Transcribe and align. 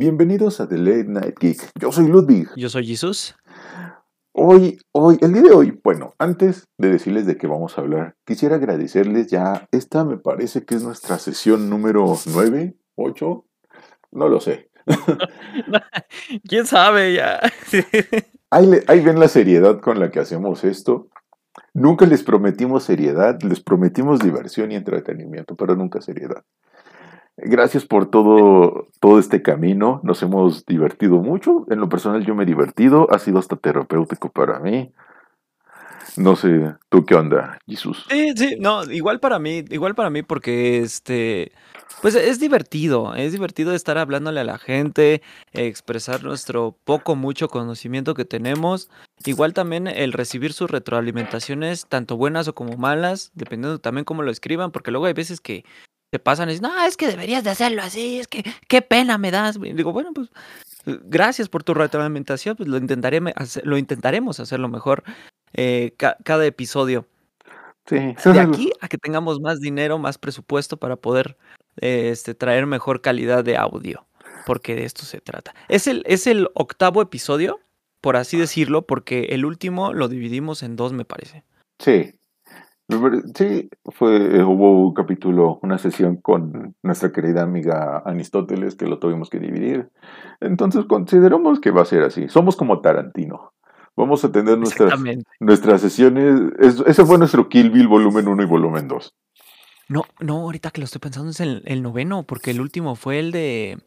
Bienvenidos 0.00 0.60
a 0.60 0.68
The 0.68 0.78
Late 0.78 1.06
Night 1.08 1.40
Geek. 1.40 1.72
Yo 1.74 1.90
soy 1.90 2.06
Ludwig. 2.06 2.48
Yo 2.54 2.68
soy 2.68 2.86
Jesús. 2.86 3.34
Hoy, 4.30 4.78
hoy, 4.92 5.18
el 5.20 5.32
día 5.32 5.42
de 5.42 5.50
hoy, 5.50 5.80
bueno, 5.82 6.14
antes 6.20 6.68
de 6.78 6.90
decirles 6.90 7.26
de 7.26 7.36
qué 7.36 7.48
vamos 7.48 7.76
a 7.76 7.80
hablar, 7.80 8.14
quisiera 8.24 8.54
agradecerles 8.54 9.26
ya, 9.26 9.66
esta 9.72 10.04
me 10.04 10.16
parece 10.16 10.64
que 10.64 10.76
es 10.76 10.84
nuestra 10.84 11.18
sesión 11.18 11.68
número 11.68 12.16
9, 12.32 12.76
8, 12.94 13.44
no 14.12 14.28
lo 14.28 14.38
sé. 14.38 14.70
¿Quién 16.48 16.64
sabe 16.66 17.14
ya? 17.14 17.40
ahí, 18.50 18.70
ahí 18.86 19.00
ven 19.00 19.18
la 19.18 19.26
seriedad 19.26 19.80
con 19.80 19.98
la 19.98 20.12
que 20.12 20.20
hacemos 20.20 20.62
esto. 20.62 21.08
Nunca 21.74 22.06
les 22.06 22.22
prometimos 22.22 22.84
seriedad, 22.84 23.42
les 23.42 23.58
prometimos 23.58 24.20
diversión 24.20 24.70
y 24.70 24.76
entretenimiento, 24.76 25.56
pero 25.56 25.74
nunca 25.74 26.00
seriedad. 26.00 26.44
Gracias 27.40 27.86
por 27.86 28.10
todo, 28.10 28.88
todo 29.00 29.18
este 29.18 29.42
camino. 29.42 30.00
Nos 30.02 30.22
hemos 30.22 30.66
divertido 30.66 31.18
mucho. 31.18 31.64
En 31.70 31.78
lo 31.78 31.88
personal 31.88 32.24
yo 32.24 32.34
me 32.34 32.42
he 32.42 32.46
divertido. 32.46 33.06
Ha 33.10 33.18
sido 33.20 33.38
hasta 33.38 33.56
terapéutico 33.56 34.28
para 34.30 34.58
mí. 34.58 34.92
No 36.16 36.34
sé, 36.34 36.74
¿tú 36.88 37.04
qué 37.06 37.14
onda, 37.14 37.58
Jesús? 37.68 38.04
Sí, 38.10 38.32
sí, 38.34 38.56
no, 38.58 38.82
igual 38.90 39.20
para 39.20 39.38
mí, 39.38 39.64
igual 39.70 39.94
para 39.94 40.10
mí 40.10 40.22
porque 40.22 40.78
este, 40.78 41.52
pues 42.02 42.16
es 42.16 42.40
divertido, 42.40 43.14
es 43.14 43.32
divertido 43.32 43.72
estar 43.72 43.98
hablándole 43.98 44.40
a 44.40 44.44
la 44.44 44.58
gente, 44.58 45.22
expresar 45.52 46.24
nuestro 46.24 46.76
poco, 46.84 47.14
mucho 47.14 47.48
conocimiento 47.48 48.14
que 48.14 48.24
tenemos. 48.24 48.90
Igual 49.24 49.52
también 49.54 49.86
el 49.86 50.12
recibir 50.12 50.52
sus 50.52 50.70
retroalimentaciones, 50.70 51.86
tanto 51.86 52.16
buenas 52.16 52.48
o 52.48 52.54
como 52.54 52.76
malas, 52.76 53.30
dependiendo 53.34 53.78
también 53.78 54.04
cómo 54.04 54.22
lo 54.22 54.32
escriban, 54.32 54.72
porque 54.72 54.90
luego 54.90 55.06
hay 55.06 55.12
veces 55.12 55.40
que 55.40 55.64
te 56.10 56.18
pasan 56.18 56.48
y 56.48 56.52
dicen, 56.52 56.70
no, 56.70 56.84
es 56.84 56.96
que 56.96 57.06
deberías 57.06 57.44
de 57.44 57.50
hacerlo 57.50 57.82
así, 57.82 58.20
es 58.20 58.28
que 58.28 58.44
qué 58.66 58.82
pena 58.82 59.18
me 59.18 59.30
das. 59.30 59.60
digo, 59.60 59.92
bueno, 59.92 60.12
pues 60.14 60.30
gracias 60.84 61.48
por 61.48 61.64
tu 61.64 61.74
retroalimentación, 61.74 62.56
pues 62.56 62.68
lo, 62.68 62.78
intentaré, 62.78 63.20
lo 63.62 63.78
intentaremos 63.78 64.40
hacerlo 64.40 64.68
mejor 64.68 65.04
eh, 65.52 65.94
cada 66.24 66.46
episodio. 66.46 67.06
Sí. 67.86 68.14
De 68.24 68.40
aquí 68.40 68.70
a 68.80 68.88
que 68.88 68.98
tengamos 68.98 69.40
más 69.40 69.60
dinero, 69.60 69.98
más 69.98 70.18
presupuesto 70.18 70.76
para 70.76 70.96
poder 70.96 71.38
este, 71.76 72.34
traer 72.34 72.66
mejor 72.66 73.00
calidad 73.00 73.44
de 73.44 73.56
audio, 73.56 74.06
porque 74.44 74.74
de 74.74 74.84
esto 74.84 75.04
se 75.04 75.20
trata. 75.20 75.54
Es 75.68 75.86
el, 75.86 76.02
es 76.06 76.26
el 76.26 76.48
octavo 76.54 77.00
episodio, 77.00 77.60
por 78.02 78.16
así 78.16 78.36
decirlo, 78.36 78.82
porque 78.82 79.28
el 79.30 79.44
último 79.44 79.94
lo 79.94 80.08
dividimos 80.08 80.62
en 80.62 80.76
dos, 80.76 80.92
me 80.92 81.06
parece. 81.06 81.44
Sí, 81.78 82.17
Sí, 83.34 83.68
fue, 83.84 84.42
hubo 84.42 84.86
un 84.86 84.94
capítulo, 84.94 85.58
una 85.62 85.76
sesión 85.76 86.16
con 86.16 86.74
nuestra 86.82 87.12
querida 87.12 87.42
amiga 87.42 87.98
Aristóteles 87.98 88.76
que 88.76 88.86
lo 88.86 88.98
tuvimos 88.98 89.28
que 89.28 89.38
dividir. 89.38 89.90
Entonces 90.40 90.86
consideramos 90.86 91.60
que 91.60 91.70
va 91.70 91.82
a 91.82 91.84
ser 91.84 92.02
así. 92.02 92.28
Somos 92.28 92.56
como 92.56 92.80
Tarantino. 92.80 93.52
Vamos 93.94 94.24
a 94.24 94.32
tener 94.32 94.56
nuestras, 94.56 94.98
nuestras 95.40 95.80
sesiones. 95.82 96.40
ese 96.58 97.04
fue 97.04 97.18
nuestro 97.18 97.48
Kill 97.48 97.70
Bill 97.70 97.88
volumen 97.88 98.26
1 98.26 98.42
y 98.42 98.46
volumen 98.46 98.88
2. 98.88 99.14
No, 99.88 100.04
no, 100.20 100.36
ahorita 100.42 100.70
que 100.70 100.80
lo 100.80 100.84
estoy 100.84 101.00
pensando 101.00 101.30
es 101.30 101.40
el, 101.40 101.62
el 101.66 101.82
noveno, 101.82 102.22
porque 102.22 102.52
el 102.52 102.60
último 102.60 102.94
fue 102.94 103.18
el 103.18 103.32
de 103.32 103.78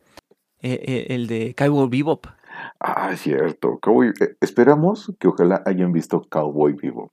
eh, 0.64 0.80
eh, 0.86 1.06
el 1.10 1.26
de 1.26 1.56
Cowboy 1.56 1.90
Bebop. 1.90 2.28
Ah, 2.80 3.10
es 3.14 3.22
cierto. 3.22 3.80
Cowboy, 3.82 4.10
eh, 4.10 4.36
esperamos 4.42 5.12
que 5.20 5.28
ojalá 5.28 5.64
hayan 5.66 5.92
visto 5.92 6.22
Cowboy 6.30 6.74
Bebop. 6.74 7.12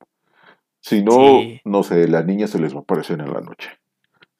Si 0.80 1.02
no, 1.02 1.40
no 1.64 1.82
sé, 1.82 2.08
la 2.08 2.22
niña 2.22 2.46
se 2.46 2.58
les 2.58 2.74
va 2.74 2.78
a 2.78 2.82
aparecer 2.82 3.20
en 3.20 3.32
la 3.32 3.40
noche. 3.40 3.70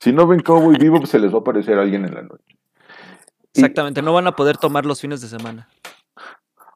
Si 0.01 0.13
no 0.13 0.27
ven 0.27 0.41
Cowboy 0.41 0.77
Vivo, 0.81 1.05
se 1.07 1.19
les 1.19 1.33
va 1.33 1.39
a 1.39 1.41
aparecer 1.41 1.79
alguien 1.79 2.05
en 2.05 2.15
la 2.15 2.23
noche. 2.23 2.59
Exactamente, 3.55 4.03
no 4.03 4.13
van 4.13 4.27
a 4.27 4.37
poder 4.37 4.57
tomar 4.57 4.87
los 4.87 5.01
fines 5.01 5.21
de 5.21 5.29
semana. 5.29 5.69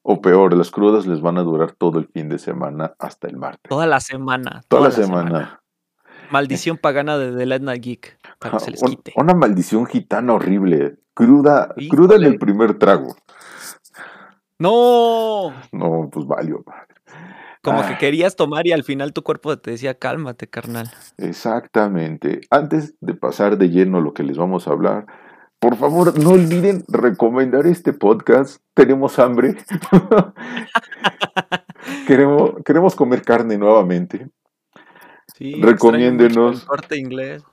O 0.03 0.21
peor, 0.21 0.57
las 0.57 0.71
crudas 0.71 1.07
les 1.07 1.21
van 1.21 1.39
a 1.39 1.43
durar 1.43 1.73
todo 1.73 2.01
el 2.01 2.09
fin 2.09 2.29
de 2.29 2.39
semana 2.39 2.95
hasta 2.99 3.29
el 3.29 3.37
martes. 3.37 3.69
Toda 3.69 3.87
la 3.87 4.01
semana. 4.01 4.63
Toda, 4.67 4.89
la, 4.89 4.91
semana. 4.91 5.63
Maldición 6.33 6.77
pagana 6.77 7.19
de 7.19 7.37
The 7.37 7.61
Night 7.61 7.85
Geek. 7.85 8.19
Para 8.41 8.59
que 8.59 8.65
se 8.65 8.71
les 8.73 8.83
quite. 8.83 9.13
Una 9.17 9.35
maldición 9.35 9.87
gitana 9.87 10.33
horrible. 10.33 10.97
Cruda, 11.15 11.73
cruda 11.89 12.17
en 12.17 12.25
el 12.25 12.39
primer 12.39 12.79
trago. 12.79 13.15
No. 14.59 15.53
No, 15.71 16.09
pues 16.11 16.27
valió. 16.27 16.65
Como 17.63 17.87
que 17.87 17.97
querías 17.97 18.35
tomar 18.35 18.67
y 18.67 18.73
al 18.73 18.83
final 18.83 19.13
tu 19.13 19.23
cuerpo 19.23 19.57
te 19.57 19.71
decía, 19.71 19.95
cálmate, 19.95 20.49
carnal. 20.49 20.91
Exactamente. 21.17 22.41
Antes 22.51 22.95
de 23.01 23.15
pasar 23.15 23.57
de 23.57 23.71
lleno 23.71 24.01
lo 24.01 24.15
que 24.15 24.25
les 24.25 24.37
vamos 24.37 24.67
a 24.67 24.73
hablar, 24.73 25.07
por 25.61 25.77
favor, 25.77 26.19
no 26.19 26.31
olviden 26.31 26.83
recomendar 26.89 27.69
este 27.69 27.93
podcast. 27.93 28.61
Tenemos 28.75 29.21
hambre. 29.21 29.55
queremos, 32.09 32.51
queremos 32.65 32.97
comer 32.97 33.23
carne 33.23 33.57
nuevamente. 33.57 34.29
Sí, 35.37 35.55
Recomiéndenos. 35.63 36.65
Corte 36.65 36.99
inglés. 36.99 37.45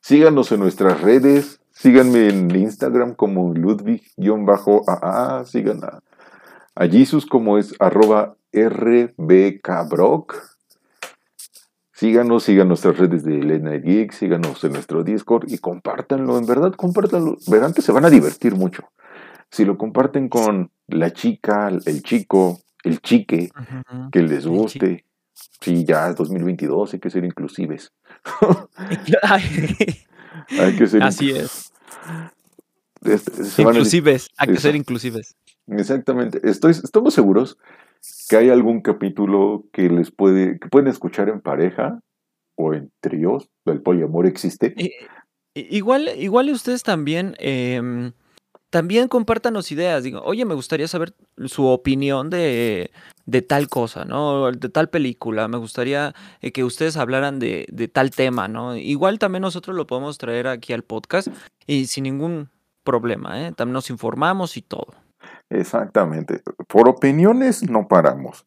Síganos 0.00 0.52
en 0.52 0.60
nuestras 0.60 1.00
redes. 1.00 1.60
Síganme 1.72 2.28
en 2.28 2.54
Instagram 2.54 3.16
como 3.16 3.52
Ludwig-AA. 3.52 5.44
Sigan 5.44 5.82
a, 5.82 5.98
a 6.76 6.86
Jesus 6.86 7.26
como 7.26 7.58
es 7.58 7.74
arroba 7.80 8.37
RBKBrock. 8.52 10.34
Síganos, 11.92 12.44
sigan 12.44 12.68
nuestras 12.68 12.96
redes 12.96 13.24
de 13.24 13.40
Elena 13.40 13.72
Geek, 13.72 14.12
síganos 14.12 14.62
en 14.62 14.72
nuestro 14.72 15.02
Discord 15.02 15.50
y 15.50 15.58
compártanlo, 15.58 16.38
en 16.38 16.46
verdad, 16.46 16.72
compártanlo. 16.74 17.36
Verán 17.48 17.74
que 17.74 17.82
se 17.82 17.90
van 17.90 18.04
a 18.04 18.10
divertir 18.10 18.54
mucho. 18.54 18.84
Si 19.50 19.64
lo 19.64 19.76
comparten 19.76 20.28
con 20.28 20.70
la 20.86 21.12
chica, 21.12 21.68
el 21.68 22.02
chico, 22.04 22.60
el 22.84 23.00
chique, 23.00 23.50
que 24.12 24.22
les 24.22 24.46
guste. 24.46 25.04
Sí, 25.60 25.84
ya 25.84 26.08
es 26.08 26.16
2022, 26.16 26.94
hay 26.94 27.00
que 27.00 27.10
ser 27.10 27.24
inclusives. 27.24 27.92
hay 30.50 30.76
que 30.76 30.86
ser 30.86 31.02
Así 31.02 31.30
es. 31.30 31.72
Este, 33.02 33.62
inclusives, 33.62 34.30
hay 34.36 34.48
que 34.48 34.60
ser 34.60 34.76
inclusives. 34.76 35.36
Exactamente. 35.66 36.40
Estoy, 36.48 36.72
estamos 36.72 37.14
seguros 37.14 37.58
que 38.28 38.36
hay 38.36 38.50
algún 38.50 38.80
capítulo 38.82 39.64
que 39.72 39.88
les 39.88 40.10
puede, 40.10 40.58
que 40.58 40.68
pueden 40.68 40.88
escuchar 40.88 41.28
en 41.28 41.40
pareja 41.40 42.00
o 42.56 42.74
en 42.74 42.90
tríos, 43.00 43.48
el 43.66 43.80
poliamor 43.82 44.26
existe. 44.26 44.74
igual, 45.54 46.10
igual 46.16 46.50
ustedes 46.50 46.82
también, 46.82 47.36
eh, 47.38 48.10
también 48.70 49.08
compártanos 49.08 49.72
ideas. 49.72 50.02
Digo, 50.02 50.20
oye, 50.22 50.44
me 50.44 50.54
gustaría 50.54 50.88
saber 50.88 51.14
su 51.46 51.66
opinión 51.66 52.30
de, 52.30 52.90
de 53.26 53.42
tal 53.42 53.68
cosa, 53.68 54.04
¿no? 54.04 54.50
De 54.52 54.68
tal 54.68 54.90
película. 54.90 55.48
Me 55.48 55.56
gustaría 55.56 56.14
eh, 56.40 56.52
que 56.52 56.64
ustedes 56.64 56.96
hablaran 56.96 57.38
de, 57.38 57.66
de 57.70 57.88
tal 57.88 58.10
tema, 58.10 58.48
¿no? 58.48 58.76
Igual 58.76 59.18
también 59.18 59.42
nosotros 59.42 59.76
lo 59.76 59.86
podemos 59.86 60.18
traer 60.18 60.48
aquí 60.48 60.72
al 60.72 60.82
podcast 60.82 61.28
y 61.66 61.86
sin 61.86 62.04
ningún 62.04 62.50
problema, 62.84 63.46
¿eh? 63.46 63.52
También 63.52 63.74
nos 63.74 63.90
informamos 63.90 64.56
y 64.56 64.62
todo. 64.62 64.94
Exactamente. 65.50 66.42
Por 66.66 66.88
opiniones 66.88 67.68
no 67.68 67.88
paramos. 67.88 68.46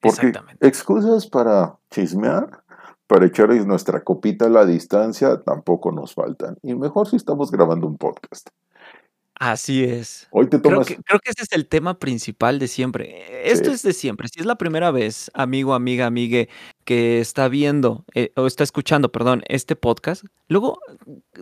Porque 0.00 0.32
excusas 0.60 1.26
para 1.26 1.76
chismear, 1.90 2.62
para 3.06 3.26
echar 3.26 3.50
nuestra 3.66 4.02
copita 4.02 4.46
a 4.46 4.48
la 4.48 4.64
distancia, 4.64 5.40
tampoco 5.42 5.92
nos 5.92 6.14
faltan. 6.14 6.56
Y 6.62 6.74
mejor 6.74 7.08
si 7.08 7.16
estamos 7.16 7.50
grabando 7.50 7.86
un 7.86 7.98
podcast. 7.98 8.48
Así 9.34 9.84
es. 9.84 10.28
Hoy 10.32 10.48
te 10.48 10.58
tomas... 10.58 10.86
creo, 10.86 11.18
que, 11.18 11.30
ese 11.30 11.44
es 11.44 11.52
el 11.52 11.66
tema 11.66 11.98
principal 11.98 12.58
de 12.58 12.68
siempre. 12.68 13.50
Esto 13.50 13.70
es 13.70 13.82
de 13.82 13.94
siempre. 13.94 14.28
Si 14.28 14.38
es 14.38 14.44
la 14.44 14.56
primera 14.56 14.90
vez, 14.90 15.30
amigo, 15.32 15.72
amiga, 15.72 16.04
amigue, 16.04 16.50
que 16.84 17.20
está 17.20 17.48
viendo 17.48 18.04
eh, 18.14 18.32
o 18.36 18.46
está 18.46 18.64
escuchando, 18.64 19.10
perdón, 19.10 19.42
este 19.48 19.76
podcast, 19.76 20.24
luego 20.48 20.78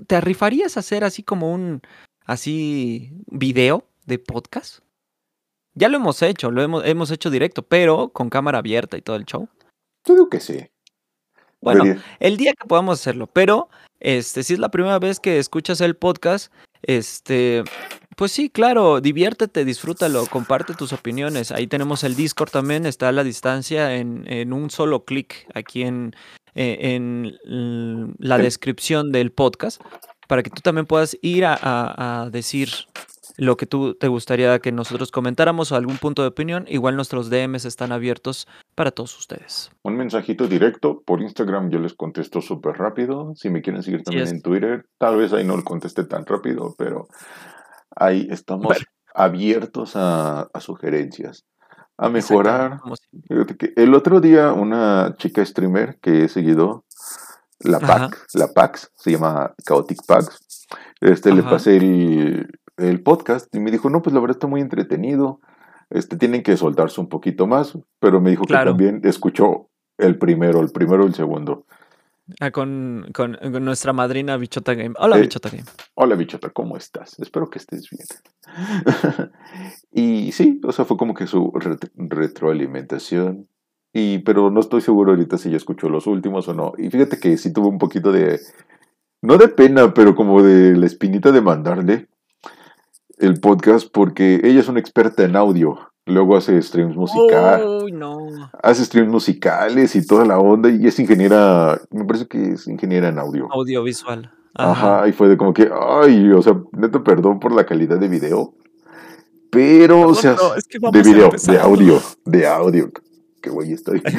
te 0.07 0.15
arrifarías 0.15 0.77
a 0.77 0.81
hacer 0.81 1.03
así 1.03 1.25
como 1.25 1.53
un 1.53 1.83
así 2.25 3.13
video 3.27 3.85
de 4.09 4.19
podcast? 4.19 4.81
Ya 5.75 5.89
lo 5.89 5.99
hemos 5.99 6.23
hecho, 6.23 6.51
lo 6.51 6.63
hemos, 6.63 6.85
hemos 6.85 7.11
hecho 7.13 7.31
directo, 7.31 7.63
pero 7.63 8.09
con 8.09 8.31
cámara 8.31 8.59
abierta 8.59 8.97
y 8.97 9.03
todo 9.03 9.15
el 9.17 9.27
show. 9.27 9.49
Yo 10.05 10.15
digo 10.15 10.29
que 10.29 10.41
sí. 10.41 10.67
Bueno, 11.61 11.85
el 12.21 12.37
día 12.37 12.53
que 12.55 12.67
podamos 12.67 13.01
hacerlo, 13.01 13.27
pero 13.27 13.69
este, 14.01 14.43
si 14.43 14.55
es 14.55 14.59
la 14.59 14.71
primera 14.71 14.99
vez 14.99 15.21
que 15.21 15.39
escuchas 15.39 15.81
el 15.81 15.97
podcast, 15.97 16.53
este, 16.83 17.65
pues 18.17 18.33
sí, 18.33 18.49
claro, 18.49 19.01
diviértete, 19.01 19.65
disfrútalo, 19.65 20.27
comparte 20.27 20.75
tus 20.75 20.93
opiniones. 20.93 21.51
Ahí 21.53 21.67
tenemos 21.67 22.05
el 22.05 22.17
Discord 22.17 22.51
también, 22.51 22.87
está 22.87 23.09
a 23.09 23.13
la 23.13 23.25
distancia 23.25 23.97
en, 23.97 24.25
en 24.33 24.53
un 24.53 24.71
solo 24.71 25.05
clic 25.05 25.47
aquí 25.53 25.83
en, 25.83 26.15
e, 26.55 26.95
en, 26.95 27.37
la 28.19 28.39
descripción 28.39 29.13
del 29.13 29.33
podcast, 29.33 29.83
para 30.29 30.43
que 30.43 30.51
tú 30.51 30.61
también 30.63 30.87
puedas 30.87 31.19
ir 31.23 31.45
a, 31.45 31.59
a 32.23 32.31
decir 32.31 32.71
lo 33.39 33.57
que 33.57 33.67
tú 33.67 33.95
te 33.95 34.09
gustaría 34.09 34.59
que 34.59 34.73
nosotros 34.73 35.13
comentáramos 35.13 35.71
o 35.71 35.77
algún 35.77 35.97
punto 35.97 36.23
de 36.23 36.29
opinión, 36.29 36.65
igual 36.69 36.97
nuestros 36.97 37.31
DMs 37.31 37.65
están 37.65 37.93
abiertos 37.93 38.49
para 38.75 38.91
todos 38.91 39.17
ustedes. 39.17 39.71
Un 39.85 39.97
mensajito 39.97 40.49
directo 40.49 41.03
por 41.07 41.23
Instagram, 41.23 41.71
yo 41.71 41.79
les 41.79 41.95
contesto 41.95 42.43
súper 42.43 42.77
rápido. 42.77 43.33
Si 43.37 43.49
me 43.49 43.63
quieren 43.63 43.85
seguir 43.85 44.03
también 44.03 44.27
en 44.27 44.43
Twitter, 44.43 44.87
tal 44.99 45.17
vez 45.17 45.33
ahí 45.33 45.45
no 45.45 45.57
lo 45.57 45.63
conteste 45.63 46.03
tan 46.03 46.27
rápido, 46.27 46.75
pero 46.77 47.07
ahí 47.95 48.27
estamos 48.29 48.77
abiertos 49.15 49.93
a, 49.95 50.49
sugerencias, 50.59 51.45
a 51.97 52.09
mejorar. 52.09 52.81
El 53.77 53.95
otro 53.95 54.21
día 54.21 54.53
una 54.53 55.15
chica 55.17 55.45
streamer 55.45 55.97
que 56.01 56.25
he 56.25 56.29
seguido, 56.29 56.85
la 57.61 57.79
PAX, 57.79 58.35
la 58.35 58.49
PAX, 58.49 58.91
se 58.97 59.13
llama 59.13 59.55
Chaotic 59.65 60.05
PAX, 60.07 60.67
este, 61.01 61.33
le 61.33 61.45
pasé 61.45 61.77
el, 61.77 62.49
el 62.79 63.03
podcast 63.03 63.55
y 63.55 63.61
me 63.61 63.71
dijo, 63.71 63.91
no, 63.91 64.03
pues 64.03 64.15
la 64.15 64.21
verdad 64.21 64.37
está 64.37 64.47
muy 64.47 64.61
entretenido, 64.61 65.41
este, 65.91 66.17
tienen 66.17 66.43
que 66.43 66.57
soltarse 66.57 67.01
un 67.01 67.09
poquito 67.09 67.47
más, 67.47 67.79
pero 67.99 68.21
me 68.21 68.31
dijo 68.31 68.45
que 68.45 68.55
también 68.55 69.01
escuchó 69.05 69.69
el 69.97 70.19
primero, 70.19 70.61
el 70.61 70.71
primero 70.71 71.05
y 71.05 71.09
el 71.09 71.15
segundo. 71.15 71.67
Ah, 72.41 72.51
con, 72.51 73.07
con, 73.15 73.39
nuestra 73.65 73.95
madrina 73.95 74.37
Bichota 74.37 74.75
Game. 74.75 74.95
Hola, 74.99 75.17
eh, 75.17 75.23
Bichota 75.23 75.49
Game. 75.49 75.65
Hola, 75.95 76.15
Bichota, 76.15 76.51
¿cómo 76.51 76.77
estás? 76.77 77.19
Espero 77.21 77.49
que 77.49 77.59
estés 77.59 77.89
bien. 77.91 78.07
y 79.93 80.33
sí, 80.33 80.61
o 80.63 80.73
sea, 80.73 80.85
fue 80.85 80.99
como 80.99 81.15
que 81.15 81.27
su 81.27 81.51
retroalimentación. 81.97 83.49
Y, 83.95 84.19
pero 84.19 84.51
no 84.51 84.61
estoy 84.61 84.83
seguro 84.83 85.13
ahorita 85.13 85.39
si 85.39 85.51
ya 85.51 85.57
escuchó 85.57 85.89
los 85.89 86.07
últimos 86.07 86.47
o 86.49 86.55
no. 86.55 86.75
Y 86.77 86.91
fíjate 86.91 87.19
que 87.19 87.39
sí 87.39 87.51
tuvo 87.51 87.69
un 87.69 87.79
poquito 87.79 88.13
de, 88.13 88.39
no 89.23 89.39
de 89.39 89.49
pena, 89.49 89.95
pero 89.95 90.15
como 90.15 90.43
de 90.43 90.77
la 90.77 90.85
espinita 90.85 91.33
de 91.33 91.41
mandarle 91.41 92.09
el 93.21 93.41
podcast 93.41 93.89
porque 93.93 94.41
ella 94.45 94.61
es 94.61 94.69
una 94.69 94.81
experta 94.81 95.25
en 95.25 95.37
audio. 95.37 95.79
Luego 96.07 96.37
hace 96.37 96.61
streams 96.63 96.97
musicales. 96.97 97.93
Hace 98.63 98.85
streams 98.85 99.11
musicales 99.11 99.95
y 99.95 100.07
toda 100.07 100.25
la 100.25 100.39
onda. 100.39 100.71
Y 100.71 100.87
es 100.87 100.99
ingeniera, 100.99 101.81
me 101.91 102.05
parece 102.05 102.27
que 102.27 102.53
es 102.53 102.67
ingeniera 102.67 103.09
en 103.09 103.19
audio. 103.19 103.49
Audiovisual. 103.53 104.33
Ajá, 104.55 105.07
y 105.07 105.13
fue 105.13 105.29
de 105.29 105.37
como 105.37 105.53
que, 105.53 105.71
ay, 105.71 106.33
o 106.33 106.43
sea, 106.43 106.61
neto, 106.73 107.05
perdón 107.05 107.39
por 107.39 107.53
la 107.53 107.67
calidad 107.67 107.99
de 107.99 108.09
video. 108.09 108.55
Pero, 109.51 110.09
o 110.09 110.15
sea, 110.15 110.37
de 110.93 111.03
video, 111.03 111.31
de 111.47 111.59
audio, 111.61 112.01
de 112.25 112.47
audio. 112.47 112.91
Qué 113.41 113.51
güey 113.51 113.73
estoy. 113.73 114.03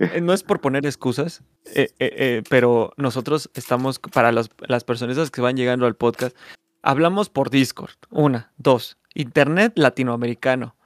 Eh, 0.00 0.22
no 0.22 0.32
es 0.32 0.42
por 0.42 0.62
poner 0.62 0.86
excusas, 0.86 1.42
eh, 1.74 1.90
eh, 1.98 2.42
pero 2.48 2.94
nosotros 2.96 3.50
estamos, 3.52 3.98
para 3.98 4.32
las 4.32 4.84
personas 4.86 5.30
que 5.30 5.42
van 5.42 5.58
llegando 5.58 5.84
al 5.84 5.94
podcast, 5.94 6.34
hablamos 6.82 7.30
por 7.30 7.50
Discord. 7.50 7.92
Una, 8.10 8.52
dos, 8.56 8.98
Internet 9.14 9.72
latinoamericano. 9.76 10.76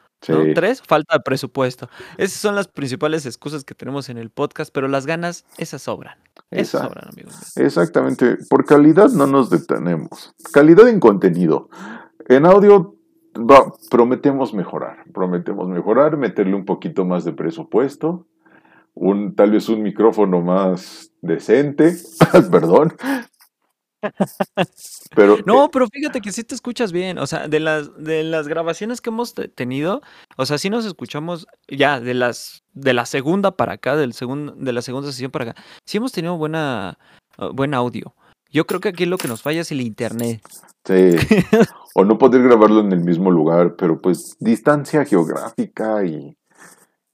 Tres, 0.54 0.80
falta 0.80 1.16
de 1.16 1.20
presupuesto. 1.20 1.90
Esas 2.16 2.40
son 2.40 2.54
las 2.54 2.66
principales 2.66 3.26
excusas 3.26 3.62
que 3.62 3.74
tenemos 3.74 4.08
en 4.08 4.16
el 4.16 4.30
podcast, 4.30 4.72
pero 4.72 4.88
las 4.88 5.04
ganas, 5.04 5.44
esas 5.58 5.82
sobran. 5.82 6.16
Esas 6.50 6.82
sobran, 6.82 7.08
amigos. 7.12 7.56
Exactamente. 7.56 8.38
Por 8.48 8.64
calidad 8.64 9.10
no 9.10 9.26
nos 9.26 9.50
detenemos. 9.50 10.34
Calidad 10.52 10.88
en 10.88 10.98
contenido. 10.98 11.68
En 12.26 12.46
audio 12.46 12.96
prometemos 13.90 14.54
mejorar. 14.54 15.04
Prometemos 15.12 15.68
mejorar, 15.68 16.16
meterle 16.16 16.54
un 16.54 16.64
poquito 16.64 17.04
más 17.04 17.24
de 17.24 17.32
presupuesto. 17.32 18.26
Un, 18.94 19.34
tal 19.34 19.50
vez 19.50 19.68
un 19.68 19.82
micrófono 19.82 20.40
más 20.40 21.12
decente, 21.20 21.96
perdón, 22.50 22.92
pero, 25.14 25.38
no, 25.46 25.64
eh, 25.64 25.68
pero 25.72 25.86
fíjate 25.88 26.20
que 26.20 26.32
sí 26.32 26.44
te 26.44 26.54
escuchas 26.54 26.92
bien. 26.92 27.18
O 27.18 27.26
sea, 27.26 27.48
de 27.48 27.60
las, 27.60 27.96
de 28.02 28.24
las 28.24 28.48
grabaciones 28.48 29.00
que 29.00 29.10
hemos 29.10 29.34
tenido, 29.54 30.02
o 30.36 30.46
sea, 30.46 30.58
sí 30.58 30.70
nos 30.70 30.84
escuchamos 30.84 31.46
ya 31.68 32.00
de 32.00 32.14
las 32.14 32.62
de 32.72 32.92
la 32.92 33.06
segunda 33.06 33.52
para 33.52 33.74
acá, 33.74 33.96
del 33.96 34.12
de 34.12 34.72
la 34.72 34.82
segunda 34.82 35.10
sesión 35.10 35.30
para 35.30 35.50
acá. 35.50 35.62
Sí 35.86 35.98
hemos 35.98 36.12
tenido 36.12 36.36
buena, 36.36 36.98
uh, 37.38 37.52
buen 37.52 37.74
audio. 37.74 38.14
Yo 38.50 38.66
creo 38.66 38.80
que 38.80 38.90
aquí 38.90 39.06
lo 39.06 39.18
que 39.18 39.28
nos 39.28 39.42
falla 39.42 39.62
es 39.62 39.72
el 39.72 39.80
internet. 39.80 40.40
Sí. 40.84 41.16
o 41.94 42.04
no 42.04 42.18
poder 42.18 42.42
grabarlo 42.42 42.80
en 42.80 42.92
el 42.92 43.00
mismo 43.00 43.30
lugar, 43.30 43.74
pero 43.76 44.00
pues 44.00 44.36
distancia 44.38 45.04
geográfica 45.04 46.04
y, 46.04 46.36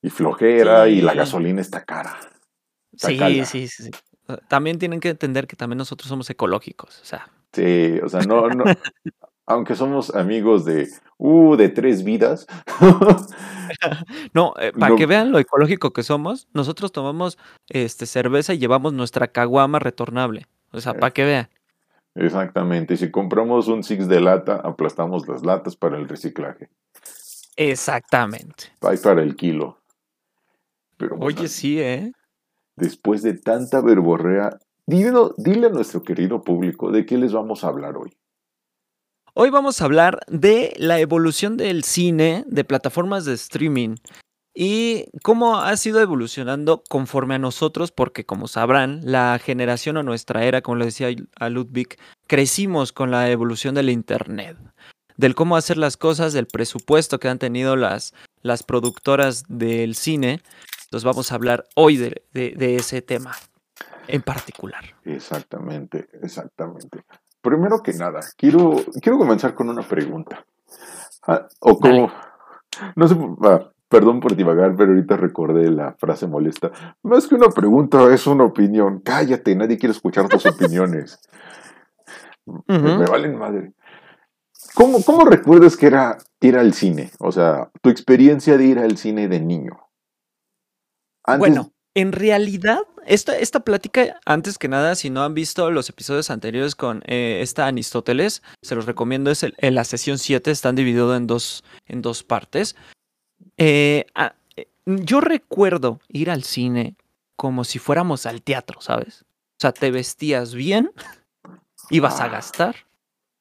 y 0.03 0.11
flojera 0.11 0.89
y 0.89 1.01
la 1.01 1.15
gasolina 1.15 1.61
está 1.61 1.85
cara. 1.85 2.19
sí, 2.97 3.19
sí, 3.45 3.69
sí, 3.69 3.69
sí 3.69 3.91
también 4.49 4.79
tienen 4.79 5.01
que 5.01 5.09
entender 5.09 5.47
que 5.47 5.57
también 5.57 5.79
nosotros 5.79 6.09
somos 6.09 6.29
ecológicos, 6.31 7.01
o 7.01 7.05
sea. 7.05 7.29
Sí, 7.53 7.99
o 8.03 8.09
sea, 8.09 8.21
no, 8.23 8.49
no, 8.49 8.65
aunque 9.47 9.75
somos 9.75 10.15
amigos 10.15 10.65
de, 10.65 10.89
uh, 11.19 11.57
de 11.57 11.69
tres 11.69 12.05
vidas. 12.05 12.47
no, 14.33 14.55
eh, 14.61 14.73
para 14.79 14.95
que 14.95 15.07
vean 15.07 15.33
lo 15.33 15.39
ecológico 15.39 15.93
que 15.93 16.05
somos, 16.05 16.49
nosotros 16.55 16.93
tomamos 16.93 17.39
este, 17.69 18.07
cerveza 18.07 18.55
y 18.55 18.59
llevamos 18.59 18.93
nuestra 18.93 19.29
caguama 19.29 19.81
retornable, 19.81 20.47
o 20.73 20.81
sea, 20.81 20.95
para 20.95 21.11
que 21.11 21.25
vean. 21.25 21.49
Exactamente, 22.15 22.97
si 22.97 23.11
compramos 23.11 23.69
un 23.69 23.83
six 23.83 24.09
de 24.09 24.21
lata, 24.21 24.57
aplastamos 24.57 25.27
las 25.29 25.45
latas 25.45 25.77
para 25.77 25.97
el 25.97 26.09
reciclaje. 26.09 26.69
Exactamente. 27.57 28.73
Hay 28.81 28.97
para 28.99 29.23
el 29.23 29.37
kilo. 29.37 29.79
Pero, 30.97 31.17
Oye, 31.19 31.49
sí, 31.49 31.81
¿eh? 31.81 32.13
Después 32.81 33.23
de 33.23 33.35
tanta 33.35 33.81
verborrea, 33.81 34.59
dile, 34.87 35.67
a 35.67 35.71
nuestro 35.71 36.03
querido 36.03 36.43
público 36.43 36.91
de 36.91 37.07
qué 37.07 37.17
les 37.19 37.33
vamos 37.33 37.63
a 37.63 37.69
hablar 37.69 37.97
hoy. 37.97 38.11
Hoy 39.35 39.51
vamos 39.51 39.81
a 39.81 39.85
hablar 39.85 40.21
de 40.27 40.75
la 40.77 40.99
evolución 40.99 41.57
del 41.57 41.85
cine, 41.85 42.45
de 42.49 42.65
plataformas 42.65 43.25
de 43.25 43.35
streaming 43.35 43.95
y 44.53 45.05
cómo 45.23 45.61
ha 45.61 45.77
sido 45.77 46.01
evolucionando 46.01 46.83
conforme 46.89 47.37
a 47.37 47.39
nosotros, 47.39 47.93
porque 47.93 48.27
como 48.27 48.49
sabrán, 48.49 49.01
la 49.05 49.39
generación 49.39 49.97
o 49.97 50.03
nuestra 50.03 50.45
era, 50.45 50.63
como 50.63 50.77
le 50.77 50.87
decía 50.87 51.09
a 51.39 51.49
Ludwig, 51.49 51.97
crecimos 52.27 52.93
con 52.93 53.13
la 53.13 53.31
evolución 53.31 53.77
del 53.77 53.91
Internet, 53.91 54.57
del 55.17 55.37
cómo 55.37 55.57
hacer 55.57 55.77
las 55.77 55.97
cosas, 55.97 56.33
del 56.33 56.49
presupuesto 56.49 57.21
que 57.21 57.29
han 57.29 57.39
tenido 57.39 57.77
las, 57.77 58.13
las 58.43 58.65
productoras 58.65 59.45
del 59.49 59.95
cine 59.95 60.41
entonces 60.91 61.05
vamos 61.05 61.31
a 61.31 61.37
hablar 61.37 61.69
hoy 61.77 61.97
de, 61.99 62.25
ese 62.35 63.01
tema 63.01 63.31
en 64.09 64.23
particular. 64.23 64.83
Exactamente, 65.05 66.09
exactamente. 66.21 67.05
Primero 67.41 67.81
que 67.81 67.93
nada, 67.93 68.19
quiero, 68.37 68.75
quiero 69.01 69.17
comenzar 69.17 69.55
con 69.55 69.69
una 69.69 69.83
pregunta. 69.83 70.45
Ah, 71.29 71.47
o 71.61 71.79
como, 71.79 72.11
no 72.97 73.07
sé, 73.07 73.17
ah, 73.45 73.71
perdón 73.89 74.19
por 74.19 74.35
divagar, 74.35 74.75
pero 74.77 74.91
ahorita 74.91 75.17
recordé 75.17 75.71
la 75.71 75.95
frase 75.95 76.27
molesta. 76.27 76.73
Es 77.17 77.29
que 77.29 77.37
una 77.37 77.51
pregunta, 77.51 78.13
es 78.13 78.27
una 78.27 78.43
opinión. 78.43 78.99
Cállate, 78.99 79.55
nadie 79.55 79.79
quiere 79.79 79.93
escuchar 79.93 80.29
tus 80.29 80.45
opiniones. 80.47 81.21
me, 82.67 83.07
valen 83.07 83.39
madre. 83.39 83.75
¿Cómo, 84.75 85.05
¿Cómo 85.05 85.25
recuerdas 85.25 85.77
que 85.77 85.87
era 85.87 86.19
ir 86.41 86.59
al 86.59 86.75
cine? 86.75 87.13
O 87.21 87.31
sea, 87.31 87.71
tu 87.81 87.91
experiencia 87.91 88.59
de 88.59 88.65
ir 88.65 88.81
al 88.81 88.97
cine 88.97 89.29
de 89.29 89.39
niño. 89.39 89.90
Bueno, 91.39 91.73
en 91.95 92.13
realidad, 92.13 92.81
esta, 93.07 93.37
esta 93.37 93.61
plática, 93.61 94.21
antes 94.25 94.59
que 94.59 94.69
nada, 94.69 94.95
si 94.95 95.11
no 95.11 95.23
han 95.23 95.35
visto 95.35 95.71
los 95.71 95.89
episodios 95.89 96.31
anteriores 96.31 96.75
con 96.75 97.03
eh, 97.07 97.41
esta 97.43 97.67
Anistóteles, 97.67 98.43
se 98.63 98.75
los 98.75 98.87
recomiendo, 98.87 99.31
es 99.31 99.45
en 99.45 99.75
la 99.75 99.85
sesión 99.85 100.19
7, 100.19 100.51
están 100.51 100.77
divididos 100.77 101.17
en 101.17 101.27
dos, 101.27 101.65
en 101.87 102.03
dos 102.03 102.23
partes. 102.23 102.77
Eh, 103.57 104.07
ah, 104.15 104.35
eh, 104.57 104.69
yo 104.87 105.21
recuerdo 105.21 106.01
ir 106.09 106.31
al 106.31 106.45
cine 106.45 106.97
como 107.37 107.65
si 107.65 107.79
fuéramos 107.79 108.27
al 108.27 108.43
teatro, 108.43 108.81
¿sabes? 108.81 109.23
O 109.23 109.61
sea, 109.61 109.73
te 109.73 109.91
vestías 109.91 110.55
bien, 110.55 110.93
ibas 111.91 112.21
a 112.21 112.25
ah, 112.25 112.29
gastar. 112.29 112.77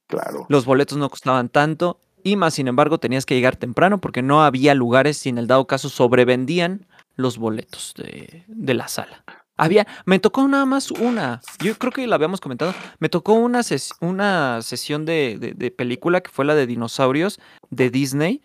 Claro. 0.07 0.47
Los 0.49 0.65
boletos 0.65 0.97
no 0.97 1.09
costaban 1.09 1.49
tanto 1.49 1.99
y 2.23 2.35
más, 2.35 2.55
sin 2.55 2.67
embargo, 2.67 2.99
tenías 2.99 3.25
que 3.25 3.35
llegar 3.35 3.55
temprano 3.55 4.01
porque 4.01 4.21
no 4.21 4.43
había 4.43 4.73
lugares 4.73 5.17
si 5.17 5.29
en 5.29 5.37
el 5.37 5.47
dado 5.47 5.67
caso 5.67 5.89
sobrevendían 5.89 6.87
los 7.19 7.37
boletos 7.37 7.93
de, 7.97 8.73
la 8.73 8.87
sala. 8.87 9.23
Había, 9.57 9.85
me 10.05 10.19
tocó 10.19 10.47
nada 10.47 10.65
más 10.65 10.89
una, 10.89 11.41
yo 11.61 11.77
creo 11.77 11.91
que 11.91 12.07
la 12.07 12.15
habíamos 12.15 12.39
comentado, 12.39 12.73
me 12.99 13.09
tocó 13.09 13.33
una, 13.33 13.59
una 13.99 14.61
sesión 14.61 15.05
de, 15.05 15.73
película 15.77 16.21
que 16.21 16.31
fue 16.31 16.45
la 16.45 16.55
de 16.55 16.65
dinosaurios 16.65 17.39
de 17.69 17.89
Disney, 17.89 18.41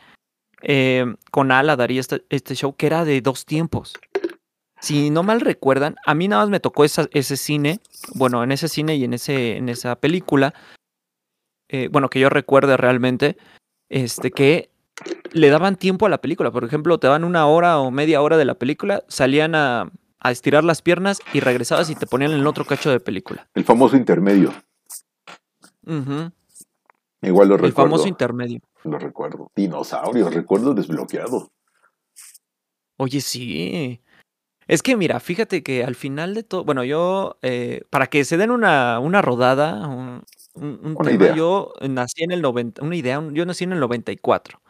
eh, 0.63 1.07
con 1.31 1.53
Ala 1.53 1.77
daría 1.77 2.01
este, 2.01 2.25
este, 2.31 2.57
show 2.57 2.75
que 2.75 2.87
era 2.87 3.05
de 3.05 3.21
dos 3.21 3.47
tiempos. 3.47 3.95
Si 4.81 5.11
no 5.11 5.23
mal 5.23 5.41
recuerdan, 5.41 5.95
a 6.05 6.15
mí 6.15 6.27
nada 6.27 6.43
más 6.43 6.51
me 6.51 6.61
tocó 6.61 6.85
ese 6.85 7.37
cine, 7.37 7.79
bueno, 8.15 8.43
en 8.43 8.51
ese 8.51 8.69
cine 8.69 8.97
y 8.97 9.05
en, 9.05 9.15
ese, 9.15 9.57
en 9.57 9.69
esa 9.69 9.95
película, 9.97 10.53
eh, 11.69 11.89
bueno, 11.93 12.11
que 12.11 12.19
yo 12.19 12.29
recuerde 12.29 12.77
realmente, 12.77 13.37
este, 13.89 14.33
que 14.33 14.74
le 15.35 15.51
daban 15.51 15.77
tiempo 15.77 16.07
a 16.07 16.09
la 16.09 16.19
película. 16.19 16.51
Por 16.51 16.65
ejemplo, 16.65 16.99
te 16.99 17.09
daban 17.09 17.25
una 17.25 17.47
hora 17.47 17.79
o 17.81 17.91
media 17.91 18.23
hora 18.23 18.37
de 18.37 18.45
la 18.45 18.55
película, 18.55 19.05
salían 19.09 19.55
a, 19.55 19.91
estirar 20.25 20.65
las 20.65 20.81
piernas 20.81 21.21
y 21.35 21.41
regresabas 21.41 21.91
y 21.91 21.95
te 21.95 22.07
ponían 22.07 22.33
en 22.33 22.39
el 22.39 22.47
otro 22.47 22.65
cacho 22.65 22.91
de 22.91 22.99
película. 22.99 23.47
El 23.53 23.65
famoso 23.65 23.95
intermedio. 23.95 24.55
Igual 27.21 27.49
lo 27.49 27.57
recuerdo. 27.59 27.67
El 27.67 27.73
famoso 27.75 28.09
intermedio. 28.09 28.61
Lo 28.85 28.99
recuerdo. 28.99 29.51
Dinosaurio, 29.55 30.31
recuerdo 30.31 30.73
desbloqueado. 30.73 31.51
Oye, 32.97 33.21
sí. 33.21 34.01
Es 34.67 34.83
que 34.83 34.97
mira, 34.97 35.21
fíjate 35.21 35.63
que 35.63 35.85
al 35.85 35.95
final 35.95 36.33
de 36.33 36.43
todo, 36.43 36.65
bueno, 36.65 36.85
yo, 36.85 37.37
eh, 37.43 37.83
para 37.91 38.07
que 38.07 38.25
se 38.25 38.39
den 38.39 38.51
una, 38.51 38.99
una 39.01 39.21
rodada, 39.21 39.87
un, 39.89 40.25
tema. 41.05 41.35
Yo 41.35 41.75
nací 41.87 42.25
en 42.25 42.33
el 42.33 42.41
90, 42.41 42.83
una 42.83 42.97
idea, 42.97 43.23
yo 43.33 43.45
nací 43.45 43.65
en 43.65 43.73
el 43.73 43.81
94. 43.81 44.63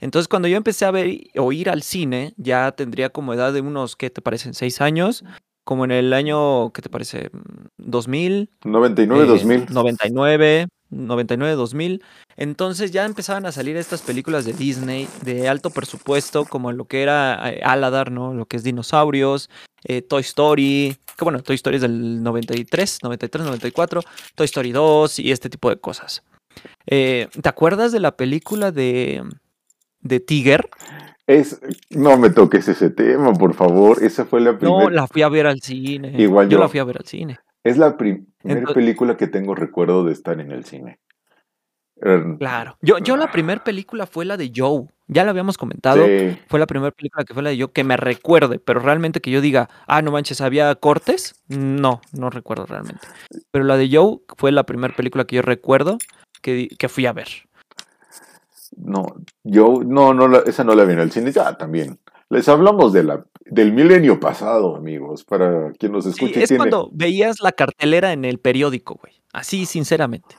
Entonces, 0.00 0.28
cuando 0.28 0.48
yo 0.48 0.56
empecé 0.56 0.84
a 0.84 0.90
ver 0.90 1.18
o 1.36 1.52
ir 1.52 1.70
al 1.70 1.82
cine, 1.82 2.34
ya 2.36 2.72
tendría 2.72 3.10
como 3.10 3.34
edad 3.34 3.52
de 3.52 3.60
unos, 3.60 3.96
¿qué 3.96 4.10
te 4.10 4.22
parecen? 4.22 4.54
¿Seis 4.54 4.80
años? 4.80 5.24
Como 5.64 5.84
en 5.84 5.90
el 5.90 6.12
año, 6.12 6.70
¿qué 6.72 6.82
te 6.82 6.88
parece? 6.88 7.30
¿2000? 7.78 8.50
99, 8.64 9.26
2000. 9.26 9.66
99, 9.70 10.68
99, 10.90 11.54
2000. 11.54 12.02
Entonces 12.36 12.90
ya 12.92 13.04
empezaban 13.04 13.46
a 13.46 13.52
salir 13.52 13.76
estas 13.76 14.02
películas 14.02 14.44
de 14.44 14.52
Disney 14.52 15.08
de 15.22 15.48
alto 15.48 15.70
presupuesto, 15.70 16.44
como 16.44 16.72
lo 16.72 16.84
que 16.84 17.02
era 17.02 17.50
eh, 17.50 17.60
Aladar, 17.64 18.10
¿no? 18.10 18.34
Lo 18.34 18.46
que 18.46 18.56
es 18.56 18.62
dinosaurios, 18.62 19.50
eh, 19.84 20.02
Toy 20.02 20.20
Story, 20.22 20.96
que 21.16 21.24
bueno, 21.24 21.42
Toy 21.42 21.56
Story 21.56 21.76
es 21.76 21.82
del 21.82 22.22
93, 22.22 22.98
93, 23.02 23.46
94, 23.46 24.02
Toy 24.34 24.44
Story 24.44 24.72
2 24.72 25.18
y 25.18 25.32
este 25.32 25.50
tipo 25.50 25.70
de 25.70 25.78
cosas. 25.78 26.22
Eh, 26.86 27.28
¿Te 27.42 27.48
acuerdas 27.48 27.92
de 27.92 28.00
la 28.00 28.16
película 28.16 28.70
de, 28.70 29.22
de 30.08 30.20
Tiger? 30.20 30.68
Es, 31.26 31.60
no 31.90 32.16
me 32.16 32.30
toques 32.30 32.68
ese 32.68 32.90
tema, 32.90 33.32
por 33.32 33.54
favor. 33.54 34.02
Esa 34.02 34.24
fue 34.24 34.40
la 34.40 34.58
primera. 34.58 34.84
No, 34.84 34.90
la 34.90 35.06
fui 35.06 35.22
a 35.22 35.28
ver 35.28 35.46
al 35.46 35.60
cine. 35.60 36.14
Igual 36.16 36.48
yo. 36.48 36.52
Yo 36.52 36.58
la 36.60 36.68
fui 36.68 36.78
a 36.78 36.84
ver 36.84 36.98
al 36.98 37.06
cine. 37.06 37.38
Es 37.64 37.78
la 37.78 37.96
primera 37.96 38.72
película 38.72 39.16
que 39.16 39.26
tengo 39.26 39.56
recuerdo 39.56 40.04
de 40.04 40.12
estar 40.12 40.38
en 40.40 40.52
el 40.52 40.64
cine. 40.64 41.00
Er, 42.00 42.36
claro. 42.38 42.76
Yo, 42.80 42.98
yo 42.98 43.16
la 43.16 43.32
primera 43.32 43.64
película 43.64 44.06
fue 44.06 44.24
la 44.24 44.36
de 44.36 44.52
Joe. 44.54 44.86
Ya 45.08 45.24
lo 45.24 45.30
habíamos 45.30 45.58
comentado. 45.58 46.04
Fue 46.48 46.60
la 46.60 46.66
primera 46.66 46.92
película 46.92 47.24
que 47.24 47.34
fue 47.34 47.42
la 47.42 47.50
de 47.50 47.58
Joe 47.58 47.72
que 47.72 47.84
me 47.84 47.96
recuerde, 47.96 48.60
pero 48.60 48.80
realmente 48.80 49.20
que 49.20 49.30
yo 49.30 49.40
diga, 49.40 49.68
ah, 49.86 50.02
no 50.02 50.12
manches, 50.12 50.40
¿había 50.40 50.74
cortes? 50.76 51.42
No, 51.48 52.00
no 52.12 52.30
recuerdo 52.30 52.66
realmente. 52.66 53.06
Pero 53.50 53.64
la 53.64 53.76
de 53.76 53.88
Joe 53.90 54.18
fue 54.36 54.52
la 54.52 54.64
primera 54.64 54.94
película 54.94 55.24
que 55.24 55.36
yo 55.36 55.42
recuerdo 55.42 55.98
que, 56.42 56.68
que 56.78 56.88
fui 56.88 57.06
a 57.06 57.12
ver. 57.12 57.28
No, 58.76 59.06
yo, 59.42 59.80
no, 59.84 60.12
no, 60.12 60.36
esa 60.44 60.64
no 60.64 60.74
la 60.74 60.84
vi 60.84 60.92
en 60.92 61.00
el 61.00 61.10
cine, 61.10 61.32
ya 61.32 61.56
también. 61.56 61.98
Les 62.28 62.48
hablamos 62.48 62.92
de 62.92 63.04
la, 63.04 63.24
del 63.44 63.72
milenio 63.72 64.20
pasado, 64.20 64.76
amigos, 64.76 65.24
para 65.24 65.72
quien 65.72 65.92
nos 65.92 66.06
escuche. 66.06 66.34
Sí, 66.34 66.42
es 66.42 66.56
cuando 66.56 66.90
veías 66.92 67.40
la 67.40 67.52
cartelera 67.52 68.12
en 68.12 68.24
el 68.24 68.38
periódico, 68.38 68.98
güey. 69.00 69.14
Así, 69.32 69.66
sinceramente. 69.66 70.34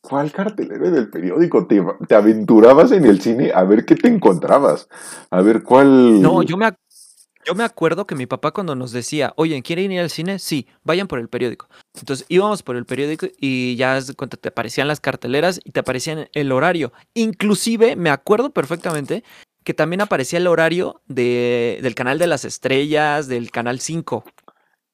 ¿Cuál 0.00 0.32
cartelera 0.32 0.90
del 0.90 1.08
periódico? 1.08 1.66
¿Te, 1.66 1.82
¿Te, 2.08 2.14
aventurabas 2.14 2.90
en 2.92 3.04
el 3.04 3.20
cine 3.20 3.52
a 3.54 3.62
ver 3.64 3.84
qué 3.84 3.94
te 3.94 4.08
encontrabas? 4.08 4.88
A 5.30 5.40
ver 5.42 5.62
cuál. 5.62 6.20
No, 6.20 6.42
yo 6.42 6.56
me, 6.56 6.72
yo 7.46 7.54
me 7.54 7.64
acuerdo 7.64 8.06
que 8.06 8.14
mi 8.14 8.26
papá 8.26 8.52
cuando 8.52 8.74
nos 8.74 8.92
decía, 8.92 9.32
oye, 9.36 9.60
¿quieren 9.62 9.92
ir 9.92 10.00
al 10.00 10.10
cine? 10.10 10.38
Sí, 10.38 10.66
vayan 10.84 11.08
por 11.08 11.18
el 11.18 11.28
periódico. 11.28 11.68
Entonces 11.98 12.26
íbamos 12.28 12.62
por 12.62 12.76
el 12.76 12.84
periódico 12.84 13.26
y 13.38 13.76
ya 13.76 13.98
cuando 14.16 14.36
te 14.36 14.48
aparecían 14.48 14.88
las 14.88 15.00
carteleras 15.00 15.60
y 15.64 15.70
te 15.70 15.80
aparecían 15.80 16.28
el 16.32 16.52
horario. 16.52 16.92
Inclusive 17.14 17.96
me 17.96 18.10
acuerdo 18.10 18.50
perfectamente 18.50 19.24
que 19.64 19.74
también 19.74 20.00
aparecía 20.00 20.38
el 20.38 20.46
horario 20.46 21.02
de, 21.06 21.78
del 21.82 21.94
canal 21.94 22.18
de 22.18 22.26
las 22.26 22.44
estrellas, 22.44 23.28
del 23.28 23.50
canal 23.50 23.80
5. 23.80 24.24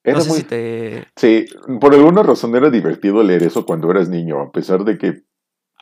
no 0.05 0.21
sé 0.21 0.31
si 0.31 0.43
te... 0.43 1.07
Sí, 1.17 1.47
por 1.81 1.95
alguna 1.95 2.23
razón 2.23 2.55
era 2.55 2.71
divertido 2.71 3.23
leer 3.23 3.43
eso 3.43 3.65
cuando 3.67 3.91
eras 3.91 4.09
niño, 4.09 4.41
a 4.41 4.53
pesar 4.53 4.85
de 4.85 4.99
que 4.99 5.23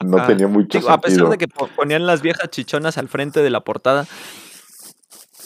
no 0.04 0.26
tenía 0.26 0.48
mucho 0.48 0.80
sentido. 0.80 0.92
A 0.92 1.00
pesar 1.00 1.28
de 1.28 1.38
que 1.38 1.48
ponían 1.48 2.06
las 2.06 2.20
viejas 2.20 2.50
chichonas 2.50 2.98
al 2.98 3.08
frente 3.08 3.42
de 3.42 3.50
la 3.50 3.60
portada, 3.60 4.06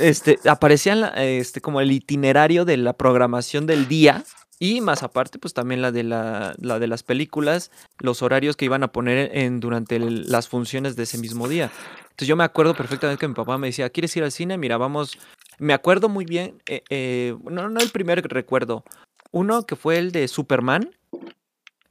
este, 0.01 0.39
aparecían 0.49 1.11
este, 1.17 1.61
como 1.61 1.81
el 1.81 1.93
itinerario 1.93 2.65
de 2.65 2.77
la 2.77 2.93
programación 2.93 3.67
del 3.67 3.89
día 3.89 4.25
y 4.61 4.81
más 4.81 5.03
aparte, 5.03 5.39
pues 5.39 5.55
también 5.55 5.83
la 5.83 5.93
de, 5.93 6.03
la, 6.03 6.55
de 6.57 6.87
las 6.87 7.03
películas, 7.03 7.71
los 8.01 8.23
horarios 8.23 8.57
que 8.57 8.65
iban 8.65 8.83
a 8.83 8.91
poner 8.91 9.31
en, 9.37 9.61
durante 9.61 10.01
las 10.01 10.49
funciones 10.49 10.97
de 10.97 11.05
ese 11.05 11.19
mismo 11.19 11.49
día. 11.49 11.71
Entonces 12.03 12.29
yo 12.29 12.37
me 12.37 12.45
acuerdo 12.45 12.75
perfectamente 12.75 13.21
que 13.21 13.29
mi 13.29 13.35
papá 13.35 13.57
me 13.57 13.69
decía, 13.69 13.91
¿quieres 13.91 14.17
ir 14.17 14.25
al 14.25 14.33
cine? 14.33 14.59
Mira, 14.59 14.77
vamos. 14.77 15.19
Me 15.61 15.75
acuerdo 15.75 16.09
muy 16.09 16.25
bien, 16.25 16.61
eh, 16.67 16.83
eh, 16.89 17.37
no, 17.45 17.69
no 17.69 17.81
el 17.81 17.91
primer 17.91 18.23
recuerdo, 18.29 18.85
uno 19.31 19.67
que 19.67 19.77
fue 19.77 19.99
el 19.99 20.13
de 20.13 20.29
Superman, 20.29 20.91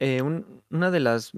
eh, 0.00 0.22
una 0.70 0.90
de 0.90 1.00
las, 1.00 1.32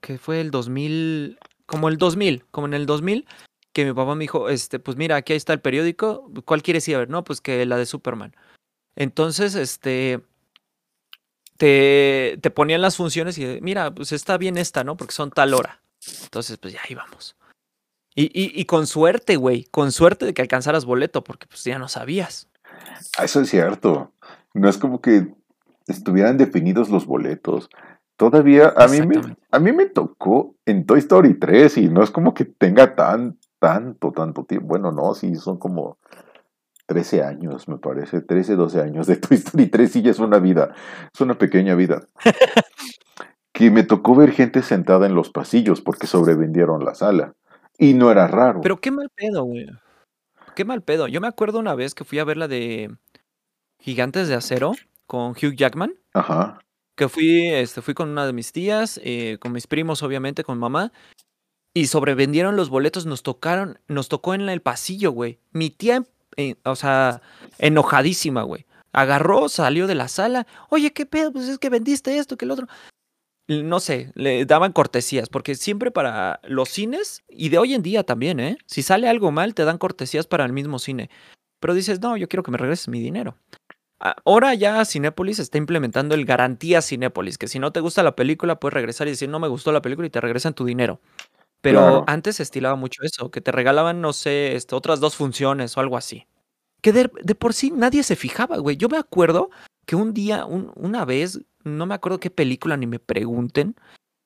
que 0.00 0.18
fue 0.18 0.40
el 0.40 0.50
2000, 0.50 1.38
como 1.66 1.88
el 1.88 1.96
2000, 1.96 2.44
como 2.50 2.66
en 2.66 2.74
el 2.74 2.86
2000, 2.86 3.26
que 3.72 3.84
mi 3.84 3.92
papá 3.92 4.14
me 4.14 4.24
dijo, 4.24 4.48
este, 4.48 4.78
pues 4.78 4.96
mira, 4.96 5.16
aquí 5.16 5.32
está 5.32 5.52
el 5.52 5.60
periódico, 5.60 6.30
¿cuál 6.44 6.62
quieres 6.62 6.86
ir 6.88 6.96
a 6.96 7.00
ver? 7.00 7.10
No, 7.10 7.24
pues 7.24 7.40
que 7.40 7.64
la 7.66 7.76
de 7.76 7.86
Superman. 7.86 8.34
Entonces, 8.96 9.54
este, 9.54 10.20
te, 11.56 12.38
te 12.40 12.50
ponían 12.50 12.82
las 12.82 12.96
funciones 12.96 13.38
y 13.38 13.60
mira, 13.62 13.94
pues 13.94 14.12
está 14.12 14.36
bien 14.36 14.58
esta, 14.58 14.84
¿no? 14.84 14.96
Porque 14.96 15.14
son 15.14 15.30
tal 15.30 15.54
hora. 15.54 15.80
Entonces, 16.24 16.58
pues 16.58 16.74
ya 16.74 16.80
íbamos. 16.88 17.36
Y, 18.14 18.24
y, 18.24 18.52
y 18.60 18.66
con 18.66 18.86
suerte, 18.86 19.36
güey, 19.36 19.64
con 19.64 19.90
suerte 19.92 20.26
de 20.26 20.34
que 20.34 20.42
alcanzaras 20.42 20.84
boleto, 20.84 21.24
porque 21.24 21.46
pues 21.46 21.64
ya 21.64 21.78
no 21.78 21.88
sabías. 21.88 22.48
Eso 23.22 23.40
es 23.40 23.48
cierto. 23.48 24.12
No 24.52 24.68
es 24.68 24.76
como 24.76 25.00
que 25.00 25.34
estuvieran 25.86 26.36
definidos 26.36 26.90
los 26.90 27.06
boletos. 27.06 27.70
Todavía 28.16 28.74
a 28.76 28.86
mí, 28.88 29.00
me, 29.00 29.36
a 29.50 29.58
mí 29.58 29.72
me 29.72 29.86
tocó 29.86 30.54
en 30.66 30.84
Toy 30.84 30.98
Story 30.98 31.34
3 31.34 31.78
y 31.78 31.88
no 31.88 32.02
es 32.02 32.10
como 32.10 32.34
que 32.34 32.44
tenga 32.44 32.94
tan, 32.94 33.38
tanto, 33.62 34.10
tanto 34.10 34.44
tiempo. 34.44 34.66
Bueno, 34.66 34.90
no, 34.90 35.14
sí, 35.14 35.36
son 35.36 35.56
como 35.56 35.98
13 36.86 37.22
años, 37.22 37.68
me 37.68 37.78
parece, 37.78 38.20
13, 38.20 38.56
12 38.56 38.80
años 38.80 39.06
de 39.06 39.16
Toy 39.16 39.36
Story 39.36 39.68
3 39.68 39.92
sí 39.92 40.02
ya 40.02 40.10
es 40.10 40.18
una 40.18 40.40
vida, 40.40 40.74
es 41.14 41.20
una 41.20 41.38
pequeña 41.38 41.76
vida. 41.76 42.08
que 43.52 43.70
me 43.70 43.84
tocó 43.84 44.16
ver 44.16 44.32
gente 44.32 44.62
sentada 44.62 45.06
en 45.06 45.14
los 45.14 45.30
pasillos 45.30 45.80
porque 45.80 46.08
sobrevendieron 46.08 46.84
la 46.84 46.96
sala. 46.96 47.34
Y 47.78 47.94
no 47.94 48.10
era 48.10 48.26
raro. 48.26 48.60
Pero 48.62 48.80
qué 48.80 48.90
mal 48.90 49.10
pedo, 49.14 49.44
güey. 49.44 49.66
Qué 50.56 50.64
mal 50.64 50.82
pedo. 50.82 51.06
Yo 51.06 51.20
me 51.20 51.28
acuerdo 51.28 51.60
una 51.60 51.76
vez 51.76 51.94
que 51.94 52.04
fui 52.04 52.18
a 52.18 52.24
ver 52.24 52.36
la 52.36 52.48
de 52.48 52.90
Gigantes 53.78 54.26
de 54.26 54.34
Acero 54.34 54.72
con 55.06 55.30
Hugh 55.30 55.54
Jackman. 55.54 55.94
Ajá. 56.14 56.58
Que 56.96 57.08
fui, 57.08 57.48
este, 57.48 57.80
fui 57.80 57.94
con 57.94 58.08
una 58.08 58.26
de 58.26 58.32
mis 58.32 58.50
tías, 58.52 59.00
eh, 59.04 59.38
con 59.40 59.52
mis 59.52 59.68
primos, 59.68 60.02
obviamente, 60.02 60.42
con 60.42 60.58
mamá. 60.58 60.92
Y 61.74 61.86
sobrevendieron 61.86 62.56
los 62.56 62.68
boletos, 62.68 63.06
nos 63.06 63.22
tocaron, 63.22 63.78
nos 63.88 64.08
tocó 64.08 64.34
en 64.34 64.48
el 64.48 64.60
pasillo, 64.60 65.12
güey. 65.12 65.38
Mi 65.52 65.70
tía 65.70 66.04
eh, 66.36 66.56
o 66.64 66.76
sea, 66.76 67.22
enojadísima, 67.58 68.42
güey. 68.42 68.66
Agarró, 68.92 69.48
salió 69.48 69.86
de 69.86 69.94
la 69.94 70.08
sala. 70.08 70.46
Oye, 70.68 70.92
¿qué 70.92 71.06
pedo? 71.06 71.32
Pues 71.32 71.48
es 71.48 71.58
que 71.58 71.70
vendiste 71.70 72.18
esto, 72.18 72.36
que 72.36 72.44
el 72.44 72.50
otro. 72.50 72.66
No 73.48 73.80
sé, 73.80 74.12
le 74.14 74.44
daban 74.46 74.72
cortesías, 74.72 75.28
porque 75.28 75.54
siempre 75.54 75.90
para 75.90 76.40
los 76.44 76.68
cines, 76.68 77.22
y 77.28 77.48
de 77.48 77.58
hoy 77.58 77.74
en 77.74 77.82
día 77.82 78.04
también, 78.04 78.38
¿eh? 78.40 78.56
Si 78.66 78.82
sale 78.82 79.08
algo 79.08 79.30
mal, 79.30 79.54
te 79.54 79.64
dan 79.64 79.78
cortesías 79.78 80.26
para 80.26 80.44
el 80.44 80.52
mismo 80.52 80.78
cine. 80.78 81.10
Pero 81.60 81.74
dices, 81.74 82.00
no, 82.00 82.16
yo 82.16 82.28
quiero 82.28 82.42
que 82.42 82.50
me 82.50 82.58
regreses 82.58 82.88
mi 82.88 83.00
dinero. 83.00 83.36
Ahora 84.24 84.52
ya 84.54 84.84
Cinépolis 84.84 85.38
está 85.38 85.58
implementando 85.58 86.14
el 86.16 86.24
garantía 86.24 86.82
Cinépolis, 86.82 87.38
que 87.38 87.46
si 87.46 87.60
no 87.60 87.72
te 87.72 87.78
gusta 87.80 88.02
la 88.02 88.16
película, 88.16 88.58
puedes 88.58 88.74
regresar 88.74 89.06
y 89.06 89.10
decir, 89.10 89.28
no 89.28 89.38
me 89.38 89.46
gustó 89.46 89.70
la 89.70 89.80
película 89.82 90.08
y 90.08 90.10
te 90.10 90.20
regresan 90.20 90.54
tu 90.54 90.64
dinero. 90.64 91.00
Pero 91.62 92.04
antes 92.08 92.36
se 92.36 92.42
estilaba 92.42 92.74
mucho 92.74 93.02
eso, 93.04 93.30
que 93.30 93.40
te 93.40 93.52
regalaban, 93.52 94.00
no 94.00 94.12
sé, 94.12 94.56
este, 94.56 94.74
otras 94.74 94.98
dos 94.98 95.14
funciones 95.14 95.76
o 95.76 95.80
algo 95.80 95.96
así. 95.96 96.26
Que 96.82 96.92
de, 96.92 97.08
por 97.08 97.54
sí 97.54 97.70
nadie 97.70 98.02
se 98.02 98.16
fijaba, 98.16 98.58
güey. 98.58 98.76
Yo 98.76 98.88
me 98.88 98.98
acuerdo 98.98 99.50
que 99.86 99.94
un 99.94 100.12
día, 100.12 100.44
una 100.44 101.04
vez, 101.04 101.40
no 101.62 101.86
me 101.86 101.94
acuerdo 101.94 102.18
qué 102.18 102.30
película 102.30 102.76
ni 102.76 102.88
me 102.88 102.98
pregunten, 102.98 103.76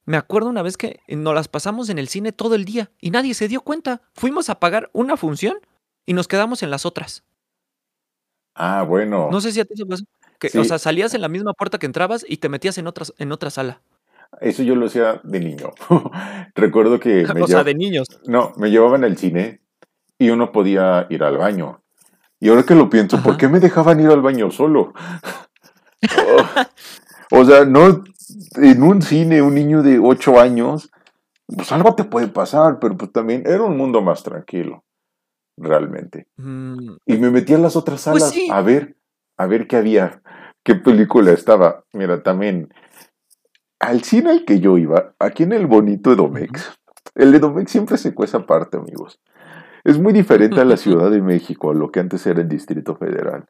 me 0.07 0.17
acuerdo 0.17 0.49
una 0.49 0.63
vez 0.63 0.79
que 0.79 1.01
nos 1.09 1.35
las 1.35 1.49
pasamos 1.49 1.91
en 1.91 1.99
el 1.99 2.09
cine 2.09 2.33
todo 2.33 2.55
el 2.55 2.65
día 2.65 2.91
y 3.01 3.11
nadie 3.11 3.35
se 3.35 3.49
dio 3.49 3.61
cuenta. 3.61 4.01
Fuimos 4.15 4.49
a 4.49 4.59
pagar 4.59 4.89
una 4.95 5.19
función 5.19 5.59
y 6.07 6.15
nos 6.15 6.29
quedamos 6.29 6.63
en 6.63 6.71
las 6.71 6.87
otras. 6.87 7.23
Ah, 8.55 8.83
bueno. 8.83 9.29
No 9.31 9.43
sé 9.43 9.53
si 9.53 9.61
a 9.61 9.67
ti 9.67 9.77
se 9.77 9.85
pasó. 9.85 10.05
Que, 10.39 10.59
O 10.59 10.65
sea, 10.65 10.79
salías 10.79 11.13
en 11.13 11.21
la 11.21 11.29
misma 11.29 11.53
puerta 11.53 11.79
que 11.79 11.87
entrabas 11.87 12.25
y 12.27 12.39
te 12.39 12.49
metías 12.49 12.79
en, 12.79 12.87
otras, 12.87 13.13
en 13.19 13.33
otra 13.33 13.51
sala. 13.51 13.83
Eso 14.41 14.63
yo 14.63 14.75
lo 14.75 14.87
hacía 14.87 15.21
de 15.23 15.41
niño. 15.41 15.73
Recuerdo 16.55 17.01
que... 17.01 17.27
Me 17.35 17.43
o 17.43 17.47
sea, 17.47 17.65
de 17.65 17.75
niños. 17.75 18.09
No, 18.27 18.53
me 18.57 18.71
llevaban 18.71 19.05
al 19.05 19.17
cine 19.17 19.61
y 20.19 20.31
uno 20.31 20.53
podía 20.53 21.07
ir 21.11 21.23
al 21.23 21.39
baño. 21.39 21.83
Y 22.41 22.49
ahora 22.49 22.65
que 22.65 22.75
lo 22.75 22.91
pienso, 22.91 23.23
¿por 23.23 23.37
qué 23.37 23.49
me 23.49 23.61
dejaban 23.61 24.01
ir 24.01 24.09
al 24.09 24.21
baño 24.21 24.51
solo? 24.51 24.93
o 27.31 27.45
sea, 27.45 27.65
no 27.65 28.05
en 28.57 28.83
un 28.83 29.01
cine, 29.03 29.41
un 29.41 29.55
niño 29.55 29.83
de 29.83 29.99
8 29.99 30.41
años, 30.41 30.91
pues 31.47 31.73
algo 31.73 31.95
te 31.95 32.05
puede 32.05 32.29
pasar, 32.29 32.79
pero 32.79 32.97
pues 32.97 33.13
también 33.13 33.45
era 33.47 33.63
un 33.63 33.77
mundo 33.77 34.03
más 34.03 34.23
tranquilo, 34.23 34.85
realmente. 35.57 36.27
Mm. 36.37 36.97
Y 37.07 37.17
me 37.17 37.31
metí 37.31 37.55
a 37.55 37.59
las 37.59 37.77
otras 37.77 38.05
pues 38.05 38.23
salas 38.23 38.51
a 38.51 38.61
ver, 38.63 38.97
a 39.39 39.47
ver 39.47 39.67
qué 39.67 39.77
había, 39.77 40.23
qué 40.63 40.75
película 40.75 41.33
estaba. 41.33 41.85
Mira, 41.93 42.23
también 42.23 42.69
al 43.87 44.03
cine 44.03 44.31
al 44.31 44.45
que 44.45 44.61
yo 44.61 44.79
iba, 44.79 45.15
aquí 45.19 45.45
en 45.45 45.53
el 45.53 45.67
bonito 45.67 46.13
Edomex, 46.13 46.73
el 47.15 47.35
Edomex 47.35 47.71
siempre 47.71 47.97
se 47.97 48.15
cuesta 48.15 48.39
aparte, 48.39 48.77
amigos. 48.77 49.21
Es 49.85 49.99
muy 49.99 50.13
diferente 50.13 50.61
a 50.61 50.65
la 50.65 50.77
Ciudad 50.77 51.11
de 51.11 51.23
México, 51.23 51.71
a 51.71 51.75
lo 51.75 51.91
que 51.91 52.01
antes 52.01 52.27
era 52.27 52.41
el 52.41 52.49
Distrito 52.49 52.97
Federal. 52.97 53.47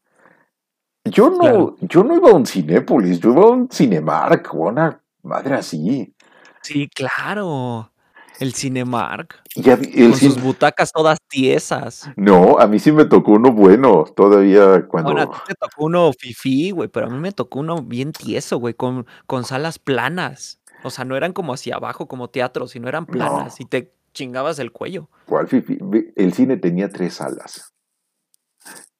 Yo 1.04 1.30
no, 1.30 1.76
yo 1.80 2.04
no 2.04 2.16
iba 2.16 2.30
a 2.30 2.34
un 2.34 2.46
Cinépolis, 2.46 3.20
yo 3.20 3.32
iba 3.32 3.44
a 3.44 3.50
un 3.50 3.68
Cinemark 3.70 4.54
o 4.54 4.66
a 4.66 4.72
una 4.72 5.02
Madre, 5.22 5.54
así. 5.56 6.14
Sí, 6.62 6.88
claro. 6.88 7.90
El 8.38 8.54
Cinemark. 8.54 9.42
Ya 9.54 9.76
con 9.76 10.14
sus 10.14 10.40
butacas 10.42 10.92
todas 10.92 11.18
tiesas. 11.28 12.10
No, 12.16 12.58
a 12.58 12.66
mí 12.66 12.78
sí 12.78 12.92
me 12.92 13.04
tocó 13.04 13.32
uno 13.32 13.52
bueno, 13.52 14.04
todavía 14.14 14.86
cuando... 14.86 15.12
Bueno, 15.12 15.32
a 15.32 15.34
ti 15.34 15.38
te 15.48 15.54
tocó 15.54 15.84
uno 15.84 16.12
fifí, 16.12 16.70
güey, 16.70 16.88
pero 16.88 17.06
a 17.06 17.10
mí 17.10 17.18
me 17.18 17.32
tocó 17.32 17.60
uno 17.60 17.82
bien 17.82 18.12
tieso, 18.12 18.58
güey, 18.58 18.74
con, 18.74 19.06
con 19.26 19.44
salas 19.44 19.78
planas. 19.78 20.60
O 20.82 20.90
sea, 20.90 21.04
no 21.04 21.16
eran 21.16 21.32
como 21.32 21.54
hacia 21.54 21.76
abajo, 21.76 22.06
como 22.06 22.28
teatro, 22.28 22.68
sino 22.68 22.88
eran 22.88 23.06
planas 23.06 23.60
y 23.60 23.64
te 23.64 23.92
chingabas 24.12 24.58
el 24.58 24.72
cuello. 24.72 25.08
¿Cuál 25.26 25.48
fifí? 25.48 25.78
El 26.16 26.32
cine 26.32 26.56
tenía 26.56 26.88
tres 26.88 27.14
salas. 27.14 27.74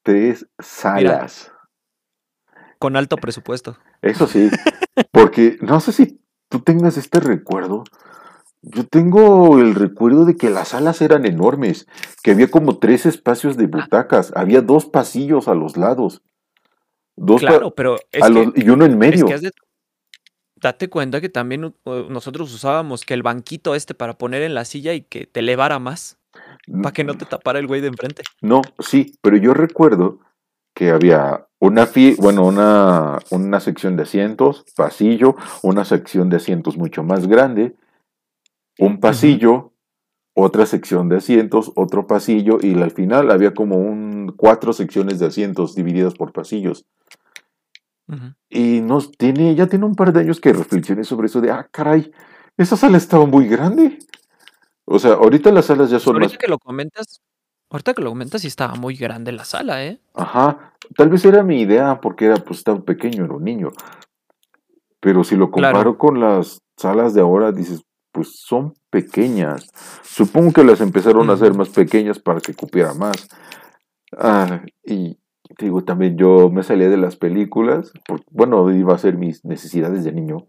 Tres 0.03 0.47
salas. 0.59 1.53
con 2.79 2.97
alto 2.97 3.17
presupuesto. 3.17 3.77
Eso 4.03 4.27
sí, 4.27 4.51
porque 5.11 5.59
no 5.61 5.81
sé 5.81 5.93
si 5.93 6.21
tú 6.49 6.61
tengas 6.61 6.97
este 6.97 7.21
recuerdo, 7.21 7.85
yo 8.69 8.85
tengo 8.85 9.61
el 9.61 9.77
recuerdo 9.77 10.25
de 10.25 10.37
que 10.37 10.51
las 10.51 10.69
salas 10.69 11.01
eran 11.01 11.25
enormes, 11.25 11.87
que 12.25 12.33
había 12.33 12.51
como 12.51 12.79
tres 12.79 13.07
espacios 13.07 13.57
de 13.57 13.69
butacas, 13.69 14.33
había 14.35 14.61
dos 14.61 14.87
pasillos 14.87 15.47
a 15.47 15.55
los 15.55 15.77
lados. 15.77 16.23
Dos 17.15 17.41
claro, 17.41 17.75
pero 17.75 17.97
y 18.13 18.69
uno 18.69 18.85
en 18.85 18.99
medio. 18.99 19.27
date 20.57 20.89
cuenta 20.89 21.21
que 21.21 21.29
también 21.29 21.75
nosotros 21.85 22.53
usábamos 22.53 23.05
que 23.05 23.15
el 23.15 23.23
banquito 23.23 23.77
este 23.77 23.95
para 23.95 24.19
poner 24.19 24.43
en 24.43 24.55
la 24.55 24.65
silla 24.65 24.95
y 24.95 25.03
que 25.03 25.27
te 25.27 25.41
elevara 25.41 25.79
más, 25.79 26.19
para 26.83 26.93
que 26.93 27.05
no 27.05 27.15
te 27.15 27.25
tapara 27.25 27.61
el 27.61 27.69
güey 27.69 27.81
de 27.81 27.89
enfrente. 27.89 28.23
No, 28.41 28.63
sí, 28.81 29.17
pero 29.23 29.37
yo 29.37 29.55
recuerdo 29.55 30.19
que 30.75 30.91
había 30.91 31.47
una, 31.61 31.89
bueno, 32.19 32.45
una, 32.45 33.21
una 33.31 33.61
sección 33.61 33.97
de 33.97 34.03
asientos, 34.03 34.65
pasillo, 34.77 35.37
una 35.63 35.85
sección 35.85 36.29
de 36.31 36.37
asientos 36.39 36.77
mucho 36.77 37.05
más 37.05 37.29
grande, 37.29 37.77
un 38.79 39.01
pasillo, 39.01 39.73
otra 40.35 40.67
sección 40.67 41.09
de 41.09 41.17
asientos, 41.17 41.73
otro 41.77 42.07
pasillo 42.07 42.59
y 42.61 42.75
al 42.81 42.91
final 42.91 43.31
había 43.31 43.55
como 43.55 43.77
un 43.77 44.35
cuatro 44.37 44.73
secciones 44.73 45.19
de 45.19 45.27
asientos 45.27 45.75
divididas 45.75 46.15
por 46.15 46.33
pasillos. 46.33 46.85
Y 48.49 48.81
nos 48.83 49.11
tiene, 49.13 49.55
ya 49.55 49.67
tiene 49.67 49.85
un 49.85 49.97
par 49.97 50.13
de 50.13 50.21
años 50.21 50.41
que 50.41 50.53
reflexioné 50.53 51.03
sobre 51.05 51.27
eso 51.27 51.41
de, 51.41 51.51
ah, 51.51 51.69
caray, 51.71 52.13
esa 52.57 52.77
sala 52.77 52.99
estaba 52.99 53.27
muy 53.27 53.49
grande. 53.49 53.99
O 54.85 54.99
sea, 54.99 55.15
ahorita 55.15 55.51
las 55.51 55.67
salas 55.67 55.91
ya 55.91 55.99
son 55.99 56.15
ahorita 56.17 56.37
que 56.39 56.47
lo 56.47 56.59
comentas, 56.59 57.21
ahorita 57.71 57.95
que 57.95 58.03
lo 58.03 58.11
comentas 58.11 58.43
sí 58.43 58.47
estaba 58.47 58.77
muy 58.77 58.95
grande 58.95 59.33
la 59.33 59.45
sala, 59.45 59.85
¿eh? 59.85 60.01
Ajá, 60.15 60.75
tal 60.97 61.09
vez 61.09 61.25
era 61.25 61.43
mi 61.43 61.61
idea 61.61 62.01
porque 62.01 62.27
era, 62.27 62.37
pues, 62.37 62.59
estaba 62.59 62.81
pequeño, 62.81 63.25
era 63.25 63.35
un 63.35 63.45
niño. 63.45 63.71
Pero 65.01 65.25
si 65.25 65.35
lo 65.35 65.51
comparo 65.51 65.99
con 65.99 66.21
las 66.21 66.63
salas 66.77 67.15
de 67.15 67.21
ahora, 67.21 67.51
dices, 67.51 67.83
pues 68.17 68.41
son 68.41 68.73
pequeñas. 68.89 69.71
Supongo 70.03 70.55
que 70.55 70.65
las 70.65 70.81
empezaron 70.81 71.29
a 71.29 71.35
hacer 71.35 71.53
más 71.53 71.69
pequeñas 71.69 72.19
para 72.19 72.41
que 72.41 72.55
cupiera 72.55 72.95
más. 72.95 73.29
Ah, 74.17 74.63
y 74.87 75.19
digo, 75.59 75.85
también 75.85 76.17
yo 76.17 76.49
me 76.49 76.63
salía 76.63 76.89
de 76.89 76.97
las 76.97 77.17
películas, 77.17 77.93
bueno, 78.31 78.73
iba 78.73 78.95
a 78.95 78.99
ser 78.99 79.19
mis 79.19 79.45
necesidades 79.45 80.03
de 80.03 80.13
niño. 80.13 80.47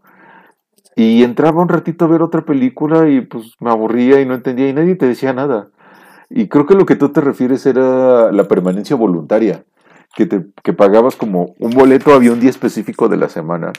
Y 0.95 1.23
entraba 1.23 1.61
un 1.61 1.67
ratito 1.67 2.05
a 2.05 2.07
ver 2.07 2.21
otra 2.21 2.45
película 2.45 3.09
y 3.09 3.19
pues 3.19 3.55
me 3.59 3.69
aburría 3.69 4.21
y 4.21 4.25
no 4.25 4.33
entendía 4.33 4.69
y 4.69 4.73
nadie 4.73 4.95
te 4.95 5.05
decía 5.05 5.33
nada. 5.33 5.67
Y 6.29 6.47
creo 6.47 6.65
que 6.65 6.75
lo 6.75 6.85
que 6.85 6.95
tú 6.95 7.09
te 7.09 7.19
refieres 7.19 7.65
era 7.65 8.31
la 8.31 8.47
permanencia 8.47 8.95
voluntaria, 8.95 9.65
que, 10.15 10.25
te, 10.25 10.45
que 10.63 10.71
pagabas 10.71 11.17
como 11.17 11.53
un 11.59 11.71
boleto, 11.71 12.13
había 12.13 12.31
un 12.31 12.39
día 12.39 12.49
específico 12.49 13.09
de 13.09 13.17
la 13.17 13.27
semana. 13.27 13.73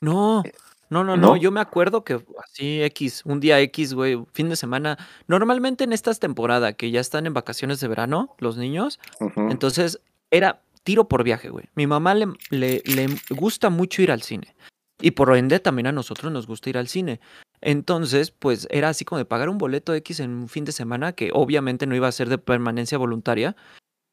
No, 0.00 0.42
no, 0.90 1.04
no, 1.04 1.16
no, 1.16 1.36
yo 1.36 1.50
me 1.50 1.60
acuerdo 1.60 2.04
que 2.04 2.20
así 2.42 2.82
X, 2.82 3.22
un 3.24 3.40
día 3.40 3.60
X, 3.60 3.94
güey, 3.94 4.22
fin 4.32 4.48
de 4.48 4.56
semana. 4.56 4.98
Normalmente 5.26 5.84
en 5.84 5.92
estas 5.92 6.20
temporadas 6.20 6.74
que 6.74 6.90
ya 6.90 7.00
están 7.00 7.26
en 7.26 7.34
vacaciones 7.34 7.80
de 7.80 7.88
verano, 7.88 8.34
los 8.38 8.56
niños, 8.56 9.00
entonces 9.36 10.00
era 10.30 10.60
tiro 10.84 11.08
por 11.08 11.24
viaje, 11.24 11.48
güey. 11.48 11.66
Mi 11.74 11.86
mamá 11.86 12.14
le, 12.14 12.26
le, 12.50 13.08
gusta 13.30 13.70
mucho 13.70 14.02
ir 14.02 14.12
al 14.12 14.22
cine. 14.22 14.54
Y 15.00 15.12
por 15.12 15.34
ende 15.36 15.58
también 15.58 15.88
a 15.88 15.92
nosotros 15.92 16.32
nos 16.32 16.46
gusta 16.46 16.70
ir 16.70 16.78
al 16.78 16.88
cine. 16.88 17.20
Entonces, 17.60 18.30
pues 18.30 18.68
era 18.70 18.90
así 18.90 19.04
como 19.04 19.18
de 19.18 19.24
pagar 19.24 19.48
un 19.48 19.58
boleto 19.58 19.94
X 19.94 20.20
en 20.20 20.30
un 20.30 20.48
fin 20.48 20.64
de 20.64 20.72
semana, 20.72 21.12
que 21.12 21.30
obviamente 21.32 21.86
no 21.86 21.96
iba 21.96 22.06
a 22.06 22.12
ser 22.12 22.28
de 22.28 22.38
permanencia 22.38 22.98
voluntaria. 22.98 23.56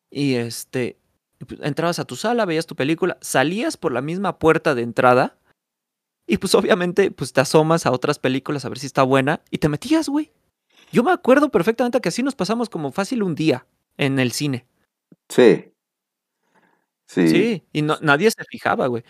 Y 0.09 0.35
este, 0.35 0.97
pues, 1.45 1.59
entrabas 1.61 1.99
a 1.99 2.05
tu 2.05 2.15
sala, 2.15 2.45
veías 2.45 2.65
tu 2.65 2.75
película, 2.75 3.17
salías 3.21 3.77
por 3.77 3.91
la 3.91 4.01
misma 4.01 4.39
puerta 4.39 4.73
de 4.73 4.81
entrada 4.81 5.37
y 6.27 6.37
pues 6.37 6.55
obviamente, 6.55 7.11
pues 7.11 7.33
te 7.33 7.41
asomas 7.41 7.85
a 7.85 7.91
otras 7.91 8.19
películas 8.19 8.65
a 8.65 8.69
ver 8.69 8.79
si 8.79 8.87
está 8.87 9.03
buena 9.03 9.41
y 9.51 9.57
te 9.59 9.69
metías, 9.69 10.09
güey. 10.09 10.31
Yo 10.91 11.03
me 11.03 11.11
acuerdo 11.11 11.49
perfectamente 11.51 12.01
que 12.01 12.09
así 12.09 12.23
nos 12.23 12.35
pasamos 12.35 12.69
como 12.69 12.91
fácil 12.91 13.23
un 13.23 13.35
día 13.35 13.65
en 13.97 14.19
el 14.19 14.31
cine. 14.31 14.67
Sí. 15.29 15.71
Sí. 17.07 17.27
Sí, 17.27 17.63
y 17.73 17.81
no, 17.81 17.97
nadie 18.01 18.31
se 18.31 18.43
fijaba, 18.45 18.87
güey. 18.87 19.03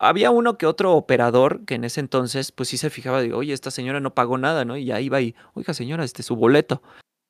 Había 0.00 0.30
uno 0.32 0.58
que 0.58 0.66
otro 0.66 0.94
operador 0.94 1.64
que 1.64 1.74
en 1.76 1.84
ese 1.84 2.00
entonces, 2.00 2.50
pues 2.52 2.68
sí 2.68 2.76
se 2.78 2.90
fijaba, 2.90 3.20
digo, 3.22 3.38
oye, 3.38 3.52
esta 3.52 3.70
señora 3.70 4.00
no 4.00 4.14
pagó 4.14 4.36
nada, 4.38 4.64
¿no? 4.64 4.76
Y 4.76 4.86
ya 4.86 5.00
iba 5.00 5.20
y, 5.20 5.36
oiga, 5.54 5.72
señora, 5.74 6.04
este 6.04 6.22
su 6.24 6.34
boleto. 6.36 6.82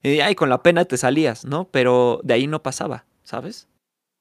Y 0.02 0.20
ahí 0.20 0.34
con 0.34 0.48
la 0.48 0.62
pena 0.62 0.84
te 0.86 0.96
salías, 0.96 1.44
¿no? 1.44 1.68
Pero 1.70 2.20
de 2.24 2.34
ahí 2.34 2.46
no 2.46 2.62
pasaba, 2.62 3.06
¿sabes? 3.24 3.68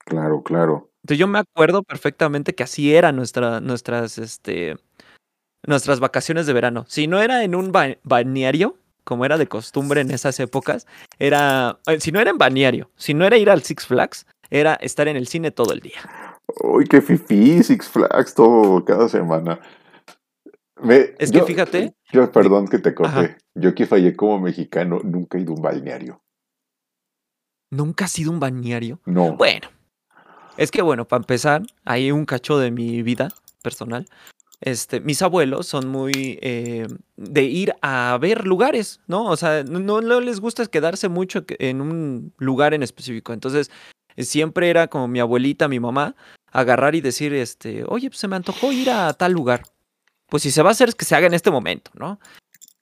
Claro, 0.06 0.44
claro. 0.44 0.89
Entonces 1.04 1.20
yo 1.20 1.28
me 1.28 1.39
acuerdo 1.39 1.84
perfectamente 1.84 2.56
que 2.56 2.63
así 2.63 2.96
eran 2.96 3.15
nuestra, 3.15 3.60
nuestras, 3.60 4.18
este, 4.18 4.78
nuestras 5.68 6.00
vacaciones 6.00 6.46
de 6.46 6.54
verano. 6.54 6.86
Si 6.88 7.08
no 7.08 7.20
era 7.20 7.44
en 7.44 7.56
un 7.56 7.72
balneario, 7.72 8.78
como 9.04 9.26
era 9.26 9.38
de 9.38 9.48
costumbre 9.48 10.02
en 10.02 10.12
esas 10.12 10.39
épocas, 10.39 10.88
era, 11.20 11.80
eh, 11.88 12.00
si 12.00 12.12
no 12.12 12.20
era 12.20 12.32
en 12.32 12.38
balneario, 12.38 12.89
si 12.96 13.13
no 13.13 13.26
era 13.26 13.38
ir 13.38 13.50
al 13.50 13.62
Six 13.62 13.86
Flags, 13.86 14.26
era 14.50 14.76
estar 14.76 15.08
en 15.08 15.15
el 15.15 15.28
cine 15.28 15.52
todo 15.52 15.74
el 15.74 15.80
día. 15.80 16.00
Uy, 16.63 16.86
qué 16.86 17.02
fifí, 17.02 17.63
Six 17.63 17.88
Flags 17.88 18.34
todo, 18.34 18.84
cada 18.86 19.10
semana. 19.10 19.60
es 21.20 21.32
que 21.32 21.41
fíjate. 21.44 21.94
Yo, 22.12 22.32
perdón 22.32 22.68
que 22.68 22.80
te 22.80 22.94
corté. 22.94 23.38
Yo 23.56 23.74
que 23.76 23.86
fallé 23.86 24.15
como 24.15 24.39
mexicano, 24.39 25.00
nunca 25.04 25.38
he 25.38 25.41
ido 25.41 25.54
a 25.54 25.56
un 25.56 25.62
balneario. 25.62 26.22
¿Nunca 27.72 28.06
has 28.06 28.12
sido 28.12 28.32
un 28.32 28.39
balneario? 28.39 29.02
No. 29.06 29.36
Bueno. 29.36 29.75
Es 30.58 30.72
que 30.72 30.82
bueno, 30.82 31.06
para 31.06 31.22
empezar, 31.22 31.63
hay 31.84 32.12
un 32.12 32.26
cacho 32.26 32.58
de 32.58 32.72
mi 32.72 33.02
vida 33.02 33.30
personal 33.62 34.06
este, 34.62 35.00
mis 35.00 35.22
abuelos 35.22 35.68
son 35.68 35.88
muy 35.88 36.39
eh, 36.41 36.88
de 37.18 37.44
ir 37.44 37.74
a 37.82 38.18
ver 38.20 38.46
lugares, 38.46 39.02
¿no? 39.08 39.26
O 39.26 39.38
sea, 39.38 39.63
no, 39.63 40.02
les 40.02 40.39
gusta 40.39 40.65
quedarse 40.65 41.10
mucho 41.10 41.46
en 41.60 41.82
un 41.82 42.34
lugar 42.38 42.74
en 42.74 42.84
específico. 42.84 43.34
Entonces, 43.34 43.70
siempre 44.18 44.70
era 44.70 44.88
como 44.88 45.08
mi 45.08 45.20
abuelita, 45.20 45.68
mi 45.68 45.80
mamá, 45.80 46.15
agarrar 46.52 46.96
y 46.96 47.02
decir, 47.02 47.34
este, 47.34 47.84
oye, 47.88 48.10
pues 48.10 48.20
se 48.20 48.28
me 48.28 48.38
antojó 48.38 48.72
ir 48.72 48.89
a 48.89 49.13
tal 49.13 49.34
lugar. 49.34 49.63
Pues 50.28 50.44
si 50.44 50.52
se 50.52 50.63
va 50.63 50.70
a 50.70 50.72
hacer 50.72 50.89
es 50.89 50.96
que 50.96 51.06
se 51.06 51.15
haga 51.15 51.28
en 51.28 51.34
este 51.34 51.52
momento, 51.52 51.91
¿no? 51.94 52.20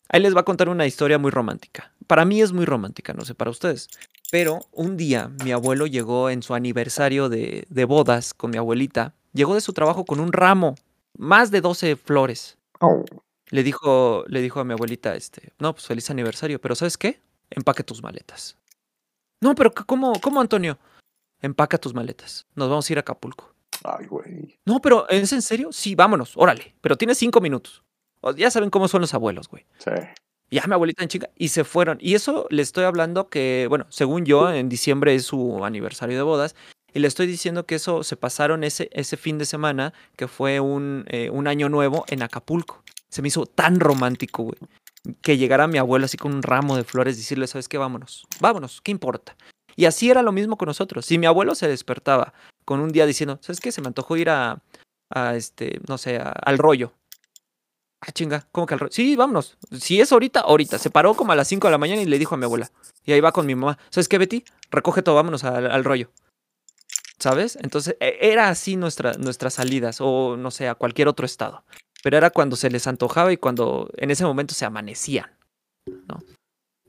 Ahí 0.09 0.21
les 0.21 0.35
va 0.35 0.41
a 0.41 0.45
contar 0.45 0.69
una 0.69 0.85
historia 0.85 1.17
muy 1.17 1.31
romántica. 1.31 1.91
Para 2.07 2.23
mí 2.23 2.41
es 2.41 2.53
muy 2.53 2.65
romántica, 2.65 3.13
no 3.13 3.25
sé, 3.25 3.35
para 3.35 3.51
ustedes. 3.51 3.89
Pero 4.33 4.65
un 4.71 4.97
día 4.97 5.29
mi 5.43 5.51
abuelo 5.51 5.85
llegó 5.85 6.31
en 6.31 6.41
su 6.41 6.55
aniversario 6.55 7.29
de, 7.29 7.67
de 7.69 7.85
bodas 7.85 8.33
con 8.33 8.49
mi 8.49 8.57
abuelita. 8.57 9.13
Llegó 9.31 9.53
de 9.53 9.61
su 9.61 9.73
trabajo 9.73 10.05
con 10.05 10.19
un 10.19 10.33
ramo 10.33 10.73
más 11.15 11.51
de 11.51 11.61
12 11.61 11.95
flores. 11.97 12.57
Oh. 12.79 13.05
Le 13.51 13.61
dijo, 13.61 14.23
le 14.25 14.41
dijo 14.41 14.59
a 14.59 14.63
mi 14.63 14.73
abuelita, 14.73 15.13
este, 15.13 15.51
no, 15.59 15.73
pues 15.73 15.85
feliz 15.85 16.09
aniversario, 16.09 16.59
pero 16.59 16.73
¿sabes 16.73 16.97
qué? 16.97 17.19
Empaque 17.51 17.83
tus 17.83 18.01
maletas. 18.01 18.57
No, 19.39 19.53
pero 19.53 19.71
¿cómo, 19.71 20.13
cómo 20.19 20.41
Antonio? 20.41 20.79
Empaca 21.39 21.77
tus 21.77 21.93
maletas. 21.93 22.47
Nos 22.55 22.69
vamos 22.69 22.89
a 22.89 22.93
ir 22.93 22.97
a 22.97 23.01
Acapulco. 23.01 23.53
Ay, 23.83 24.07
güey. 24.07 24.57
No, 24.65 24.81
pero 24.81 25.07
¿es 25.09 25.31
en 25.31 25.43
serio? 25.43 25.71
Sí, 25.71 25.93
vámonos, 25.93 26.35
órale. 26.37 26.73
Pero 26.81 26.97
tienes 26.97 27.19
cinco 27.19 27.39
minutos. 27.39 27.83
Ya 28.35 28.49
saben 28.49 28.71
cómo 28.71 28.87
son 28.87 29.01
los 29.01 29.13
abuelos, 29.13 29.47
güey. 29.47 29.67
Sí. 29.77 29.91
Ya 30.53 30.67
mi 30.67 30.73
abuelita 30.75 31.01
en 31.01 31.09
chica. 31.09 31.29
Y 31.35 31.47
se 31.47 31.63
fueron. 31.63 31.97
Y 31.99 32.13
eso 32.13 32.45
le 32.51 32.61
estoy 32.61 32.83
hablando 32.83 33.27
que, 33.27 33.65
bueno, 33.69 33.87
según 33.89 34.23
yo, 34.23 34.51
en 34.51 34.69
diciembre 34.69 35.15
es 35.15 35.25
su 35.25 35.65
aniversario 35.65 36.15
de 36.15 36.21
bodas. 36.21 36.55
Y 36.93 36.99
le 36.99 37.07
estoy 37.07 37.25
diciendo 37.25 37.65
que 37.65 37.73
eso 37.73 38.03
se 38.03 38.17
pasaron 38.17 38.63
ese, 38.63 38.87
ese 38.93 39.17
fin 39.17 39.39
de 39.39 39.45
semana, 39.45 39.93
que 40.15 40.27
fue 40.27 40.59
un, 40.59 41.05
eh, 41.07 41.31
un 41.31 41.47
año 41.47 41.69
nuevo 41.69 42.05
en 42.07 42.21
Acapulco. 42.21 42.83
Se 43.09 43.23
me 43.23 43.29
hizo 43.29 43.47
tan 43.47 43.79
romántico, 43.79 44.43
güey. 44.43 44.57
Que 45.23 45.37
llegara 45.37 45.65
mi 45.67 45.79
abuelo 45.79 46.05
así 46.05 46.17
con 46.17 46.33
un 46.33 46.43
ramo 46.43 46.77
de 46.77 46.83
flores, 46.83 47.17
decirle, 47.17 47.47
¿sabes 47.47 47.67
qué? 47.67 47.79
Vámonos, 47.79 48.27
vámonos, 48.39 48.79
¿qué 48.81 48.91
importa? 48.91 49.35
Y 49.75 49.85
así 49.85 50.09
era 50.11 50.21
lo 50.21 50.31
mismo 50.31 50.55
con 50.55 50.67
nosotros. 50.67 51.05
Si 51.05 51.17
mi 51.17 51.25
abuelo 51.25 51.55
se 51.55 51.67
despertaba 51.67 52.33
con 52.63 52.79
un 52.79 52.91
día 52.91 53.07
diciendo, 53.07 53.39
¿sabes 53.41 53.59
qué? 53.59 53.71
Se 53.71 53.81
me 53.81 53.87
antojó 53.87 54.15
ir 54.17 54.29
a, 54.29 54.61
a 55.09 55.35
este, 55.35 55.81
no 55.89 55.97
sé, 55.97 56.19
al 56.19 56.57
rollo. 56.59 56.93
Ah, 58.05 58.11
chinga, 58.11 58.47
¿cómo 58.51 58.67
que 58.67 58.73
al? 58.73 58.91
Sí, 58.91 59.15
vámonos. 59.15 59.57
Si 59.71 60.01
es 60.01 60.11
ahorita, 60.11 60.41
ahorita. 60.41 60.77
Se 60.77 60.89
paró 60.89 61.13
como 61.13 61.31
a 61.31 61.35
las 61.35 61.47
5 61.47 61.67
de 61.67 61.71
la 61.71 61.77
mañana 61.77 62.01
y 62.01 62.05
le 62.05 62.19
dijo 62.19 62.35
a 62.35 62.37
mi 62.37 62.43
abuela. 62.43 62.69
Y 63.05 63.13
ahí 63.13 63.21
va 63.21 63.31
con 63.31 63.45
mi 63.45 63.55
mamá, 63.55 63.77
¿sabes 63.89 64.09
qué, 64.09 64.17
Betty? 64.17 64.43
Recoge 64.71 65.01
todo, 65.01 65.15
vámonos 65.15 65.43
al 65.43 65.83
rollo 65.83 66.09
¿sabes? 67.23 67.57
Entonces 67.61 67.95
e, 68.01 68.17
era 68.19 68.49
así 68.49 68.75
nuestra, 68.75 69.13
nuestras 69.13 69.53
salidas 69.53 69.97
o 70.01 70.35
no 70.35 70.51
sé, 70.51 70.67
a 70.67 70.75
cualquier 70.75 71.07
otro 71.07 71.25
estado. 71.25 71.63
Pero 72.03 72.17
era 72.17 72.31
cuando 72.31 72.57
se 72.57 72.69
les 72.69 72.85
antojaba 72.85 73.31
y 73.31 73.37
cuando 73.37 73.89
en 73.95 74.11
ese 74.11 74.25
momento 74.25 74.53
se 74.53 74.65
amanecían, 74.65 75.31
¿no? 76.07 76.19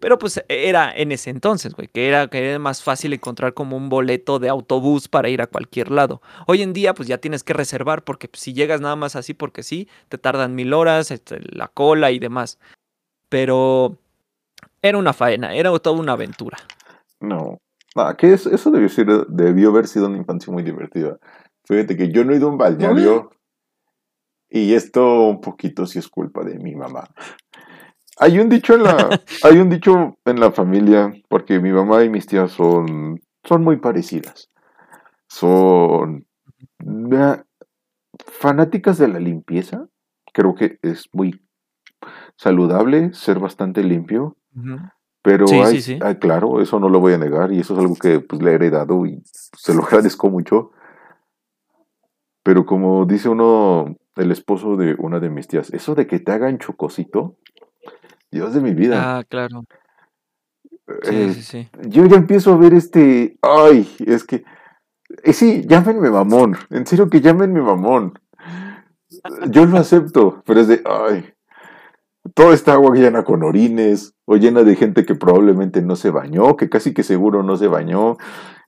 Pero 0.05 0.19
pues 0.19 0.45
era 0.51 0.93
en 0.95 1.13
ese 1.13 1.31
entonces, 1.31 1.73
güey, 1.73 1.89
que 1.89 2.07
era, 2.07 2.29
que 2.29 2.51
era 2.51 2.59
más 2.59 2.83
fácil 2.83 3.15
encontrar 3.15 3.55
como 3.55 3.79
un 3.79 3.89
boleto 3.89 4.39
de 4.39 4.51
autobús 4.51 5.09
para 5.09 5.31
ir 5.31 5.41
a 5.41 5.47
cualquier 5.47 5.91
lado. 5.91 6.21
Hoy 6.47 6.61
en 6.61 6.75
día 6.75 6.93
pues 6.93 7.09
ya 7.09 7.17
tienes 7.17 7.43
que 7.43 7.55
reservar 7.55 8.05
porque 8.05 8.29
pues, 8.29 8.43
si 8.43 8.53
llegas 8.53 8.83
nada 8.83 8.97
más 8.97 9.17
así 9.17 9.33
porque 9.33 9.63
sí, 9.63 9.89
te 10.11 10.19
tardan 10.19 10.55
mil 10.55 10.75
horas, 10.75 11.11
este, 11.11 11.41
la 11.41 11.69
cola 11.69 12.11
y 12.11 12.19
demás. 12.19 12.59
Pero 13.31 13.97
era 14.83 14.99
una 14.99 15.15
faena, 15.15 15.55
era 15.55 15.71
toda 15.79 15.99
una 15.99 16.13
aventura. 16.13 16.59
No, 17.21 17.57
ah, 17.97 18.15
que 18.15 18.35
eso, 18.35 18.51
eso 18.51 18.71
debió, 18.71 18.91
ser, 18.91 19.07
debió 19.29 19.71
haber 19.71 19.87
sido 19.87 20.09
una 20.09 20.19
infancia 20.19 20.53
muy 20.53 20.65
divertida. 20.65 21.17
Fíjate 21.65 21.97
que 21.97 22.11
yo 22.11 22.25
no 22.25 22.35
he 22.35 22.37
ido 22.37 22.49
a 22.49 22.51
un 22.51 22.59
balneario 22.59 23.31
y 24.51 24.75
esto 24.75 25.29
un 25.29 25.41
poquito 25.41 25.87
sí 25.87 25.99
es 25.99 26.09
culpa 26.09 26.45
de 26.45 26.59
mi 26.59 26.75
mamá. 26.75 27.09
Hay 28.19 28.39
un 28.39 28.49
dicho 28.49 28.75
en 28.75 28.85
la, 28.85 29.21
hay 29.43 29.59
un 29.59 29.69
dicho 29.69 30.19
en 30.25 30.41
la 30.41 30.53
familia, 30.53 31.13
porque 31.29 31.61
mi 31.61 31.73
mamá 31.73 32.05
y 32.05 32.09
mis 32.09 32.27
tías 32.27 32.53
son, 32.53 33.21
son 33.43 33.65
muy 33.65 33.77
parecidas. 33.77 34.51
Son 35.27 36.27
fanáticas 38.27 38.99
de 38.99 39.09
la 39.09 39.19
limpieza. 39.19 39.89
Creo 40.33 40.55
que 40.55 40.79
es 40.83 41.09
muy 41.13 41.41
saludable 42.37 43.13
ser 43.15 43.39
bastante 43.39 43.83
limpio. 43.83 44.37
Pero 45.23 45.47
hay, 45.49 46.17
claro, 46.17 46.61
eso 46.61 46.79
no 46.79 46.91
lo 46.91 47.01
voy 47.01 47.15
a 47.15 47.19
negar 47.19 47.51
y 47.51 47.61
eso 47.61 47.73
es 47.73 47.81
algo 47.81 47.97
que 47.97 48.21
pues, 48.21 48.43
le 48.43 48.51
he 48.51 48.55
heredado 48.55 49.07
y 49.07 49.23
se 49.25 49.75
lo 49.75 49.83
agradezco 49.87 50.29
mucho. 50.31 50.71
Pero 52.43 52.67
como 52.67 53.07
dice 53.07 53.31
uno, 53.31 53.97
el 54.17 54.31
esposo 54.31 54.77
de 54.77 54.95
una 54.99 55.21
de 55.21 55.31
mis 55.31 55.49
tías, 55.49 55.73
eso 55.73 55.95
de 55.95 56.07
que 56.07 56.21
te 56.21 56.31
hagan 56.31 56.59
chocosito, 56.59 57.39
Dios 58.35 58.53
de 58.53 58.61
mi 58.61 58.75
vida. 58.75 59.19
Ah, 59.19 59.23
claro. 59.23 59.65
Sí, 61.05 61.35
sí, 61.35 61.43
sí. 61.43 61.69
Yo 61.87 62.05
ya 62.07 62.17
empiezo 62.17 62.53
a 62.53 62.57
ver 62.57 62.75
este. 62.75 63.39
Ay, 63.41 63.89
es 64.05 64.25
que. 64.25 64.45
Eh, 65.23 65.33
sí, 65.33 65.63
llámenme 65.69 66.11
mamón. 66.11 66.57
En 66.71 66.85
serio 66.85 67.09
que 67.09 67.21
llámenme 67.21 67.63
mamón. 67.63 68.19
Yo 69.51 69.67
lo 69.67 69.79
acepto, 69.79 70.43
pero 70.45 70.61
es 70.61 70.67
de. 70.67 70.83
Ay. 70.85 71.33
Toda 72.35 72.55
esta 72.55 72.73
agua 72.73 72.97
llena 72.97 73.23
con 73.23 73.45
orines, 73.45 74.15
o 74.25 74.37
llena 74.37 74.65
de 74.65 74.75
gente 74.75 75.05
que 75.05 75.15
probablemente 75.15 75.81
no 75.81 75.95
se 75.95 76.11
bañó, 76.11 76.57
que 76.57 76.69
casi 76.69 76.93
que 76.93 77.05
seguro 77.05 77.45
no 77.45 77.57
se 77.57 77.69
bañó, 77.69 78.17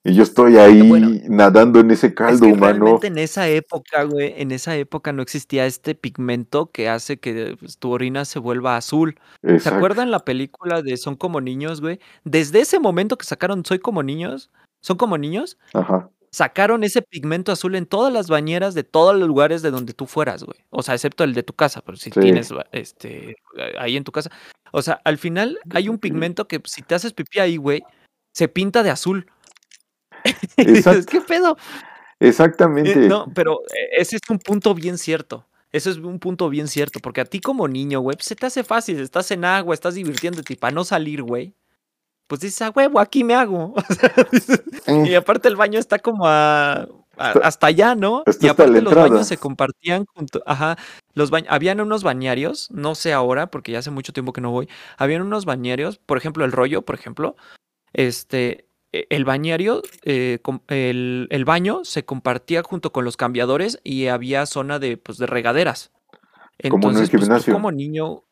y 0.07 0.15
yo 0.15 0.23
estoy 0.23 0.57
ahí 0.57 1.25
nadando 1.29 1.81
en 1.81 1.91
ese 1.91 2.15
caldo 2.15 2.47
humano. 2.47 2.85
Realmente 2.85 3.07
en 3.09 3.19
esa 3.19 3.49
época, 3.49 4.05
güey, 4.05 4.35
en 4.37 4.53
esa 4.53 4.77
época 4.77 5.13
no 5.13 5.21
existía 5.21 5.67
este 5.67 5.97
pigmento 5.97 6.71
que 6.71 6.89
hace 6.89 7.19
que 7.19 7.57
pues, 7.59 7.79
tu 7.79 7.91
orina 7.91 8.25
se 8.25 8.39
vuelva 8.39 8.77
azul. 8.77 9.19
¿Se 9.43 9.69
acuerdan 9.69 10.13
la 10.13 10.21
película 10.21 10.83
de 10.83 10.97
Son 10.97 11.17
como 11.17 11.41
niños, 11.41 11.81
güey? 11.81 11.99
Desde 12.23 12.61
ese 12.61 12.79
momento 12.79 13.19
que 13.19 13.27
sacaron 13.27 13.65
Soy 13.65 13.81
como 13.81 14.05
niños, 14.05 14.51
Son 14.81 14.97
como 14.97 15.19
niños, 15.19 15.59
Ajá. 15.75 16.09
sacaron 16.31 16.85
ese 16.85 17.03
pigmento 17.03 17.51
azul 17.51 17.75
en 17.75 17.87
todas 17.87 18.13
las 18.13 18.29
bañeras 18.29 18.75
de 18.75 18.85
todos 18.85 19.17
los 19.17 19.27
lugares 19.27 19.61
de 19.63 19.73
donde 19.73 19.93
tú 19.93 20.07
fueras, 20.07 20.45
güey. 20.45 20.59
O 20.71 20.85
sea, 20.85 20.95
excepto 20.95 21.25
el 21.25 21.35
de 21.35 21.43
tu 21.43 21.55
casa, 21.55 21.83
pero 21.85 21.97
si 21.97 22.11
tienes 22.11 22.55
este 22.71 23.35
ahí 23.77 23.97
en 23.97 24.05
tu 24.05 24.13
casa. 24.13 24.31
O 24.71 24.83
sea, 24.83 25.01
al 25.05 25.19
final 25.19 25.59
hay 25.71 25.89
un 25.89 25.99
pigmento 25.99 26.47
que 26.47 26.63
si 26.65 26.83
te 26.83 26.95
haces 26.95 27.13
pipí 27.13 27.41
ahí, 27.41 27.57
güey, 27.57 27.83
se 28.37 28.49
pinta 28.49 28.83
de 28.83 28.91
azul. 28.91 29.27
¿Qué 31.11 31.21
pedo? 31.21 31.57
Exactamente. 32.21 32.97
No, 33.09 33.27
pero 33.35 33.61
eh, 33.75 33.89
ese 33.99 34.17
es 34.17 34.23
un 34.29 34.39
punto 34.39 34.75
bien 34.75 34.99
cierto. 34.99 35.47
Ese 35.73 35.91
es 35.91 35.99
un 35.99 36.19
punto 36.19 36.49
bien 36.49 36.69
cierto, 36.69 37.01
porque 37.01 37.21
a 37.21 37.25
ti 37.25 37.41
como 37.41 37.69
niño, 37.69 38.01
güey, 38.01 38.17
pues, 38.17 38.27
se 38.27 38.37
te 38.37 38.47
hace 38.47 38.65
fácil, 38.65 39.01
estás 39.01 39.31
en 39.31 39.45
agua, 39.45 39.75
estás 39.75 39.95
divirtiéndote 39.95 40.57
para 40.57 40.75
no 40.75 40.85
salir, 40.85 41.23
güey. 41.23 41.55
Pues 42.29 42.41
dices, 42.41 42.63
a 42.63 42.71
huevo, 42.71 42.99
aquí 42.99 43.25
me 43.25 43.35
hago. 43.35 43.75
y 45.07 45.15
aparte 45.15 45.49
el 45.49 45.57
baño 45.57 45.79
está 45.79 45.99
como 45.99 46.27
a, 46.27 46.89
hasta 47.17 47.69
allá, 47.69 47.95
¿no? 47.95 48.25
y 48.41 48.49
aparte 48.49 48.83
los 48.83 48.95
baños 48.95 49.27
se 49.27 49.39
compartían 49.39 50.05
junto, 50.07 50.43
ajá, 50.47 50.77
los 51.15 51.31
baños, 51.31 51.49
habían 51.51 51.81
unos 51.81 52.03
bañarios, 52.03 52.71
no 52.71 52.95
sé 52.95 53.13
ahora, 53.13 53.51
porque 53.51 53.73
ya 53.73 53.79
hace 53.79 53.91
mucho 53.91 54.13
tiempo 54.13 54.33
que 54.33 54.41
no 54.41 54.51
voy, 54.51 54.69
habían 54.99 55.23
unos 55.23 55.45
bañarios, 55.45 55.99
por 55.99 56.19
ejemplo, 56.19 56.45
el 56.45 56.53
rollo, 56.53 56.83
por 56.83 56.95
ejemplo, 56.95 57.37
este, 57.93 58.66
el 59.11 59.25
bañario, 59.25 59.83
eh, 60.03 60.39
el, 60.69 61.45
baño 61.45 61.85
se 61.85 62.05
compartía 62.05 62.63
junto 62.63 62.93
con 62.93 63.05
los 63.05 63.17
cambiadores 63.17 63.79
y 63.85 64.07
había 64.07 64.47
zona 64.47 64.79
de, 64.79 64.97
pues, 64.97 65.19
de 65.19 65.27
regaderas. 65.27 65.93
como 66.71 66.91
en 66.91 66.97
un 66.97 67.07
pues, 67.07 67.11
gimnasio. 67.11 67.53
como 67.53 67.73
niño. 67.73 68.25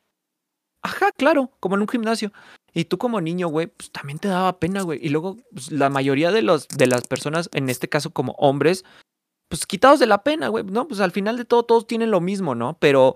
Ajá, 0.82 1.10
claro, 1.16 1.50
como 1.60 1.76
en 1.76 1.82
un 1.82 1.88
gimnasio. 1.88 2.32
Y 2.72 2.86
tú 2.86 2.98
como 2.98 3.20
niño, 3.20 3.48
güey, 3.48 3.68
pues 3.68 3.90
también 3.90 4.18
te 4.18 4.28
daba 4.28 4.58
pena, 4.58 4.82
güey. 4.82 4.98
Y 5.02 5.08
luego, 5.10 5.36
pues, 5.52 5.70
la 5.70 5.90
mayoría 5.90 6.32
de, 6.32 6.42
los, 6.42 6.68
de 6.68 6.86
las 6.86 7.06
personas, 7.06 7.48
en 7.52 7.68
este 7.70 7.88
caso 7.88 8.10
como 8.10 8.32
hombres, 8.32 8.84
pues 9.48 9.66
quitados 9.66 10.00
de 10.00 10.06
la 10.06 10.24
pena, 10.24 10.48
güey. 10.48 10.64
No, 10.64 10.88
pues 10.88 11.00
al 11.00 11.12
final 11.12 11.36
de 11.36 11.44
todo, 11.44 11.64
todos 11.64 11.86
tienen 11.86 12.10
lo 12.10 12.20
mismo, 12.20 12.54
¿no? 12.54 12.76
Pero 12.78 13.14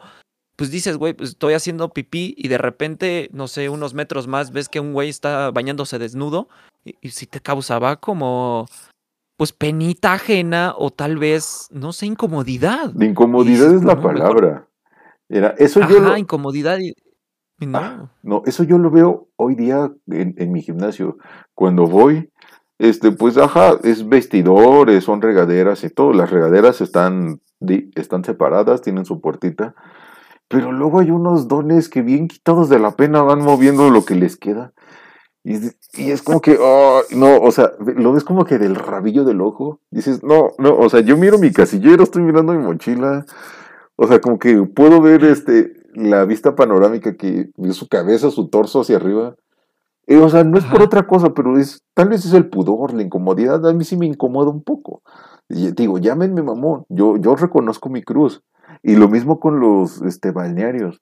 pues 0.58 0.72
dices, 0.72 0.96
güey, 0.96 1.12
pues 1.12 1.30
estoy 1.30 1.54
haciendo 1.54 1.90
pipí 1.90 2.34
y 2.36 2.48
de 2.48 2.58
repente, 2.58 3.30
no 3.32 3.46
sé, 3.46 3.68
unos 3.68 3.94
metros 3.94 4.26
más 4.26 4.50
ves 4.50 4.68
que 4.68 4.80
un 4.80 4.92
güey 4.92 5.08
está 5.08 5.52
bañándose 5.52 6.00
desnudo 6.00 6.48
y, 6.84 7.10
si 7.10 7.26
te 7.26 7.40
causaba 7.40 7.96
como, 7.96 8.66
pues 9.36 9.52
penita 9.52 10.14
ajena 10.14 10.74
o 10.76 10.90
tal 10.90 11.18
vez, 11.18 11.68
no 11.70 11.92
sé, 11.92 12.06
incomodidad. 12.06 12.90
De 12.90 13.06
incomodidad 13.06 13.74
es 13.74 13.84
la 13.84 14.00
palabra. 14.00 14.68
Era, 15.28 15.54
eso 15.58 15.80
yo 15.88 16.00
lo... 16.00 16.16
incomodidad 16.16 16.78
y... 16.78 16.94
no. 17.58 17.78
Ah, 17.78 18.10
no, 18.22 18.42
eso 18.46 18.64
yo 18.64 18.78
lo 18.78 18.90
veo 18.90 19.28
hoy 19.36 19.54
día 19.54 19.92
en, 20.06 20.52
mi 20.52 20.62
gimnasio. 20.62 21.18
Cuando 21.54 21.86
voy, 21.86 22.30
este, 22.78 23.12
pues, 23.12 23.36
ajá, 23.36 23.78
es 23.82 24.08
vestidores, 24.08 25.04
son 25.04 25.20
regaderas 25.20 25.84
y 25.84 25.90
todo. 25.90 26.12
Las 26.12 26.30
regaderas 26.30 26.80
están, 26.80 27.40
están 27.94 28.24
separadas, 28.24 28.80
tienen 28.80 29.04
su 29.04 29.20
puertita. 29.20 29.74
Pero 30.48 30.72
luego 30.72 31.00
hay 31.00 31.10
unos 31.10 31.46
dones 31.46 31.90
que 31.90 32.00
bien 32.00 32.26
quitados 32.26 32.70
de 32.70 32.78
la 32.78 32.92
pena 32.92 33.22
van 33.22 33.42
moviendo 33.42 33.90
lo 33.90 34.04
que 34.06 34.14
les 34.14 34.36
queda. 34.36 34.72
Y, 35.44 36.10
es 36.10 36.22
como 36.22 36.40
que, 36.40 36.58
oh, 36.60 37.00
no, 37.14 37.40
o 37.40 37.50
sea, 37.52 37.72
lo 37.78 38.12
ves 38.12 38.24
como 38.24 38.44
que 38.44 38.58
del 38.58 38.74
rabillo 38.74 39.24
del 39.24 39.40
ojo. 39.40 39.80
Dices, 39.90 40.22
no, 40.22 40.50
no, 40.58 40.76
o 40.76 40.88
sea, 40.90 41.00
yo 41.00 41.16
miro 41.16 41.38
mi 41.38 41.52
casillero, 41.52 42.02
estoy 42.02 42.22
mirando 42.22 42.52
mi 42.52 42.64
mochila. 42.64 43.24
O 43.96 44.06
sea, 44.06 44.20
como 44.20 44.38
que 44.38 44.62
puedo 44.62 45.00
ver 45.00 45.24
este 45.24 45.72
la 45.94 46.24
vista 46.24 46.54
panorámica 46.54 47.16
que 47.16 47.50
su 47.72 47.88
cabeza, 47.88 48.30
su 48.30 48.48
torso 48.48 48.80
hacia 48.80 48.96
arriba. 48.96 49.36
Y, 50.06 50.16
o 50.16 50.28
sea, 50.28 50.44
no 50.44 50.58
es 50.58 50.64
por 50.64 50.82
otra 50.82 51.06
cosa, 51.06 51.34
pero 51.34 51.58
es 51.58 51.82
tal 51.94 52.08
vez 52.08 52.24
es 52.24 52.32
el 52.32 52.48
pudor, 52.48 52.94
la 52.94 53.02
incomodidad. 53.02 53.66
A 53.66 53.72
mí 53.72 53.84
sí 53.84 53.96
me 53.96 54.06
incomoda 54.06 54.50
un 54.50 54.62
poco. 54.62 55.02
Y 55.48 55.72
digo, 55.72 55.98
llámenme 55.98 56.42
mamón, 56.42 56.84
yo, 56.88 57.16
yo 57.16 57.36
reconozco 57.36 57.88
mi 57.88 58.02
cruz. 58.02 58.42
Y 58.82 58.96
lo 58.96 59.08
mismo 59.08 59.40
con 59.40 59.60
los 59.60 60.02
este, 60.02 60.30
balnearios. 60.30 61.00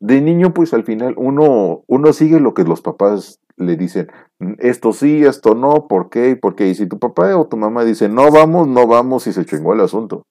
De 0.00 0.20
niño, 0.20 0.54
pues 0.54 0.74
al 0.74 0.84
final 0.84 1.14
uno, 1.16 1.82
uno 1.86 2.12
sigue 2.12 2.40
lo 2.40 2.54
que 2.54 2.64
los 2.64 2.80
papás 2.80 3.40
le 3.56 3.76
dicen, 3.76 4.08
mm, 4.38 4.54
esto 4.58 4.92
sí, 4.92 5.24
esto 5.24 5.54
no, 5.54 5.86
¿por 5.88 6.10
qué? 6.10 6.36
¿Por 6.36 6.54
qué? 6.54 6.68
Y 6.68 6.74
si 6.74 6.86
tu 6.86 6.98
papá 6.98 7.36
o 7.36 7.46
tu 7.46 7.56
mamá 7.56 7.84
dice, 7.84 8.08
no 8.08 8.30
vamos, 8.30 8.68
no 8.68 8.86
vamos, 8.86 9.26
y 9.26 9.32
se 9.32 9.44
chingó 9.44 9.72
el 9.72 9.80
asunto. 9.80 10.26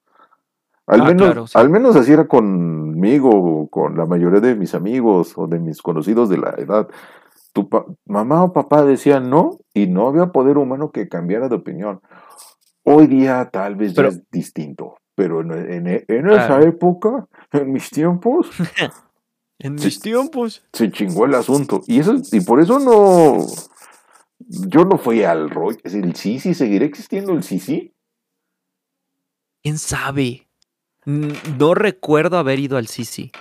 Al, 0.88 1.02
ah, 1.02 1.06
menos, 1.06 1.56
al 1.56 1.70
menos 1.70 1.96
así 1.96 2.14
era 2.14 2.28
conmigo, 2.28 3.68
con 3.70 3.98
la 3.98 4.06
mayoría 4.06 4.40
de 4.40 4.56
mis 4.56 4.76
amigos 4.76 5.34
o 5.36 5.48
de 5.48 5.60
mis 5.60 5.82
conocidos 5.82 6.30
de 6.30 6.38
la 6.38 6.54
edad. 6.58 6.88
Tu 7.54 7.68
mamá 8.06 8.44
o 8.44 8.54
papá 8.54 8.84
decían 8.84 9.30
no 9.30 9.58
y 9.74 9.88
no 9.88 10.08
había 10.08 10.28
poder 10.28 10.58
humano 10.58 10.92
que 10.92 11.08
cambiara 11.08 11.50
de 11.50 11.56
opinión. 11.56 12.02
Hoy 12.84 13.08
día 13.08 13.50
tal 13.52 13.76
vez 13.76 13.98
es 13.98 14.30
distinto, 14.30 14.98
pero 15.16 15.42
en, 15.42 15.88
esa 15.88 16.62
época, 16.62 17.26
en 17.52 17.72
mis 17.72 17.90
tiempos, 17.90 18.52
En 19.60 19.76
mis 19.76 20.00
tiempos. 20.00 20.64
Se 20.74 20.92
chingó 20.92 21.26
el 21.26 21.36
asunto. 21.36 21.82
Y 21.88 22.00
eso, 22.00 22.16
y 22.32 22.42
por 22.42 22.60
eso 22.60 22.80
no. 22.80 23.46
Yo 24.40 24.86
no 24.86 24.98
fui 24.98 25.24
al 25.24 25.50
rollo. 25.50 25.80
¿El 25.84 26.16
Sisi 26.16 26.54
seguirá 26.54 26.86
existiendo 26.86 27.34
el 27.34 27.44
Sisi? 27.44 27.94
¿Quién 29.64 29.78
sabe? 29.78 30.48
No 31.06 31.74
recuerdo 31.74 32.38
haber 32.38 32.60
ido 32.60 32.78
al 32.78 32.88
Sisi. 32.88 33.32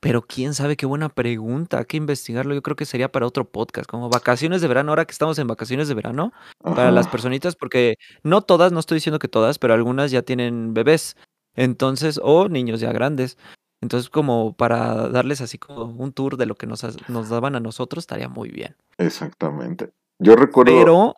Pero 0.00 0.20
quién 0.20 0.52
sabe, 0.52 0.76
qué 0.76 0.84
buena 0.84 1.08
pregunta. 1.08 1.78
Hay 1.78 1.84
que 1.86 1.96
investigarlo. 1.96 2.54
Yo 2.54 2.60
creo 2.60 2.76
que 2.76 2.84
sería 2.84 3.10
para 3.10 3.26
otro 3.26 3.48
podcast, 3.48 3.88
como 3.88 4.10
vacaciones 4.10 4.60
de 4.60 4.68
verano, 4.68 4.92
ahora 4.92 5.06
que 5.06 5.12
estamos 5.12 5.38
en 5.38 5.46
vacaciones 5.46 5.88
de 5.88 5.94
verano, 5.94 6.32
para 6.62 6.90
las 6.90 7.08
personitas, 7.08 7.56
porque 7.56 7.94
no 8.22 8.42
todas, 8.42 8.70
no 8.70 8.80
estoy 8.80 8.96
diciendo 8.96 9.18
que 9.18 9.28
todas, 9.28 9.58
pero 9.58 9.72
algunas 9.72 10.10
ya 10.10 10.20
tienen 10.20 10.74
bebés. 10.74 11.16
Entonces, 11.54 12.20
o 12.22 12.48
niños 12.48 12.80
ya 12.80 12.92
grandes. 12.92 13.38
Entonces, 13.84 14.08
como 14.08 14.56
para 14.56 15.10
darles 15.10 15.42
así 15.42 15.58
como 15.58 15.84
un 15.84 16.14
tour 16.14 16.38
de 16.38 16.46
lo 16.46 16.54
que 16.54 16.66
nos, 16.66 16.82
nos 17.10 17.28
daban 17.28 17.54
a 17.54 17.60
nosotros, 17.60 18.02
estaría 18.02 18.30
muy 18.30 18.48
bien. 18.48 18.76
Exactamente. 18.96 19.92
Yo 20.18 20.36
recuerdo. 20.36 20.72
Pero, 20.72 21.14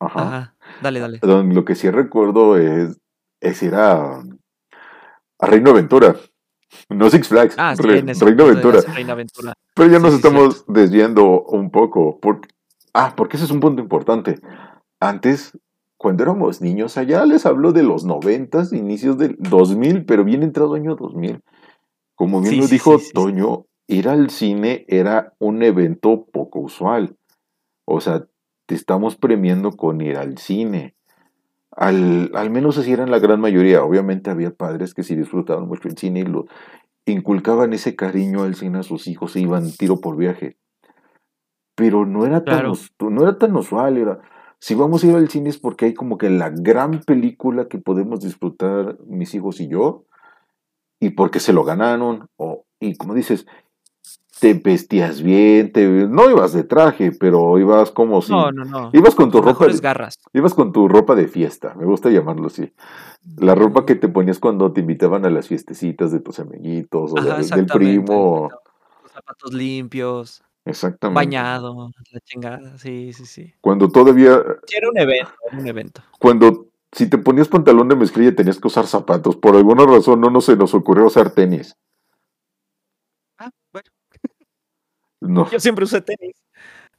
Ajá. 0.00 0.54
Dale, 0.82 1.00
dale. 1.00 1.20
Lo 1.22 1.64
que 1.66 1.74
sí 1.74 1.90
recuerdo 1.90 2.56
es, 2.56 2.98
es 3.42 3.62
ir 3.62 3.74
a, 3.74 4.22
a 5.38 5.46
Reino 5.46 5.70
Aventura. 5.70 6.16
No 6.88 7.10
Six 7.10 7.28
Flags. 7.28 7.54
Ah, 7.58 7.76
sí, 7.76 7.82
Reino 7.82 8.44
Aventura. 8.44 8.80
Pero 9.74 9.90
ya 9.90 9.98
nos 9.98 10.14
estamos 10.14 10.64
desviando 10.66 11.42
un 11.42 11.70
poco. 11.70 12.18
Ah, 12.94 13.12
porque 13.14 13.36
ese 13.36 13.44
es 13.44 13.50
un 13.50 13.60
punto 13.60 13.82
importante. 13.82 14.40
Antes, 14.98 15.52
cuando 15.98 16.22
éramos 16.22 16.62
niños, 16.62 16.96
allá 16.96 17.26
les 17.26 17.44
hablo 17.44 17.72
de 17.72 17.82
los 17.82 18.04
noventas, 18.04 18.72
inicios 18.72 19.18
del 19.18 19.36
2000, 19.40 20.06
pero 20.06 20.24
bien 20.24 20.42
entrado 20.42 20.72
año 20.72 20.96
2000. 20.96 21.42
Como 22.18 22.40
bien 22.40 22.58
lo 22.58 22.66
dijo 22.66 22.96
Toño, 23.14 23.66
ir 23.86 24.08
al 24.08 24.30
cine 24.30 24.84
era 24.88 25.34
un 25.38 25.62
evento 25.62 26.26
poco 26.32 26.58
usual. 26.58 27.16
O 27.84 28.00
sea, 28.00 28.26
te 28.66 28.74
estamos 28.74 29.14
premiando 29.14 29.70
con 29.70 30.00
ir 30.00 30.16
al 30.16 30.36
cine. 30.36 30.96
Al, 31.70 32.32
al 32.34 32.50
menos 32.50 32.76
así 32.76 32.92
eran 32.92 33.12
la 33.12 33.20
gran 33.20 33.40
mayoría. 33.40 33.84
Obviamente 33.84 34.30
había 34.30 34.50
padres 34.50 34.94
que 34.94 35.04
sí 35.04 35.14
disfrutaban 35.14 35.68
mucho 35.68 35.86
el 35.86 35.96
cine 35.96 36.20
y 36.20 36.24
lo 36.24 36.46
inculcaban 37.06 37.72
ese 37.72 37.94
cariño 37.94 38.42
al 38.42 38.56
cine 38.56 38.80
a 38.80 38.82
sus 38.82 39.06
hijos 39.06 39.36
e 39.36 39.40
iban 39.40 39.70
tiro 39.70 40.00
por 40.00 40.16
viaje. 40.16 40.56
Pero 41.76 42.04
no 42.04 42.26
era 42.26 42.42
tan, 42.42 42.72
no 42.98 43.22
era 43.22 43.38
tan 43.38 43.54
usual, 43.54 43.96
era, 43.96 44.18
si 44.58 44.74
vamos 44.74 45.04
a 45.04 45.06
ir 45.06 45.14
al 45.14 45.28
cine 45.28 45.50
es 45.50 45.58
porque 45.58 45.84
hay 45.84 45.94
como 45.94 46.18
que 46.18 46.30
la 46.30 46.50
gran 46.50 46.98
película 47.02 47.68
que 47.68 47.78
podemos 47.78 48.22
disfrutar 48.22 48.98
mis 49.06 49.36
hijos 49.36 49.60
y 49.60 49.68
yo, 49.68 50.07
y 51.00 51.10
porque 51.10 51.40
se 51.40 51.52
lo 51.52 51.64
ganaron, 51.64 52.28
o, 52.36 52.64
y 52.80 52.96
como 52.96 53.14
dices, 53.14 53.46
te 54.40 54.54
vestías 54.54 55.22
bien, 55.22 55.72
te, 55.72 55.86
no 55.86 56.30
ibas 56.30 56.52
de 56.52 56.64
traje, 56.64 57.12
pero 57.12 57.58
ibas 57.58 57.90
como 57.90 58.22
si... 58.22 58.32
No, 58.32 58.52
no, 58.52 58.64
no. 58.64 58.90
Ibas 58.92 59.14
con 59.14 59.30
tu 59.30 59.40
ropa... 59.40 59.66
De, 59.66 59.78
garras. 59.78 60.18
Ibas 60.32 60.54
con 60.54 60.72
tu 60.72 60.88
ropa 60.88 61.14
de 61.14 61.28
fiesta, 61.28 61.74
me 61.74 61.84
gusta 61.84 62.10
llamarlo 62.10 62.46
así. 62.46 62.72
La 63.36 63.54
ropa 63.54 63.84
que 63.84 63.96
te 63.96 64.08
ponías 64.08 64.38
cuando 64.38 64.72
te 64.72 64.80
invitaban 64.80 65.24
a 65.24 65.30
las 65.30 65.48
fiestecitas 65.48 66.12
de 66.12 66.20
tus 66.20 66.38
amiguitos, 66.38 67.12
o 67.12 67.14
del 67.14 67.66
primo. 67.66 68.48
Los 69.02 69.12
zapatos 69.12 69.52
limpios. 69.52 70.42
Exactamente. 70.64 71.16
Bañado, 71.16 71.90
la 72.12 72.20
chingada, 72.20 72.78
sí, 72.78 73.12
sí, 73.12 73.24
sí. 73.24 73.54
Cuando 73.60 73.88
todavía... 73.88 74.42
era 74.76 74.90
un 74.90 74.98
evento, 74.98 75.32
era 75.50 75.58
un 75.58 75.66
evento. 75.66 76.02
Cuando 76.18 76.67
si 76.92 77.08
te 77.08 77.18
ponías 77.18 77.48
pantalón 77.48 77.88
de 77.88 77.96
mezclilla 77.96 78.34
tenías 78.34 78.58
que 78.58 78.68
usar 78.68 78.86
zapatos. 78.86 79.36
Por 79.36 79.56
alguna 79.56 79.84
razón 79.84 80.20
no, 80.20 80.30
no 80.30 80.40
se 80.40 80.56
nos 80.56 80.74
ocurrió 80.74 81.06
usar 81.06 81.30
tenis. 81.30 81.76
Yo 85.20 85.60
siempre 85.60 85.84
usé 85.84 86.00
tenis. 86.00 86.36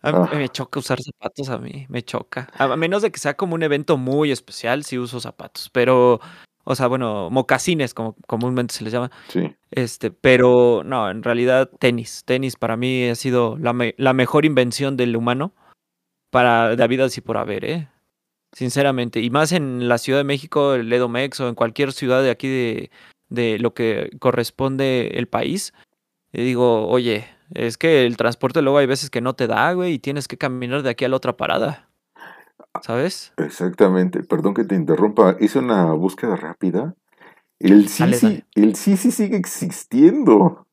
A 0.02 0.12
mí 0.12 0.28
ah. 0.32 0.36
me 0.36 0.49
choca 0.49 0.80
usar 0.80 0.99
zapatos 1.02 1.49
a 1.49 1.58
mí, 1.58 1.86
me 1.89 2.04
choca. 2.04 2.49
A 2.58 2.75
menos 2.78 3.02
de 3.02 3.12
que 3.12 3.19
sea 3.19 3.36
como 3.36 3.56
un 3.56 3.63
evento 3.63 3.97
muy 3.97 4.32
especial, 4.32 4.84
sí 4.84 4.97
uso 4.97 5.19
zapatos. 5.19 5.69
Pero, 5.73 6.21
o 6.63 6.75
sea, 6.75 6.88
bueno, 6.88 7.30
mocasines, 7.30 7.93
como 7.93 8.15
comúnmente 8.28 8.73
se 8.73 8.84
les 8.86 8.93
llama. 8.93 9.12
Sí. 9.28 9.54
Este, 9.71 10.12
pero 10.12 10.84
no, 10.86 11.10
en 11.10 11.23
realidad 11.23 11.69
tenis. 11.80 12.23
Tenis 12.25 12.56
para 12.56 12.78
mí 12.78 13.10
ha 13.10 13.15
sido 13.15 13.58
la, 13.58 13.75
la 13.97 14.13
mejor 14.13 14.45
invención 14.45 14.95
del 14.95 15.17
humano 15.17 15.54
para 16.32 16.75
la 16.75 16.88
vida 16.88 17.06
así 17.06 17.19
por 17.19 17.38
haber, 17.38 17.65
¿eh? 17.65 17.89
Sinceramente. 18.52 19.22
Y 19.22 19.30
más 19.30 19.52
en 19.52 19.88
la 19.88 19.98
Ciudad 19.98 20.20
de 20.20 20.24
México, 20.24 20.74
el 20.74 20.92
Edomex 20.92 21.40
o 21.40 21.50
en 21.50 21.56
cualquier 21.56 21.92
ciudad 21.92 22.24
de 22.24 22.32
aquí 22.32 22.48
de, 22.48 22.92
de 23.30 23.60
lo 23.60 23.74
que 23.74 24.10
corresponde 24.20 25.12
el 25.16 25.28
país. 25.28 25.74
Y 26.34 26.44
digo, 26.44 26.88
oye, 26.88 27.28
es 27.54 27.78
que 27.78 28.06
el 28.06 28.18
transporte 28.18 28.62
luego 28.62 28.78
hay 28.78 28.86
veces 28.86 29.10
que 29.10 29.22
no 29.22 29.34
te 29.34 29.48
da, 29.48 29.72
güey, 29.74 29.94
y 29.94 30.00
tienes 30.00 30.28
que 30.28 30.38
caminar 30.38 30.84
de 30.84 30.90
aquí 30.90 31.06
a 31.06 31.10
la 31.10 31.16
otra 31.16 31.38
parada. 31.38 31.90
¿Sabes? 32.82 33.34
Exactamente. 33.38 34.24
Perdón 34.24 34.54
que 34.54 34.64
te 34.64 34.76
interrumpa. 34.76 35.36
Hice 35.40 35.60
una 35.60 35.92
búsqueda 35.94 36.36
rápida. 36.36 36.96
El 37.60 37.90
sí, 37.90 38.44
el 38.56 38.76
sí 38.76 38.96
sigue 38.96 39.36
existiendo. 39.36 40.66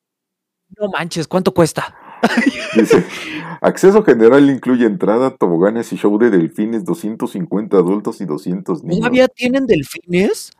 No 0.78 0.88
manches, 0.88 1.26
¿cuánto 1.26 1.52
cuesta? 1.52 1.96
Dice, 2.76 3.04
acceso 3.60 4.02
general 4.02 4.48
incluye 4.50 4.86
entrada, 4.86 5.36
toboganes 5.36 5.92
y 5.92 5.96
show 5.96 6.18
de 6.18 6.30
delfines, 6.30 6.84
250 6.84 7.76
adultos 7.76 8.20
y 8.20 8.24
200 8.24 8.84
niños. 8.84 8.98
¿Todavía 8.98 9.28
tienen 9.28 9.66
delfines? 9.66 10.52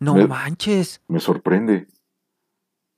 No 0.00 0.14
manches. 0.26 1.00
Me 1.08 1.20
sorprende. 1.20 1.86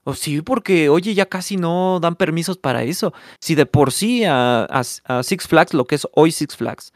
Oh, 0.04 0.14
sí, 0.14 0.40
porque 0.40 0.88
oye, 0.88 1.14
ya 1.14 1.26
casi 1.26 1.56
no 1.56 2.00
dan 2.00 2.16
permisos 2.16 2.56
para 2.56 2.82
eso. 2.82 3.12
Si 3.40 3.54
de 3.54 3.66
por 3.66 3.92
sí 3.92 4.24
a, 4.26 4.82
Six 5.22 5.46
Flags, 5.46 5.74
lo 5.74 5.84
que 5.84 5.94
es 5.94 6.06
hoy 6.14 6.32
Six 6.32 6.56
Flags, 6.56 6.92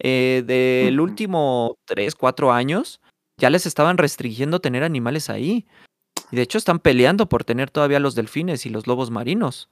eh, 0.00 0.42
del 0.46 1.00
último 1.00 1.76
3, 1.86 2.14
4 2.14 2.52
años, 2.52 3.00
ya 3.38 3.50
les 3.50 3.66
estaban 3.66 3.96
restringiendo 3.96 4.60
tener 4.60 4.82
animales 4.82 5.30
ahí. 5.30 5.66
Y 6.30 6.36
de 6.36 6.42
hecho 6.42 6.58
están 6.58 6.80
peleando 6.80 7.28
por 7.28 7.44
tener 7.44 7.70
todavía 7.70 8.00
los 8.00 8.14
delfines 8.14 8.66
y 8.66 8.70
los 8.70 8.86
lobos 8.86 9.10
marinos. 9.10 9.68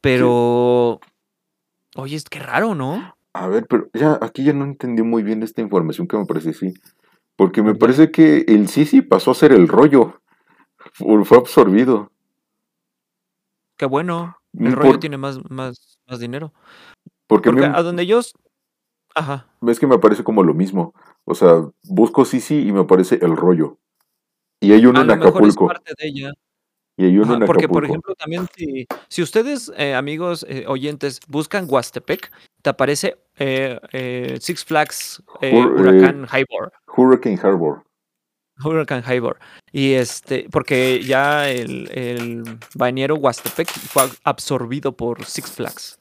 Pero, 0.00 1.00
oye, 1.96 2.16
es 2.16 2.24
que 2.24 2.38
raro, 2.38 2.74
¿no? 2.74 3.16
A 3.32 3.48
ver, 3.48 3.66
pero 3.66 3.88
ya 3.92 4.18
aquí 4.22 4.44
ya 4.44 4.52
no 4.52 4.64
entendí 4.64 5.02
muy 5.02 5.22
bien 5.22 5.42
esta 5.42 5.60
información 5.60 6.08
que 6.08 6.16
me 6.16 6.24
parece 6.24 6.54
sí. 6.54 6.74
Porque 7.36 7.62
me 7.62 7.74
parece 7.74 8.10
que 8.10 8.44
el 8.48 8.68
Sisi 8.68 9.02
pasó 9.02 9.32
a 9.32 9.34
ser 9.34 9.52
el 9.52 9.68
rollo. 9.68 10.22
Fue 10.94 11.36
absorbido. 11.36 12.10
Qué 13.76 13.84
bueno. 13.84 14.38
El 14.58 14.72
rollo 14.72 14.98
tiene 14.98 15.18
más, 15.18 15.38
más, 15.50 15.98
más 16.06 16.18
dinero. 16.18 16.54
Porque, 17.26 17.50
a 17.50 17.82
donde 17.82 18.04
ellos. 18.04 18.32
Ajá. 19.14 19.48
Es 19.66 19.78
que 19.78 19.86
me 19.86 19.98
parece 19.98 20.24
como 20.24 20.42
lo 20.42 20.54
mismo. 20.54 20.94
O 21.24 21.34
sea, 21.34 21.68
busco 21.82 22.24
Sisi 22.24 22.66
y 22.66 22.72
me 22.72 22.80
aparece 22.80 23.18
el 23.20 23.36
rollo. 23.36 23.78
Y 24.60 24.72
hay 24.72 24.86
uno 24.86 25.02
en 25.02 25.10
Acapulco. 25.10 25.66
parte 25.66 25.92
de 25.98 26.08
ella. 26.08 26.32
Y 26.96 27.04
hay 27.04 27.18
uno 27.18 27.34
en 27.34 27.42
Acapulco. 27.42 27.46
Porque, 27.46 27.68
por 27.68 27.84
ejemplo, 27.84 28.14
también 28.14 28.46
si, 28.56 28.86
si 29.08 29.22
ustedes, 29.22 29.70
eh, 29.76 29.94
amigos 29.94 30.46
eh, 30.48 30.64
oyentes, 30.66 31.20
buscan 31.28 31.66
Huastepec, 31.68 32.30
te 32.62 32.70
aparece 32.70 33.18
eh, 33.36 34.38
Six 34.40 34.64
Flags 34.64 35.22
Hurricane 35.42 36.26
Harbor. 36.30 36.72
Hurricane 36.96 37.38
Harbor. 37.42 37.84
Hurricane 38.64 39.02
Harbor. 39.06 39.38
Y 39.70 39.92
este, 39.92 40.46
porque 40.50 41.02
ya 41.04 41.50
el, 41.50 41.90
el 41.92 42.58
bañero 42.74 43.16
Huastepec 43.16 43.68
fue 43.68 44.04
absorbido 44.24 44.96
por 44.96 45.24
Six 45.24 45.50
Flags. 45.52 46.00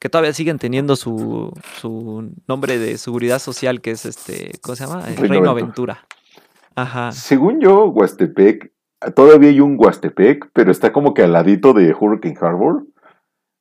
Que 0.00 0.08
todavía 0.08 0.32
siguen 0.32 0.58
teniendo 0.58 0.96
su, 0.96 1.52
su 1.78 2.32
nombre 2.48 2.78
de 2.78 2.98
seguridad 2.98 3.38
social, 3.38 3.80
que 3.80 3.92
es 3.92 4.04
este, 4.04 4.50
¿cómo 4.60 4.74
se 4.74 4.84
llama? 4.84 5.02
Reino, 5.16 5.48
Aventura. 5.48 6.04
Ajá. 6.74 7.12
Según 7.12 7.60
yo, 7.60 7.86
Huastepec, 7.86 8.72
todavía 9.14 9.50
hay 9.50 9.60
un 9.60 9.76
Huastepec, 9.78 10.50
pero 10.52 10.70
está 10.70 10.92
como 10.92 11.14
que 11.14 11.22
al 11.22 11.32
ladito 11.32 11.72
de 11.72 11.94
Hurricane 11.94 12.36
Harbor. 12.40 12.86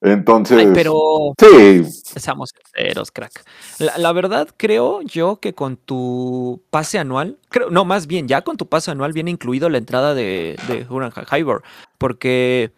Entonces. 0.01 0.69
pero. 0.73 1.33
Sí. 1.39 1.81
Estamos 2.15 2.51
sinceros, 2.51 3.11
crack. 3.11 3.43
La, 3.79 4.11
verdad, 4.13 4.49
creo 4.55 5.01
yo 5.01 5.37
que 5.37 5.53
con 5.53 5.77
tu 5.77 6.61
pase 6.69 6.99
anual. 6.99 7.39
Creo, 7.49 7.69
no, 7.71 7.85
más 7.85 8.05
bien, 8.05 8.27
ya 8.27 8.43
con 8.43 8.57
tu 8.57 8.67
pase 8.67 8.91
anual 8.91 9.13
viene 9.13 9.31
incluido 9.31 9.69
la 9.69 9.79
entrada 9.79 10.13
de, 10.13 10.57
de 10.67 10.85
Hybor. 10.85 11.63
Porque. 11.97 12.71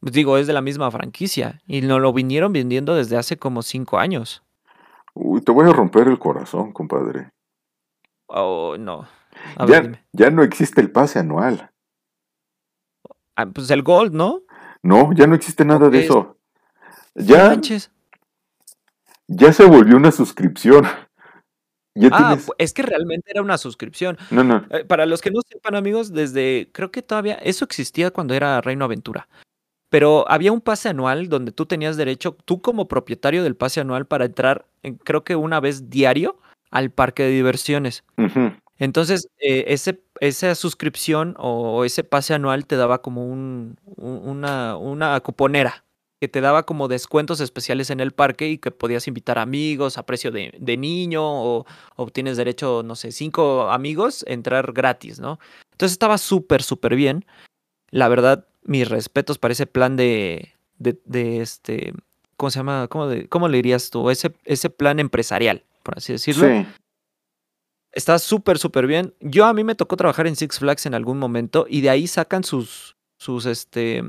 Pues 0.00 0.12
digo, 0.12 0.38
es 0.38 0.46
de 0.46 0.52
la 0.52 0.60
misma 0.60 0.90
franquicia. 0.90 1.60
Y 1.66 1.80
nos 1.80 2.00
lo 2.00 2.12
vinieron 2.12 2.52
vendiendo 2.52 2.94
desde 2.94 3.16
hace 3.16 3.36
como 3.36 3.62
cinco 3.62 3.98
años. 3.98 4.42
Uy, 5.14 5.40
te 5.40 5.50
voy 5.50 5.68
a 5.68 5.72
romper 5.72 6.06
el 6.06 6.18
corazón, 6.18 6.72
compadre. 6.72 7.30
Oh, 8.28 8.76
no. 8.78 9.08
ya, 9.66 10.00
ya 10.12 10.30
no 10.30 10.42
existe 10.42 10.80
el 10.80 10.92
pase 10.92 11.18
anual. 11.18 11.70
Ah, 13.38 13.46
pues 13.46 13.70
el 13.70 13.84
Gold, 13.84 14.12
¿no? 14.12 14.42
No, 14.82 15.12
ya 15.12 15.28
no 15.28 15.36
existe 15.36 15.64
nada 15.64 15.88
de 15.88 16.04
eso. 16.04 16.36
Ya, 17.14 17.56
ya 19.28 19.52
se 19.52 19.64
volvió 19.64 19.96
una 19.96 20.10
suscripción. 20.10 20.84
ah, 22.10 22.36
es 22.58 22.72
que 22.72 22.82
realmente 22.82 23.30
era 23.30 23.40
una 23.40 23.56
suscripción. 23.56 24.18
No, 24.32 24.42
no. 24.42 24.66
Eh, 24.70 24.84
para 24.84 25.06
los 25.06 25.20
que 25.20 25.30
no 25.30 25.40
sepan, 25.48 25.76
amigos, 25.76 26.12
desde 26.12 26.68
creo 26.72 26.90
que 26.90 27.00
todavía 27.00 27.34
eso 27.34 27.64
existía 27.64 28.10
cuando 28.10 28.34
era 28.34 28.60
Reino 28.60 28.84
Aventura. 28.84 29.28
Pero 29.88 30.28
había 30.28 30.50
un 30.50 30.60
pase 30.60 30.88
anual 30.88 31.28
donde 31.28 31.52
tú 31.52 31.64
tenías 31.64 31.96
derecho, 31.96 32.36
tú 32.44 32.60
como 32.60 32.88
propietario 32.88 33.44
del 33.44 33.54
pase 33.54 33.80
anual, 33.80 34.06
para 34.06 34.24
entrar, 34.24 34.66
creo 35.04 35.22
que 35.22 35.36
una 35.36 35.60
vez 35.60 35.90
diario, 35.90 36.40
al 36.72 36.90
parque 36.90 37.22
de 37.22 37.30
diversiones. 37.30 38.02
Entonces, 38.78 39.28
eh, 39.38 39.64
ese, 39.68 40.00
esa 40.20 40.54
suscripción 40.54 41.34
o, 41.38 41.84
ese 41.84 42.04
pase 42.04 42.34
anual 42.34 42.66
te 42.66 42.76
daba 42.76 43.02
como 43.02 43.26
un, 43.26 43.76
una, 43.96 44.76
una 44.76 45.20
cuponera 45.20 45.84
que 46.20 46.28
te 46.28 46.40
daba 46.40 46.64
como 46.64 46.88
descuentos 46.88 47.40
especiales 47.40 47.90
en 47.90 48.00
el 48.00 48.12
parque 48.12 48.48
y 48.48 48.58
que 48.58 48.70
podías 48.70 49.06
invitar 49.06 49.38
amigos 49.38 49.98
a 49.98 50.04
precio 50.04 50.30
de, 50.30 50.76
niño 50.76 51.22
o, 51.22 51.66
obtienes 51.96 52.36
derecho, 52.36 52.82
no 52.84 52.96
sé, 52.96 53.12
cinco 53.12 53.70
amigos, 53.70 54.24
entrar 54.26 54.72
gratis, 54.72 55.20
¿no? 55.20 55.38
Entonces 55.72 55.92
estaba 55.92 56.18
súper, 56.18 56.62
súper 56.62 56.96
bien. 56.96 57.24
La 57.90 58.08
verdad, 58.08 58.46
mis 58.64 58.88
respetos 58.88 59.38
para 59.38 59.52
ese 59.52 59.66
plan 59.66 59.96
de, 59.96 60.54
de, 60.78 61.40
este, 61.40 61.92
¿cómo 62.36 62.50
se 62.50 62.58
llama? 62.58 62.88
¿Cómo, 62.88 63.06
de, 63.06 63.28
cómo 63.28 63.48
le 63.48 63.58
dirías 63.58 63.90
tú? 63.90 64.10
Ese, 64.10 64.32
ese 64.44 64.70
plan 64.70 64.98
empresarial, 64.98 65.62
por 65.84 65.98
así 65.98 66.12
decirlo. 66.12 66.48
Sí. 66.48 66.66
Está 67.92 68.18
súper, 68.18 68.58
súper 68.58 68.86
bien. 68.86 69.14
Yo 69.20 69.46
a 69.46 69.54
mí 69.54 69.64
me 69.64 69.74
tocó 69.74 69.96
trabajar 69.96 70.26
en 70.26 70.36
Six 70.36 70.58
Flags 70.58 70.86
en 70.86 70.94
algún 70.94 71.18
momento 71.18 71.66
y 71.68 71.80
de 71.80 71.90
ahí 71.90 72.06
sacan 72.06 72.44
sus, 72.44 72.96
sus, 73.18 73.46
este, 73.46 74.04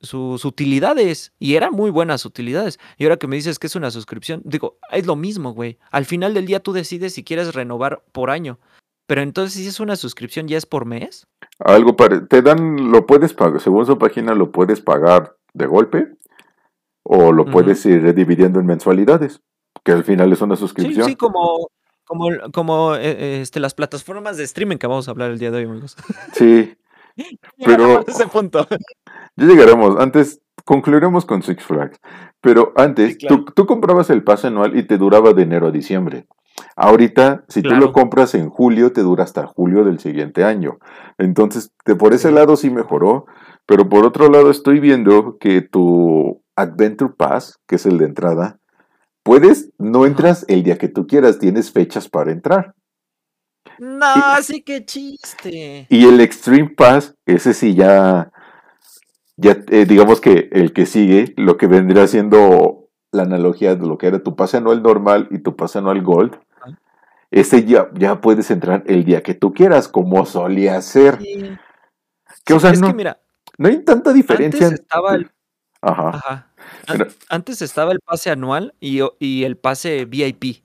sus 0.00 0.44
utilidades. 0.44 1.32
Y 1.38 1.56
eran 1.56 1.72
muy 1.72 1.90
buenas 1.90 2.24
utilidades. 2.24 2.78
Y 2.96 3.04
ahora 3.04 3.16
que 3.16 3.26
me 3.26 3.36
dices 3.36 3.58
que 3.58 3.66
es 3.66 3.76
una 3.76 3.90
suscripción, 3.90 4.42
digo, 4.44 4.78
es 4.90 5.06
lo 5.06 5.16
mismo, 5.16 5.52
güey. 5.52 5.78
Al 5.90 6.04
final 6.04 6.34
del 6.34 6.46
día 6.46 6.60
tú 6.60 6.72
decides 6.72 7.14
si 7.14 7.24
quieres 7.24 7.54
renovar 7.54 8.04
por 8.12 8.30
año. 8.30 8.58
Pero 9.06 9.20
entonces, 9.20 9.62
si 9.62 9.68
es 9.68 9.78
una 9.78 9.94
suscripción, 9.94 10.48
¿ya 10.48 10.58
es 10.58 10.66
por 10.66 10.84
mes? 10.84 11.28
Algo 11.60 11.94
para. 11.94 12.26
Te 12.26 12.42
dan, 12.42 12.90
lo 12.90 13.06
puedes 13.06 13.34
pagar, 13.34 13.60
según 13.60 13.86
su 13.86 13.96
página, 13.98 14.34
lo 14.34 14.50
puedes 14.50 14.80
pagar 14.80 15.36
de 15.54 15.66
golpe 15.66 16.08
o 17.04 17.32
lo 17.32 17.44
puedes 17.44 17.86
ir 17.86 18.12
dividiendo 18.14 18.58
en 18.58 18.66
mensualidades, 18.66 19.40
que 19.84 19.92
al 19.92 20.02
final 20.02 20.32
es 20.32 20.40
una 20.40 20.56
suscripción. 20.56 21.04
Sí, 21.04 21.12
sí, 21.12 21.16
como, 21.16 21.68
como, 22.06 22.28
como 22.52 22.94
eh, 22.94 23.40
este, 23.42 23.60
las 23.60 23.74
plataformas 23.74 24.36
de 24.36 24.44
streaming 24.44 24.78
que 24.78 24.86
vamos 24.86 25.08
a 25.08 25.10
hablar 25.10 25.30
el 25.30 25.38
día 25.38 25.50
de 25.50 25.58
hoy, 25.58 25.64
amigos. 25.64 25.96
Sí. 26.32 26.74
pero. 27.64 28.06
ese 28.06 28.26
punto. 28.26 28.66
Ya 29.36 29.46
llegaremos. 29.46 29.98
Antes, 29.98 30.40
concluiremos 30.64 31.26
con 31.26 31.42
Six 31.42 31.62
Flags. 31.64 32.00
Pero 32.40 32.72
antes, 32.76 33.18
tú, 33.18 33.44
tú, 33.44 33.66
comprabas 33.66 34.08
el 34.10 34.22
pase 34.22 34.46
anual 34.46 34.76
y 34.76 34.84
te 34.84 34.98
duraba 34.98 35.32
de 35.32 35.42
enero 35.42 35.66
a 35.66 35.70
diciembre. 35.70 36.26
Ahorita, 36.74 37.44
si 37.48 37.62
tú 37.62 37.70
lo 37.70 37.92
compras 37.92 38.34
en 38.34 38.48
julio, 38.48 38.92
te 38.92 39.02
dura 39.02 39.24
hasta 39.24 39.46
julio 39.46 39.84
del 39.84 39.98
siguiente 39.98 40.44
año. 40.44 40.78
Entonces, 41.18 41.72
de 41.84 41.96
por 41.96 42.14
ese 42.14 42.30
lado 42.30 42.56
sí 42.56 42.70
mejoró, 42.70 43.26
pero 43.66 43.88
por 43.88 44.06
otro 44.06 44.30
lado 44.30 44.50
estoy 44.50 44.80
viendo 44.80 45.38
que 45.38 45.60
tu 45.60 46.42
Adventure 46.54 47.12
Pass, 47.16 47.58
que 47.66 47.76
es 47.76 47.86
el 47.86 47.98
de 47.98 48.06
entrada, 48.06 48.58
puedes, 49.26 49.72
no 49.76 50.06
entras 50.06 50.44
el 50.46 50.62
día 50.62 50.78
que 50.78 50.86
tú 50.86 51.08
quieras, 51.08 51.40
tienes 51.40 51.72
fechas 51.72 52.08
para 52.08 52.30
entrar. 52.30 52.76
No, 53.78 54.06
sí 54.40 54.62
que 54.62 54.86
chiste. 54.86 55.88
Y 55.90 56.06
el 56.06 56.20
Extreme 56.20 56.70
Pass, 56.70 57.16
ese 57.26 57.52
sí 57.52 57.74
ya, 57.74 58.30
ya 59.36 59.58
eh, 59.68 59.84
digamos 59.84 60.20
que 60.20 60.48
el 60.52 60.72
que 60.72 60.86
sigue, 60.86 61.34
lo 61.36 61.56
que 61.56 61.66
vendría 61.66 62.06
siendo 62.06 62.88
la 63.10 63.24
analogía 63.24 63.74
de 63.74 63.84
lo 63.84 63.98
que 63.98 64.06
era 64.06 64.22
tu 64.22 64.36
pase 64.36 64.58
anual 64.58 64.80
normal 64.80 65.26
y 65.32 65.40
tu 65.40 65.56
pase 65.56 65.78
anual 65.78 66.02
Gold, 66.02 66.38
ese 67.32 67.64
ya, 67.64 67.90
ya 67.94 68.20
puedes 68.20 68.48
entrar 68.52 68.84
el 68.86 69.04
día 69.04 69.24
que 69.24 69.34
tú 69.34 69.52
quieras, 69.52 69.88
como 69.88 70.24
solía 70.24 70.80
ser. 70.80 71.18
Que, 72.44 72.54
o 72.54 72.60
sea, 72.60 72.72
no, 72.74 72.94
mira, 72.94 73.18
no 73.58 73.66
hay 73.66 73.82
tanta 73.82 74.12
diferencia. 74.12 74.68
Antes 74.68 74.80
estaba 74.82 75.16
el, 75.16 75.28
Ajá. 75.80 76.46
Antes 77.28 77.62
estaba 77.62 77.92
el 77.92 78.00
pase 78.00 78.30
anual 78.30 78.74
y, 78.80 79.00
y, 79.18 79.44
el 79.44 79.56
pase 79.56 80.04
VIP, 80.04 80.62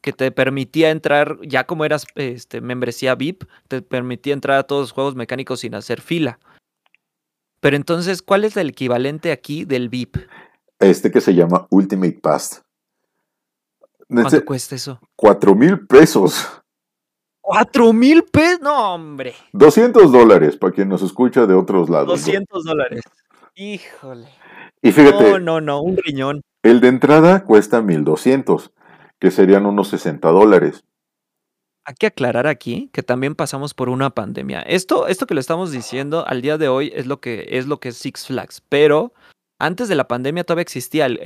que 0.00 0.12
te 0.12 0.30
permitía 0.32 0.90
entrar, 0.90 1.38
ya 1.42 1.64
como 1.64 1.84
eras 1.84 2.06
este, 2.14 2.60
membresía 2.60 3.14
VIP, 3.14 3.44
te 3.68 3.82
permitía 3.82 4.34
entrar 4.34 4.58
a 4.58 4.62
todos 4.64 4.82
los 4.82 4.92
juegos 4.92 5.14
mecánicos 5.14 5.60
sin 5.60 5.74
hacer 5.74 6.00
fila. 6.00 6.38
Pero 7.60 7.76
entonces, 7.76 8.22
¿cuál 8.22 8.44
es 8.44 8.56
el 8.56 8.70
equivalente 8.70 9.30
aquí 9.30 9.64
del 9.64 9.88
VIP? 9.88 10.16
Este 10.80 11.12
que 11.12 11.20
se 11.20 11.32
llama 11.32 11.68
Ultimate 11.70 12.18
Pass. 12.20 12.62
¿Cuánto 14.08 14.44
cuesta 14.44 14.74
eso? 14.74 15.00
Cuatro 15.16 15.54
mil 15.54 15.86
pesos. 15.86 16.46
¿Cuatro 17.40 17.92
mil 17.92 18.24
pesos? 18.24 18.60
No, 18.60 18.94
hombre. 18.94 19.34
200 19.52 20.10
dólares 20.12 20.56
para 20.56 20.72
quien 20.72 20.88
nos 20.88 21.02
escucha 21.02 21.46
de 21.46 21.54
otros 21.54 21.88
lados. 21.88 22.08
200 22.08 22.64
dólares. 22.64 23.04
Híjole. 23.54 24.28
Y 24.82 24.92
fíjate. 24.92 25.30
No, 25.30 25.38
no, 25.38 25.60
no, 25.60 25.80
un 25.80 25.96
riñón. 25.96 26.42
El 26.62 26.80
de 26.80 26.88
entrada 26.88 27.44
cuesta 27.44 27.80
1200, 27.80 28.72
que 29.18 29.30
serían 29.30 29.66
unos 29.66 29.88
60 29.88 30.28
dólares. 30.28 30.84
Hay 31.84 31.94
que 31.94 32.06
aclarar 32.06 32.46
aquí 32.46 32.90
que 32.92 33.02
también 33.02 33.34
pasamos 33.34 33.74
por 33.74 33.88
una 33.88 34.10
pandemia. 34.10 34.60
Esto, 34.60 35.08
esto 35.08 35.26
que 35.26 35.34
le 35.34 35.40
estamos 35.40 35.72
diciendo 35.72 36.24
al 36.26 36.42
día 36.42 36.58
de 36.58 36.68
hoy 36.68 36.92
es 36.94 37.06
lo 37.06 37.20
que 37.20 37.46
es 37.50 37.66
lo 37.66 37.80
que 37.80 37.88
es 37.88 37.96
Six 37.96 38.26
Flags, 38.26 38.62
pero 38.68 39.12
antes 39.58 39.88
de 39.88 39.94
la 39.94 40.08
pandemia 40.08 40.44
todavía 40.44 40.62
existía 40.62 41.06
el, 41.06 41.18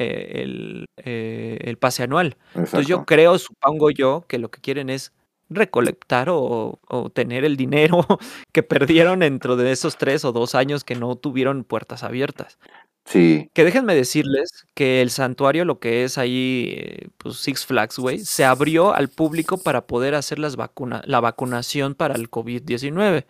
eh, 0.99 1.59
eh, 1.61 1.77
pase 1.77 2.03
anual. 2.03 2.37
Entonces 2.55 2.87
yo 2.87 3.05
creo, 3.07 3.39
supongo 3.39 3.91
yo, 3.91 4.25
que 4.29 4.39
lo 4.39 4.51
que 4.51 4.61
quieren 4.61 4.91
es 4.91 5.13
recolectar 5.49 6.29
o, 6.31 6.81
tener 7.15 7.45
el 7.45 7.57
dinero 7.57 8.05
que 8.53 8.63
perdieron 8.63 9.21
dentro 9.21 9.57
de 9.57 9.73
esos 9.73 9.97
tres 9.97 10.25
o 10.25 10.33
dos 10.33 10.55
años 10.55 10.85
que 10.85 10.97
no 10.97 11.17
tuvieron 11.17 11.65
puertas 11.65 12.03
abiertas. 12.03 12.59
Sí. 13.07 13.51
Que 13.55 13.65
déjenme 13.65 13.95
decirles 13.95 14.67
que 14.75 15.01
el 15.01 15.11
santuario, 15.11 15.65
lo 15.65 15.79
que 15.79 16.03
es 16.03 16.19
ahí, 16.19 16.75
eh, 16.77 17.09
pues 17.19 17.37
Six 17.37 17.65
Flags, 17.65 17.99
güey, 17.99 18.19
se 18.19 18.45
abrió 18.45 18.95
al 18.95 19.09
público 19.09 19.59
para 19.59 19.87
poder 19.87 20.17
hacer 20.17 20.41
las 20.41 20.57
vacuna 20.57 21.03
la 21.07 21.21
vacunación 21.21 21.95
para 21.95 22.17
el 22.17 22.29
COVID-19. 22.29 23.25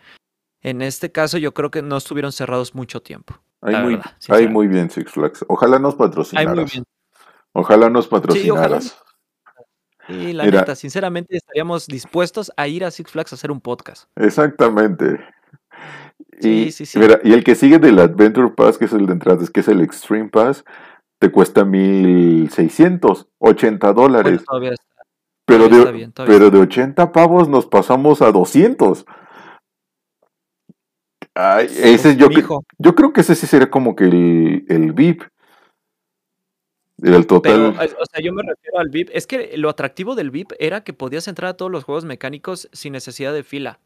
En 0.62 0.80
este 0.80 1.12
caso, 1.12 1.36
yo 1.36 1.52
creo 1.52 1.70
que 1.70 1.82
no 1.82 1.98
estuvieron 1.98 2.32
cerrados 2.32 2.74
mucho 2.74 3.02
tiempo. 3.02 3.38
Ahí 3.60 4.48
muy, 4.48 4.66
bien 4.66 4.90
Six 4.90 5.10
Flags. 5.10 5.44
Ojalá 5.48 5.78
nos 5.78 5.94
patrocinaras. 5.94 6.82
Ojalá 7.52 7.90
nos 7.90 8.08
patrocinaras. 8.08 8.98
Y 10.08 10.32
la 10.32 10.46
neta, 10.46 10.74
sinceramente 10.74 11.36
estaríamos 11.36 11.86
dispuestos 11.86 12.52
a 12.56 12.68
ir 12.68 12.84
a 12.84 12.90
Six 12.90 13.10
Flags 13.10 13.32
a 13.32 13.34
hacer 13.34 13.50
un 13.50 13.60
podcast. 13.60 14.08
Exactamente. 14.16 15.18
Y, 16.40 16.70
sí, 16.70 16.86
sí, 16.86 17.00
y 17.24 17.32
el 17.32 17.44
que 17.44 17.54
sigue 17.54 17.78
del 17.78 17.98
Adventure 17.98 18.50
Pass, 18.50 18.78
que 18.78 18.84
es 18.86 18.92
el 18.92 19.06
de 19.06 19.12
entradas, 19.12 19.50
que 19.50 19.60
es 19.60 19.68
el 19.68 19.80
Extreme 19.80 20.28
Pass, 20.28 20.64
te 21.18 21.30
cuesta 21.30 21.64
1600, 21.64 23.28
80 23.38 23.92
dólares. 23.92 24.44
pero, 25.46 25.68
de, 25.68 26.10
pero 26.26 26.50
de 26.50 26.58
80 26.58 27.12
pavos 27.12 27.48
nos 27.48 27.66
pasamos 27.66 28.20
a 28.22 28.32
200 28.32 29.06
ese 31.68 32.16
yo, 32.16 32.28
yo 32.78 32.94
creo 32.94 33.12
que 33.12 33.20
ese 33.20 33.34
sí 33.34 33.46
sería 33.46 33.70
como 33.70 33.94
que 33.94 34.04
el, 34.04 34.64
el 34.68 34.92
VIP. 34.92 35.22
El 37.02 37.26
total. 37.26 37.76
o 37.76 38.06
sea, 38.06 38.22
yo 38.22 38.32
me 38.32 38.42
refiero 38.42 38.78
al 38.78 38.88
VIP. 38.88 39.10
Es 39.12 39.26
que 39.26 39.56
lo 39.58 39.68
atractivo 39.68 40.14
del 40.14 40.30
VIP 40.30 40.52
era 40.58 40.82
que 40.82 40.94
podías 40.94 41.28
entrar 41.28 41.50
a 41.50 41.56
todos 41.56 41.70
los 41.70 41.84
juegos 41.84 42.06
mecánicos 42.06 42.70
sin 42.72 42.94
necesidad 42.94 43.34
de 43.34 43.42
fila. 43.42 43.80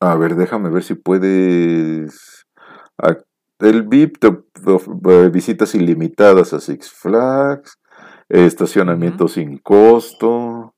A 0.00 0.16
ver, 0.16 0.34
déjame 0.34 0.70
ver 0.70 0.82
si 0.82 0.94
puedes. 0.94 2.46
El 3.58 3.82
VIP 3.82 4.18
te 4.18 4.30
visitas 5.30 5.74
ilimitadas 5.74 6.54
a 6.54 6.60
Six 6.60 6.90
Flags, 6.90 7.78
estacionamiento 8.30 9.28
sin 9.28 9.58
costo, 9.58 10.74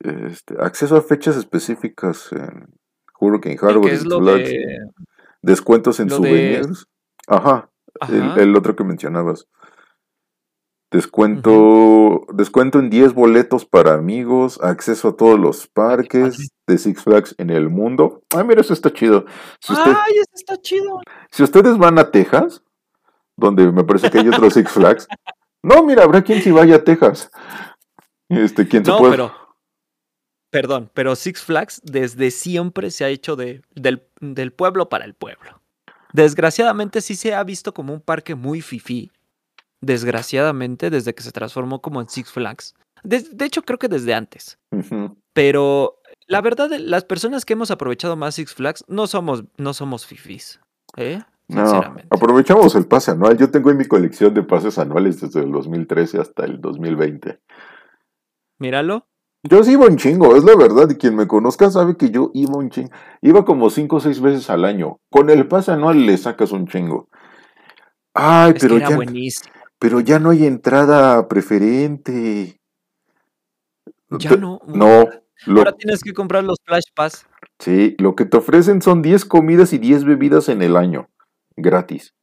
este, 0.00 0.54
acceso 0.60 0.96
a 0.96 1.02
fechas 1.02 1.36
específicas 1.36 2.32
en 2.32 2.68
Hurricane 3.20 3.58
Harbor, 3.60 3.90
descuentos 5.42 6.00
en 6.00 6.10
souvenirs. 6.10 6.86
Ajá, 7.26 7.70
El, 8.08 8.56
otro 8.56 8.74
que 8.74 8.84
mencionabas. 8.84 9.46
Descuento, 10.90 12.26
descuento 12.32 12.78
en 12.78 12.88
10 12.88 13.12
boletos 13.12 13.66
para 13.66 13.94
amigos, 13.94 14.58
acceso 14.62 15.08
a 15.08 15.16
todos 15.16 15.38
los 15.38 15.66
parques 15.66 16.50
de 16.66 16.78
Six 16.78 17.02
Flags 17.02 17.34
en 17.38 17.50
el 17.50 17.68
mundo. 17.68 18.22
Ay, 18.34 18.44
mira, 18.44 18.62
eso 18.62 18.72
está 18.72 18.92
chido. 18.92 19.26
Ay, 19.68 20.14
eso 20.14 20.32
está 20.34 20.56
chido. 20.56 21.00
Si 21.30 21.42
ustedes 21.42 21.76
van 21.76 21.98
a 21.98 22.10
Texas, 22.10 22.62
donde 23.36 23.70
me 23.70 23.84
parece 23.84 24.10
que 24.10 24.18
hay 24.18 24.28
otro 24.28 24.50
Six 24.50 24.70
Flags. 24.70 25.06
No, 25.60 25.82
mira, 25.82 26.04
habrá 26.04 26.22
quien 26.22 26.40
si 26.40 26.52
vaya 26.52 26.76
a 26.76 26.84
Texas. 26.84 27.32
Este, 28.28 28.68
quien 28.68 28.84
se 28.84 28.92
puede. 28.92 29.10
Pero 29.10 29.32
Perdón, 30.50 30.90
pero 30.94 31.14
Six 31.14 31.42
Flags 31.42 31.80
desde 31.84 32.30
siempre 32.30 32.90
se 32.90 33.04
ha 33.04 33.08
hecho 33.08 33.36
de, 33.36 33.62
del, 33.74 34.52
pueblo 34.52 34.88
para 34.88 35.04
el 35.04 35.14
pueblo. 35.14 35.60
Desgraciadamente 36.12 37.02
sí 37.02 37.16
se 37.16 37.34
ha 37.34 37.44
visto 37.44 37.74
como 37.74 37.92
un 37.92 38.00
parque 38.00 38.34
muy 38.34 38.62
fifí. 38.62 39.10
Desgraciadamente, 39.80 40.90
desde 40.90 41.14
que 41.14 41.22
se 41.22 41.32
transformó 41.32 41.80
como 41.80 42.00
en 42.00 42.08
Six 42.08 42.30
Flags. 42.30 42.74
De, 43.04 43.44
hecho, 43.44 43.62
creo 43.62 43.78
que 43.78 43.88
desde 43.88 44.14
antes. 44.14 44.58
Pero 45.32 46.00
la 46.26 46.40
verdad, 46.40 46.70
las 46.78 47.04
personas 47.04 47.44
que 47.44 47.54
hemos 47.54 47.70
aprovechado 47.70 48.16
más 48.16 48.34
Six 48.34 48.54
Flags 48.54 48.84
no 48.88 49.06
somos, 49.06 49.44
no 49.56 49.72
somos 49.72 50.06
fifís. 50.06 50.60
¿eh? 50.96 51.20
No, 51.48 51.96
aprovechamos 52.10 52.74
el 52.74 52.86
pase 52.86 53.12
anual. 53.12 53.38
Yo 53.38 53.50
tengo 53.50 53.70
en 53.70 53.78
mi 53.78 53.86
colección 53.86 54.34
de 54.34 54.42
pases 54.42 54.78
anuales 54.78 55.20
desde 55.20 55.40
el 55.40 55.50
2013 55.50 56.20
hasta 56.20 56.44
el 56.44 56.60
2020. 56.60 57.40
Míralo. 58.58 59.06
Yo 59.44 59.62
sí 59.62 59.72
iba 59.72 59.86
un 59.86 59.96
chingo, 59.96 60.34
es 60.34 60.42
la 60.42 60.56
verdad, 60.56 60.90
y 60.90 60.96
quien 60.96 61.14
me 61.14 61.28
conozca 61.28 61.70
sabe 61.70 61.96
que 61.96 62.10
yo 62.10 62.32
iba 62.34 62.58
un 62.58 62.70
chingo. 62.70 62.90
Iba 63.22 63.44
como 63.44 63.70
cinco 63.70 63.96
o 63.96 64.00
seis 64.00 64.20
veces 64.20 64.50
al 64.50 64.64
año. 64.64 64.98
Con 65.10 65.30
el 65.30 65.46
pase 65.46 65.70
anual 65.70 66.04
le 66.04 66.18
sacas 66.18 66.52
un 66.52 66.66
chingo. 66.66 67.08
Ay, 68.14 68.54
pero 68.60 68.78
ya. 68.78 68.88
Pero 69.78 70.00
ya 70.00 70.18
no 70.18 70.30
hay 70.30 70.44
entrada 70.46 71.28
preferente. 71.28 72.60
Ya 74.10 74.32
no. 74.36 74.60
No. 74.66 75.08
Ahora 75.46 75.72
tienes 75.72 76.02
que 76.02 76.12
comprar 76.12 76.42
los 76.44 76.58
Flash 76.64 76.86
Pass. 76.94 77.26
Sí, 77.60 77.94
lo 77.98 78.16
que 78.16 78.24
te 78.24 78.36
ofrecen 78.36 78.82
son 78.82 79.02
10 79.02 79.24
comidas 79.24 79.72
y 79.72 79.78
10 79.78 80.04
bebidas 80.04 80.48
en 80.48 80.62
el 80.62 80.76
año. 80.76 81.08
Gratis. 81.56 82.14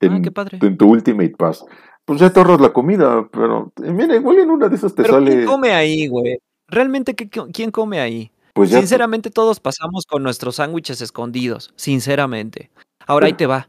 En, 0.00 0.12
ah, 0.12 0.20
qué 0.22 0.30
padre. 0.30 0.58
En 0.62 0.76
tu 0.76 0.86
Ultimate 0.88 1.34
Pass. 1.36 1.64
Pues 2.04 2.20
ya 2.20 2.32
te 2.32 2.38
ahorras 2.38 2.60
la 2.60 2.72
comida, 2.72 3.28
pero 3.32 3.72
mira, 3.78 4.14
igual 4.14 4.38
en 4.38 4.50
una 4.50 4.68
de 4.68 4.76
esas 4.76 4.94
te 4.94 5.02
Pero 5.02 5.14
sale. 5.14 5.30
¿quién 5.32 5.46
come 5.46 5.72
ahí, 5.72 6.06
güey? 6.06 6.38
Realmente, 6.68 7.14
¿qué- 7.14 7.28
qué- 7.28 7.46
¿quién 7.52 7.70
come 7.72 7.98
ahí? 8.00 8.30
Pues 8.54 8.70
ya. 8.70 8.78
Sinceramente, 8.78 9.30
todos 9.30 9.58
pasamos 9.58 10.04
con 10.06 10.22
nuestros 10.22 10.56
sándwiches 10.56 11.00
escondidos, 11.00 11.72
sinceramente. 11.76 12.70
Ahora 13.06 13.26
ahí 13.26 13.32
te 13.32 13.46
va. 13.46 13.68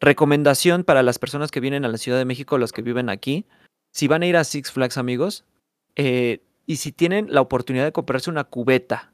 Recomendación 0.00 0.84
para 0.84 1.02
las 1.02 1.18
personas 1.18 1.50
que 1.50 1.60
vienen 1.60 1.84
a 1.84 1.88
la 1.88 1.98
Ciudad 1.98 2.18
de 2.18 2.24
México, 2.24 2.58
los 2.58 2.72
que 2.72 2.82
viven 2.82 3.08
aquí. 3.08 3.46
Si 3.92 4.08
van 4.08 4.22
a 4.22 4.26
ir 4.26 4.36
a 4.36 4.44
Six 4.44 4.70
Flags, 4.72 4.98
amigos, 4.98 5.44
eh, 5.96 6.40
y 6.66 6.76
si 6.76 6.92
tienen 6.92 7.28
la 7.30 7.40
oportunidad 7.40 7.84
de 7.84 7.92
comprarse 7.92 8.28
una 8.30 8.44
cubeta, 8.44 9.12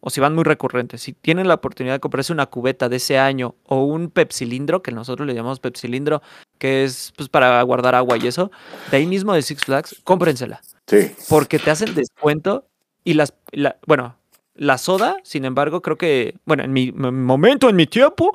o 0.00 0.10
si 0.10 0.20
van 0.20 0.34
muy 0.34 0.44
recurrentes, 0.44 1.02
si 1.02 1.12
tienen 1.12 1.46
la 1.48 1.54
oportunidad 1.54 1.94
de 1.96 2.00
comprarse 2.00 2.32
una 2.32 2.46
cubeta 2.46 2.88
de 2.88 2.96
ese 2.96 3.18
año 3.18 3.54
o 3.64 3.84
un 3.84 4.10
pepsilindro, 4.10 4.82
que 4.82 4.92
nosotros 4.92 5.26
le 5.26 5.34
llamamos 5.34 5.60
pepsilindro, 5.60 6.22
que 6.58 6.84
es 6.84 7.12
pues, 7.16 7.28
para 7.28 7.60
guardar 7.62 7.94
agua 7.94 8.16
y 8.16 8.26
eso, 8.26 8.50
de 8.90 8.96
ahí 8.96 9.06
mismo 9.06 9.34
de 9.34 9.42
Six 9.42 9.64
Flags, 9.64 10.00
cómprensela 10.04 10.60
Sí. 10.86 11.12
porque 11.28 11.58
te 11.58 11.70
hacen 11.70 11.94
descuento 11.94 12.66
y 13.04 13.14
las, 13.14 13.34
la- 13.52 13.76
bueno, 13.86 14.16
la 14.54 14.78
soda, 14.78 15.16
sin 15.22 15.44
embargo, 15.44 15.82
creo 15.82 15.96
que, 15.98 16.34
bueno, 16.44 16.64
en 16.64 16.72
mi, 16.72 16.90
momento, 16.92 17.68
en 17.68 17.76
mi 17.76 17.86
tiempo, 17.86 18.32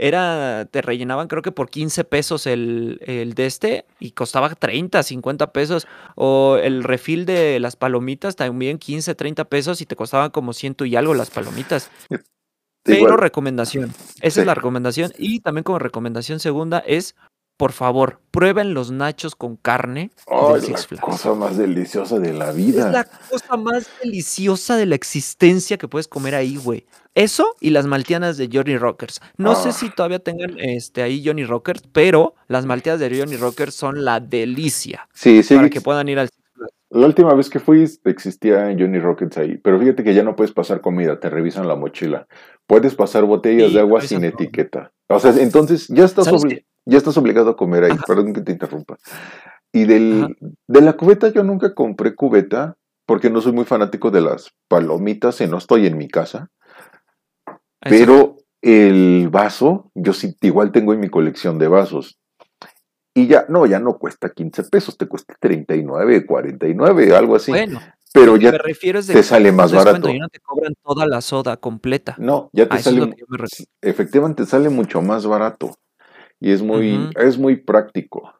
era, 0.00 0.66
te 0.70 0.82
rellenaban 0.82 1.28
creo 1.28 1.42
que 1.42 1.52
por 1.52 1.70
15 1.70 2.04
pesos 2.04 2.46
el, 2.46 3.00
el 3.06 3.34
de 3.34 3.46
este 3.46 3.86
y 3.98 4.12
costaba 4.12 4.54
30, 4.54 5.02
50 5.02 5.52
pesos. 5.52 5.86
O 6.16 6.56
el 6.62 6.82
refil 6.84 7.26
de 7.26 7.60
las 7.60 7.76
palomitas 7.76 8.36
también 8.36 8.78
15, 8.78 9.14
30 9.14 9.44
pesos 9.46 9.80
y 9.80 9.86
te 9.86 9.96
costaban 9.96 10.30
como 10.30 10.52
ciento 10.52 10.84
y 10.84 10.96
algo 10.96 11.14
las 11.14 11.30
palomitas. 11.30 11.90
Pero 12.82 12.98
Igual. 12.98 13.18
recomendación, 13.18 13.90
esa 14.22 14.34
Sí. 14.36 14.40
es 14.40 14.46
la 14.46 14.54
recomendación. 14.54 15.12
Y 15.18 15.40
también 15.40 15.64
como 15.64 15.78
recomendación 15.78 16.40
segunda 16.40 16.78
es, 16.80 17.14
por 17.60 17.72
favor, 17.72 18.20
prueben 18.30 18.72
los 18.72 18.90
nachos 18.90 19.34
con 19.36 19.56
carne 19.56 20.10
Ay, 20.26 20.54
del 20.62 20.72
la 20.72 20.78
Six 20.78 20.86
Flags. 20.86 21.02
cosa 21.04 21.34
más 21.34 21.58
deliciosa 21.58 22.18
de 22.18 22.32
la 22.32 22.48
Es 22.50 22.56
vida. 22.56 22.90
la 22.90 23.04
cosa 23.04 23.58
más 23.58 23.86
deliciosa 24.02 24.78
de 24.78 24.86
la 24.86 24.94
existencia 24.94 25.76
que 25.76 25.86
puedes 25.86 26.08
comer 26.08 26.34
ahí, 26.34 26.56
güey. 26.56 26.86
Eso 27.14 27.54
y 27.60 27.68
las 27.68 27.84
malteadas 27.86 28.38
de 28.38 28.48
Johnny 28.50 28.78
Rockers. 28.78 29.20
No 29.36 29.54
sé 29.56 29.68
Ah. 29.68 29.72
si 29.72 29.90
todavía 29.90 30.20
tengan 30.20 30.58
este, 30.58 31.02
ahí 31.02 31.22
Johnny 31.22 31.44
Rockers, 31.44 31.82
pero 31.92 32.34
las 32.48 32.64
malteadas 32.64 32.98
de 32.98 33.18
Johnny 33.20 33.36
Rockers 33.36 33.74
son 33.74 34.06
la 34.06 34.20
delicia 34.20 35.06
Sí, 35.12 35.42
sí. 35.42 35.54
para 35.54 35.68
que 35.68 35.82
puedan 35.82 36.08
ir 36.08 36.18
al. 36.18 36.30
La 36.88 37.06
última 37.06 37.34
vez 37.34 37.50
que 37.50 37.60
fui 37.60 37.86
existía 38.06 38.74
Johnny 38.78 38.98
Rockets 39.00 39.36
ahí, 39.36 39.58
pero 39.58 39.78
fíjate 39.78 40.02
que 40.02 40.14
ya 40.14 40.22
no 40.22 40.34
puedes 40.34 40.52
pasar 40.52 40.80
comida, 40.80 41.20
te 41.20 41.28
revisan 41.28 41.68
la 41.68 41.76
mochila. 41.76 42.26
Puedes 42.66 42.94
pasar 42.94 43.24
botellas 43.26 43.68
Sí, 43.68 43.74
de 43.74 43.80
agua 43.80 44.00
sin 44.00 44.20
todo. 44.20 44.28
etiqueta. 44.30 44.92
O 45.08 45.20
sea, 45.20 45.34
entonces 45.38 45.88
ya 45.88 46.04
estás, 46.06 46.24
¿Sabes 46.24 46.42
obli- 46.44 46.64
ya 46.90 46.98
estás 46.98 47.16
obligado 47.16 47.50
a 47.50 47.56
comer 47.56 47.84
ahí, 47.84 47.96
perdón 48.06 48.32
que 48.34 48.40
te 48.40 48.52
interrumpa. 48.52 48.98
Y 49.72 49.84
del, 49.84 50.36
de 50.66 50.80
la 50.80 50.94
cubeta 50.94 51.28
yo 51.28 51.44
nunca 51.44 51.74
compré 51.74 52.14
cubeta 52.14 52.76
porque 53.06 53.30
no 53.30 53.40
soy 53.40 53.52
muy 53.52 53.64
fanático 53.64 54.10
de 54.10 54.20
las 54.20 54.52
palomitas 54.68 55.40
y 55.40 55.46
no 55.46 55.58
estoy 55.58 55.86
en 55.86 55.96
mi 55.96 56.08
casa. 56.08 56.50
Pero 57.80 58.36
el 58.60 59.28
vaso, 59.30 59.90
yo 59.94 60.12
sí 60.12 60.36
igual 60.42 60.72
tengo 60.72 60.92
en 60.92 61.00
mi 61.00 61.08
colección 61.08 61.58
de 61.58 61.68
vasos. 61.68 62.18
Y 63.14 63.26
ya, 63.26 63.46
no, 63.48 63.66
ya 63.66 63.80
no 63.80 63.98
cuesta 63.98 64.30
15 64.30 64.64
pesos, 64.64 64.96
te 64.96 65.06
cuesta 65.06 65.34
39, 65.40 66.26
49, 66.26 67.16
algo 67.16 67.36
así. 67.36 67.50
Bueno, 67.50 67.80
pero 68.12 68.36
ya 68.36 68.52
me 68.52 68.58
refiero 68.58 69.00
te 69.02 69.22
sale 69.22 69.52
más 69.52 69.72
barato. 69.72 70.08
y 70.08 70.18
no 70.18 70.28
te 70.28 70.40
cobran 70.40 70.74
toda 70.82 71.06
la 71.06 71.20
soda 71.20 71.56
completa. 71.56 72.16
No, 72.18 72.50
ya 72.52 72.68
te 72.68 72.76
A 72.76 72.78
eso 72.78 72.90
es 72.90 72.96
sale, 72.96 73.16
efectivamente 73.80 74.46
sale 74.46 74.68
mucho 74.68 75.02
más 75.02 75.26
barato. 75.26 75.76
Y 76.40 76.50
es 76.52 76.62
muy, 76.62 77.10
es 77.16 77.38
muy 77.38 77.56
práctico. 77.56 78.34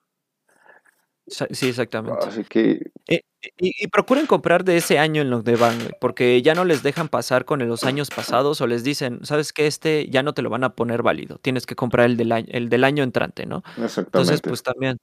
Sí, 1.26 1.68
exactamente. 1.68 2.26
Así 2.26 2.44
que, 2.44 2.90
Eh, 3.06 3.22
y, 3.58 3.84
y 3.84 3.86
procuren 3.88 4.26
comprar 4.26 4.64
de 4.64 4.76
ese 4.76 4.98
año 4.98 5.22
en 5.22 5.30
lo 5.30 5.42
que 5.42 5.56
van, 5.56 5.78
porque 6.00 6.42
ya 6.42 6.54
no 6.54 6.64
les 6.64 6.82
dejan 6.82 7.08
pasar 7.08 7.44
con 7.44 7.66
los 7.66 7.84
años 7.84 8.10
pasados 8.10 8.60
o 8.60 8.66
les 8.66 8.84
dicen, 8.84 9.20
sabes 9.24 9.52
que 9.52 9.66
este 9.66 10.08
ya 10.10 10.22
no 10.22 10.34
te 10.34 10.42
lo 10.42 10.50
van 10.50 10.64
a 10.64 10.74
poner 10.74 11.02
válido, 11.02 11.38
tienes 11.38 11.66
que 11.66 11.76
comprar 11.76 12.06
el 12.06 12.16
del 12.16 12.32
año, 12.32 12.48
el 12.50 12.68
del 12.68 12.84
año 12.84 13.02
entrante, 13.02 13.46
¿no? 13.46 13.62
exactamente. 13.76 14.00
Entonces, 14.08 14.40
pues 14.42 14.62
también, 14.62 14.98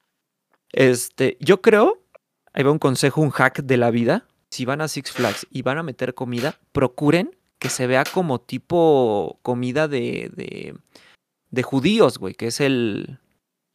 este, 0.72 1.38
yo 1.40 1.62
creo, 1.62 2.04
ahí 2.54 2.64
va 2.64 2.72
un 2.72 2.80
consejo, 2.80 3.22
un 3.22 3.32
hack 3.32 3.62
de 3.64 3.78
la 3.78 3.90
vida, 3.90 4.28
si 4.52 4.66
van 4.66 4.82
a 4.82 4.88
Six 4.88 5.12
Flags 5.12 5.48
y 5.50 5.62
van 5.62 5.78
a 5.78 5.84
meter 5.84 6.14
comida, 6.14 6.60
procuren 6.74 7.36
que 7.60 7.70
se 7.70 7.88
vea 7.88 8.04
como 8.04 8.40
tipo 8.40 9.40
comida 9.42 9.88
de, 9.88 10.30
de, 10.36 10.76
de 11.52 11.64
judíos, 11.64 12.18
güey, 12.18 12.34
que 12.34 12.48
es 12.48 12.60
el, 12.60 13.20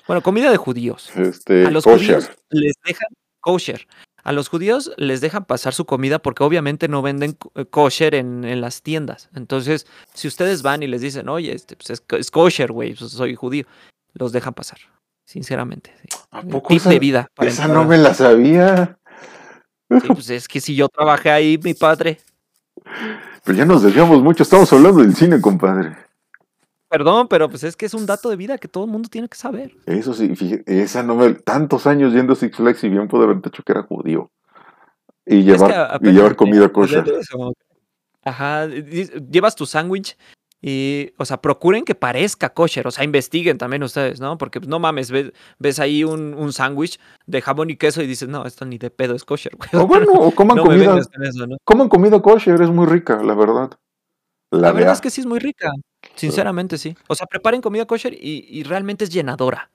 bueno, 0.06 0.22
comida 0.22 0.50
de 0.50 0.56
judíos. 0.56 1.10
este, 1.16 1.66
A 1.66 1.70
los 1.70 1.84
kosher. 1.84 2.16
judíos 2.16 2.30
les 2.50 2.74
dejan 2.84 3.08
kosher. 3.40 3.86
A 4.24 4.30
los 4.30 4.48
judíos 4.48 4.92
les 4.98 5.20
dejan 5.20 5.44
pasar 5.46 5.74
su 5.74 5.84
comida 5.84 6.20
porque 6.20 6.44
obviamente 6.44 6.86
no 6.86 7.02
venden 7.02 7.36
eh, 7.56 7.64
kosher 7.66 8.14
en, 8.14 8.44
en 8.44 8.60
las 8.60 8.82
tiendas. 8.82 9.28
Entonces, 9.34 9.86
si 10.14 10.28
ustedes 10.28 10.62
van 10.62 10.82
y 10.84 10.86
les 10.86 11.00
dicen, 11.00 11.28
oye, 11.28 11.52
este, 11.52 11.74
pues 11.76 11.90
es, 11.90 12.30
kosher, 12.30 12.70
güey, 12.70 12.94
pues 12.94 13.10
soy 13.10 13.34
judío, 13.34 13.64
los 14.14 14.30
dejan 14.32 14.54
pasar. 14.54 14.78
Sinceramente. 15.24 15.92
sí. 16.02 16.18
¿A 16.30 16.42
poco 16.42 16.68
Tip 16.68 16.78
esa, 16.78 16.90
de 16.90 16.98
vida. 16.98 17.28
para 17.34 17.50
esa 17.50 17.64
entrar 17.64 17.82
no 17.82 17.88
me 17.88 17.96
la 17.98 18.14
sabía? 18.14 18.98
Sí, 19.90 20.08
pues 20.08 20.30
es 20.30 20.46
que 20.48 20.60
si 20.60 20.74
yo 20.74 20.88
trabajé 20.88 21.30
ahí, 21.30 21.58
mi 21.62 21.74
padre. 21.74 22.20
Pero 23.44 23.58
ya 23.58 23.64
nos 23.64 23.82
desviamos 23.82 24.22
mucho, 24.22 24.42
estamos 24.42 24.72
hablando 24.72 25.02
del 25.02 25.14
cine, 25.16 25.40
compadre. 25.40 25.96
Perdón, 26.92 27.26
pero 27.26 27.48
pues 27.48 27.64
es 27.64 27.74
que 27.74 27.86
es 27.86 27.94
un 27.94 28.04
dato 28.04 28.28
de 28.28 28.36
vida 28.36 28.58
que 28.58 28.68
todo 28.68 28.84
el 28.84 28.90
mundo 28.90 29.08
tiene 29.08 29.26
que 29.26 29.38
saber. 29.38 29.74
Eso 29.86 30.12
sí, 30.12 30.36
fíjate, 30.36 30.82
esa 30.82 31.02
no 31.02 31.14
me... 31.14 31.32
Tantos 31.32 31.86
años 31.86 32.12
yendo 32.12 32.34
a 32.34 32.36
Six 32.36 32.54
Flags 32.54 32.84
y 32.84 32.90
bien 32.90 33.08
pude 33.08 33.24
haber 33.24 33.40
dicho 33.40 33.62
que 33.62 33.72
era 33.72 33.82
judío. 33.82 34.30
Y 35.24 35.38
Es 35.38 35.44
llevar, 35.46 35.98
que 36.02 36.10
y 36.10 36.12
llevar 36.12 36.36
comida 36.36 36.68
kosher. 36.68 37.02
Ajá, 38.22 38.66
llevas 38.66 39.56
tu 39.56 39.64
sándwich 39.64 40.18
y, 40.60 41.14
o 41.16 41.24
sea, 41.24 41.40
procuren 41.40 41.86
que 41.86 41.94
parezca 41.94 42.50
kosher, 42.50 42.86
o 42.86 42.90
sea, 42.90 43.04
investiguen 43.04 43.56
también 43.56 43.82
ustedes, 43.82 44.20
¿no? 44.20 44.36
Porque 44.36 44.60
pues, 44.60 44.68
no 44.68 44.78
mames, 44.78 45.10
ves, 45.10 45.32
ves 45.58 45.80
ahí 45.80 46.04
un, 46.04 46.34
un 46.34 46.52
sándwich 46.52 47.00
de 47.26 47.40
jamón 47.40 47.70
y 47.70 47.76
queso 47.76 48.02
y 48.02 48.06
dices, 48.06 48.28
no, 48.28 48.44
esto 48.44 48.66
ni 48.66 48.76
de 48.76 48.90
pedo 48.90 49.14
es 49.14 49.24
kosher, 49.24 49.56
güey. 49.56 49.82
O 49.82 49.86
bueno, 49.88 50.12
o 50.12 50.30
coman 50.32 50.58
no 50.58 50.64
comida, 50.64 50.98
eso, 50.98 51.46
¿no? 51.46 51.56
coman 51.64 51.88
comida 51.88 52.20
kosher, 52.20 52.60
es 52.60 52.68
muy 52.68 52.84
rica, 52.84 53.22
la 53.22 53.34
verdad. 53.34 53.70
La, 54.50 54.68
La 54.68 54.72
verdad 54.72 54.92
es 54.92 55.00
que 55.00 55.08
sí 55.08 55.22
es 55.22 55.26
muy 55.26 55.38
rica, 55.38 55.72
sinceramente 56.14 56.78
sí. 56.78 56.96
O 57.08 57.14
sea, 57.14 57.26
preparen 57.26 57.60
comida 57.60 57.86
kosher 57.86 58.12
y, 58.14 58.46
y 58.48 58.62
realmente 58.64 59.04
es 59.04 59.10
llenadora. 59.10 59.70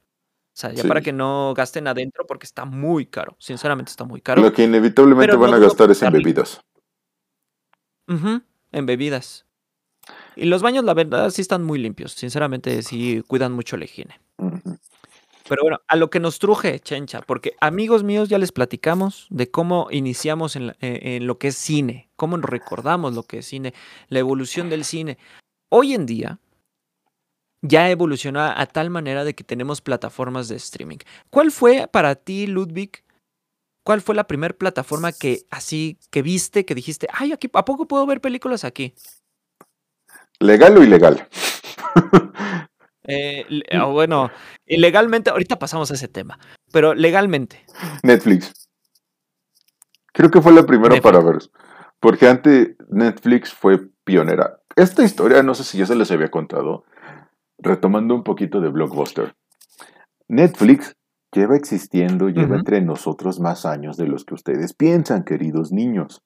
O 0.53 0.59
sea, 0.59 0.71
ya 0.71 0.81
Sí. 0.81 0.87
para 0.87 1.01
que 1.01 1.13
no 1.13 1.53
gasten 1.55 1.87
adentro 1.87 2.25
porque 2.25 2.45
está 2.45 2.65
muy 2.65 3.05
caro, 3.05 3.35
sinceramente 3.39 3.91
está 3.91 4.05
muy 4.05 4.21
caro. 4.21 4.41
Lo 4.41 4.51
que 4.53 4.63
inevitablemente 4.63 5.27
Pero 5.27 5.39
van 5.39 5.51
no 5.51 5.57
a 5.57 5.59
gastar 5.59 5.91
es 5.91 6.01
en 6.01 6.11
bebidas. 6.13 6.61
En 8.71 8.85
bebidas. 8.85 9.45
Y 10.35 10.45
los 10.45 10.61
baños, 10.61 10.83
la 10.83 10.93
verdad, 10.93 11.29
sí 11.29 11.41
están 11.41 11.63
muy 11.63 11.79
limpios. 11.79 12.13
Sinceramente, 12.13 12.81
sí 12.83 13.23
cuidan 13.27 13.51
mucho 13.53 13.75
la 13.77 13.85
higiene. 13.85 14.19
Pero 15.49 15.61
bueno, 15.63 15.79
a 15.87 15.95
lo 15.95 16.09
que 16.09 16.19
nos 16.19 16.39
truje, 16.39 16.79
Chencha, 16.79 17.21
porque 17.21 17.53
amigos 17.61 18.03
míos 18.03 18.27
ya 18.29 18.37
les 18.37 18.51
platicamos 18.51 19.27
de 19.29 19.49
cómo 19.49 19.87
iniciamos 19.91 20.55
en, 20.55 20.67
la- 20.67 20.75
eh, 20.81 20.99
en 21.17 21.25
lo 21.27 21.37
que 21.37 21.47
es 21.49 21.55
cine, 21.55 22.09
cómo 22.17 22.35
nos 22.37 22.49
recordamos 22.49 23.13
lo 23.15 23.23
que 23.23 23.39
es 23.39 23.45
cine, 23.45 23.73
la 24.09 24.19
evolución 24.19 24.69
del 24.69 24.83
cine. 24.83 25.17
Hoy 25.69 25.93
en 25.93 26.05
día 26.05 26.39
ya 27.61 27.89
evolucionó 27.89 28.41
a 28.41 28.65
tal 28.67 28.89
manera 28.89 29.23
de 29.23 29.35
que 29.35 29.43
tenemos 29.43 29.81
plataformas 29.81 30.47
de 30.47 30.55
streaming. 30.55 30.97
¿Cuál 31.29 31.51
fue 31.51 31.87
para 31.91 32.15
ti, 32.15 32.47
Ludwig? 32.47 33.03
¿Cuál 33.83 34.01
fue 34.01 34.15
la 34.15 34.27
primera 34.27 34.53
plataforma 34.53 35.11
que 35.11 35.45
así 35.49 35.97
que 36.11 36.21
viste, 36.21 36.65
que 36.65 36.75
dijiste, 36.75 37.07
ay, 37.11 37.31
aquí, 37.31 37.49
¿a 37.53 37.65
poco 37.65 37.87
puedo 37.87 38.05
ver 38.05 38.21
películas 38.21 38.63
aquí? 38.63 38.93
¿Legal 40.39 40.77
o 40.77 40.83
ilegal? 40.83 41.27
Eh, 43.09 43.45
o 43.81 43.93
bueno, 43.93 44.29
ilegalmente, 44.65 45.29
ahorita 45.29 45.57
pasamos 45.57 45.89
a 45.89 45.93
ese 45.93 46.09
tema, 46.09 46.37
pero 46.73 46.93
legalmente. 46.93 47.65
Netflix. 48.03 48.67
Creo 50.11 50.29
que 50.29 50.41
fue 50.41 50.51
la 50.51 50.65
primera 50.65 50.95
Netflix. 50.95 51.03
para 51.03 51.23
ver. 51.23 51.37
Porque 52.01 52.27
antes 52.27 52.75
Netflix 52.89 53.53
fue 53.53 53.79
pionera. 54.03 54.56
Esta 54.77 55.03
historia, 55.03 55.41
no 55.41 55.55
sé 55.55 55.63
si 55.63 55.79
ya 55.79 55.87
se 55.87 55.95
les 55.95 56.11
había 56.11 56.29
contado, 56.29 56.83
retomando 57.57 58.13
un 58.13 58.23
poquito 58.23 58.61
de 58.61 58.69
Blockbuster. 58.69 59.35
Netflix 60.27 60.95
lleva 61.31 61.55
existiendo, 61.55 62.29
lleva 62.29 62.57
entre 62.57 62.81
nosotros 62.81 63.39
más 63.39 63.65
años 63.65 63.97
de 63.97 64.05
los 64.05 64.23
que 64.23 64.35
ustedes 64.35 64.75
piensan, 64.75 65.23
queridos 65.23 65.71
niños. 65.71 66.21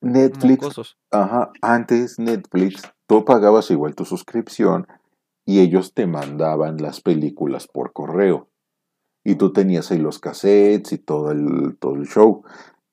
Netflix 0.00 0.62
Mocosos. 0.62 0.96
Ajá, 1.10 1.50
antes 1.60 2.18
Netflix, 2.18 2.90
tú 3.06 3.26
pagabas 3.26 3.70
igual 3.70 3.94
tu 3.94 4.06
suscripción 4.06 4.86
y 5.44 5.60
ellos 5.60 5.92
te 5.92 6.06
mandaban 6.06 6.78
las 6.78 7.02
películas 7.02 7.68
por 7.68 7.92
correo. 7.92 8.48
Y 9.22 9.34
tú 9.34 9.52
tenías 9.52 9.90
ahí 9.90 9.98
los 9.98 10.18
cassettes 10.18 10.92
y 10.92 10.98
todo 10.98 11.30
el, 11.30 11.76
todo 11.78 11.96
el 11.96 12.06
show. 12.06 12.42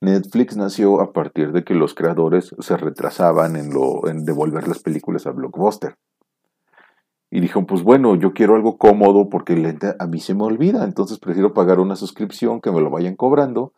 Netflix 0.04 0.58
nació 0.58 1.02
a 1.02 1.14
partir 1.14 1.52
de 1.52 1.64
que 1.64 1.74
los 1.74 1.94
creadores 1.94 2.56
se 2.60 2.78
retrasaban 2.78 3.56
en, 3.56 3.74
lo, 3.74 4.08
en 4.08 4.26
devolver 4.26 4.68
las 4.68 4.80
películas 4.80 5.26
a 5.26 5.32
Blockbuster. 5.32 5.96
Y 7.32 7.40
dijeron, 7.40 7.66
pues 7.66 7.82
bueno, 7.82 8.16
yo 8.16 8.34
quiero 8.34 8.56
algo 8.56 8.78
cómodo 8.78 9.30
porque 9.30 9.54
el 9.54 9.64
lente 9.64 9.96
a 9.98 10.06
mí 10.06 10.20
se 10.20 10.36
me 10.36 10.44
olvida, 10.44 10.84
entonces 10.84 11.20
prefiero 11.20 11.54
pagar 11.54 11.80
una 11.80 11.96
suscripción 11.96 12.62
que 12.62 12.72
me 12.72 12.82
lo 12.82 12.92
vayan 12.92 13.16
cobrando 13.16 13.74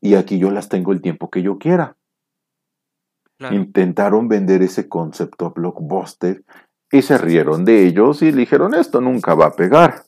y 0.00 0.14
aquí 0.14 0.38
yo 0.38 0.50
las 0.50 0.68
tengo 0.68 0.92
el 0.92 1.02
tiempo 1.02 1.28
que 1.28 1.42
yo 1.42 1.58
quiera. 1.58 1.96
Intentaron 3.50 4.26
vender 4.28 4.62
ese 4.62 4.88
concepto 4.88 5.46
a 5.46 5.50
Blockbuster 5.50 6.44
y 6.90 7.02
se 7.02 7.18
rieron 7.18 7.64
de 7.64 7.86
ellos 7.86 8.22
y 8.22 8.32
dijeron, 8.32 8.74
esto 8.74 9.00
nunca 9.00 9.34
va 9.34 9.46
a 9.46 9.52
pegar. 9.52 10.02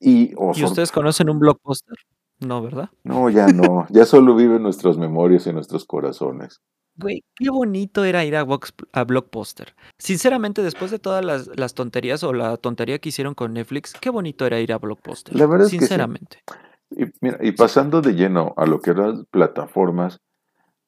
Y, 0.00 0.32
oh, 0.36 0.52
¿Y 0.54 0.64
ustedes 0.64 0.92
conocen 0.92 1.28
un 1.28 1.38
Blockbuster? 1.38 1.96
No, 2.40 2.62
¿verdad? 2.62 2.90
No, 3.04 3.28
ya 3.30 3.48
no. 3.48 3.86
ya 3.90 4.04
solo 4.04 4.34
viven 4.34 4.62
nuestras 4.62 4.96
memorias 4.96 5.46
y 5.46 5.52
nuestros 5.52 5.84
corazones. 5.84 6.60
Güey, 6.96 7.22
qué 7.36 7.48
bonito 7.50 8.04
era 8.04 8.24
ir 8.24 8.34
a, 8.36 8.44
a 8.92 9.04
Blockbuster. 9.04 9.74
Sinceramente, 9.98 10.62
después 10.62 10.90
de 10.90 10.98
todas 10.98 11.24
las, 11.24 11.74
tonterías 11.74 12.24
o 12.24 12.32
la 12.32 12.56
tontería 12.56 12.98
que 12.98 13.10
hicieron 13.10 13.34
con 13.34 13.52
Netflix, 13.52 13.92
qué 14.00 14.10
bonito 14.10 14.44
era 14.46 14.58
ir 14.58 14.72
a 14.72 14.78
Blockbuster. 14.78 15.36
La 15.36 15.46
verdad 15.46 15.66
es 15.66 15.70
Sinceramente. 15.70 16.42
Y, 16.90 17.04
mira, 17.20 17.38
y 17.40 17.52
pasando 17.52 18.00
de 18.00 18.14
lleno 18.14 18.52
a 18.56 18.66
lo 18.66 18.80
que 18.80 18.90
eran 18.90 19.26
plataformas, 19.30 20.20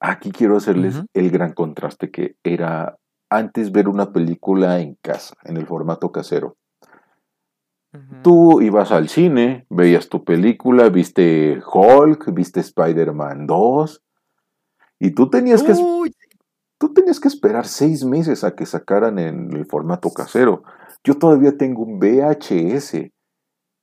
aquí 0.01 0.33
quiero 0.33 0.57
hacerles 0.57 1.01
el 1.15 1.31
gran 1.31 1.53
contraste 1.53 2.11
que 2.11 2.35
era 2.43 2.97
antes 3.31 3.71
ver 3.71 3.87
una 3.89 4.13
película 4.13 4.81
en 4.81 4.97
casa, 5.01 5.37
en 5.45 5.57
el 5.57 5.67
formato 5.67 6.11
casero. 6.11 6.57
Tú 8.23 8.61
ibas 8.61 8.93
al 8.93 9.09
cine, 9.09 9.67
veías 9.69 10.09
tu 10.09 10.25
película, 10.25 10.89
viste 10.91 11.61
Hulk, 11.65 12.33
viste 12.33 12.61
Spider-Man 12.61 13.47
2, 13.47 14.03
y 15.01 15.11
tú 15.11 15.29
tenías 15.29 15.63
que... 15.63 15.75
Tú 16.79 16.95
tenías 16.95 17.21
que 17.21 17.29
esperar 17.29 17.67
seis 17.67 18.05
meses 18.05 18.43
a 18.43 18.55
que 18.55 18.65
sacaran 18.65 19.19
en 19.19 19.55
el 19.55 19.67
formato 19.67 20.09
casero. 20.11 20.63
Yo 21.05 21.15
todavía 21.19 21.59
tengo 21.59 21.83
un 21.83 21.99
VHS. 21.99 23.11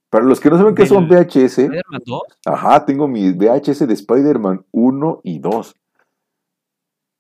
Para 0.10 0.26
los 0.26 0.40
que 0.40 0.50
no 0.50 0.58
saben 0.58 0.74
qué 0.74 0.88
son 0.88 1.08
VHS. 1.08 1.60
¿Spider-Man 1.60 2.02
2? 2.04 2.22
Ajá, 2.46 2.86
tengo 2.86 3.08
mi 3.08 3.32
VHS 3.34 3.88
de 3.88 3.94
Spider-Man 3.94 4.66
1 4.72 5.22
y 5.24 5.38
2. 5.38 5.76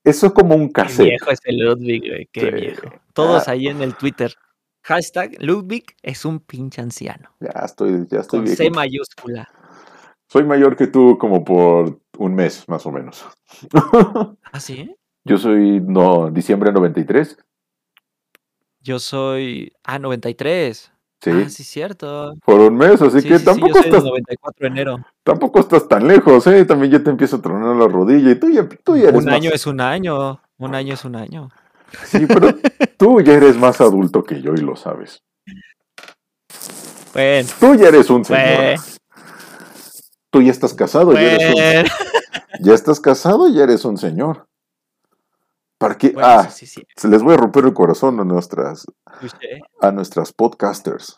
Eso 0.04 0.28
es 0.28 0.34
como 0.34 0.56
un 0.56 0.70
cassette. 0.70 0.98
Qué 0.98 1.10
viejo 1.10 1.30
ese 1.32 1.52
Ludwig, 1.52 2.10
güey, 2.10 2.30
qué 2.32 2.50
viejo. 2.50 2.90
Todos 3.14 3.48
ah. 3.48 3.52
ahí 3.52 3.68
en 3.68 3.84
el 3.84 3.94
Twitter. 3.94 4.34
Hashtag 4.88 5.36
Ludwig 5.42 5.84
es 6.02 6.24
un 6.24 6.40
pinche 6.40 6.82
anciano. 6.82 7.30
Ya 7.42 7.50
estoy, 7.66 8.08
ya 8.10 8.22
estoy 8.22 8.46
Con 8.46 8.48
C 8.48 8.70
mayúscula. 8.70 9.50
Soy 10.30 10.46
mayor 10.46 10.78
que 10.78 10.88
tú 10.88 11.18
como 11.18 11.44
por 11.44 12.00
un 12.18 12.36
mes, 12.36 12.64
más 12.70 12.86
o 12.86 12.92
menos. 12.94 13.26
¿Ah, 14.54 14.60
sí? 14.62 14.96
Yo 15.26 15.38
soy, 15.38 15.82
no, 15.82 16.32
diciembre 16.32 16.72
93. 16.72 17.38
Yo 18.80 19.00
soy, 19.00 19.74
ah, 19.84 20.00
93. 20.00 20.94
Sí. 21.20 21.32
Ah, 21.32 21.50
sí, 21.50 21.66
cierto. 21.66 22.36
Por 22.46 22.62
un 22.62 22.78
mes, 22.78 23.02
así 23.02 23.28
que 23.28 23.40
tampoco 23.40 23.80
estás. 23.80 24.06
94 24.06 24.54
de 24.60 24.68
enero. 24.68 25.06
Tampoco 25.24 25.60
estás 25.60 25.86
tan 25.90 26.08
lejos, 26.08 26.48
¿eh? 26.48 26.64
También 26.64 26.94
ya 26.94 27.04
te 27.04 27.10
empiezo 27.10 27.36
a 27.36 27.42
tronar 27.42 27.76
la 27.76 27.90
rodilla 27.90 28.32
y 28.32 28.36
tú 28.36 28.50
ya, 28.50 28.70
tú 28.86 28.96
ya 28.96 29.10
eres. 29.10 29.22
Un 29.22 29.30
año 29.30 29.50
es 29.52 29.68
un 29.68 29.82
año. 29.82 30.40
Un 30.58 30.76
año 30.76 30.94
es 30.94 31.04
un 31.04 31.18
año. 31.18 31.50
Sí, 32.06 32.26
pero 32.28 32.56
tú 32.98 33.22
ya 33.22 33.34
eres 33.34 33.58
más 33.58 33.82
adulto 33.82 34.24
que 34.24 34.42
yo 34.42 34.54
y 34.54 34.62
lo 34.62 34.76
sabes. 34.76 35.24
Bueno. 37.14 37.50
Tú 37.60 37.76
ya 37.76 37.88
eres 37.88 38.10
un 38.10 38.24
señor. 38.26 38.80
Tú 40.30 40.42
ya 40.42 40.52
estás 40.52 40.74
casado, 40.74 41.14
ya 41.14 41.34
eres 41.34 41.56
un. 41.56 42.08
Ya 42.60 42.74
estás 42.74 43.00
casado, 43.00 43.50
ya 43.50 43.64
eres 43.64 43.86
un 43.86 43.98
señor. 43.98 44.48
¿Para 45.78 45.96
qué? 45.96 46.14
ah, 46.18 46.50
se 46.50 47.08
les 47.08 47.22
voy 47.22 47.36
a 47.36 47.38
romper 47.38 47.66
el 47.66 47.74
corazón 47.74 48.20
a 48.20 48.24
nuestras, 48.24 48.86
a 49.80 49.92
nuestras 49.92 50.34
podcasters. 50.34 51.18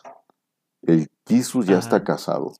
El 0.82 1.08
Jesus 1.26 1.66
ya 1.66 1.78
está 1.78 2.04
casado. 2.04 2.52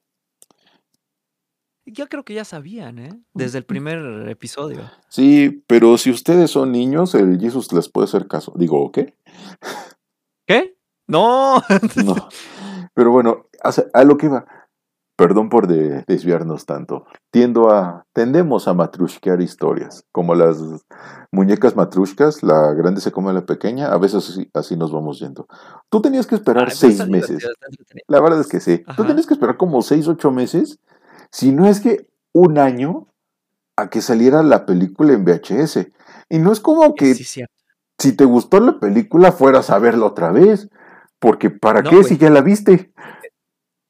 Yo 1.87 2.09
creo 2.09 2.25
que 2.25 2.35
ya 2.35 2.45
sabían, 2.45 2.99
¿eh? 2.99 3.21
Desde 3.35 3.59
el 3.59 3.65
primer 3.65 4.29
episodio. 4.29 4.91
Sí, 5.09 5.65
pero 5.67 5.97
si 5.99 6.11
ustedes 6.11 6.51
son 6.51 6.73
niños, 6.73 7.15
el 7.15 7.41
Jesus 7.41 7.73
les 7.73 7.89
puede 7.89 8.05
hacer 8.05 8.29
caso. 8.29 8.53
Digo, 8.57 8.93
¿qué? 8.93 9.15
¿Qué? 10.47 10.77
No. 11.07 11.63
no. 12.05 12.29
Pero 12.95 13.11
bueno, 13.11 13.47
a 13.93 14.05
lo 14.05 14.17
que 14.17 14.27
iba. 14.27 14.47
Perdón 15.17 15.51
por 15.51 15.67
desviarnos 15.67 16.65
tanto. 16.65 17.05
Tiendo 17.31 17.69
a, 17.69 18.07
tendemos 18.15 18.67
a 18.69 18.73
matrushkear 18.73 19.43
historias, 19.43 20.07
como 20.13 20.35
las 20.35 20.63
muñecas 21.31 21.77
matrushkas, 21.77 22.43
la 22.43 22.73
grande 22.73 23.03
se 23.03 23.13
come 23.13 23.29
a 23.29 23.35
la 23.35 23.45
pequeña, 23.45 23.93
a 23.93 23.99
veces 23.99 24.39
así, 24.55 24.77
nos 24.77 24.93
vamos 24.93 25.21
yendo. 25.21 25.47
Tú 25.91 26.01
tenías 26.01 26.27
que 26.27 26.37
esperar 26.37 26.71
seis 26.71 27.07
meses. 27.07 27.47
La 28.09 28.19
verdad 28.19 28.41
es 28.41 28.49
que 28.49 28.61
sí. 28.61 28.83
Tú 28.97 29.05
tenías 29.05 29.27
que 29.27 29.35
esperar 29.35 29.59
como 29.59 29.83
seis, 29.83 30.09
ocho 30.09 30.31
meses, 30.31 30.79
si 31.33 31.53
no 31.53 31.69
es 31.69 31.81
que 31.81 32.09
un 32.33 32.59
año 32.59 33.07
a 33.77 33.91
que 33.91 34.01
saliera 34.01 34.43
la 34.43 34.67
película 34.67 35.13
en 35.13 35.25
VHS. 35.25 35.89
Y 36.29 36.39
no 36.39 36.53
es 36.53 36.61
como 36.61 36.95
que 36.95 37.15
si 37.15 38.13
te 38.17 38.25
gustó 38.25 38.61
la 38.61 38.79
película 38.79 39.33
fueras 39.33 39.71
a 39.71 39.79
verla 39.79 40.07
otra 40.07 40.31
vez, 40.33 40.69
porque 41.19 41.51
¿para 41.51 41.83
qué 41.83 42.05
si 42.05 42.17
ya 42.17 42.31
la 42.31 42.41
viste? 42.41 42.93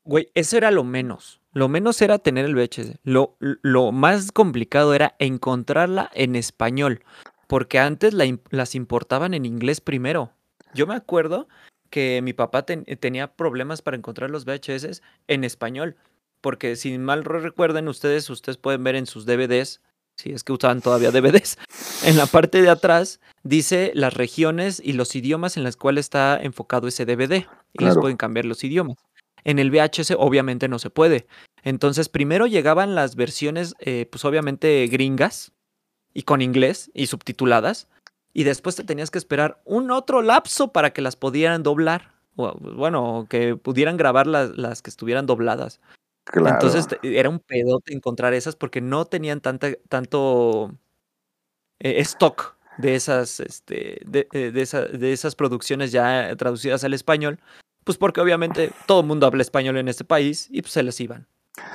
Güey, 0.04 0.28
eso 0.34 0.56
era 0.56 0.70
lo 0.70 0.84
menos. 0.84 1.40
Lo 1.52 1.68
menos 1.68 2.00
era 2.00 2.18
tener 2.18 2.44
el 2.44 2.54
VHS. 2.54 2.98
Lo, 3.02 3.36
lo 3.40 3.92
más 3.92 4.32
complicado 4.32 4.94
era 4.94 5.14
encontrarla 5.18 6.10
en 6.14 6.36
español. 6.36 7.04
Porque 7.46 7.78
antes 7.78 8.14
las 8.14 8.74
importaban 8.74 9.34
en 9.34 9.44
inglés 9.44 9.80
primero. 9.80 10.32
Yo 10.72 10.86
me 10.86 10.94
acuerdo 10.94 11.48
que 11.90 12.20
mi 12.22 12.32
papá 12.32 12.64
tenía 12.64 13.34
problemas 13.34 13.82
para 13.82 13.96
encontrar 13.96 14.30
los 14.30 14.44
VHS 14.44 15.02
en 15.26 15.42
español. 15.42 15.96
Porque 16.40 16.76
si 16.76 16.96
mal 16.98 17.24
recuerden 17.24 17.88
ustedes, 17.88 18.28
ustedes 18.30 18.56
pueden 18.56 18.82
ver 18.84 18.96
en 18.96 19.06
sus 19.06 19.26
DVDs, 19.26 19.80
si 20.16 20.32
es 20.32 20.44
que 20.44 20.52
usaban 20.52 20.80
todavía 20.80 21.10
DVDs, 21.12 21.58
en 22.04 22.16
la 22.16 22.26
parte 22.26 22.62
de 22.62 22.70
atrás 22.70 23.20
dice 23.42 23.92
las 23.94 24.14
regiones 24.14 24.80
y 24.84 24.92
los 24.92 25.14
idiomas 25.14 25.56
en 25.56 25.64
los 25.64 25.76
cuales 25.76 26.06
está 26.06 26.38
enfocado 26.40 26.88
ese 26.88 27.04
DVD. 27.04 27.46
Y 27.72 27.84
les 27.84 27.96
pueden 27.96 28.16
cambiar 28.16 28.46
los 28.46 28.64
idiomas. 28.64 28.96
En 29.44 29.58
el 29.58 29.70
VHS 29.70 30.12
obviamente 30.18 30.68
no 30.68 30.78
se 30.78 30.90
puede. 30.90 31.26
Entonces 31.62 32.08
primero 32.08 32.46
llegaban 32.46 32.94
las 32.94 33.16
versiones, 33.16 33.74
eh, 33.80 34.06
pues 34.10 34.24
obviamente 34.24 34.86
gringas 34.88 35.52
y 36.12 36.22
con 36.22 36.42
inglés 36.42 36.90
y 36.94 37.06
subtituladas. 37.06 37.88
Y 38.32 38.44
después 38.44 38.76
te 38.76 38.84
tenías 38.84 39.10
que 39.10 39.18
esperar 39.18 39.60
un 39.64 39.90
otro 39.90 40.22
lapso 40.22 40.72
para 40.72 40.92
que 40.92 41.02
las 41.02 41.16
pudieran 41.16 41.62
doblar. 41.62 42.12
O, 42.36 42.54
bueno, 42.58 43.26
que 43.28 43.56
pudieran 43.56 43.96
grabar 43.96 44.26
las, 44.26 44.56
las 44.56 44.82
que 44.82 44.90
estuvieran 44.90 45.26
dobladas. 45.26 45.80
Entonces 46.32 46.86
era 47.02 47.28
un 47.28 47.40
pedote 47.40 47.92
encontrar 47.94 48.34
esas 48.34 48.56
porque 48.56 48.80
no 48.80 49.04
tenían 49.04 49.40
tanta, 49.40 49.72
tanto 49.88 50.72
eh, 51.78 52.00
stock 52.00 52.56
de 52.78 52.94
esas, 52.94 53.40
este, 53.40 54.00
de, 54.06 54.28
eh, 54.32 54.50
de, 54.52 54.98
de, 54.98 55.12
esas 55.12 55.34
producciones 55.34 55.92
ya 55.92 56.34
traducidas 56.36 56.84
al 56.84 56.94
español. 56.94 57.40
Pues 57.84 57.98
porque 57.98 58.20
obviamente 58.20 58.72
todo 58.86 59.00
el 59.00 59.06
mundo 59.06 59.26
habla 59.26 59.42
español 59.42 59.76
en 59.76 59.88
este 59.88 60.04
país 60.04 60.48
y 60.50 60.62
pues 60.62 60.72
se 60.72 60.82
les 60.82 61.00
iban 61.00 61.26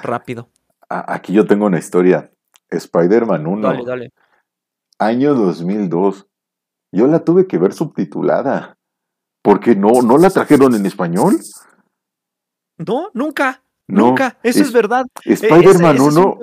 rápido. 0.03 0.49
Aquí 0.89 1.33
yo 1.33 1.45
tengo 1.45 1.65
una 1.65 1.79
historia. 1.79 2.31
Spider-Man 2.69 3.47
1. 3.47 3.67
Dale, 3.67 3.83
dale. 3.85 4.13
Año 4.99 5.33
2002. 5.33 6.27
Yo 6.91 7.07
la 7.07 7.23
tuve 7.23 7.47
que 7.47 7.57
ver 7.57 7.73
subtitulada. 7.73 8.77
Porque 9.41 9.75
no, 9.75 10.01
no 10.01 10.17
la 10.17 10.29
trajeron 10.29 10.73
en 10.75 10.85
español. 10.85 11.35
No, 12.77 13.09
nunca. 13.13 13.61
Nunca. 13.87 14.37
Eso 14.43 14.61
es, 14.61 14.71
verdad. 14.71 15.05
E, 15.23 15.33
Spider-Man 15.33 15.99
1. 15.99 16.37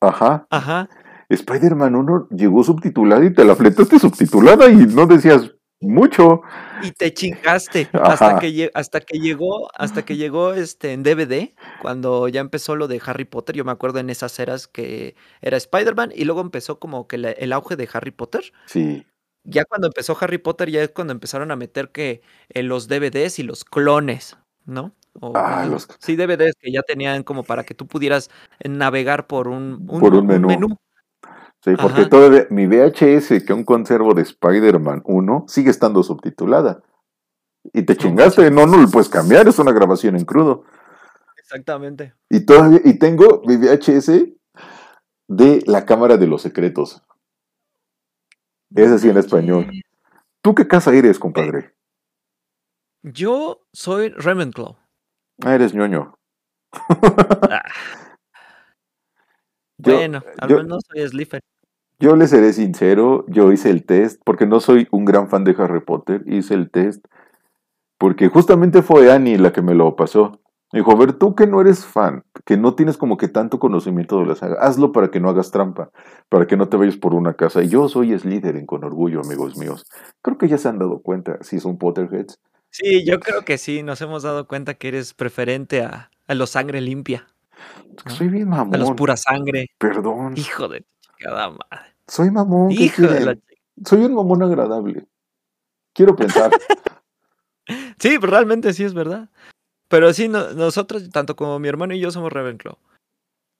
Ajá. 0.00 0.46
Ajá. 0.50 0.88
Spider-Man 1.28 1.94
1 1.94 2.28
llegó 2.30 2.64
subtitulada 2.64 3.24
y 3.24 3.32
te 3.32 3.44
la 3.44 3.54
fletaste 3.54 3.98
subtitulada 3.98 4.68
y 4.68 4.76
no 4.86 5.06
decías, 5.06 5.52
mucho. 5.80 6.42
Y 6.82 6.92
te 6.92 7.12
chingaste 7.12 7.88
hasta 7.92 8.38
que, 8.38 8.70
hasta 8.74 9.00
que 9.00 9.18
llegó, 9.18 9.70
hasta 9.74 10.04
que 10.04 10.16
llegó 10.16 10.52
este 10.52 10.92
en 10.92 11.02
DVD, 11.02 11.54
cuando 11.80 12.28
ya 12.28 12.40
empezó 12.40 12.76
lo 12.76 12.88
de 12.88 13.00
Harry 13.04 13.24
Potter, 13.24 13.56
yo 13.56 13.64
me 13.64 13.72
acuerdo 13.72 13.98
en 13.98 14.10
esas 14.10 14.38
eras 14.38 14.66
que 14.66 15.16
era 15.40 15.56
Spider-Man 15.56 16.12
y 16.14 16.24
luego 16.24 16.40
empezó 16.40 16.78
como 16.78 17.06
que 17.06 17.16
el 17.16 17.52
auge 17.52 17.76
de 17.76 17.88
Harry 17.92 18.10
Potter. 18.10 18.52
Sí. 18.66 19.06
Ya 19.44 19.64
cuando 19.64 19.86
empezó 19.86 20.16
Harry 20.20 20.38
Potter, 20.38 20.70
ya 20.70 20.82
es 20.82 20.90
cuando 20.90 21.12
empezaron 21.12 21.50
a 21.50 21.56
meter 21.56 21.90
que 21.90 22.20
en 22.50 22.68
los 22.68 22.88
DVDs 22.88 23.38
y 23.38 23.42
los 23.42 23.64
clones, 23.64 24.36
¿no? 24.66 24.94
Ah, 25.34 25.66
los... 25.68 25.88
Sí, 25.98 26.16
DVDs 26.16 26.54
que 26.58 26.72
ya 26.72 26.82
tenían 26.82 27.22
como 27.22 27.42
para 27.42 27.64
que 27.64 27.74
tú 27.74 27.86
pudieras 27.86 28.30
navegar 28.64 29.26
por 29.26 29.48
un, 29.48 29.86
por 29.86 30.14
un 30.14 30.26
menú. 30.26 30.76
Sí, 31.62 31.72
porque 31.80 32.06
todavía 32.06 32.46
mi 32.48 32.66
VHS 32.66 33.44
que 33.44 33.52
un 33.52 33.64
conservo 33.64 34.14
de 34.14 34.22
Spider-Man 34.22 35.02
1 35.04 35.44
sigue 35.46 35.70
estando 35.70 36.02
subtitulada. 36.02 36.82
Y 37.74 37.82
te 37.82 37.96
chingaste, 37.96 38.50
no, 38.50 38.66
no 38.66 38.78
lo 38.78 38.88
puedes 38.88 39.10
cambiar, 39.10 39.46
es 39.46 39.58
una 39.58 39.72
grabación 39.72 40.16
en 40.16 40.24
crudo. 40.24 40.64
Exactamente. 41.38 42.14
Y 42.30 42.46
todavía, 42.46 42.80
y 42.84 42.98
tengo 42.98 43.42
mi 43.44 43.56
VHS 43.56 44.10
de 45.28 45.62
la 45.66 45.84
Cámara 45.84 46.16
de 46.16 46.26
los 46.26 46.42
Secretos. 46.42 47.02
Es 48.74 48.90
así 48.90 49.10
en 49.10 49.18
español. 49.18 49.70
¿Tú 50.42 50.54
qué 50.54 50.66
casa 50.66 50.94
eres, 50.94 51.18
compadre? 51.18 51.74
Yo 53.02 53.66
soy 53.72 54.10
Ravenclaw. 54.10 54.79
Ah, 55.44 55.54
eres 55.54 55.74
ñoño. 55.74 56.14
Ah. 56.72 57.62
bueno, 59.78 60.22
al 60.38 60.56
menos 60.56 60.82
soy 60.88 61.08
Slytherin. 61.08 61.42
Yo 61.98 62.16
le 62.16 62.26
seré 62.28 62.54
sincero, 62.54 63.26
yo 63.28 63.52
hice 63.52 63.68
el 63.68 63.84
test, 63.84 64.22
porque 64.24 64.46
no 64.46 64.60
soy 64.60 64.88
un 64.90 65.04
gran 65.04 65.28
fan 65.28 65.44
de 65.44 65.54
Harry 65.58 65.80
Potter, 65.80 66.22
hice 66.26 66.54
el 66.54 66.70
test, 66.70 67.04
porque 67.98 68.28
justamente 68.28 68.80
fue 68.80 69.12
Annie 69.12 69.36
la 69.36 69.52
que 69.52 69.60
me 69.60 69.74
lo 69.74 69.96
pasó. 69.96 70.40
Me 70.72 70.80
dijo, 70.80 70.92
a 70.92 70.96
ver, 70.96 71.12
tú 71.14 71.34
que 71.34 71.46
no 71.46 71.60
eres 71.60 71.84
fan, 71.84 72.24
que 72.46 72.56
no 72.56 72.74
tienes 72.74 72.96
como 72.96 73.18
que 73.18 73.28
tanto 73.28 73.58
conocimiento 73.58 74.18
de 74.20 74.26
la 74.26 74.34
saga, 74.34 74.56
hazlo 74.60 74.92
para 74.92 75.10
que 75.10 75.20
no 75.20 75.28
hagas 75.28 75.50
trampa, 75.50 75.90
para 76.30 76.46
que 76.46 76.56
no 76.56 76.70
te 76.70 76.78
vayas 76.78 76.96
por 76.96 77.12
una 77.12 77.34
casa. 77.34 77.62
Y 77.62 77.68
yo 77.68 77.86
soy 77.88 78.18
Slytherin 78.18 78.64
con 78.64 78.82
orgullo, 78.82 79.20
amigos 79.20 79.58
míos. 79.58 79.84
Creo 80.22 80.38
que 80.38 80.48
ya 80.48 80.56
se 80.56 80.68
han 80.68 80.78
dado 80.78 81.02
cuenta, 81.02 81.36
si 81.42 81.60
son 81.60 81.76
Potterheads. 81.76 82.38
Sí, 82.70 83.04
yo 83.04 83.20
creo 83.20 83.44
que 83.44 83.58
sí, 83.58 83.82
nos 83.82 84.00
hemos 84.00 84.22
dado 84.22 84.46
cuenta 84.46 84.74
que 84.74 84.88
eres 84.88 85.14
preferente 85.14 85.82
a, 85.82 86.10
a 86.26 86.34
los 86.34 86.50
sangre 86.50 86.80
limpia. 86.80 87.26
Soy 88.06 88.28
bien 88.28 88.48
mamón. 88.48 88.74
A 88.74 88.78
los 88.78 88.92
pura 88.92 89.16
sangre. 89.16 89.70
Perdón. 89.78 90.36
Hijo 90.36 90.68
de 90.68 90.84
cada 91.18 91.50
madre. 91.50 91.94
Soy 92.06 92.30
mamón. 92.30 92.70
Hijo 92.70 93.02
de 93.02 93.20
la... 93.20 93.38
Soy 93.84 94.04
un 94.04 94.14
mamón 94.14 94.42
agradable. 94.42 95.06
Quiero 95.92 96.14
pensar. 96.16 96.50
sí, 97.98 98.18
pues 98.18 98.30
realmente 98.30 98.72
sí 98.72 98.84
es 98.84 98.94
verdad. 98.94 99.28
Pero 99.88 100.12
sí, 100.12 100.28
nosotros, 100.28 101.10
tanto 101.10 101.34
como 101.34 101.58
mi 101.58 101.68
hermano 101.68 101.94
y 101.94 102.00
yo, 102.00 102.10
somos 102.10 102.32
Ravenclaw. 102.32 102.78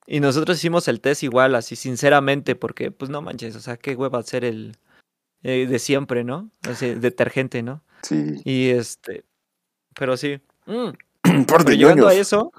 Y 0.07 0.21
nosotros 0.21 0.59
hicimos 0.59 0.87
el 0.89 1.01
test 1.01 1.23
igual, 1.23 1.55
así 1.55 1.77
sinceramente, 1.77 2.55
porque, 2.55 2.91
pues 2.91 3.11
no 3.11 3.21
manches, 3.23 3.57
o 3.57 3.61
sea, 3.61 3.77
qué 3.77 3.95
hueva 3.97 4.23
ser 4.23 4.45
el 4.45 4.77
eh, 5.43 5.67
de 5.67 5.79
siempre, 5.79 6.25
¿no? 6.25 6.51
Así, 6.63 6.95
detergente, 6.95 7.63
¿no? 7.63 7.83
Sí. 8.03 8.41
Y 8.45 8.71
este, 8.71 9.25
pero 9.95 10.17
sí. 10.17 10.41
Mm. 10.67 10.91
Pero 11.47 11.71
llegando 11.71 12.09
a 12.09 12.15
eso, 12.15 12.51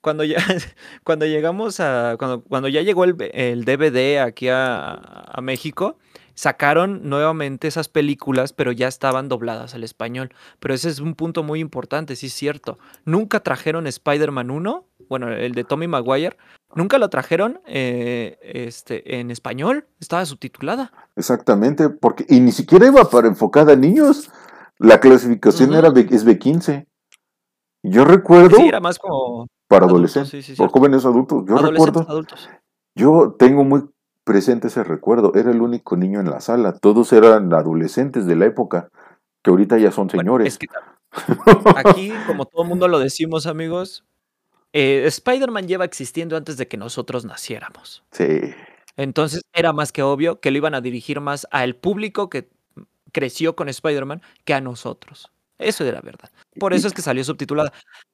cuando 0.00 0.24
ya, 0.24 0.36
cuando 1.04 1.26
llegamos 1.26 1.80
a, 1.80 2.16
cuando, 2.18 2.42
cuando 2.44 2.68
ya 2.68 2.82
llegó 2.82 3.04
el, 3.04 3.16
el 3.32 3.64
DVD 3.64 4.20
aquí 4.20 4.48
a, 4.48 4.92
a, 4.92 5.40
México, 5.40 5.98
sacaron 6.40 7.06
nuevamente 7.06 7.68
esas 7.68 7.90
películas, 7.90 8.54
pero 8.54 8.72
ya 8.72 8.88
estaban 8.88 9.28
dobladas 9.28 9.74
al 9.74 9.84
español. 9.84 10.32
Pero 10.58 10.72
ese 10.72 10.88
es 10.88 10.98
un 10.98 11.14
punto 11.14 11.42
muy 11.42 11.60
importante, 11.60 12.16
sí 12.16 12.28
es 12.28 12.32
cierto. 12.32 12.78
Nunca 13.04 13.40
trajeron 13.40 13.86
Spider-Man 13.86 14.50
1, 14.50 14.86
bueno, 15.10 15.28
el 15.28 15.52
de 15.52 15.64
Tommy 15.64 15.86
Maguire, 15.86 16.38
nunca 16.74 16.96
lo 16.96 17.10
trajeron 17.10 17.60
eh, 17.66 18.38
este, 18.42 19.20
en 19.20 19.30
español, 19.30 19.84
estaba 20.00 20.24
subtitulada. 20.24 20.92
Exactamente, 21.14 21.90
porque, 21.90 22.24
y 22.26 22.40
ni 22.40 22.52
siquiera 22.52 22.86
iba 22.86 23.04
para 23.04 23.28
enfocada 23.28 23.74
a 23.74 23.76
niños. 23.76 24.30
La 24.78 24.98
clasificación 24.98 25.74
era 25.74 25.88
es 25.88 26.26
B15. 26.26 26.86
Yo 27.82 28.06
recuerdo. 28.06 28.56
Sí, 28.56 28.66
era 28.66 28.80
más 28.80 28.98
como 28.98 29.46
para 29.68 29.84
adolescentes, 29.84 30.58
o 30.58 30.68
jóvenes 30.70 31.04
adultos. 31.04 31.44
Yo 31.46 31.58
recuerdo, 31.58 32.06
adultos. 32.08 32.48
yo 32.96 33.36
tengo 33.38 33.62
muy 33.62 33.82
presente 34.30 34.68
ese 34.68 34.84
recuerdo. 34.84 35.32
Era 35.34 35.50
el 35.50 35.60
único 35.60 35.96
niño 35.96 36.20
en 36.20 36.30
la 36.30 36.38
sala. 36.38 36.78
Todos 36.78 37.12
eran 37.12 37.52
adolescentes 37.52 38.26
de 38.26 38.36
la 38.36 38.46
época, 38.46 38.88
que 39.42 39.50
ahorita 39.50 39.76
ya 39.76 39.90
son 39.90 40.08
señores. 40.08 40.56
aquí, 41.76 42.12
como 42.28 42.44
todo 42.44 42.62
el 42.62 42.68
mundo 42.68 42.86
lo 42.86 43.00
decimos, 43.00 43.48
amigos, 43.48 44.04
eh, 44.72 45.02
Spider-Man 45.06 45.66
lleva 45.66 45.84
existiendo 45.84 46.36
antes 46.36 46.56
de 46.58 46.68
que 46.68 46.76
nosotros 46.76 47.24
naciéramos. 47.24 48.04
Sí. 48.12 48.54
Entonces 48.96 49.42
era 49.52 49.72
más 49.72 49.90
que 49.90 50.04
obvio 50.04 50.38
que 50.38 50.52
lo 50.52 50.58
iban 50.58 50.76
a 50.76 50.80
dirigir 50.80 51.20
más 51.20 51.48
al 51.50 51.74
público 51.74 52.30
que 52.30 52.50
creció 53.10 53.56
con 53.56 53.68
Spider-Man 53.68 54.22
que 54.44 54.54
a 54.54 54.60
nosotros. 54.60 55.32
Eso 55.58 55.84
era 55.84 56.00
verdad. 56.02 56.30
Por 56.60 56.72
eso 56.72 56.86
es 56.86 56.94
que 56.94 57.02
salió 57.02 57.24
subtitulada. 57.24 57.72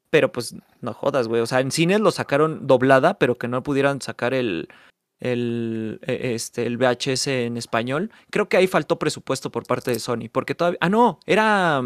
Pero 0.09 0.33
pues 0.33 0.55
no 0.81 0.95
jodas, 0.95 1.29
güey. 1.29 1.43
O 1.43 1.47
sea, 1.47 1.61
en 1.61 1.71
cines 1.71 2.01
lo 2.01 2.11
sacaron 2.11 2.67
doblada, 2.67 3.19
pero 3.19 3.37
que 3.37 3.49
no 3.49 3.63
pudieran 3.63 4.01
sacar 4.01 4.33
el, 4.33 4.71
el, 5.21 6.01
e, 6.03 6.35
este, 6.35 6.67
el 6.67 6.77
VHS 6.77 7.27
en 7.29 7.57
español. 7.57 8.11
Creo 8.31 8.49
que 8.49 8.57
ahí 8.57 8.67
faltó 8.67 8.99
presupuesto 8.99 9.51
por 9.51 9.67
parte 9.67 9.91
de 9.91 9.99
Sony. 9.99 10.29
Porque 10.31 10.55
todavía. 10.55 10.79
Ah, 10.81 10.89
no, 10.89 11.21
era. 11.27 11.83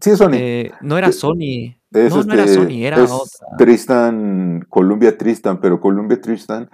Sí, 0.00 0.10
es 0.10 0.18
Sony. 0.18 0.34
Eh, 0.34 0.72
no 0.80 0.98
era 0.98 1.12
Sony. 1.12 1.76
no, 1.90 2.24
no 2.24 2.34
era 2.34 2.44
este, 2.44 2.54
Sony, 2.54 2.84
era 2.84 3.02
otra. 3.02 3.56
Tristan, 3.58 4.66
Columbia 4.68 5.16
Tristan, 5.16 5.60
pero 5.60 5.80
Columbia 5.80 6.20
Tristan 6.20 6.70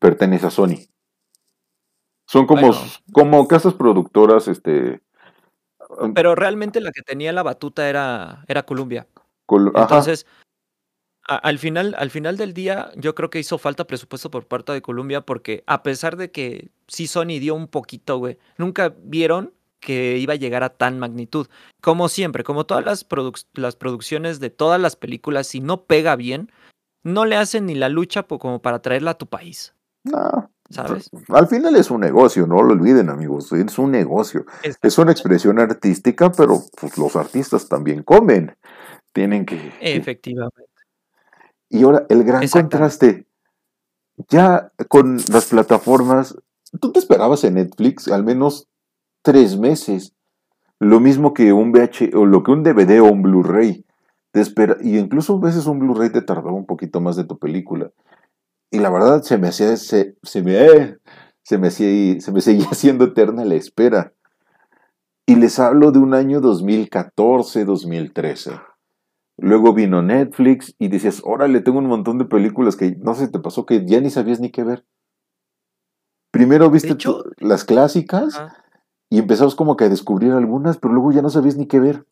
pertenece 0.00 0.46
a 0.46 0.50
Sony. 0.50 0.76
Son 2.28 2.46
como, 2.46 2.72
como 3.12 3.46
casas 3.46 3.74
productoras, 3.74 4.48
este. 4.48 5.00
Pero 6.14 6.34
realmente 6.34 6.80
la 6.80 6.90
que 6.90 7.02
tenía 7.02 7.32
la 7.32 7.44
batuta 7.44 7.88
era, 7.88 8.44
era 8.48 8.64
Columbia. 8.64 9.06
Entonces, 9.48 10.26
al, 11.26 11.58
final, 11.58 11.94
al 11.98 12.10
final 12.10 12.36
del 12.36 12.54
día, 12.54 12.90
yo 12.96 13.14
creo 13.14 13.30
que 13.30 13.40
hizo 13.40 13.58
falta 13.58 13.86
presupuesto 13.86 14.30
por 14.30 14.46
parte 14.46 14.72
de 14.72 14.82
Columbia 14.82 15.22
porque 15.22 15.64
a 15.66 15.82
pesar 15.82 16.16
de 16.16 16.30
que 16.30 16.70
sí 16.86 17.06
Sony 17.06 17.38
dio 17.40 17.54
un 17.54 17.68
poquito, 17.68 18.18
güey, 18.18 18.38
nunca 18.58 18.94
vieron 19.02 19.52
que 19.80 20.18
iba 20.18 20.34
a 20.34 20.36
llegar 20.36 20.62
a 20.62 20.70
tan 20.70 20.98
magnitud. 20.98 21.48
Como 21.80 22.08
siempre, 22.08 22.44
como 22.44 22.66
todas 22.66 22.84
las, 22.84 23.06
las 23.54 23.76
producciones 23.76 24.40
de 24.40 24.50
todas 24.50 24.80
las 24.80 24.96
películas, 24.96 25.46
si 25.46 25.60
no 25.60 25.84
pega 25.84 26.16
bien, 26.16 26.50
no 27.02 27.24
le 27.24 27.36
hacen 27.36 27.66
ni 27.66 27.74
la 27.74 27.88
lucha 27.88 28.24
como 28.24 28.60
para 28.60 28.80
traerla 28.80 29.12
a 29.12 29.18
tu 29.18 29.26
país. 29.26 29.74
No. 30.04 30.50
¿Sabes? 30.70 31.10
Al 31.28 31.46
final 31.46 31.76
es 31.76 31.92
un 31.92 32.00
negocio, 32.00 32.46
no 32.46 32.60
lo 32.62 32.72
olviden 32.72 33.08
amigos, 33.08 33.52
es 33.52 33.78
un 33.78 33.92
negocio. 33.92 34.44
Es 34.82 34.98
una 34.98 35.12
expresión 35.12 35.60
artística, 35.60 36.32
pero 36.32 36.60
pues, 36.80 36.98
los 36.98 37.14
artistas 37.14 37.68
también 37.68 38.02
comen. 38.02 38.56
Tienen 39.12 39.46
que... 39.46 39.72
Efectivamente. 39.80 40.75
Y 41.68 41.82
ahora, 41.82 42.06
el 42.08 42.24
gran 42.24 42.46
contraste, 42.48 43.26
ya 44.28 44.72
con 44.88 45.16
las 45.32 45.46
plataformas, 45.46 46.36
tú 46.80 46.92
te 46.92 46.98
esperabas 46.98 47.44
en 47.44 47.54
Netflix 47.54 48.08
al 48.08 48.24
menos 48.24 48.68
tres 49.22 49.58
meses, 49.58 50.14
lo 50.78 51.00
mismo 51.00 51.34
que 51.34 51.52
un 51.52 51.72
VH, 51.72 52.14
o 52.14 52.26
lo 52.26 52.42
que 52.42 52.52
un 52.52 52.62
DVD 52.62 53.00
o 53.00 53.06
un 53.06 53.22
Blu-ray. 53.22 53.84
y 54.82 54.98
incluso 54.98 55.36
a 55.36 55.40
veces 55.40 55.66
un 55.66 55.78
Blu-ray 55.78 56.10
te 56.10 56.22
tardaba 56.22 56.52
un 56.52 56.66
poquito 56.66 57.00
más 57.00 57.16
de 57.16 57.24
tu 57.24 57.38
película. 57.38 57.90
Y 58.70 58.78
la 58.78 58.90
verdad 58.90 59.22
se 59.22 59.38
me 59.38 59.48
hacía, 59.48 59.76
se, 59.76 60.16
me, 60.42 60.98
se 61.42 61.58
me, 61.58 61.70
se 61.70 62.32
me 62.32 62.40
seguía 62.40 62.66
haciendo 62.70 63.06
eterna 63.06 63.44
la 63.44 63.54
espera. 63.54 64.12
Y 65.26 65.34
les 65.36 65.58
hablo 65.58 65.90
de 65.90 65.98
un 65.98 66.14
año 66.14 66.40
2014, 66.40 67.64
2013. 67.64 68.52
Luego 69.38 69.74
vino 69.74 70.02
Netflix 70.02 70.74
y 70.78 70.88
dices, 70.88 71.20
órale, 71.24 71.60
tengo 71.60 71.78
un 71.78 71.86
montón 71.86 72.18
de 72.18 72.24
películas 72.24 72.76
que 72.76 72.96
no 72.96 73.14
sé, 73.14 73.28
te 73.28 73.38
pasó 73.38 73.66
que 73.66 73.84
ya 73.86 74.00
ni 74.00 74.10
sabías 74.10 74.40
ni 74.40 74.50
qué 74.50 74.64
ver. 74.64 74.84
Primero 76.30 76.70
viste 76.70 76.96
las 77.38 77.64
clásicas 77.64 78.40
y 79.10 79.18
empezamos 79.18 79.54
como 79.54 79.76
que 79.76 79.84
a 79.84 79.88
descubrir 79.88 80.32
algunas, 80.32 80.78
pero 80.78 80.94
luego 80.94 81.12
ya 81.12 81.22
no 81.22 81.30
sabías 81.30 81.56
ni 81.56 81.66
qué 81.66 81.80
ver. 81.80 82.04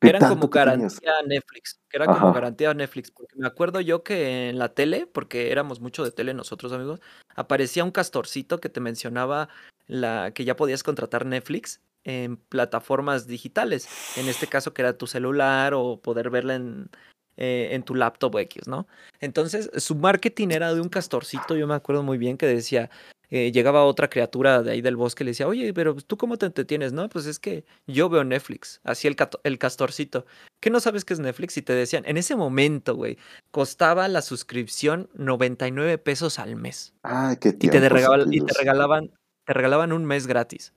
Eran 0.00 0.34
como 0.34 0.48
garantía 0.48 1.18
a 1.18 1.26
Netflix, 1.26 1.80
que 1.88 1.96
era 1.98 2.06
como 2.06 2.32
garantía 2.32 2.70
a 2.70 2.74
Netflix, 2.74 3.10
porque 3.10 3.36
me 3.36 3.46
acuerdo 3.46 3.80
yo 3.80 4.02
que 4.02 4.48
en 4.48 4.58
la 4.58 4.70
tele, 4.70 5.06
porque 5.06 5.52
éramos 5.52 5.80
mucho 5.80 6.04
de 6.04 6.10
tele 6.10 6.32
nosotros 6.32 6.72
amigos, 6.72 7.00
aparecía 7.34 7.84
un 7.84 7.90
castorcito 7.90 8.60
que 8.60 8.70
te 8.70 8.80
mencionaba 8.80 9.50
la 9.86 10.32
que 10.34 10.46
ya 10.46 10.56
podías 10.56 10.82
contratar 10.82 11.26
Netflix 11.26 11.82
en 12.04 12.36
plataformas 12.36 13.26
digitales, 13.26 13.88
en 14.16 14.28
este 14.28 14.46
caso 14.46 14.74
que 14.74 14.82
era 14.82 14.96
tu 14.96 15.06
celular 15.06 15.74
o 15.74 16.00
poder 16.00 16.30
verla 16.30 16.54
en, 16.54 16.90
eh, 17.36 17.70
en 17.72 17.82
tu 17.82 17.94
laptop 17.94 18.36
X, 18.38 18.68
¿no? 18.68 18.86
Entonces, 19.20 19.70
su 19.76 19.96
marketing 19.96 20.48
era 20.50 20.72
de 20.72 20.80
un 20.80 20.88
castorcito, 20.88 21.56
yo 21.56 21.66
me 21.66 21.74
acuerdo 21.74 22.02
muy 22.02 22.18
bien 22.18 22.36
que 22.36 22.46
decía, 22.46 22.90
eh, 23.30 23.50
llegaba 23.50 23.84
otra 23.84 24.08
criatura 24.08 24.62
de 24.62 24.70
ahí 24.70 24.82
del 24.82 24.96
bosque 24.96 25.24
y 25.24 25.26
le 25.26 25.30
decía, 25.32 25.48
oye, 25.48 25.72
pero 25.74 25.96
tú 25.96 26.16
cómo 26.16 26.36
te 26.36 26.46
entretienes, 26.46 26.92
¿no? 26.92 27.08
Pues 27.08 27.26
es 27.26 27.40
que 27.40 27.64
yo 27.86 28.08
veo 28.08 28.22
Netflix, 28.22 28.80
así 28.84 29.08
el, 29.08 29.16
el 29.42 29.58
castorcito. 29.58 30.26
¿Qué 30.60 30.70
no 30.70 30.78
sabes 30.78 31.04
qué 31.04 31.14
es 31.14 31.20
Netflix? 31.20 31.56
Y 31.56 31.62
te 31.62 31.72
decían, 31.72 32.04
en 32.06 32.16
ese 32.16 32.36
momento, 32.36 32.94
güey, 32.94 33.18
costaba 33.50 34.06
la 34.06 34.22
suscripción 34.22 35.08
99 35.14 35.98
pesos 35.98 36.38
al 36.38 36.54
mes. 36.54 36.94
Ay, 37.02 37.36
qué 37.38 37.48
y 37.48 37.52
te, 37.52 37.66
y 37.66 37.70
te 37.70 37.88
regalaban, 37.88 39.10
te 39.44 39.52
regalaban 39.52 39.92
un 39.92 40.04
mes 40.04 40.26
gratis. 40.26 40.72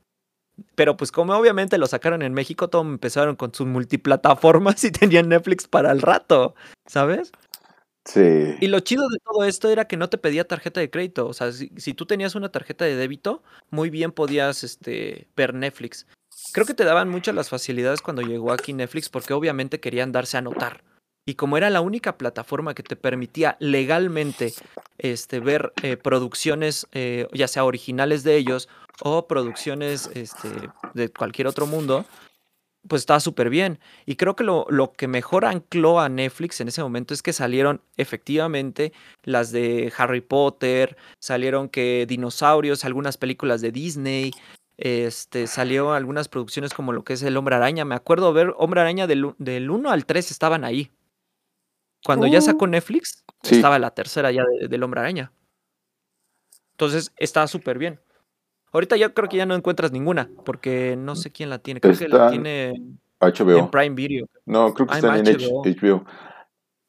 Pero 0.76 0.98
pues 0.98 1.12
como 1.12 1.34
obviamente 1.34 1.78
lo 1.78 1.88
sacaron 1.88 2.22
en 2.22 2.34
México, 2.34 2.70
todos 2.70 2.86
empezaron 2.86 3.36
con 3.36 3.54
sus 3.54 3.68
multiplataformas 3.68 4.84
y 4.84 4.92
tenían 4.92 5.30
Netflix 5.30 5.68
para 5.68 5.92
el 5.92 6.02
rato, 6.02 6.56
¿sabes? 6.86 7.32
Sí. 8.06 8.56
Y 8.62 8.68
lo 8.68 8.80
chido 8.80 9.08
de 9.10 9.20
todo 9.20 9.44
esto 9.44 9.70
era 9.70 9.86
que 9.86 9.98
no 9.98 10.10
te 10.10 10.18
pedía 10.18 10.48
tarjeta 10.48 10.80
de 10.80 10.90
crédito. 10.90 11.28
O 11.28 11.34
sea, 11.34 11.52
si, 11.52 11.94
tú 11.94 12.06
tenías 12.06 12.36
una 12.36 12.50
tarjeta 12.50 12.86
de 12.86 12.96
débito, 12.96 13.44
muy 13.70 13.90
bien 13.90 14.14
podías 14.14 14.64
este, 14.64 15.28
ver 15.36 15.54
Netflix. 15.54 16.08
Creo 16.54 16.66
que 16.66 16.74
te 16.74 16.86
daban 16.86 17.10
muchas 17.10 17.36
las 17.36 17.50
facilidades 17.50 18.02
cuando 18.02 18.22
llegó 18.22 18.54
aquí 18.54 18.72
Netflix 18.72 19.10
porque 19.10 19.34
obviamente 19.34 19.82
querían 19.82 20.14
darse 20.14 20.38
a 20.38 20.42
notar. 20.42 20.84
Y 21.26 21.36
como 21.36 21.58
era 21.58 21.70
la 21.70 21.82
única 21.82 22.18
plataforma 22.18 22.74
que 22.74 22.84
te 22.84 22.96
permitía 22.96 23.58
legalmente 23.60 24.54
este, 24.98 25.42
ver 25.42 25.74
eh, 25.84 25.98
producciones, 25.98 26.88
eh, 26.94 27.28
ya 27.34 27.50
sea 27.50 27.66
originales 27.66 28.24
de 28.24 28.38
ellos 28.38 28.70
o 29.02 29.28
producciones 29.28 30.10
este, 30.14 30.50
de 30.94 31.10
cualquier 31.10 31.48
otro 31.48 31.68
mundo, 31.68 32.06
pues 32.88 33.02
estaba 33.02 33.20
súper 33.20 33.50
bien. 33.50 33.80
Y 34.06 34.16
creo 34.16 34.36
que 34.36 34.44
lo, 34.44 34.66
lo, 34.70 34.94
que 34.94 35.08
mejor 35.08 35.46
ancló 35.46 36.00
a 36.00 36.10
Netflix 36.10 36.62
en 36.62 36.70
ese 36.70 36.82
momento 36.82 37.14
es 37.14 37.22
que 37.22 37.34
salieron 37.34 37.82
efectivamente 37.98 38.94
las 39.24 39.52
de 39.52 39.92
Harry 39.98 40.22
Potter, 40.22 40.98
salieron 41.20 41.70
que 41.70 42.06
dinosaurios, 42.08 42.86
algunas 42.86 43.18
películas 43.18 43.62
de 43.62 43.72
Disney, 43.72 44.32
este, 44.78 45.48
salió 45.48 45.94
algunas 45.94 46.30
producciones 46.30 46.74
como 46.74 46.94
lo 46.94 47.04
que 47.04 47.14
es 47.14 47.24
El 47.24 47.38
Hombre 47.38 47.56
Araña. 47.56 47.84
Me 47.84 47.96
acuerdo 47.96 48.32
ver 48.34 48.54
Hombre 48.58 48.82
Araña 48.82 49.08
del, 49.08 49.34
del 49.38 49.70
1 49.70 49.90
al 49.90 50.06
3 50.06 50.32
estaban 50.32 50.64
ahí. 50.64 50.92
Cuando 52.06 52.28
ya 52.28 52.42
sacó 52.42 52.66
oh. 52.66 52.68
Netflix, 52.68 53.26
estaba 53.44 53.80
la 53.80 53.92
tercera 53.92 54.32
ya 54.32 54.44
del 54.70 54.84
Hombre 54.84 55.02
Araña. 55.02 55.32
Entonces, 56.72 57.12
estaba 57.18 57.48
súper 57.48 57.80
bien. 57.80 58.00
Ahorita 58.78 58.96
yo 58.96 59.12
creo 59.12 59.28
que 59.28 59.38
ya 59.38 59.48
no 59.48 59.56
encuentras 59.56 59.92
ninguna, 59.92 60.30
porque 60.46 60.96
no 60.96 61.16
sé 61.16 61.32
quién 61.32 61.50
la 61.50 61.58
tiene. 61.58 61.82
Creo 61.82 61.98
que 61.98 62.08
la 62.08 62.30
tiene 62.30 62.80
HBO. 63.20 63.58
en 63.58 63.72
Prime 63.72 63.96
Video. 63.96 64.28
No, 64.46 64.72
creo 64.72 64.86
que 64.86 64.94
ah, 64.94 64.98
está 64.98 65.18
en 65.18 65.26
HBO. 65.26 66.06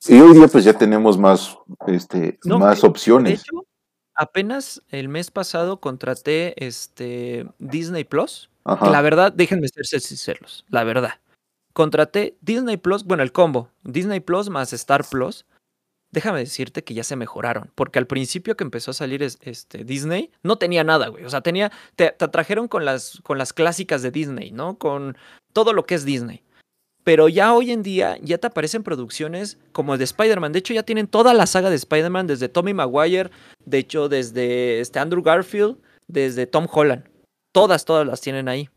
Y 0.07 0.21
hoy 0.21 0.35
día 0.35 0.49
pues 0.49 0.65
ya 0.65 0.75
tenemos 0.75 1.17
más, 1.17 1.57
este, 1.87 2.39
más 2.45 2.85
opciones. 2.85 3.31
De 3.31 3.35
hecho, 3.37 3.67
apenas 4.15 4.83
el 4.91 5.09
mes 5.09 5.31
pasado 5.31 5.81
contraté 5.81 6.63
este 6.63 7.47
Disney 7.59 8.05
Plus. 8.05 8.51
la 8.67 9.01
verdad, 9.01 9.33
déjenme 9.33 9.67
ser 9.69 10.03
sinceros, 10.03 10.67
la 10.69 10.85
verdad. 10.85 11.15
Contraté 11.73 12.37
Disney 12.43 12.77
Plus, 12.77 13.03
bueno, 13.03 13.23
el 13.23 13.33
combo, 13.33 13.71
Disney 13.83 14.21
Plus 14.21 14.51
más 14.51 14.75
Star 14.75 15.07
Plus 15.11 15.47
déjame 16.11 16.41
decirte 16.41 16.85
que 16.85 16.95
ya 16.95 17.05
se 17.05 17.17
mejoraron. 17.17 17.71
Porque 17.75 17.99
al 17.99 18.07
principio 18.07 18.57
que 18.57 18.65
empezó 18.65 18.91
a 18.91 18.95
salir 18.95 19.23
este, 19.23 19.85
Disney, 19.85 20.31
no 20.43 20.57
tenía 20.57 20.85
nada, 20.85 21.09
güey. 21.09 21.25
O 21.25 21.31
sea, 21.31 21.41
tenía. 21.41 21.71
Te, 21.97 22.11
te 22.11 22.29
trajeron 22.29 22.69
con 22.69 22.85
las, 22.85 23.21
con 23.23 23.39
las 23.39 23.53
clásicas 23.53 24.03
de 24.03 24.11
Disney, 24.11 24.51
¿no? 24.51 24.79
Con 24.79 25.17
todo 25.53 25.73
lo 25.73 25.87
que 25.87 25.95
es 25.95 26.05
Disney. 26.05 26.43
Pero 27.05 27.29
ya 27.29 27.55
hoy 27.55 27.71
en 27.71 27.83
día 27.83 28.19
ya 28.21 28.39
te 28.39 28.49
aparecen 28.49 28.83
producciones 28.83 29.59
como 29.73 29.97
de 29.97 30.05
Spider-Man. 30.05 30.53
De 30.53 30.59
hecho, 30.59 30.75
ya 30.75 30.83
tienen 30.83 31.07
toda 31.07 31.33
la 31.33 31.47
saga 31.47 31.71
de 31.71 31.77
Spider-Man, 31.77 32.27
desde 32.27 32.49
Tommy 32.49 32.75
Maguire, 32.75 33.31
de 33.65 33.79
hecho, 33.79 34.09
desde 34.09 34.81
este 34.81 34.99
Andrew 34.99 35.23
Garfield, 35.23 35.79
desde 36.07 36.47
Tom 36.47 36.67
Holland. 36.71 37.05
Todas, 37.53 37.87
todas 37.87 38.07
las 38.07 38.21
tienen 38.21 38.49
ahí. 38.49 38.69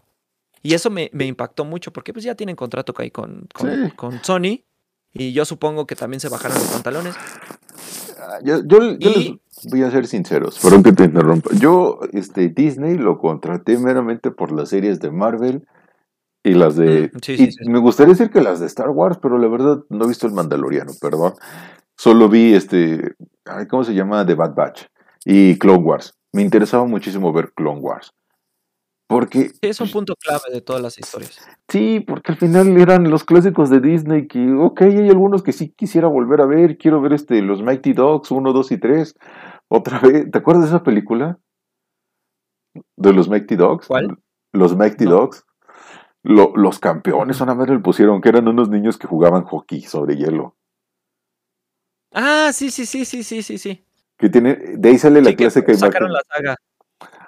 Y 0.63 0.75
eso 0.75 0.89
me, 0.89 1.09
impactó 1.13 1.65
mucho 1.65 1.91
porque 1.91 2.13
pues 2.13 2.23
ya 2.23 2.35
tienen 2.35 2.55
contrato 2.55 2.93
ahí 2.97 3.11
con, 3.11 3.49
con 3.95 4.23
Sony 4.23 4.63
y 5.13 5.33
yo 5.33 5.45
supongo 5.45 5.85
que 5.85 5.95
también 5.95 6.19
se 6.19 6.29
bajaron 6.29 6.57
los 6.57 6.67
pantalones. 6.67 7.15
Ah, 8.19 8.39
yo, 8.43 8.61
les 8.61 9.37
voy 9.69 9.83
a 9.83 9.91
ser 9.91 10.07
sinceros, 10.07 10.59
perdón 10.59 10.83
que 10.83 10.93
te 10.93 11.05
interrumpa. 11.05 11.49
Yo, 11.55 11.99
este, 12.13 12.49
Disney 12.49 12.97
lo 12.97 13.17
contraté 13.17 13.77
meramente 13.77 14.31
por 14.31 14.51
las 14.51 14.69
series 14.69 14.99
de 14.99 15.11
Marvel 15.11 15.67
y 16.43 16.53
las 16.53 16.75
de... 16.75 17.11
Mm, 17.13 17.71
me 17.71 17.79
gustaría 17.79 18.13
decir 18.13 18.31
que 18.31 18.41
las 18.41 18.59
de 18.59 18.67
Star 18.67 18.89
Wars, 18.89 19.19
pero 19.21 19.37
la 19.37 19.47
verdad 19.47 19.83
no 19.89 20.05
he 20.05 20.07
visto 20.07 20.27
el 20.27 20.33
Mandaloriano, 20.33 20.91
perdón. 20.99 21.33
Solo 21.97 22.29
vi 22.29 22.53
este, 22.53 23.15
¿cómo 23.69 23.83
se 23.83 23.93
llama? 23.93 24.25
The 24.25 24.35
Bad 24.35 24.55
Batch 24.55 24.83
y 25.25 25.57
Clone 25.59 25.83
Wars. 25.83 26.17
Me 26.31 26.41
interesaba 26.41 26.85
muchísimo 26.85 27.33
ver 27.33 27.51
Clone 27.53 27.81
Wars. 27.81 28.13
Porque, 29.11 29.51
es 29.59 29.81
un 29.81 29.91
punto 29.91 30.15
clave 30.15 30.53
de 30.53 30.61
todas 30.61 30.81
las 30.81 30.97
historias. 30.97 31.45
Sí, 31.67 31.99
porque 31.99 32.31
al 32.31 32.37
final 32.37 32.77
eran 32.77 33.11
los 33.11 33.25
clásicos 33.25 33.69
de 33.69 33.81
Disney 33.81 34.25
que, 34.25 34.53
ok, 34.53 34.83
hay 34.83 35.09
algunos 35.09 35.43
que 35.43 35.51
sí 35.51 35.73
quisiera 35.75 36.07
volver 36.07 36.39
a 36.39 36.45
ver. 36.45 36.77
Quiero 36.77 37.01
ver 37.01 37.11
este, 37.11 37.41
los 37.41 37.61
Mighty 37.61 37.91
Dogs 37.91 38.31
1, 38.31 38.53
2 38.53 38.71
y 38.71 38.77
3. 38.77 39.15
Otra 39.67 39.99
vez. 39.99 40.31
¿Te 40.31 40.37
acuerdas 40.37 40.63
de 40.63 40.69
esa 40.69 40.83
película? 40.83 41.37
De 42.95 43.11
los 43.11 43.27
Mighty 43.27 43.57
Dogs. 43.57 43.87
¿Cuál? 43.87 44.17
Los 44.53 44.77
Mighty 44.77 45.03
Dogs. 45.03 45.43
los 46.23 46.79
campeones, 46.79 47.41
una 47.41 47.53
vez 47.53 47.67
le 47.67 47.79
pusieron 47.79 48.21
que 48.21 48.29
eran 48.29 48.47
unos 48.47 48.69
niños 48.69 48.97
que 48.97 49.07
jugaban 49.07 49.43
hockey 49.43 49.81
sobre 49.81 50.15
hielo. 50.15 50.55
Ah, 52.13 52.51
sí, 52.53 52.71
sí, 52.71 52.85
sí, 52.85 53.03
sí, 53.03 53.23
sí, 53.23 53.43
sí, 53.43 53.57
sí. 53.57 53.83
Que 54.17 54.29
tiene, 54.29 54.55
de 54.55 54.87
ahí 54.87 54.97
sale 54.97 55.21
la 55.21 55.35
clase 55.35 55.65
que 55.65 55.73
sacaron 55.73 56.13
la 56.13 56.21
saga. 56.33 56.55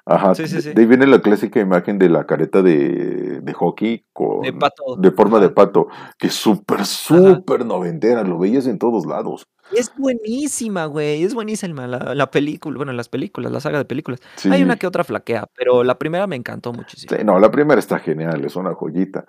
Ajá, 0.06 0.34
de 0.34 0.74
ahí 0.76 0.86
viene 0.86 1.08
la 1.08 1.22
clásica 1.22 1.62
imagen 1.62 1.98
de 1.98 2.10
la 2.10 2.26
careta 2.26 2.62
de, 2.62 3.40
de 3.40 3.54
hockey 3.54 4.06
con, 4.12 4.42
de, 4.42 4.52
pato. 4.52 4.98
de 4.98 5.12
forma 5.12 5.40
de 5.40 5.50
pato, 5.50 5.88
que 6.18 6.28
es 6.28 6.34
súper, 6.34 6.86
súper 6.86 7.66
noventera, 7.66 8.24
lo 8.24 8.38
veías 8.38 8.68
en 8.68 8.80
todos 8.80 9.06
lados. 9.06 9.48
Es 9.72 9.94
buenísima, 9.98 10.86
güey, 10.88 11.24
es 11.24 11.34
buenísima 11.34 11.88
la, 11.88 12.14
la, 12.16 12.30
película, 12.30 12.76
bueno, 12.76 12.92
las 12.92 13.08
películas, 13.08 13.50
la 13.50 13.62
saga 13.62 13.78
de 13.78 13.86
películas. 13.86 14.20
Hay 14.52 14.62
una 14.62 14.76
que 14.76 14.88
otra 14.88 15.06
flaquea, 15.06 15.48
pero 15.56 15.86
la 15.86 15.98
primera 15.98 16.28
me 16.28 16.36
encantó 16.36 16.74
muchísimo. 16.74 17.16
Sí, 17.16 17.24
no, 17.24 17.40
la 17.40 17.50
primera 17.50 17.80
está 17.80 17.98
genial, 17.98 18.44
es 18.44 18.58
una 18.58 18.74
joyita. 18.74 19.26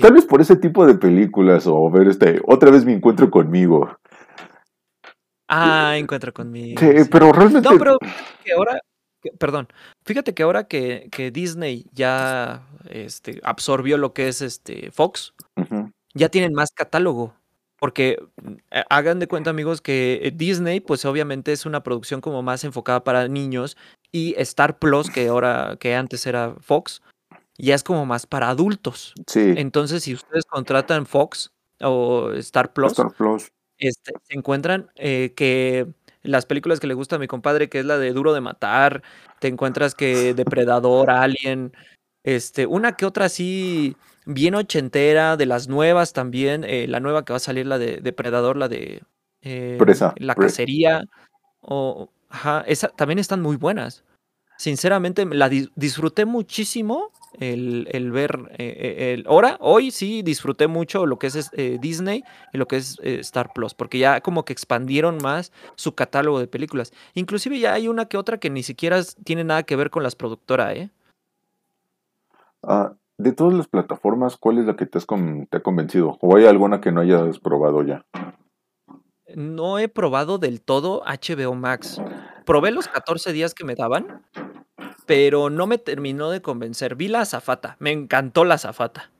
Tal 0.00 0.12
vez 0.12 0.24
por 0.24 0.40
ese 0.40 0.56
tipo 0.56 0.84
de 0.84 0.96
películas 0.96 1.68
o 1.68 1.88
ver 1.88 2.08
este, 2.08 2.42
otra 2.46 2.72
vez 2.72 2.84
me 2.84 2.92
encuentro 2.92 3.30
conmigo. 3.30 3.96
Ah, 5.46 5.94
encuentro 5.96 6.32
conmigo. 6.32 6.80
Sí, 6.80 7.08
pero 7.08 7.32
realmente... 7.32 7.70
No, 7.70 7.78
pero 7.78 7.98
que 8.44 8.52
ahora 8.52 8.80
perdón, 9.38 9.68
fíjate 10.04 10.34
que 10.34 10.42
ahora 10.42 10.64
que, 10.64 11.30
Disney 11.32 11.86
ya 11.92 12.66
este, 12.88 13.40
absorbió 13.42 13.98
lo 13.98 14.12
que 14.12 14.28
es 14.28 14.42
este 14.42 14.90
Fox, 14.90 15.34
ya 16.14 16.28
tienen 16.28 16.54
más 16.54 16.70
catálogo. 16.72 17.34
Porque 17.78 18.18
eh, 18.70 18.82
hagan 18.88 19.18
de 19.18 19.28
cuenta, 19.28 19.50
amigos, 19.50 19.82
que 19.82 20.20
eh, 20.22 20.32
Disney, 20.34 20.80
pues 20.80 21.04
obviamente 21.04 21.52
es 21.52 21.66
una 21.66 21.82
producción 21.82 22.20
como 22.20 22.42
más 22.42 22.64
enfocada 22.64 23.04
para 23.04 23.28
niños. 23.28 23.76
Y 24.10 24.34
Star 24.38 24.78
Plus, 24.78 25.10
que 25.10 25.28
ahora, 25.28 25.76
que 25.78 25.94
antes 25.94 26.26
era 26.26 26.54
Fox, 26.60 27.02
ya 27.58 27.74
es 27.74 27.82
como 27.82 28.06
más 28.06 28.26
para 28.26 28.48
adultos. 28.48 29.12
Sí. 29.26 29.54
Entonces, 29.56 30.04
si 30.04 30.14
ustedes 30.14 30.44
contratan 30.46 31.06
Fox 31.06 31.52
o 31.80 32.32
Star 32.32 32.72
Plus, 32.72 32.94
Este, 33.78 34.12
se 34.22 34.38
encuentran 34.38 34.90
eh, 34.94 35.34
que 35.36 35.86
las 36.26 36.46
películas 36.46 36.80
que 36.80 36.86
le 36.86 36.94
gusta 36.94 37.16
a 37.16 37.18
mi 37.18 37.26
compadre, 37.26 37.68
que 37.68 37.80
es 37.80 37.84
la 37.84 37.98
de 37.98 38.12
Duro 38.12 38.32
de 38.34 38.40
Matar, 38.40 39.02
te 39.40 39.48
encuentras 39.48 39.94
que 39.94 40.34
Depredador, 40.34 41.10
Alien, 41.10 41.72
este, 42.24 42.66
una 42.66 42.96
que 42.96 43.06
otra 43.06 43.26
así 43.26 43.96
bien 44.26 44.54
ochentera, 44.54 45.36
de 45.36 45.46
las 45.46 45.68
nuevas 45.68 46.12
también, 46.12 46.64
eh, 46.64 46.86
la 46.88 47.00
nueva 47.00 47.24
que 47.24 47.32
va 47.32 47.36
a 47.36 47.40
salir, 47.40 47.66
la 47.66 47.78
de 47.78 47.98
Depredador, 47.98 48.56
la 48.56 48.68
de 48.68 49.02
eh, 49.42 49.78
La 50.16 50.34
Cacería, 50.34 51.04
o, 51.60 52.10
ajá, 52.28 52.64
esa, 52.66 52.88
también 52.88 53.18
están 53.18 53.40
muy 53.40 53.56
buenas. 53.56 54.04
Sinceramente, 54.58 55.24
la 55.26 55.48
disfruté 55.48 56.24
muchísimo 56.24 57.12
el, 57.40 58.10
ver. 58.12 58.50
Eh, 58.58 59.14
el, 59.14 59.26
ahora, 59.26 59.56
hoy 59.60 59.90
sí 59.90 60.22
disfruté 60.22 60.66
mucho 60.66 61.06
lo 61.06 61.18
que 61.18 61.28
es 61.28 61.50
eh, 61.52 61.78
Disney 61.80 62.24
y 62.52 62.58
lo 62.58 62.66
que 62.66 62.76
es 62.76 62.98
eh, 63.02 63.20
Star 63.20 63.52
Plus, 63.52 63.74
porque 63.74 63.98
ya 63.98 64.20
como 64.20 64.44
que 64.44 64.52
expandieron 64.52 65.18
más 65.22 65.52
su 65.74 65.94
catálogo 65.94 66.38
de 66.38 66.46
películas. 66.46 66.92
Inclusive 67.14 67.58
ya 67.58 67.74
hay 67.74 67.88
una 67.88 68.06
que 68.06 68.16
otra 68.16 68.38
que 68.38 68.50
ni 68.50 68.62
siquiera 68.62 69.00
tiene 69.24 69.44
nada 69.44 69.62
que 69.62 69.76
ver 69.76 69.90
con 69.90 70.02
las 70.02 70.16
productoras, 70.16 70.76
¿eh? 70.76 70.90
Ah, 72.62 72.94
de 73.18 73.32
todas 73.32 73.54
las 73.54 73.68
plataformas, 73.68 74.36
¿cuál 74.36 74.58
es 74.58 74.66
la 74.66 74.76
que 74.76 74.86
te, 74.86 74.98
has 74.98 75.06
te 75.06 75.56
ha 75.56 75.62
convencido? 75.62 76.18
¿O 76.20 76.36
hay 76.36 76.46
alguna 76.46 76.80
que 76.80 76.92
no 76.92 77.00
hayas 77.00 77.38
probado 77.38 77.82
ya? 77.82 78.04
No 79.34 79.78
he 79.78 79.88
probado 79.88 80.38
del 80.38 80.60
todo 80.62 81.02
HBO 81.04 81.54
Max. 81.54 82.00
Probé 82.44 82.70
los 82.70 82.88
14 82.88 83.32
días 83.32 83.54
que 83.54 83.64
me 83.64 83.74
daban, 83.74 84.22
pero 85.06 85.50
no 85.50 85.66
me 85.66 85.78
terminó 85.78 86.30
de 86.30 86.42
convencer. 86.42 86.96
Vi 86.96 87.08
la 87.08 87.22
azafata, 87.22 87.76
me 87.78 87.92
encantó 87.92 88.44
la 88.44 88.54
azafata. 88.54 89.10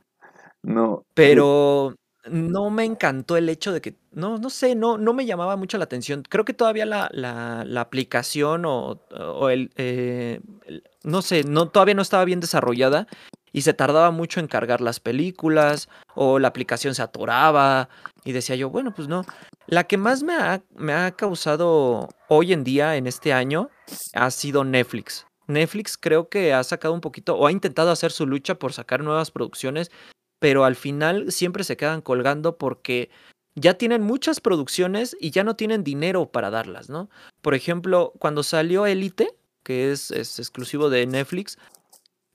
No. 0.62 1.04
Pero 1.14 1.94
no 2.28 2.70
me 2.70 2.84
encantó 2.84 3.36
el 3.36 3.48
hecho 3.48 3.72
de 3.72 3.80
que, 3.80 3.96
no, 4.12 4.38
no 4.38 4.50
sé, 4.50 4.74
no, 4.74 4.98
no 4.98 5.14
me 5.14 5.26
llamaba 5.26 5.56
mucho 5.56 5.78
la 5.78 5.84
atención. 5.84 6.24
Creo 6.28 6.44
que 6.44 6.54
todavía 6.54 6.86
la, 6.86 7.08
la, 7.12 7.80
aplicación 7.80 8.64
o, 8.66 9.00
eh, 9.48 10.40
el, 10.66 10.82
no 11.04 11.22
sé, 11.22 11.44
no, 11.44 11.68
todavía 11.68 11.94
no 11.94 12.02
estaba 12.02 12.24
bien 12.24 12.40
desarrollada 12.40 13.06
y 13.52 13.62
se 13.62 13.74
tardaba 13.74 14.10
mucho 14.10 14.40
en 14.40 14.48
cargar 14.48 14.80
las 14.80 15.00
películas 15.00 15.88
o 16.14 16.38
la 16.38 16.48
aplicación 16.48 16.94
se 16.94 17.02
atoraba 17.02 17.88
y 18.24 18.32
decía 18.32 18.56
yo, 18.56 18.70
bueno, 18.70 18.92
pues 18.92 19.08
no. 19.08 19.24
La 19.66 19.84
que 19.84 19.96
más 19.96 20.22
me 20.22 20.34
ha, 20.34 20.62
me 20.74 20.92
ha 20.92 21.12
causado 21.12 22.08
hoy 22.28 22.52
en 22.52 22.64
día, 22.64 22.96
en 22.96 23.06
este 23.06 23.32
año, 23.32 23.70
ha 24.14 24.30
sido 24.30 24.64
Netflix. 24.64 25.25
Netflix 25.46 25.96
creo 25.96 26.28
que 26.28 26.52
ha 26.52 26.62
sacado 26.64 26.94
un 26.94 27.00
poquito 27.00 27.36
o 27.36 27.46
ha 27.46 27.52
intentado 27.52 27.90
hacer 27.90 28.12
su 28.12 28.26
lucha 28.26 28.58
por 28.58 28.72
sacar 28.72 29.02
nuevas 29.02 29.30
producciones, 29.30 29.90
pero 30.38 30.64
al 30.64 30.76
final 30.76 31.32
siempre 31.32 31.64
se 31.64 31.76
quedan 31.76 32.02
colgando 32.02 32.58
porque 32.58 33.10
ya 33.54 33.74
tienen 33.74 34.02
muchas 34.02 34.40
producciones 34.40 35.16
y 35.18 35.30
ya 35.30 35.44
no 35.44 35.56
tienen 35.56 35.82
dinero 35.82 36.30
para 36.30 36.50
darlas, 36.50 36.90
¿no? 36.90 37.08
Por 37.40 37.54
ejemplo, 37.54 38.12
cuando 38.18 38.42
salió 38.42 38.86
Elite, 38.86 39.34
que 39.62 39.92
es, 39.92 40.10
es 40.10 40.38
exclusivo 40.38 40.90
de 40.90 41.06
Netflix, 41.06 41.58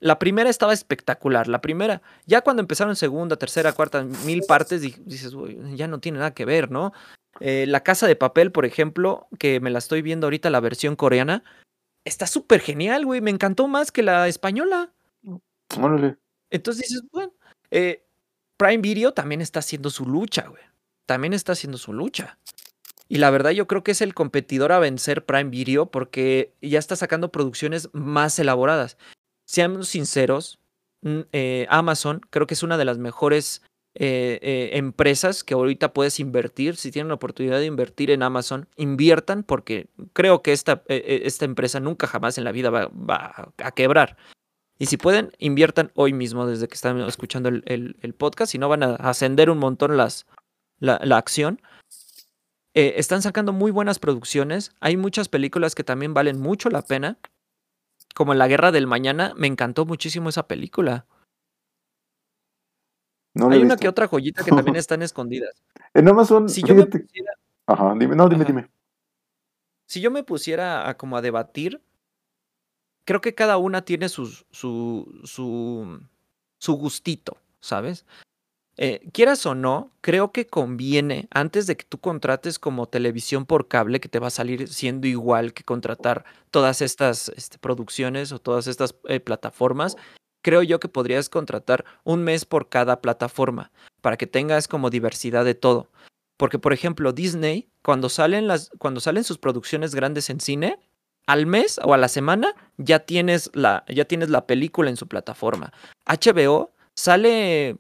la 0.02 0.18
primera 0.18 0.50
estaba 0.50 0.74
espectacular, 0.74 1.48
la 1.48 1.62
primera. 1.62 2.02
Ya 2.26 2.42
cuando 2.42 2.62
empezaron 2.62 2.96
segunda, 2.96 3.36
tercera, 3.36 3.72
cuarta, 3.72 4.04
mil 4.26 4.42
partes, 4.48 4.82
dices, 4.82 5.34
ya 5.76 5.88
no 5.88 6.00
tiene 6.00 6.18
nada 6.18 6.34
que 6.34 6.44
ver, 6.44 6.72
¿no? 6.72 6.92
Eh, 7.40 7.66
la 7.68 7.84
Casa 7.84 8.08
de 8.08 8.16
Papel, 8.16 8.52
por 8.52 8.66
ejemplo, 8.66 9.28
que 9.38 9.60
me 9.60 9.70
la 9.70 9.78
estoy 9.78 10.02
viendo 10.02 10.26
ahorita, 10.26 10.50
la 10.50 10.60
versión 10.60 10.96
coreana, 10.96 11.44
está 12.06 12.28
súper 12.28 12.62
genial, 12.62 13.06
güey. 13.06 13.22
Me 13.22 13.32
encantó 13.32 13.68
más 13.68 13.92
que 13.92 14.04
la 14.04 14.28
española. 14.28 14.94
Órale. 15.80 16.18
Entonces 16.50 16.90
dices, 16.90 17.04
bueno, 17.12 17.34
eh, 17.70 18.06
Prime 18.58 18.80
Video 18.80 19.14
también 19.14 19.42
está 19.42 19.60
haciendo 19.60 19.90
su 19.90 20.06
lucha, 20.06 20.48
güey. 20.48 20.64
También 21.06 21.34
está 21.34 21.54
haciendo 21.54 21.78
su 21.78 21.94
lucha. 21.94 22.38
Y 23.08 23.18
la 23.18 23.30
verdad 23.30 23.52
yo 23.52 23.68
creo 23.68 23.84
que 23.84 23.92
es 23.92 24.02
el 24.02 24.14
competidor 24.14 24.72
a 24.72 24.80
vencer 24.80 25.26
Prime 25.26 25.50
Video 25.50 25.92
porque 25.92 26.54
ya 26.62 26.80
está 26.80 26.96
sacando 26.96 27.32
producciones 27.32 27.90
más 27.94 28.40
elaboradas. 28.40 28.98
Seamos 29.46 29.90
sinceros, 29.90 30.60
eh, 31.04 31.68
Amazon 31.70 32.22
creo 32.30 32.48
que 32.48 32.54
es 32.54 32.64
una 32.64 32.78
de 32.78 32.86
las 32.86 33.00
mejores 33.00 33.64
eh, 33.96 34.40
eh, 34.42 34.70
empresas 34.74 35.44
que 35.44 35.54
ahorita 35.54 35.94
puedes 35.94 36.20
invertir. 36.20 36.76
Si 36.76 36.92
tienen 36.92 37.10
la 37.10 37.16
oportunidad 37.16 37.60
de 37.60 37.66
invertir 37.66 38.12
en 38.12 38.24
Amazon, 38.24 38.68
inviertan 38.78 39.44
porque 39.44 39.88
creo 40.14 40.42
que 40.42 40.54
esta, 40.54 40.84
esta 40.88 41.46
empresa 41.46 41.80
nunca 41.80 42.08
jamás 42.08 42.38
en 42.38 42.44
la 42.44 42.52
vida 42.52 42.70
va, 42.70 43.54
a 43.58 43.72
quebrar. 43.72 44.18
Y 44.80 44.88
si 44.88 44.98
pueden, 44.98 45.32
inviertan 45.38 45.92
hoy 45.96 46.14
mismo 46.14 46.48
desde 46.48 46.68
que 46.68 46.76
están 46.76 47.00
escuchando 47.02 47.50
el, 47.50 48.16
podcast. 48.18 48.52
Si 48.52 48.58
no, 48.58 48.68
van 48.68 48.84
a 48.84 48.96
ascender 48.96 49.50
un 49.50 49.60
montón 49.60 49.96
las, 49.96 50.26
la, 50.80 50.98
acción. 51.18 51.62
están 52.74 53.22
sacando 53.22 53.54
muy 53.54 53.72
buenas 53.72 54.00
producciones. 54.00 54.72
Hay 54.80 54.98
muchas 54.98 55.30
películas 55.30 55.76
que 55.76 55.84
también 55.84 56.14
valen 56.14 56.40
mucho 56.40 56.70
la 56.70 56.82
pena 56.82 57.20
como 58.14 58.34
La 58.34 58.48
Guerra 58.48 58.72
del 58.72 58.88
Mañana, 58.88 59.34
me 59.36 59.48
encantó 59.48 59.86
muchísimo 59.86 60.30
esa 60.30 60.48
película. 60.48 61.06
Hay 63.36 63.62
una 63.62 63.78
que 63.78 63.88
otra 63.88 64.08
joyita 64.08 64.44
que 64.44 64.52
también 64.52 64.76
están 64.78 65.02
escondidas. 65.02 65.62
En 65.94 66.08
Amazon, 66.08 66.50
si 66.50 66.62
yo 66.64 66.76
me 66.76 66.86
pusiera... 66.86 67.32
Ajá, 67.66 67.94
dime, 67.98 68.16
no, 68.16 68.28
dime, 68.28 68.46
dime. 68.46 68.70
Si 69.86 70.02
yo 70.02 70.12
me 70.12 70.24
pusiera 70.24 70.90
a 70.90 70.98
como 70.98 71.18
a 71.18 71.22
debatir, 71.22 71.82
creo 73.06 73.22
que 73.22 73.36
cada 73.36 73.58
una 73.58 73.84
tiene 73.84 74.10
su, 74.10 74.28
su, 74.52 75.22
su, 75.24 76.02
su 76.58 76.74
gustito, 76.74 77.38
¿sabes? 77.60 78.06
Eh, 78.78 79.10
quieras 79.12 79.46
o 79.46 79.54
no, 79.54 79.92
creo 80.02 80.32
que 80.32 80.48
conviene, 80.48 81.28
antes 81.30 81.68
de 81.68 81.76
que 81.76 81.86
tú 81.86 82.00
contrates 82.00 82.58
como 82.58 82.88
televisión 82.88 83.46
por 83.46 83.68
cable, 83.68 84.00
que 84.00 84.10
te 84.10 84.20
va 84.20 84.28
a 84.28 84.32
salir 84.32 84.70
siendo 84.70 85.08
igual 85.08 85.54
que 85.54 85.64
contratar 85.64 86.26
todas 86.52 86.82
estas 86.82 87.30
este, 87.36 87.58
producciones 87.58 88.32
o 88.32 88.40
todas 88.40 88.68
estas 88.68 88.96
eh, 89.06 89.20
plataformas, 89.20 89.98
creo 90.42 90.64
yo 90.64 90.80
que 90.80 90.88
podrías 90.88 91.30
contratar 91.30 91.86
un 92.04 92.24
mes 92.24 92.46
por 92.46 92.70
cada 92.70 93.02
plataforma, 93.02 93.72
para 94.02 94.18
que 94.18 94.28
tengas 94.28 94.68
como 94.68 94.90
diversidad 94.90 95.46
de 95.46 95.56
todo. 95.56 95.90
Porque, 96.38 96.60
por 96.60 96.74
ejemplo, 96.74 97.14
Disney, 97.14 97.70
cuando 97.84 98.10
salen, 98.10 98.48
las, 98.48 98.72
cuando 98.80 99.00
salen 99.00 99.24
sus 99.24 99.38
producciones 99.38 99.94
grandes 99.94 100.30
en 100.30 100.40
cine, 100.40 100.80
al 101.28 101.46
mes 101.46 101.80
o 101.84 101.94
a 101.94 101.98
la 101.98 102.08
semana 102.08 102.56
ya 102.78 103.00
tienes 103.00 103.52
la, 103.54 103.86
ya 103.88 104.06
tienes 104.06 104.30
la 104.30 104.48
película 104.48 104.90
en 104.90 104.98
su 104.98 105.08
plataforma. 105.08 105.72
HBO 106.06 106.72
sale 106.96 107.78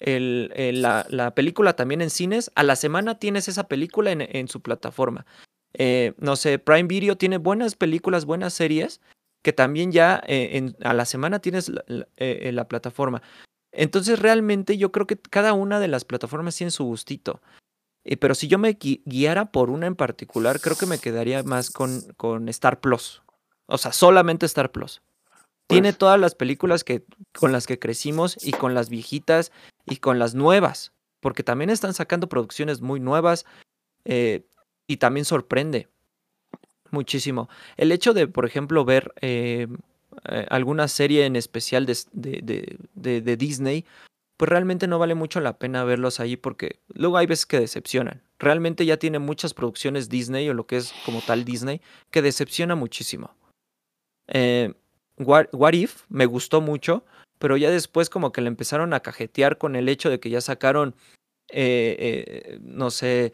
la, 0.00 1.32
película 1.34 1.74
también 1.74 2.02
en 2.02 2.10
cines, 2.10 2.50
a 2.54 2.62
la 2.62 2.76
semana 2.76 3.18
tienes 3.18 3.48
esa 3.48 3.68
película 3.68 4.12
en, 4.12 4.48
su 4.48 4.60
plataforma. 4.60 5.26
Eh, 5.74 6.12
no 6.18 6.36
sé, 6.36 6.58
Prime 6.58 6.88
Video 6.88 7.16
tiene 7.16 7.38
buenas 7.38 7.76
películas, 7.76 8.24
buenas 8.24 8.52
series, 8.52 9.00
que 9.42 9.52
también 9.52 9.92
ya 9.92 10.22
eh, 10.26 10.72
a 10.82 10.94
la 10.94 11.04
semana 11.04 11.40
tienes 11.40 11.70
eh, 12.16 12.50
la, 12.52 12.68
plataforma. 12.68 13.22
Entonces 13.72 14.18
realmente 14.18 14.78
yo 14.78 14.92
creo 14.92 15.06
que 15.06 15.16
cada 15.16 15.52
una 15.52 15.80
de 15.80 15.88
las 15.88 16.04
plataformas 16.04 16.56
tiene 16.56 16.70
su 16.70 16.84
gustito. 16.84 17.40
pero 18.20 18.34
si 18.34 18.48
yo 18.48 18.58
me 18.58 18.78
guiara 19.04 19.46
por 19.46 19.70
una 19.70 19.86
en 19.86 19.96
particular, 19.96 20.60
creo 20.60 20.76
que 20.76 20.86
me 20.86 20.98
quedaría 20.98 21.42
más 21.42 21.70
con, 21.70 22.02
con 22.16 22.48
Star 22.48 22.80
Plus. 22.80 23.22
O 23.66 23.78
sea, 23.78 23.92
solamente 23.92 24.46
Star 24.46 24.70
Plus. 24.70 25.02
Tiene 25.66 25.90
pues 25.90 25.98
todas 25.98 26.20
las 26.20 26.34
películas 26.34 26.84
que, 26.84 27.04
con 27.38 27.52
las 27.52 27.66
que 27.66 27.78
crecimos 27.78 28.36
y 28.44 28.52
con 28.52 28.74
las 28.74 28.88
viejitas 28.90 29.52
y 29.86 29.96
con 29.96 30.18
las 30.18 30.34
nuevas, 30.34 30.92
porque 31.20 31.42
también 31.42 31.70
están 31.70 31.94
sacando 31.94 32.28
producciones 32.28 32.80
muy 32.80 33.00
nuevas 33.00 33.46
eh, 34.04 34.46
y 34.86 34.98
también 34.98 35.24
sorprende 35.24 35.88
muchísimo. 36.92 37.48
El 37.76 37.92
hecho 37.92 38.14
de, 38.14 38.28
por 38.28 38.46
ejemplo, 38.46 38.84
ver 38.84 39.12
eh, 39.20 39.66
eh, 40.28 40.46
alguna 40.50 40.88
serie 40.88 41.26
en 41.26 41.36
especial 41.36 41.86
de, 41.86 42.76
de, 42.94 43.36
Disney, 43.36 43.84
pues 44.36 44.48
realmente 44.48 44.86
no 44.86 44.98
vale 44.98 45.14
mucho 45.14 45.40
la 45.40 45.58
pena 45.58 45.84
verlos 45.84 46.20
ahí 46.20 46.36
porque 46.36 46.80
luego 46.94 47.16
hay 47.16 47.26
veces 47.26 47.46
que 47.46 47.60
decepcionan. 47.60 48.22
Realmente 48.38 48.86
ya 48.86 48.96
tiene 48.96 49.18
muchas 49.18 49.54
producciones 49.54 50.08
Disney 50.08 50.48
o 50.48 50.54
lo 50.54 50.66
que 50.66 50.76
es 50.76 50.92
como 51.04 51.20
tal 51.20 51.44
Disney 51.44 51.80
que 52.10 52.22
decepciona 52.22 52.74
muchísimo. 52.74 53.34
What, 55.18 55.74
If 55.74 56.04
me 56.08 56.26
gustó 56.26 56.60
mucho, 56.60 57.04
pero 57.38 57.56
ya 57.56 57.70
después 57.70 58.10
como 58.10 58.32
que 58.32 58.40
le 58.40 58.48
empezaron 58.48 58.94
a 58.94 59.00
cajetear 59.00 59.58
con 59.58 59.76
el 59.76 59.88
hecho 59.88 60.10
de 60.10 60.20
que 60.20 60.30
ya 60.30 60.40
sacaron, 60.40 60.94
eh, 61.48 61.96
eh, 61.98 62.58
no 62.62 62.90
sé, 62.90 63.32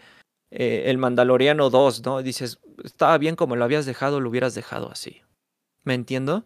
eh, 0.50 0.84
el 0.86 0.98
Mandaloriano 0.98 1.70
2, 1.70 2.04
¿no? 2.04 2.22
Dices, 2.22 2.58
estaba 2.82 3.18
bien 3.18 3.36
como 3.36 3.56
lo 3.56 3.64
habías 3.64 3.86
dejado, 3.86 4.20
lo 4.20 4.30
hubieras 4.30 4.54
dejado 4.54 4.90
así. 4.90 5.22
¿Me 5.84 5.94
entiendo? 5.94 6.44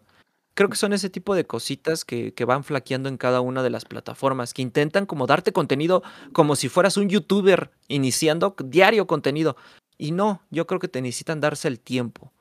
Creo 0.55 0.69
que 0.69 0.75
son 0.75 0.93
ese 0.93 1.09
tipo 1.09 1.33
de 1.35 1.45
cositas 1.45 2.05
que, 2.05 2.33
van 2.45 2.63
flaqueando 2.63 3.09
en 3.09 3.17
cada 3.17 3.41
una 3.41 3.63
de 3.63 3.69
las 3.69 3.85
plataformas, 3.85 4.53
que 4.53 4.61
intentan 4.61 5.05
como 5.05 5.25
darte 5.25 5.51
contenido 5.51 6.03
como 6.31 6.55
si 6.55 6.69
fueras 6.69 6.97
un 6.97 7.09
youtuber 7.09 7.71
iniciando 7.87 8.55
diario 8.63 9.07
contenido. 9.07 9.55
Y 9.97 10.11
no, 10.11 10.41
yo 10.51 10.67
creo 10.67 10.79
que 10.79 10.87
te 10.87 11.01
necesitan 11.01 11.39
darse 11.39 11.67
el 11.67 11.79
tiempo. 11.79 12.31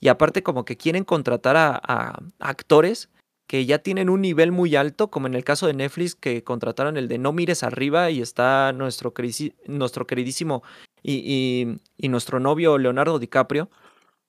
Y 0.00 0.08
aparte 0.08 0.42
como 0.42 0.64
que 0.64 0.76
quieren 0.76 1.04
contratar 1.04 1.56
a, 1.56 2.18
actores 2.40 3.10
que 3.46 3.66
ya 3.66 3.78
tienen 3.78 4.08
un 4.08 4.22
nivel 4.22 4.52
muy 4.52 4.74
alto, 4.74 5.10
como 5.10 5.26
en 5.26 5.34
el 5.34 5.44
caso 5.44 5.66
de 5.66 5.74
Netflix, 5.74 6.14
que 6.14 6.42
contrataron 6.42 6.96
el 6.96 7.08
de 7.08 7.18
No 7.18 7.32
mires 7.32 7.62
arriba 7.62 8.10
y 8.10 8.20
está 8.20 8.72
nuestro 8.72 9.12
queridísimo 9.12 10.62
y, 11.04 11.78
y, 11.98 12.08
nuestro 12.08 12.40
novio 12.40 12.78
Leonardo 12.78 13.18
DiCaprio. 13.18 13.68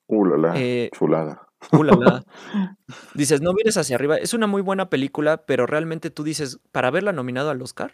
Uh, 0.08 0.26
la, 0.26 0.54
eh, 0.56 0.90
chulada. 0.94 1.48
Uh, 1.72 1.84
dices, 3.16 3.42
no 3.42 3.54
mires 3.54 3.78
hacia 3.78 3.96
arriba. 3.96 4.18
Es 4.18 4.34
una 4.34 4.46
muy 4.46 4.62
buena 4.62 4.90
película, 4.90 5.46
pero 5.46 5.66
realmente 5.66 6.10
tú 6.10 6.24
dices, 6.24 6.60
¿para 6.72 6.92
verla 6.92 7.14
nominado 7.14 7.50
al 7.50 7.62
Oscar? 7.62 7.94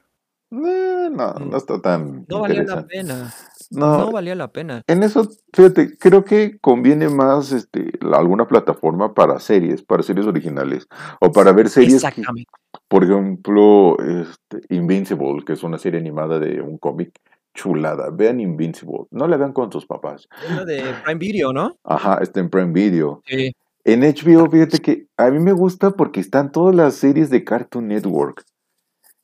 Eh, 0.52 1.10
no, 1.12 1.34
no 1.36 1.58
está 1.58 1.80
tan. 1.80 2.26
No 2.28 2.42
valía 2.42 2.64
la 2.64 2.86
pena. 2.86 3.34
No, 3.70 4.12
valía 4.12 4.36
la 4.36 4.52
pena. 4.52 4.82
En 4.88 5.04
eso, 5.04 5.30
fíjate, 5.54 5.98
creo 5.98 6.26
que 6.26 6.60
conviene 6.60 7.08
más 7.08 7.54
este, 7.54 7.92
alguna 8.02 8.46
plataforma 8.48 9.14
para 9.14 9.40
series, 9.40 9.82
para 9.82 10.04
series 10.04 10.28
originales, 10.28 10.88
o 11.22 11.32
para 11.32 11.54
ver 11.54 11.70
series. 11.70 11.94
Exactamente. 11.94 12.52
por 12.90 13.06
ejemplo, 13.06 13.96
este, 14.00 14.62
Invincible, 14.76 15.46
que 15.46 15.54
es 15.54 15.64
una 15.64 15.78
serie 15.78 16.02
animada 16.02 16.38
de 16.40 16.60
un 16.62 16.78
cómic 16.78 17.18
chulada. 17.54 18.10
Vean 18.12 18.40
Invincible. 18.40 19.06
No 19.12 19.28
la 19.28 19.38
vean 19.38 19.54
con 19.54 19.70
tus 19.70 19.86
papás. 19.86 20.28
Es 20.48 20.66
de 20.66 20.84
Prime 21.06 21.20
Video, 21.20 21.54
¿no? 21.54 21.78
Ajá, 21.84 22.20
está 22.22 22.40
en 22.40 22.50
Prime 22.50 22.74
Video. 22.74 23.22
Sí. 23.26 23.56
En 23.84 24.02
HBO, 24.02 24.50
fíjate 24.50 24.80
que 24.80 25.08
a 25.18 25.32
mí 25.32 25.40
me 25.40 25.54
gusta 25.54 25.92
porque 25.92 26.20
están 26.20 26.52
todas 26.52 26.76
las 26.76 26.96
series 26.96 27.30
de 27.30 27.44
Cartoon 27.44 27.88
Network. 27.88 28.46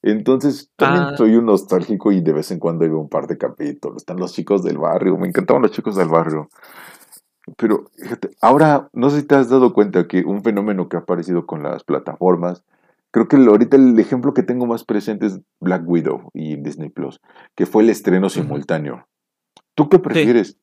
Entonces, 0.01 0.71
también 0.75 1.03
ah. 1.03 1.17
soy 1.17 1.35
un 1.35 1.45
nostálgico 1.45 2.11
y 2.11 2.21
de 2.21 2.33
vez 2.33 2.51
en 2.51 2.59
cuando 2.59 2.85
veo 2.85 2.99
un 2.99 3.09
par 3.09 3.27
de 3.27 3.37
capítulos. 3.37 3.97
Están 3.97 4.17
los 4.17 4.33
chicos 4.33 4.63
del 4.63 4.77
barrio, 4.77 5.17
me 5.17 5.27
encantaban 5.27 5.61
los 5.61 5.71
chicos 5.71 5.95
del 5.95 6.07
barrio. 6.07 6.49
Pero 7.55 7.85
fíjate, 7.97 8.31
ahora 8.41 8.89
no 8.93 9.09
sé 9.09 9.21
si 9.21 9.27
te 9.27 9.35
has 9.35 9.49
dado 9.49 9.73
cuenta 9.73 10.07
que 10.07 10.23
un 10.25 10.43
fenómeno 10.43 10.89
que 10.89 10.97
ha 10.97 11.01
aparecido 11.01 11.45
con 11.45 11.63
las 11.63 11.83
plataformas, 11.83 12.63
creo 13.11 13.27
que 13.27 13.37
ahorita 13.37 13.77
el 13.77 13.97
ejemplo 13.99 14.33
que 14.33 14.43
tengo 14.43 14.65
más 14.65 14.83
presente 14.83 15.27
es 15.27 15.39
Black 15.61 15.83
Widow 15.87 16.29
y 16.33 16.55
Disney 16.57 16.89
Plus, 16.89 17.19
que 17.55 17.65
fue 17.65 17.83
el 17.83 17.89
estreno 17.89 18.29
simultáneo. 18.29 19.07
¿Tú 19.75 19.89
qué 19.89 19.99
prefieres? 19.99 20.57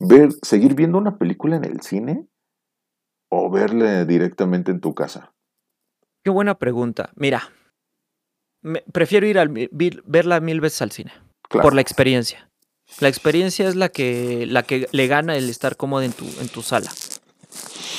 ¿Ver, 0.00 0.30
seguir 0.42 0.74
viendo 0.74 0.98
una 0.98 1.18
película 1.18 1.56
en 1.56 1.64
el 1.64 1.80
cine 1.80 2.26
o 3.30 3.50
verla 3.50 4.04
directamente 4.04 4.70
en 4.70 4.80
tu 4.80 4.94
casa? 4.94 5.32
Qué 6.24 6.30
buena 6.30 6.58
pregunta. 6.58 7.10
Mira, 7.16 7.50
prefiero 8.92 9.26
ir 9.26 9.38
a 9.38 9.46
verla 10.04 10.40
mil 10.40 10.60
veces 10.60 10.82
al 10.82 10.90
cine. 10.90 11.12
Por 11.48 11.74
la 11.74 11.80
experiencia. 11.80 12.50
La 13.00 13.08
experiencia 13.08 13.68
es 13.68 13.76
la 13.76 13.88
que, 13.88 14.46
la 14.46 14.62
que 14.62 14.88
le 14.92 15.06
gana 15.06 15.36
el 15.36 15.48
estar 15.48 15.76
cómodo 15.76 16.02
en 16.02 16.12
tu, 16.12 16.24
en 16.40 16.48
tu 16.48 16.62
sala. 16.62 16.90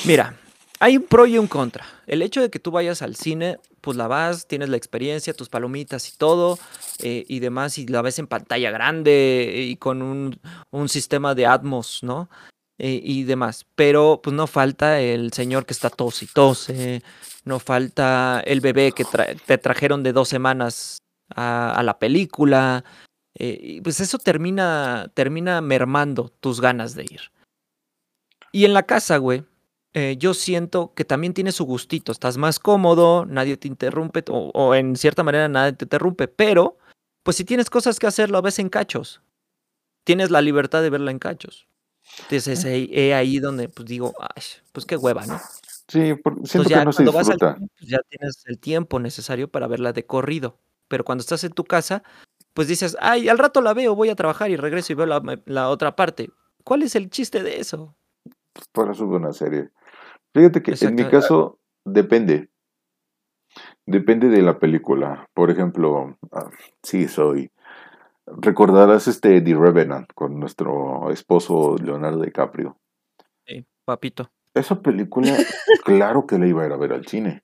Mira, 0.04 0.36
hay 0.80 0.96
un 0.96 1.04
pro 1.04 1.26
y 1.26 1.38
un 1.38 1.46
contra. 1.46 1.86
El 2.06 2.22
hecho 2.22 2.40
de 2.40 2.50
que 2.50 2.58
tú 2.58 2.70
vayas 2.70 3.02
al 3.02 3.16
cine, 3.16 3.58
pues 3.86 3.96
la 3.96 4.08
vas, 4.08 4.48
tienes 4.48 4.68
la 4.68 4.76
experiencia, 4.76 5.32
tus 5.32 5.48
palomitas 5.48 6.12
y 6.12 6.16
todo, 6.18 6.58
eh, 6.98 7.24
y 7.28 7.38
demás, 7.38 7.78
y 7.78 7.86
la 7.86 8.02
ves 8.02 8.18
en 8.18 8.26
pantalla 8.26 8.72
grande 8.72 9.62
y 9.64 9.76
con 9.76 10.02
un, 10.02 10.40
un 10.72 10.88
sistema 10.88 11.36
de 11.36 11.46
Atmos, 11.46 12.00
¿no? 12.02 12.28
Eh, 12.78 13.00
y 13.00 13.22
demás. 13.22 13.64
Pero 13.76 14.18
pues 14.20 14.34
no 14.34 14.48
falta 14.48 15.00
el 15.00 15.32
señor 15.32 15.66
que 15.66 15.72
está 15.72 15.88
tos 15.88 16.20
y 16.24 16.26
tose, 16.26 17.00
no 17.44 17.60
falta 17.60 18.42
el 18.44 18.60
bebé 18.60 18.90
que 18.90 19.04
te 19.46 19.56
trajeron 19.58 20.02
de 20.02 20.12
dos 20.12 20.28
semanas 20.28 20.98
a, 21.36 21.80
la 21.84 22.00
película. 22.00 22.82
Eh, 23.38 23.56
y 23.62 23.80
pues 23.82 24.00
eso 24.00 24.18
termina, 24.18 25.12
termina 25.14 25.60
mermando 25.60 26.28
tus 26.40 26.60
ganas 26.60 26.96
de 26.96 27.04
ir. 27.04 27.20
Y 28.50 28.64
en 28.64 28.74
la 28.74 28.82
casa, 28.82 29.18
güey, 29.18 29.44
eh, 29.98 30.18
yo 30.18 30.34
siento 30.34 30.92
que 30.94 31.06
también 31.06 31.32
tiene 31.32 31.52
su 31.52 31.64
gustito. 31.64 32.12
Estás 32.12 32.36
más 32.36 32.58
cómodo, 32.58 33.24
nadie 33.24 33.56
te 33.56 33.66
interrumpe, 33.66 34.22
o, 34.28 34.74
en 34.74 34.94
cierta 34.94 35.22
manera 35.22 35.48
nadie 35.48 35.72
te 35.72 35.86
interrumpe, 35.86 36.28
pero 36.28 36.76
pues 37.22 37.38
si 37.38 37.46
tienes 37.46 37.70
cosas 37.70 37.98
que 37.98 38.06
hacer, 38.06 38.30
lo 38.30 38.42
ves 38.42 38.58
en 38.58 38.68
cachos. 38.68 39.22
Tienes 40.04 40.30
la 40.30 40.42
libertad 40.42 40.82
de 40.82 40.90
verla 40.90 41.12
en 41.12 41.18
cachos. 41.18 41.66
Entonces, 42.18 42.64
es 42.66 43.14
ahí 43.14 43.38
donde 43.38 43.70
pues 43.70 43.88
digo, 43.88 44.12
ay, 44.20 44.42
pues 44.72 44.84
qué 44.84 44.96
hueva, 44.96 45.24
¿no? 45.24 45.40
Sí, 45.88 46.14
siento 46.44 46.68
que 46.68 46.84
no 46.84 46.92
se 46.92 47.02
disfruta. 47.02 47.56
pues 47.56 47.90
ya 47.90 48.00
tienes 48.10 48.44
el 48.44 48.58
tiempo 48.58 49.00
necesario 49.00 49.48
para 49.48 49.66
verla 49.66 49.94
de 49.94 50.04
corrido. 50.04 50.58
Pero 50.88 51.04
cuando 51.04 51.22
estás 51.22 51.42
en 51.42 51.52
tu 51.52 51.64
casa, 51.64 52.02
pues 52.52 52.68
dices, 52.68 52.98
ay, 53.00 53.30
al 53.30 53.38
rato 53.38 53.62
la 53.62 53.72
veo, 53.72 53.94
voy 53.94 54.10
a 54.10 54.14
trabajar 54.14 54.50
y 54.50 54.56
regreso 54.56 54.92
y 54.92 54.96
veo 54.96 55.06
la, 55.06 55.68
otra 55.70 55.96
parte. 55.96 56.28
¿Cuál 56.64 56.82
es 56.82 56.96
el 56.96 57.08
chiste 57.08 57.42
de 57.42 57.60
eso? 57.60 57.96
Pues 58.52 58.68
para 58.72 58.92
eso 58.92 59.06
una 59.06 59.32
serie. 59.32 59.70
Fíjate 60.36 60.62
que 60.62 60.74
en 60.78 60.94
mi 60.94 61.04
caso 61.06 61.58
depende. 61.86 62.50
Depende 63.86 64.28
de 64.28 64.42
la 64.42 64.58
película. 64.58 65.30
Por 65.32 65.50
ejemplo, 65.50 66.18
ah, 66.30 66.50
sí, 66.82 67.08
soy. 67.08 67.50
Recordarás 68.26 69.08
este 69.08 69.40
The 69.40 69.54
Revenant 69.54 70.12
con 70.14 70.38
nuestro 70.38 71.10
esposo 71.10 71.76
Leonardo 71.82 72.20
DiCaprio. 72.20 72.76
Sí, 73.46 73.64
papito. 73.86 74.30
Esa 74.52 74.82
película, 74.82 75.32
claro 75.86 76.26
que 76.26 76.38
la 76.38 76.46
iba 76.46 76.64
a 76.64 76.66
ir 76.66 76.72
a 76.72 76.76
ver 76.76 76.92
al 76.92 77.06
cine. 77.06 77.42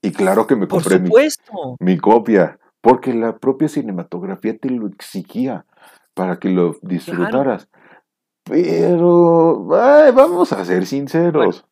Y 0.00 0.12
claro 0.12 0.46
que 0.46 0.54
me 0.54 0.68
compré 0.68 1.00
mi, 1.80 1.98
copia, 1.98 2.60
porque 2.80 3.12
la 3.12 3.38
propia 3.38 3.66
cinematografía 3.66 4.56
te 4.56 4.70
lo 4.70 4.86
exigía 4.86 5.66
para 6.14 6.38
que 6.38 6.50
lo 6.50 6.76
disfrutaras. 6.82 7.68
Pero, 8.44 9.64
vamos 9.64 10.52
a 10.52 10.64
ser 10.64 10.86
sinceros. 10.86 11.66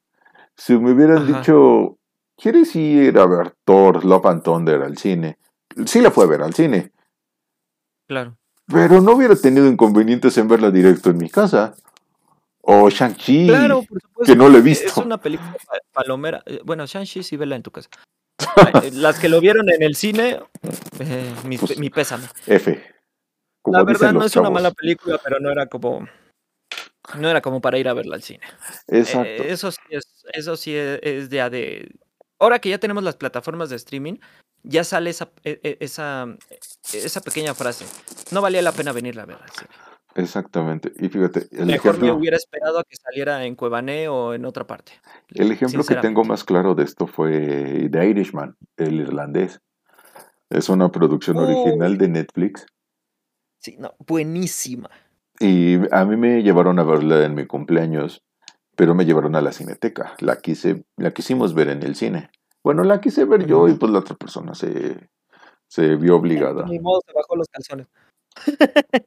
Si 0.59 0.77
me 0.77 0.91
hubieran 0.91 1.25
dicho, 1.25 1.99
¿quieres 2.37 2.75
ir 2.75 3.17
a 3.17 3.27
ver 3.27 3.55
Thor, 3.65 4.05
Love 4.05 4.27
and 4.27 4.43
Thunder 4.43 4.83
al 4.83 4.99
cine? 4.99 5.39
Sí 5.87 6.01
la 6.01 6.11
fue 6.11 6.25
a 6.25 6.27
ver 6.27 6.43
al 6.43 6.53
cine. 6.53 6.91
Claro. 8.09 8.37
Pero 8.67 9.01
no 9.01 9.13
hubiera 9.13 9.37
tenido 9.37 9.69
inconvenientes 9.69 10.37
en 10.37 10.49
verla 10.49 10.73
directo 10.73 11.11
en 11.11 11.19
mi 11.19 11.31
casa. 11.31 11.77
O 12.61 12.91
Shang-Chi, 12.91 13.47
claro, 13.47 13.83
que 14.27 14.35
no 14.35 14.49
lo 14.49 14.59
he 14.59 14.61
visto. 14.61 14.89
Es 14.89 14.97
una 14.99 15.19
película 15.19 15.57
palomera. 15.93 16.43
Eh, 16.45 16.61
bueno, 16.65 16.85
Shang-Chi 16.85 17.23
sí 17.23 17.37
vela 17.37 17.55
en 17.57 17.63
tu 17.63 17.71
casa. 17.71 17.89
Eh, 18.83 18.91
las 18.93 19.19
que 19.19 19.29
lo 19.29 19.41
vieron 19.41 19.71
en 19.71 19.83
el 19.83 19.95
cine, 19.95 20.41
eh, 20.99 21.35
pues, 21.59 21.79
mi, 21.79 21.91
pésame. 21.91 22.25
F. 22.47 22.85
la 23.67 23.85
verdad 23.85 24.13
no 24.13 24.25
es 24.25 24.35
una 24.37 24.51
mala 24.51 24.71
película, 24.73 25.19
pero 25.23 25.39
no 25.41 25.51
era 25.51 25.67
como 25.67 26.07
no 27.17 27.29
era 27.29 27.41
como 27.41 27.61
para 27.61 27.79
ir 27.79 27.89
a 27.89 27.95
verla 27.95 28.17
al 28.17 28.23
cine. 28.23 28.41
Exacto. 28.89 29.43
eso 29.45 29.71
sí 29.71 29.81
es, 29.91 30.18
eso 30.33 30.57
sí 30.57 30.75
es, 30.75 31.31
de, 31.31 31.51
de 31.51 31.95
ahora 32.39 32.59
que 32.59 32.69
ya 32.69 32.79
tenemos 32.79 33.03
las 33.03 33.17
plataformas 33.17 33.71
de 33.71 33.77
streaming, 33.77 34.19
ya 34.63 34.85
sale 34.85 35.11
esa, 35.11 35.31
e, 35.45 35.61
e, 35.63 35.77
esa, 35.81 36.27
esa 36.93 37.21
pequeña 37.21 37.55
frase. 37.55 37.85
No 38.33 38.43
valía 38.43 38.63
la 38.63 38.73
pena 38.73 38.93
venirla 38.93 39.23
a 39.23 39.27
ver 39.27 39.39
al 39.41 39.51
cine. 39.51 39.71
Exactamente. 40.15 40.93
Y 40.99 41.09
fíjate, 41.09 41.47
el 41.53 41.67
Mejor 41.67 41.95
ejemplo, 41.95 42.07
me 42.07 42.21
hubiera 42.21 42.37
esperado 42.37 42.81
a 42.81 42.85
que 42.85 42.97
saliera 42.97 43.45
en 43.45 43.55
Cuevané 43.55 44.09
o 44.09 44.35
en 44.35 44.45
otra 44.45 44.67
parte. 44.67 44.93
El 45.29 45.53
ejemplo 45.53 45.85
que 45.85 45.95
tengo 45.97 46.25
más 46.25 46.43
claro 46.45 46.75
de 46.75 46.85
esto 46.85 47.07
fue 47.07 47.89
The 47.91 48.09
Irishman, 48.09 48.57
el 48.77 49.01
irlandés. 49.01 49.61
Es 50.51 50.69
una 50.69 50.91
producción 50.91 51.37
oh. 51.37 51.43
original 51.43 51.99
de 51.99 52.09
Netflix. 52.09 52.67
Sí, 53.61 53.77
no, 53.79 53.95
buenísima. 54.07 54.91
Y 55.41 55.77
a 55.95 56.05
mí 56.05 56.17
me 56.17 56.43
llevaron 56.43 56.79
a 56.79 56.83
verla 56.83 57.25
en 57.25 57.35
mi 57.35 57.47
cumpleaños, 57.47 58.25
pero 58.79 58.95
me 58.95 59.05
llevaron 59.05 59.35
a 59.35 59.43
la 59.43 59.53
cineteca. 59.53 60.15
La 60.21 60.37
quise, 60.37 60.85
la 60.97 61.11
quisimos 61.13 61.53
ver 61.53 61.69
en 61.69 61.83
el 61.83 61.97
cine. 61.97 62.31
Bueno, 62.63 62.85
la 62.85 63.01
quise 63.01 63.25
ver 63.25 63.45
yo 63.45 63.69
y 63.69 63.75
pues 63.75 63.91
la 63.91 63.99
otra 63.99 64.15
persona 64.15 64.55
se, 64.55 65.11
se 65.67 65.97
vio 65.97 66.17
obligada. 66.17 66.65
Ni 66.65 66.79
modo, 66.79 67.01
se 67.05 67.13
bajó 67.13 67.37
los 67.37 67.49
calzones 67.49 67.89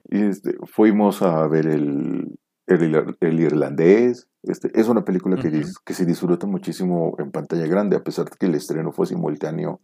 y 0.10 0.24
este, 0.24 0.58
fuimos 0.66 1.22
a 1.22 1.48
ver 1.48 1.68
el, 1.68 2.38
el, 2.68 3.40
irlandés. 3.40 4.28
Este, 4.44 4.72
es 4.80 4.88
una 4.88 5.06
película 5.06 5.38
que, 5.38 5.64
que 5.86 5.94
se 5.94 6.06
disfruta 6.06 6.48
muchísimo 6.48 7.16
en 7.20 7.32
pantalla 7.32 7.68
grande, 7.68 7.96
a 7.96 8.04
pesar 8.04 8.26
de 8.30 8.36
que 8.38 8.48
el 8.48 8.56
estreno 8.56 8.92
fue 8.92 9.06
simultáneo 9.06 9.80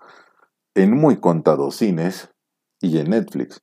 en 0.76 0.92
muy 0.92 1.18
contados 1.20 1.76
cines 1.76 2.30
y 2.82 2.98
en 2.98 3.12
Netflix. 3.12 3.62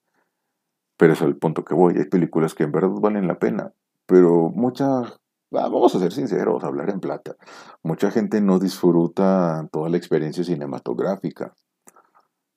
Pero 0.97 1.12
eso 1.12 1.25
es 1.25 1.29
el 1.29 1.37
punto 1.37 1.64
que 1.64 1.75
voy. 1.75 1.95
Hay 1.99 2.07
películas 2.07 2.55
que 2.55 2.64
en 2.64 2.72
verdad 2.72 2.91
valen 3.01 3.27
la 3.27 3.39
pena, 3.39 3.72
pero 4.07 4.51
muchas, 4.51 5.20
vamos 5.62 5.94
a 5.94 5.98
ser 5.98 6.12
sinceros, 6.12 6.64
hablar 6.64 6.90
en 6.90 7.00
plata, 7.00 7.36
mucha 7.82 8.11
gente 8.11 8.40
no 8.40 8.59
disfruta 8.59 9.68
toda 9.72 9.88
la 9.88 9.96
experiencia 9.96 10.44
cinematográfica. 10.44 11.55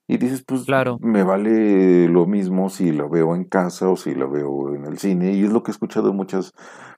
Y 0.10 0.18
dices, 0.18 0.42
pues 0.48 0.64
claro. 0.64 0.98
me 1.02 1.24
vale 1.24 2.08
lo 2.08 2.26
mismo 2.26 2.70
si 2.70 2.94
lo 2.94 3.10
veo 3.10 3.36
en 3.36 3.44
casa 3.44 3.90
o 3.90 3.98
si 3.98 4.16
lo 4.16 4.32
veo 4.32 4.74
en 4.74 4.86
el 4.86 4.98
cine. 5.00 5.34
Y 5.34 5.44
es 5.44 5.52
lo 5.52 5.64
que 5.64 5.72
he 5.72 5.74
escuchado 5.74 6.08
de 6.08 6.14
muchas 6.14 6.54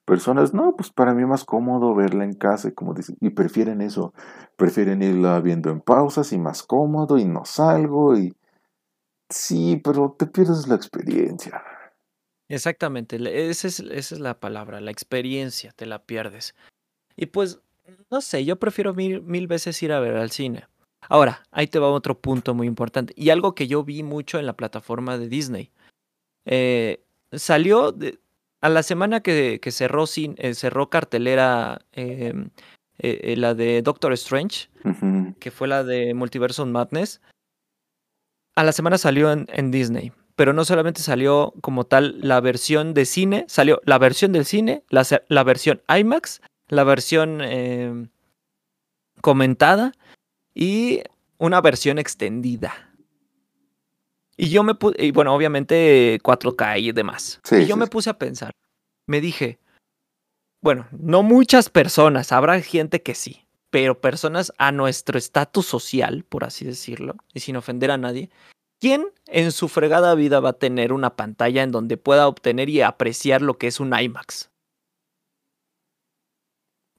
personas. 0.06 0.54
No, 0.54 0.76
pues 0.78 0.92
para 0.92 1.16
mí 1.16 1.24
es 1.24 1.28
más 1.28 1.44
cómodo 1.44 1.96
verla 1.96 2.24
en 2.24 2.34
casa, 2.34 2.72
como 2.72 2.94
dicen, 2.94 3.18
y 3.20 3.32
prefieren 3.32 3.82
eso. 3.82 4.14
Prefieren 4.58 5.02
irla 5.02 5.40
viendo 5.40 5.72
en 5.72 5.82
pausas 5.82 6.32
y 6.34 6.38
más 6.38 6.62
cómodo 6.62 7.18
y 7.18 7.26
no 7.26 7.46
salgo. 7.46 8.16
Y 8.16 8.36
sí, 9.28 9.82
pero 9.84 10.16
te 10.16 10.28
pierdes 10.28 10.68
la 10.68 10.76
experiencia. 10.76 11.64
Exactamente, 12.50 13.18
esa 13.50 13.68
es, 13.68 13.80
esa 13.80 14.16
es 14.16 14.20
la 14.20 14.40
palabra, 14.40 14.82
la 14.82 14.90
experiencia, 14.90 15.72
te 15.72 15.86
la 15.86 16.04
pierdes. 16.04 16.56
Y 17.16 17.28
pues, 17.28 17.62
no 18.10 18.22
sé, 18.22 18.44
yo 18.44 18.58
prefiero 18.58 18.96
mil, 18.96 19.22
mil 19.22 19.46
veces 19.46 19.82
ir 19.84 19.92
a 19.92 20.00
ver 20.00 20.18
al 20.18 20.32
cine. 20.32 20.66
Ahora, 21.08 21.44
ahí 21.52 21.68
te 21.68 21.78
va 21.78 21.90
otro 21.90 22.20
punto 22.20 22.56
muy 22.56 22.66
importante. 22.66 23.14
Y 23.16 23.30
algo 23.30 23.54
que 23.54 23.68
yo 23.68 23.84
vi 23.84 24.02
mucho 24.02 24.40
en 24.40 24.48
la 24.48 24.58
plataforma 24.58 25.18
de 25.20 25.30
Disney. 25.30 25.72
Eh, 26.46 27.04
salió 27.32 27.96
a 28.62 28.70
la 28.70 28.82
semana 28.82 29.22
que, 29.22 29.60
cerró, 29.70 30.08
sin, 30.08 30.36
eh, 30.40 30.56
cerró 30.56 30.90
cartelera 30.90 31.82
em, 31.92 32.50
eh, 32.98 33.36
la 33.38 33.54
de 33.54 33.84
Doctor 33.84 34.12
Strange, 34.14 34.70
que 35.40 35.52
fue 35.52 35.68
la 35.68 35.84
de 35.84 36.16
Multiverse 36.16 36.66
Madness. 36.66 37.22
A 38.56 38.64
la 38.64 38.72
semana 38.72 38.98
salió 38.98 39.32
en, 39.32 39.46
en 39.52 39.70
Disney 39.70 40.12
pero 40.40 40.54
no 40.54 40.64
solamente 40.64 41.02
salió 41.02 41.54
como 41.60 41.86
tal 41.86 42.18
la 42.22 42.40
versión 42.40 42.94
de 42.94 43.04
cine, 43.04 43.44
salió 43.50 43.82
la 43.84 43.98
versión 43.98 44.32
del 44.32 44.46
cine, 44.46 44.86
la, 44.88 45.06
la 45.28 45.44
versión 45.44 45.82
IMAX, 45.90 46.40
la 46.70 46.86
versión 46.86 47.42
em, 47.42 48.08
comentada 49.20 49.92
y 50.56 51.02
una 51.40 51.60
versión 51.60 52.00
extendida. 52.00 52.90
Y 54.38 54.48
yo 54.48 54.64
me 54.64 54.76
puse, 54.76 55.04
y 55.04 55.12
bueno, 55.12 55.36
obviamente 55.36 56.20
4K 56.24 56.84
y 56.84 56.94
demás. 56.94 57.42
y 57.52 57.66
yo 57.66 57.76
me 57.76 57.88
puse 57.88 58.10
a 58.10 58.18
pensar, 58.18 58.52
me 59.08 59.20
dije, 59.20 59.60
bueno, 60.62 60.88
no 60.92 61.22
muchas 61.22 61.70
personas, 61.70 62.32
habrá 62.32 62.62
gente 62.62 63.02
que 63.02 63.14
sí, 63.14 63.46
pero 63.72 64.00
personas 64.00 64.54
a 64.58 64.72
nuestro 64.72 65.18
estatus 65.18 65.66
social, 65.66 66.24
por 66.24 66.46
así 66.46 66.64
decirlo, 66.64 67.18
y 67.34 67.42
sin 67.42 67.58
ofender 67.58 67.92
a 67.92 67.98
nadie, 67.98 68.30
¿quién 68.80 69.08
en 69.28 69.52
su 69.52 69.68
fregada 69.68 70.16
vida 70.16 70.40
va 70.40 70.50
a 70.50 70.54
tener 70.54 70.94
una 70.94 71.16
pantalla 71.16 71.64
en 71.64 71.72
donde 71.72 71.98
pueda 71.98 72.28
obtener 72.28 72.70
y 72.70 72.82
apreciar 72.82 73.42
lo 73.42 73.58
que 73.58 73.68
es 73.68 73.80
un 73.80 73.98
IMAX? 73.98 74.50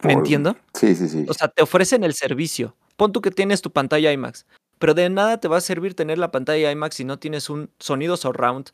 ¿Me 0.02 0.14
entiendo? 0.14 0.56
Sí, 0.74 0.94
sí, 0.94 1.08
sí. 1.08 1.26
O 1.28 1.34
sea, 1.34 1.48
te 1.48 1.62
ofrecen 1.62 2.04
el 2.04 2.14
servicio, 2.14 2.76
Pon 2.96 3.12
tú 3.12 3.22
que 3.22 3.30
tienes 3.30 3.62
tu 3.62 3.70
pantalla 3.70 4.12
IMAX, 4.12 4.46
pero 4.78 4.92
de 4.92 5.08
nada 5.08 5.40
te 5.40 5.48
va 5.48 5.56
a 5.56 5.62
servir 5.62 5.94
tener 5.94 6.18
la 6.18 6.30
pantalla 6.30 6.70
IMAX 6.70 6.96
si 6.96 7.04
no 7.04 7.18
tienes 7.18 7.48
un 7.48 7.70
sonido 7.78 8.16
surround 8.16 8.70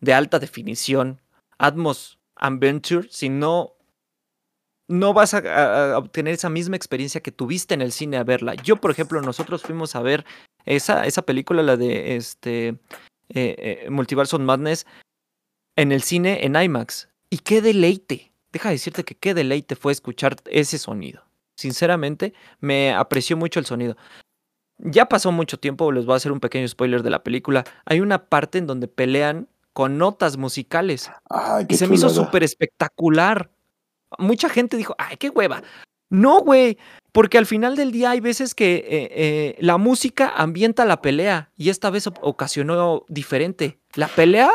de 0.00 0.14
alta 0.14 0.40
definición, 0.40 1.20
Atmos 1.58 2.18
Adventure, 2.34 3.06
si 3.08 3.28
no 3.28 3.74
no 4.92 5.14
vas 5.14 5.32
a, 5.32 5.96
obtener 5.96 6.34
esa 6.34 6.50
misma 6.50 6.76
experiencia 6.76 7.22
que 7.22 7.32
tuviste 7.32 7.74
en 7.74 7.80
el 7.80 7.92
cine 7.92 8.18
a 8.18 8.24
verla. 8.24 8.54
Yo, 8.54 8.76
por 8.76 8.90
ejemplo, 8.90 9.20
nosotros 9.22 9.62
fuimos 9.62 9.96
a 9.96 10.02
ver 10.02 10.24
esa, 10.66 11.06
esa 11.06 11.22
película, 11.22 11.62
la 11.62 11.76
de 11.76 12.16
este 12.16 12.68
eh, 13.30 13.84
eh 13.84 13.86
Multiverse 13.90 14.36
Madness, 14.38 14.86
en 15.76 15.92
el 15.92 16.02
cine 16.02 16.44
en 16.44 16.56
IMAX. 16.56 17.08
Y 17.30 17.38
qué 17.38 17.62
deleite. 17.62 18.32
Deja 18.52 18.68
de 18.68 18.74
decirte 18.74 19.04
que 19.04 19.14
qué 19.14 19.32
deleite 19.32 19.76
fue 19.76 19.92
escuchar 19.92 20.36
ese 20.44 20.76
sonido. 20.76 21.24
Sinceramente, 21.56 22.34
me 22.60 22.92
apreció 22.92 23.36
mucho 23.36 23.58
el 23.60 23.66
sonido. 23.66 23.96
Ya 24.76 25.08
pasó 25.08 25.32
mucho 25.32 25.58
tiempo, 25.58 25.90
les 25.90 26.04
voy 26.04 26.14
a 26.14 26.16
hacer 26.16 26.32
un 26.32 26.40
pequeño 26.40 26.68
spoiler 26.68 27.02
de 27.02 27.10
la 27.10 27.22
película. 27.22 27.64
Hay 27.86 28.00
una 28.00 28.26
parte 28.26 28.58
en 28.58 28.66
donde 28.66 28.88
pelean 28.88 29.48
con 29.72 29.96
notas 29.96 30.36
musicales. 30.36 31.10
y 31.66 31.74
se 31.76 31.86
me 31.86 31.94
hizo 31.94 32.10
súper 32.10 32.42
espectacular. 32.42 33.50
Mucha 34.18 34.48
gente 34.48 34.76
dijo, 34.76 34.94
ay, 34.98 35.16
qué 35.16 35.28
hueva. 35.28 35.62
No, 36.10 36.40
güey, 36.40 36.78
porque 37.12 37.38
al 37.38 37.46
final 37.46 37.74
del 37.76 37.90
día 37.90 38.10
hay 38.10 38.20
veces 38.20 38.54
que 38.54 38.74
eh, 38.74 38.84
eh, 38.88 39.56
la 39.60 39.78
música 39.78 40.32
ambienta 40.36 40.84
la 40.84 41.00
pelea 41.00 41.50
y 41.56 41.70
esta 41.70 41.90
vez 41.90 42.06
ocasionó 42.20 43.04
diferente. 43.08 43.80
La 43.94 44.08
pelea 44.08 44.50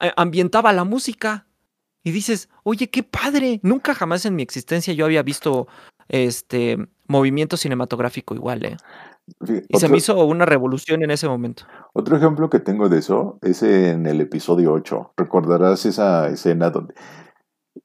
eh, 0.00 0.12
ambientaba 0.16 0.72
la 0.72 0.84
música. 0.84 1.46
Y 2.02 2.12
dices, 2.12 2.48
oye, 2.62 2.88
qué 2.88 3.02
padre. 3.02 3.60
Nunca 3.62 3.94
jamás 3.94 4.24
en 4.24 4.34
mi 4.34 4.42
existencia 4.42 4.94
yo 4.94 5.04
había 5.04 5.22
visto 5.22 5.68
este 6.08 6.78
movimiento 7.08 7.56
cinematográfico 7.56 8.34
igual, 8.34 8.64
¿eh? 8.64 8.76
y 9.68 9.78
se 9.78 9.88
me 9.88 9.98
hizo 9.98 10.24
una 10.24 10.44
revolución 10.44 11.02
en 11.02 11.10
ese 11.10 11.28
momento. 11.28 11.64
Otro 11.92 12.16
ejemplo 12.16 12.50
que 12.50 12.58
tengo 12.60 12.88
de 12.88 12.98
eso 12.98 13.38
es 13.42 13.62
en 13.62 14.06
el 14.06 14.20
episodio 14.20 14.72
8. 14.72 15.14
Recordarás 15.16 15.86
esa 15.86 16.28
escena 16.28 16.70
donde 16.70 16.94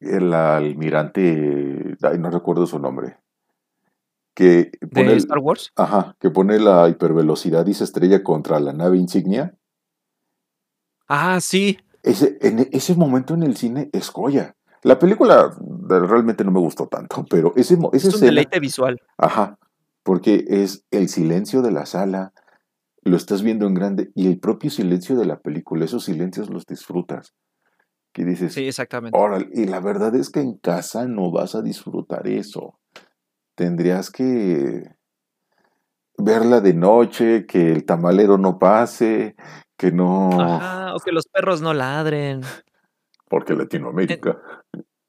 el 0.05 0.33
almirante, 0.33 1.97
ay, 2.01 2.17
no 2.17 2.29
recuerdo 2.29 2.65
su 2.67 2.79
nombre, 2.79 3.17
que 4.33 4.71
pone 4.93 5.11
¿De 5.11 5.17
Star 5.17 5.39
Wars? 5.39 5.71
Ajá, 5.75 6.15
que 6.19 6.29
pone 6.29 6.59
la 6.59 6.87
hipervelocidad 6.89 7.65
y 7.67 7.73
se 7.73 7.85
estrella 7.85 8.23
contra 8.23 8.59
la 8.59 8.73
nave 8.73 8.97
insignia. 8.97 9.55
Ah, 11.07 11.39
sí. 11.39 11.77
Ese, 12.03 12.37
en 12.41 12.67
ese 12.71 12.95
momento 12.95 13.33
en 13.33 13.43
el 13.43 13.55
cine 13.55 13.89
es 13.93 14.09
joya. 14.09 14.55
La 14.83 14.99
película 14.99 15.51
realmente 15.87 16.43
no 16.43 16.51
me 16.51 16.59
gustó 16.59 16.87
tanto, 16.87 17.25
pero 17.29 17.53
ese, 17.55 17.77
ese 17.93 18.09
es 18.09 18.15
un 18.15 18.21
deleite 18.21 18.59
visual. 18.59 19.01
Ajá, 19.17 19.57
porque 20.03 20.45
es 20.47 20.85
el 20.91 21.09
silencio 21.09 21.63
de 21.63 21.71
la 21.71 21.87
sala, 21.87 22.33
lo 23.01 23.17
estás 23.17 23.41
viendo 23.41 23.65
en 23.65 23.73
grande 23.73 24.11
y 24.13 24.27
el 24.27 24.39
propio 24.39 24.69
silencio 24.69 25.15
de 25.15 25.25
la 25.25 25.39
película, 25.39 25.85
esos 25.85 26.03
silencios 26.05 26.49
los 26.49 26.65
disfrutas. 26.65 27.33
Que 28.16 28.24
dices, 28.24 28.53
sí, 28.53 28.66
exactamente. 28.66 29.20
y 29.51 29.66
la 29.66 29.82
verdad 29.82 30.16
es 30.16 30.30
que 30.30 30.39
en 30.39 30.53
casa 30.53 31.05
no 31.05 31.32
vas 31.32 31.53
a 31.53 31.61
disfrutar 31.61 32.30
eso. 32.30 32.80
Tendrías 33.55 34.09
que 34.09 34.95
verla 36.18 36.61
de 36.61 36.74
noche, 36.74 37.45
que 37.45 37.74
el 37.74 37.84
tamalero 37.84 38.38
no 38.38 38.57
pase, 38.57 39.36
que 39.76 39.91
no... 39.91 40.30
Ajá, 40.41 40.95
o 40.95 40.99
que 40.99 41.11
los 41.11 41.26
perros 41.28 41.59
no 41.59 41.74
ladren. 41.74 42.39
Porque 43.28 43.53
Latinoamérica. 43.53 44.39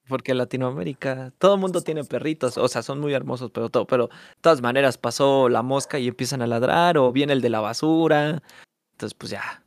Porque 0.09 0.35
Latinoamérica, 0.35 1.33
todo 1.39 1.55
el 1.55 1.61
mundo 1.61 1.83
tiene 1.83 2.03
perritos, 2.03 2.59
o 2.59 2.67
sea, 2.67 2.83
son 2.83 2.99
muy 2.99 3.15
hermosos, 3.15 3.53
pero 3.53 3.69
todo, 3.69 3.87
pero 3.87 4.09
de 4.09 4.41
todas 4.41 4.63
maneras 4.63 4.99
pasó 4.99 5.49
la 5.49 5.63
mosca 5.63 6.01
y 6.01 6.09
empiezan 6.09 6.43
a 6.43 6.49
ladrar, 6.49 6.99
o 6.99 7.13
viene 7.13 7.35
el 7.35 7.41
de 7.41 7.51
la 7.51 7.61
basura. 7.61 8.43
Entonces, 8.95 9.15
pues 9.17 9.31
ya. 9.31 9.63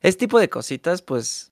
Este 0.00 0.20
tipo 0.26 0.38
de 0.38 0.48
cositas, 0.48 1.02
pues, 1.02 1.51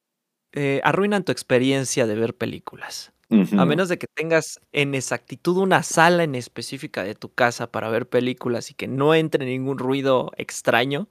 eh, 0.53 0.81
arruinan 0.85 1.25
tu 1.25 1.33
experiencia 1.33 2.07
de 2.07 2.15
ver 2.15 2.37
películas. 2.37 3.13
A 3.57 3.65
menos 3.65 3.89
de 3.89 3.97
que 3.97 4.09
tengas 4.09 4.61
en 4.73 4.97
exactitud 4.97 5.57
una 5.59 5.85
sala 5.85 6.25
en 6.25 6.35
específica 6.35 7.05
de 7.05 7.15
tu 7.15 7.33
casa 7.33 7.71
para 7.71 7.89
ver 7.89 8.09
películas 8.09 8.73
y 8.73 8.75
que 8.75 8.89
no 8.89 9.15
entre 9.15 9.47
ningún 9.47 9.79
ruido 9.79 10.33
extraño, 10.37 11.09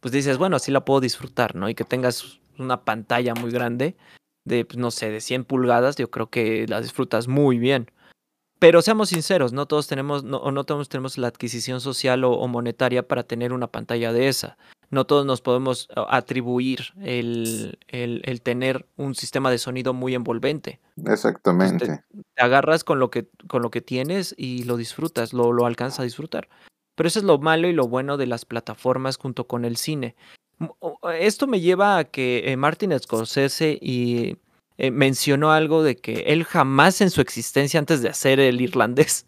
pues 0.00 0.12
dices, 0.12 0.38
bueno, 0.38 0.56
así 0.56 0.70
la 0.70 0.84
puedo 0.84 1.00
disfrutar, 1.00 1.54
¿no? 1.54 1.68
Y 1.68 1.74
que 1.74 1.84
tengas 1.84 2.40
una 2.58 2.84
pantalla 2.84 3.34
muy 3.34 3.50
grande 3.50 3.96
de, 4.44 4.64
pues, 4.64 4.76
no 4.78 4.90
sé, 4.90 5.10
de 5.10 5.20
100 5.20 5.44
pulgadas, 5.44 5.96
yo 5.96 6.10
creo 6.10 6.28
que 6.30 6.66
la 6.68 6.80
disfrutas 6.80 7.28
muy 7.28 7.58
bien. 7.58 7.90
Pero 8.58 8.82
seamos 8.82 9.10
sinceros, 9.10 9.52
no 9.52 9.66
todos 9.66 9.86
tenemos, 9.86 10.24
no, 10.24 10.50
no 10.50 10.64
todos 10.64 10.88
tenemos 10.88 11.18
la 11.18 11.28
adquisición 11.28 11.80
social 11.80 12.24
o, 12.24 12.46
monetaria 12.48 13.06
para 13.06 13.22
tener 13.24 13.52
una 13.52 13.66
pantalla 13.66 14.12
de 14.12 14.28
esa. 14.28 14.56
No 14.90 15.06
todos 15.06 15.26
nos 15.26 15.40
podemos 15.40 15.88
atribuir 16.08 16.92
el, 17.02 17.78
el, 17.88 18.42
tener 18.42 18.86
un 18.96 19.14
sistema 19.14 19.50
de 19.50 19.58
sonido 19.58 19.92
muy 19.92 20.14
envolvente. 20.14 20.80
Exactamente. 21.04 22.04
te, 22.34 22.42
agarras 22.42 22.84
con 22.84 23.00
lo, 23.00 23.10
que, 23.10 23.28
con 23.48 23.60
lo 23.60 23.70
que 23.70 23.80
tienes 23.80 24.34
y 24.38 24.62
lo 24.64 24.76
disfrutas, 24.76 25.32
lo, 25.32 25.52
lo 25.52 25.66
alcanzas 25.66 26.00
a 26.00 26.04
disfrutar. 26.04 26.48
Pero 26.94 27.08
eso 27.08 27.18
es 27.18 27.24
lo 27.24 27.38
malo 27.38 27.66
y 27.66 27.72
lo 27.72 27.88
bueno 27.88 28.16
de 28.16 28.26
las 28.26 28.44
plataformas 28.44 29.16
junto 29.16 29.46
con 29.46 29.64
el 29.64 29.76
cine. 29.76 30.14
Esto 31.18 31.46
me 31.46 31.60
lleva 31.60 31.98
a 31.98 32.04
que 32.04 32.52
eh, 32.52 32.56
Martin 32.56 32.98
Scorsese 32.98 33.78
y, 33.80 34.36
eh, 34.78 34.90
mencionó 34.90 35.52
algo 35.52 35.82
de 35.82 35.96
que 35.96 36.24
él 36.26 36.44
jamás 36.44 37.00
en 37.00 37.10
su 37.10 37.20
existencia, 37.20 37.78
antes 37.78 38.02
de 38.02 38.08
hacer 38.08 38.40
el 38.40 38.60
irlandés, 38.60 39.26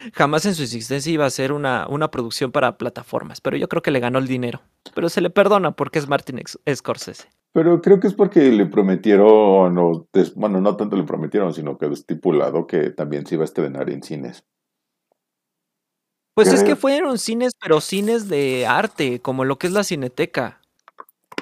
jamás 0.14 0.46
en 0.46 0.54
su 0.54 0.62
existencia 0.62 1.12
iba 1.12 1.24
a 1.24 1.28
hacer 1.28 1.52
una, 1.52 1.86
una 1.88 2.10
producción 2.10 2.52
para 2.52 2.78
plataformas. 2.78 3.40
Pero 3.40 3.56
yo 3.56 3.68
creo 3.68 3.82
que 3.82 3.90
le 3.90 4.00
ganó 4.00 4.18
el 4.18 4.26
dinero. 4.26 4.62
Pero 4.94 5.08
se 5.08 5.20
le 5.20 5.30
perdona 5.30 5.72
porque 5.72 5.98
es 5.98 6.08
Martin 6.08 6.40
Scorsese. 6.74 7.28
Pero 7.52 7.80
creo 7.80 7.98
que 7.98 8.06
es 8.06 8.14
porque 8.14 8.50
le 8.52 8.66
prometieron, 8.66 9.74
bueno, 10.36 10.60
no 10.60 10.76
tanto 10.76 10.96
le 10.96 11.04
prometieron, 11.04 11.54
sino 11.54 11.78
que 11.78 11.86
estipulado 11.86 12.66
que 12.66 12.90
también 12.90 13.26
se 13.26 13.36
iba 13.36 13.42
a 13.42 13.46
estrenar 13.46 13.90
en 13.90 14.02
cines. 14.02 14.44
Pues 16.34 16.52
es 16.52 16.62
que 16.62 16.76
fueron 16.76 17.18
cines, 17.18 17.54
pero 17.60 17.80
cines 17.80 18.28
de 18.28 18.64
arte, 18.64 19.18
como 19.18 19.44
lo 19.44 19.58
que 19.58 19.66
es 19.66 19.72
la 19.72 19.82
Cineteca. 19.82 20.60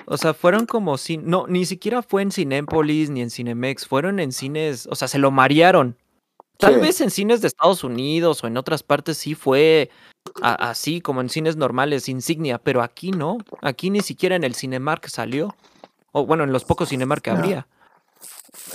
O 0.07 0.17
sea, 0.17 0.35
fueron 0.35 0.67
como 0.67 0.99
si 0.99 1.19
no, 1.19 1.47
ni 1.49 1.67
siquiera 1.67 2.01
fue 2.03 2.23
en 2.23 2.31
Cinépolis 2.31 3.11
ni 3.11 3.23
en 3.23 3.31
Cinemex, 3.31 3.87
fueron 3.87 4.21
en 4.21 4.33
cines, 4.33 4.87
o 4.91 4.95
sea, 4.95 5.09
se 5.09 5.19
lo 5.19 5.31
marearon. 5.31 5.97
Tal 6.59 6.81
vez 6.81 7.01
en 7.01 7.11
cines 7.11 7.41
de 7.43 7.49
Estados 7.49 7.85
Unidos 7.85 8.43
o 8.43 8.47
en 8.47 8.57
otras 8.57 8.83
partes 8.83 9.19
sí 9.19 9.35
fue 9.35 9.91
así, 10.43 11.01
como 11.01 11.21
en 11.21 11.29
cines 11.29 11.57
normales, 11.57 12.09
insignia, 12.09 12.59
pero 12.59 12.83
aquí 12.83 13.11
no. 13.11 13.39
Aquí 13.61 13.91
ni 13.91 14.01
siquiera 14.01 14.37
en 14.37 14.45
el 14.45 14.55
Cinemark 14.55 15.07
salió. 15.09 15.55
O 16.13 16.25
bueno, 16.25 16.45
en 16.45 16.53
los 16.53 16.65
pocos 16.65 16.89
Cinemark 16.89 17.23
que 17.23 17.31
habría. 17.31 17.67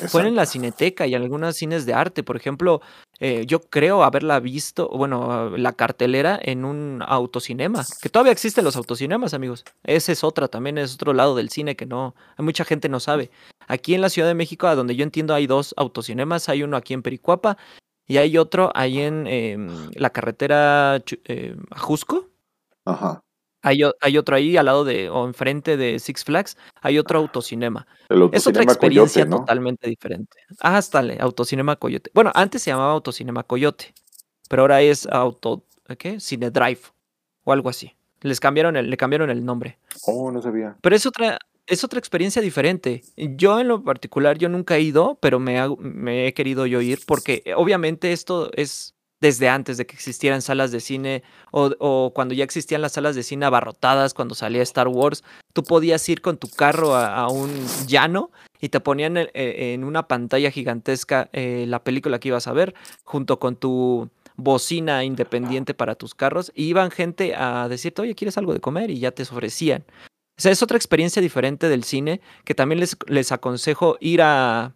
Fue 0.09 0.27
en 0.27 0.35
la 0.35 0.45
Cineteca 0.45 1.07
y 1.07 1.15
en 1.15 1.23
algunos 1.23 1.55
cines 1.55 1.87
de 1.87 1.95
arte. 1.95 2.21
Por 2.21 2.37
ejemplo, 2.37 2.81
eh, 3.23 3.45
yo 3.45 3.61
creo 3.61 4.03
haberla 4.03 4.39
visto, 4.39 4.89
bueno, 4.89 5.55
la 5.55 5.73
cartelera 5.73 6.39
en 6.41 6.65
un 6.65 7.03
autocinema, 7.05 7.85
que 8.01 8.09
todavía 8.09 8.31
existen 8.31 8.65
los 8.65 8.75
autocinemas, 8.75 9.35
amigos. 9.35 9.63
Esa 9.83 10.11
es 10.11 10.23
otra, 10.23 10.47
también 10.47 10.79
es 10.79 10.95
otro 10.95 11.13
lado 11.13 11.35
del 11.35 11.49
cine 11.49 11.75
que 11.75 11.85
no, 11.85 12.15
mucha 12.39 12.65
gente 12.65 12.89
no 12.89 12.99
sabe. 12.99 13.29
Aquí 13.67 13.93
en 13.93 14.01
la 14.01 14.09
Ciudad 14.09 14.27
de 14.27 14.33
México, 14.33 14.65
a 14.65 14.73
donde 14.73 14.95
yo 14.95 15.03
entiendo, 15.03 15.35
hay 15.35 15.45
dos 15.45 15.75
autocinemas, 15.77 16.49
hay 16.49 16.63
uno 16.63 16.75
aquí 16.77 16.95
en 16.95 17.03
Pericuapa 17.03 17.57
y 18.07 18.17
hay 18.17 18.39
otro 18.39 18.71
ahí 18.73 18.99
en 19.01 19.27
em, 19.27 19.91
la 19.93 20.09
carretera 20.09 20.99
eh, 21.25 21.55
Ajusco. 21.69 22.27
Ajá. 22.85 23.21
Hay, 23.61 23.81
hay, 23.99 24.17
otro 24.17 24.35
ahí 24.35 24.57
al 24.57 24.65
lado 24.65 24.83
de, 24.83 25.09
o 25.09 25.25
enfrente 25.25 25.77
de 25.77 25.99
Six 25.99 26.23
Flags, 26.23 26.57
hay 26.81 26.97
otro 26.97 27.19
autocinema. 27.19 27.85
es 28.31 28.47
otra 28.47 28.63
experiencia 28.63 29.29
totalmente 29.29 29.87
diferente. 29.87 30.37
Ah, 30.61 30.81
dale, 30.91 31.17
Autocinema 31.19 31.75
Coyote. 31.75 32.09
Bueno, 32.13 32.31
antes 32.33 32.63
se 32.63 32.71
llamaba 32.71 32.93
Autocinema 32.93 33.43
Coyote, 33.43 33.93
pero 34.49 34.63
ahora 34.63 34.81
es 34.81 35.05
Auto, 35.07 35.63
¿qué? 35.97 36.19
Cine 36.19 36.49
Drive 36.49 36.81
o 37.43 37.53
algo 37.53 37.69
así. 37.69 37.95
Les 38.21 38.39
cambiaron 38.39 38.75
el, 38.75 38.89
le 38.89 38.97
cambiaron 38.97 39.29
el 39.29 39.45
nombre. 39.45 39.77
Oh, 40.05 40.31
no 40.31 40.41
sabía. 40.41 40.77
Pero 40.81 40.95
es 40.95 41.05
otra, 41.05 41.39
es 41.67 41.83
otra 41.83 41.99
experiencia 41.99 42.41
diferente. 42.41 43.03
Yo 43.15 43.59
en 43.59 43.67
lo 43.67 43.83
particular, 43.83 44.37
yo 44.37 44.49
nunca 44.49 44.77
he 44.77 44.81
ido, 44.81 45.17
pero 45.21 45.39
me, 45.39 45.59
me 45.79 46.27
he 46.27 46.33
querido 46.33 46.65
yo 46.65 46.81
ir 46.81 46.99
porque 47.05 47.43
obviamente 47.55 48.11
esto 48.11 48.51
es 48.53 48.95
desde 49.21 49.47
antes 49.47 49.77
de 49.77 49.85
que 49.85 49.95
existieran 49.95 50.41
salas 50.41 50.71
de 50.71 50.79
cine 50.79 51.23
o, 51.51 52.11
cuando 52.13 52.33
ya 52.33 52.43
existían 52.43 52.81
las 52.81 52.93
salas 52.93 53.15
de 53.15 53.23
cine 53.23 53.45
abarrotadas, 53.45 54.13
cuando 54.13 54.35
salía 54.35 54.63
Star 54.63 54.87
Wars, 54.87 55.23
tú 55.53 55.63
podías 55.63 56.07
ir 56.09 56.21
con 56.21 56.37
tu 56.37 56.49
carro 56.49 56.95
a, 56.95 57.29
un 57.29 57.49
llano 57.87 58.31
y 58.59 58.69
te 58.69 58.79
ponían 58.79 59.17
eh, 59.17 59.29
en, 59.33 59.83
una 59.83 60.07
pantalla 60.07 60.51
gigantesca 60.51 61.29
eh, 61.33 61.65
la 61.67 61.83
película 61.83 62.19
que 62.19 62.29
ibas 62.29 62.47
a 62.47 62.53
ver 62.53 62.73
junto 63.03 63.39
con 63.39 63.55
tu 63.55 64.09
bocina 64.35 65.03
independiente 65.03 65.73
para 65.73 65.95
tus 65.95 66.15
carros 66.15 66.51
y 66.55 66.65
iban 66.65 66.89
gente 66.89 67.35
a 67.35 67.67
decirte, 67.69 68.01
oye, 68.01 68.15
¿quieres 68.15 68.37
algo 68.37 68.53
de 68.53 68.59
comer? 68.59 68.89
Y 68.89 68.99
ya 68.99 69.11
te 69.11 69.23
ofrecían. 69.23 69.85
O 70.37 70.41
sea, 70.41 70.51
es 70.51 70.63
otra 70.63 70.77
experiencia 70.77 71.21
diferente 71.21 71.69
del 71.69 71.83
cine 71.83 72.21
que 72.43 72.55
también 72.55 72.79
les, 72.79 72.97
les 73.07 73.31
aconsejo 73.31 73.97
ir 73.99 74.23
a, 74.23 74.73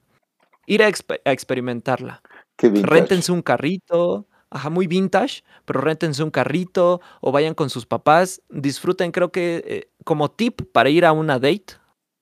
ir 0.68 0.84
a, 0.84 0.88
experimentarla. 0.88 2.22
Réntense 2.58 3.32
un 3.32 3.42
carrito, 3.42 4.28
ajá, 4.50 4.70
muy 4.70 4.88
vintage, 4.88 5.44
pero 5.66 5.82
réntense 5.82 6.24
un 6.24 6.32
carrito 6.32 7.02
o 7.22 7.32
vayan 7.32 7.54
con 7.54 7.70
sus 7.70 7.86
papás, 7.86 8.42
disfruten, 8.50 9.12
creo 9.12 9.32
que 9.32 9.64
eh, 9.66 9.90
como 10.04 10.32
tip 10.32 10.62
para 10.72 10.90
ir 10.90 11.06
a 11.06 11.12
una 11.12 11.40
date, 11.40 11.76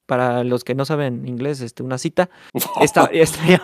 para 0.06 0.44
los 0.44 0.64
que 0.64 0.76
no 0.76 0.86
saben 0.86 1.28
inglés, 1.28 1.62
este, 1.62 1.84
una 1.84 1.98
cita, 1.98 2.30
estaría, 2.82 3.24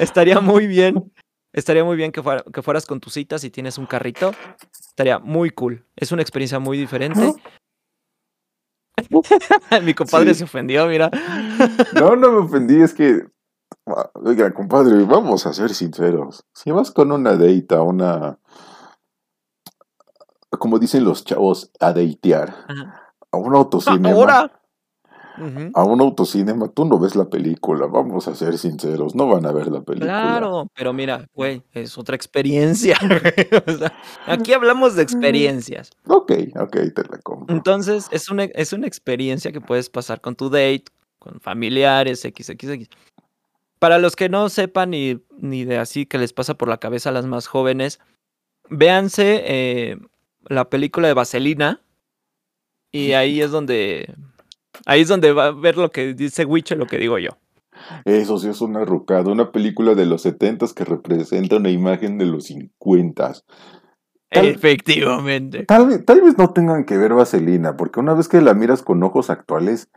estaría, 0.00 0.40
muy 0.40 0.66
bien, 0.66 1.12
estaría 1.52 1.84
muy 1.84 1.96
bien 1.96 2.12
que, 2.12 2.22
que 2.52 2.62
fueras 2.62 2.86
con 2.86 3.00
tus 3.00 3.14
citas 3.14 3.44
y 3.44 3.50
tienes 3.50 3.78
un 3.78 3.86
carrito, 3.86 4.32
estaría 4.78 5.18
muy 5.18 5.50
cool, 5.50 5.84
es 5.96 6.12
una 6.12 6.22
experiencia 6.22 6.58
muy 6.58 6.78
diferente. 6.78 7.32
Mi 9.82 9.92
compadre 9.92 10.32
se 10.32 10.44
ofendió, 10.44 10.86
mira. 10.86 11.10
no, 11.94 12.16
no 12.16 12.32
me 12.32 12.38
ofendí, 12.38 12.80
es 12.80 12.94
que 12.94 13.26
Oiga, 14.14 14.52
compadre, 14.52 15.04
vamos 15.04 15.46
a 15.46 15.52
ser 15.52 15.72
sinceros. 15.72 16.44
Si 16.52 16.72
vas 16.72 16.90
con 16.90 17.12
una 17.12 17.36
date 17.36 17.66
a 17.70 17.82
una. 17.82 18.38
Como 20.50 20.80
dicen 20.80 21.04
los 21.04 21.24
chavos, 21.24 21.70
a 21.78 21.92
deitear. 21.92 22.66
A 23.30 23.36
un 23.36 23.54
autocinema. 23.54 24.10
Ahora. 24.10 24.60
A 25.74 25.84
un 25.84 26.00
autocinema, 26.00 26.68
tú 26.68 26.86
no 26.86 26.98
ves 26.98 27.14
la 27.14 27.26
película, 27.26 27.86
vamos 27.86 28.26
a 28.26 28.34
ser 28.34 28.56
sinceros, 28.56 29.14
no 29.14 29.28
van 29.28 29.44
a 29.44 29.52
ver 29.52 29.66
la 29.68 29.82
película. 29.82 30.10
Claro, 30.10 30.66
pero 30.74 30.94
mira, 30.94 31.28
güey, 31.34 31.62
es 31.72 31.98
otra 31.98 32.16
experiencia. 32.16 32.96
aquí 34.26 34.54
hablamos 34.54 34.96
de 34.96 35.02
experiencias. 35.02 35.90
Ok, 36.08 36.32
ok, 36.58 36.76
te 36.94 37.02
la 37.10 37.18
compro. 37.22 37.54
Entonces, 37.54 38.08
es 38.12 38.30
una, 38.30 38.44
es 38.44 38.72
una 38.72 38.86
experiencia 38.86 39.52
que 39.52 39.60
puedes 39.60 39.90
pasar 39.90 40.22
con 40.22 40.36
tu 40.36 40.48
date, 40.48 40.84
con 41.18 41.38
familiares, 41.38 42.20
XXX. 42.22 42.88
Para 43.78 43.98
los 43.98 44.16
que 44.16 44.28
no 44.28 44.48
sepan 44.48 44.90
ni, 44.90 45.20
ni 45.38 45.64
de 45.64 45.78
así 45.78 46.06
que 46.06 46.18
les 46.18 46.32
pasa 46.32 46.54
por 46.54 46.68
la 46.68 46.78
cabeza 46.78 47.10
a 47.10 47.12
las 47.12 47.26
más 47.26 47.46
jóvenes, 47.46 48.00
véanse 48.68 49.42
eh, 49.46 49.98
la 50.48 50.68
película 50.70 51.08
de 51.08 51.14
Vaselina 51.14 51.80
y 52.90 53.12
ahí 53.12 53.40
es 53.42 53.50
donde 53.50 54.14
ahí 54.86 55.02
es 55.02 55.08
donde 55.08 55.32
va 55.32 55.46
a 55.46 55.50
ver 55.52 55.76
lo 55.76 55.90
que 55.90 56.14
dice 56.14 56.44
Witcher, 56.44 56.78
lo 56.78 56.86
que 56.86 56.98
digo 56.98 57.18
yo. 57.18 57.30
Eso 58.04 58.38
sí 58.38 58.48
es 58.48 58.60
una 58.60 58.84
rucada, 58.84 59.30
una 59.30 59.52
película 59.52 59.94
de 59.94 60.06
los 60.06 60.22
setentas 60.22 60.72
que 60.72 60.84
representa 60.84 61.56
una 61.56 61.70
imagen 61.70 62.18
de 62.18 62.26
los 62.26 62.46
cincuentas. 62.46 63.44
Efectivamente. 64.30 65.64
Tal, 65.64 66.04
tal, 66.04 66.20
vez 66.22 66.36
no 66.36 66.52
tengan 66.52 66.84
que 66.84 66.96
ver 66.96 67.14
Vaselina, 67.14 67.76
porque 67.76 68.00
una 68.00 68.14
vez 68.14 68.28
que 68.28 68.40
la 68.40 68.54
miras 68.54 68.82
con 68.82 69.02
ojos 69.02 69.30
actuales, 69.30 69.90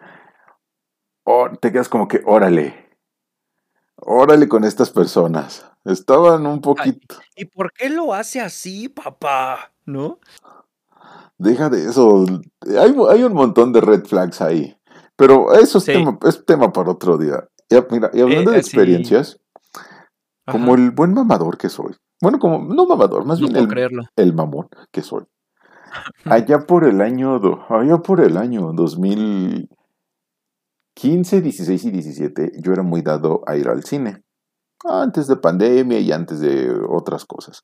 oh, 1.24 1.50
te 1.60 1.72
quedas 1.72 1.90
como 1.90 2.08
que, 2.08 2.22
órale, 2.26 2.89
órale 4.02 4.48
con 4.48 4.64
estas 4.64 4.90
personas. 4.90 5.66
Estaban 5.86 6.46
un 6.46 6.62
poquito. 6.62 7.16
¿Y 7.36 7.46
por 7.46 7.72
qué 7.74 7.90
lo 7.90 8.14
hace 8.14 8.42
así, 8.42 8.90
papá? 8.90 9.72
¿No? 9.86 10.20
Deja 11.38 11.70
de 11.70 11.88
eso. 11.88 12.26
Hay, 12.62 12.96
hay 13.10 13.24
un 13.24 13.34
montón 13.34 13.72
de 13.72 13.82
red 13.82 14.06
flags 14.06 14.42
ahí. 14.42 14.78
Pero 15.16 15.54
eso 15.54 15.80
es, 15.80 15.86
tema, 15.86 16.18
es 16.26 16.46
tema 16.46 16.72
para 16.72 16.92
otro 16.92 17.18
día. 17.18 17.48
Y, 17.70 17.76
mira, 17.92 18.10
y 18.14 18.22
hablando 18.22 18.52
de 18.52 18.58
eh, 18.58 18.60
experiencias, 18.62 19.40
como 20.46 20.76
el 20.76 20.92
buen 20.92 21.14
mamador 21.14 21.58
que 21.58 21.70
soy. 21.70 21.96
Bueno, 22.22 22.40
como, 22.40 22.74
no 22.74 22.86
mamador, 22.86 23.26
más 23.26 23.40
bien 23.40 23.56
el, 23.56 23.68
el, 24.16 24.34
mamón 24.34 24.68
que 24.92 25.02
soy. 25.02 25.26
Allá 26.26 26.60
por 26.66 26.86
el 26.86 27.02
año, 27.02 27.40
allá 27.70 27.98
por 27.98 28.22
el 28.22 28.38
año 28.38 28.74
2015, 30.96 31.42
16 31.42 31.86
y 31.86 31.92
17, 31.92 32.52
yo 32.60 32.74
era 32.74 32.84
muy 32.84 33.02
dado 33.02 33.42
a 33.48 33.56
ir 33.56 33.68
al 33.70 33.84
cine. 33.84 34.24
Antes 34.84 35.28
de 35.28 35.36
pandemia 35.36 36.00
y 36.00 36.12
antes 36.12 36.40
de 36.40 36.72
otras 36.88 37.26
cosas 37.26 37.64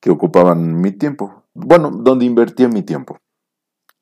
que 0.00 0.10
ocupaban 0.10 0.80
mi 0.80 0.92
tiempo. 0.92 1.44
Bueno, 1.54 1.90
donde 1.90 2.24
invertía 2.24 2.68
mi 2.68 2.82
tiempo. 2.82 3.18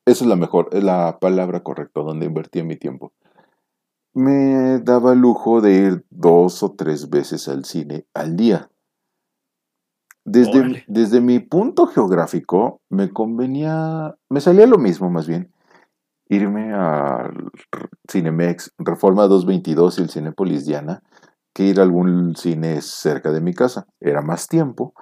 Esa 0.05 0.25
es 0.25 0.29
la 0.29 0.37
mejor, 0.37 0.69
es 0.73 0.83
la 0.83 1.19
palabra 1.21 1.63
correcta, 1.63 2.01
donde 2.01 2.27
invertía 2.27 2.65
mi 2.65 2.77
tiempo 2.77 3.13
me 4.15 4.79
daba 4.81 5.15
lujo 5.15 5.61
de 5.61 5.75
ir 5.75 6.05
dos 6.11 6.63
o 6.63 6.73
tres 6.73 7.09
veces 7.09 7.49
al 7.49 7.65
cine 7.65 8.07
al 8.15 8.37
día. 8.37 8.69
Desde, 10.25 10.85
desde, 10.87 11.21
mi 11.21 11.41
punto 11.41 11.89
geográfico 11.89 12.81
me 12.89 13.11
convenía, 13.11 14.17
me 14.29 14.41
salía 14.41 14.69
lo 14.69 14.79
mismo 14.79 15.11
más 15.11 15.27
bien, 15.27 15.53
irme 16.33 16.73
al 16.73 17.51
Cinemex 18.11 18.73
Reforma 18.79 19.27
222 19.27 19.99
y 19.99 20.03
el 20.03 20.11
Cinepolis 20.11 20.65
Diana 20.65 21.03
que 21.55 21.65
ir 21.65 21.79
a 21.79 21.83
algún 21.83 22.35
cine 22.37 22.81
cerca 22.81 23.31
de 23.31 23.43
mi 23.43 23.53
casa. 23.53 23.87
Era 24.01 24.23
más 24.23 24.49
tiempo, 24.49 24.95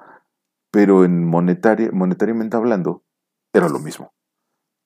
pero 0.73 1.05
en 1.05 1.25
monetariamente 1.25 2.57
hablando, 2.57 3.05
era 3.53 3.69
lo 3.69 3.79
mismo. 3.79 4.13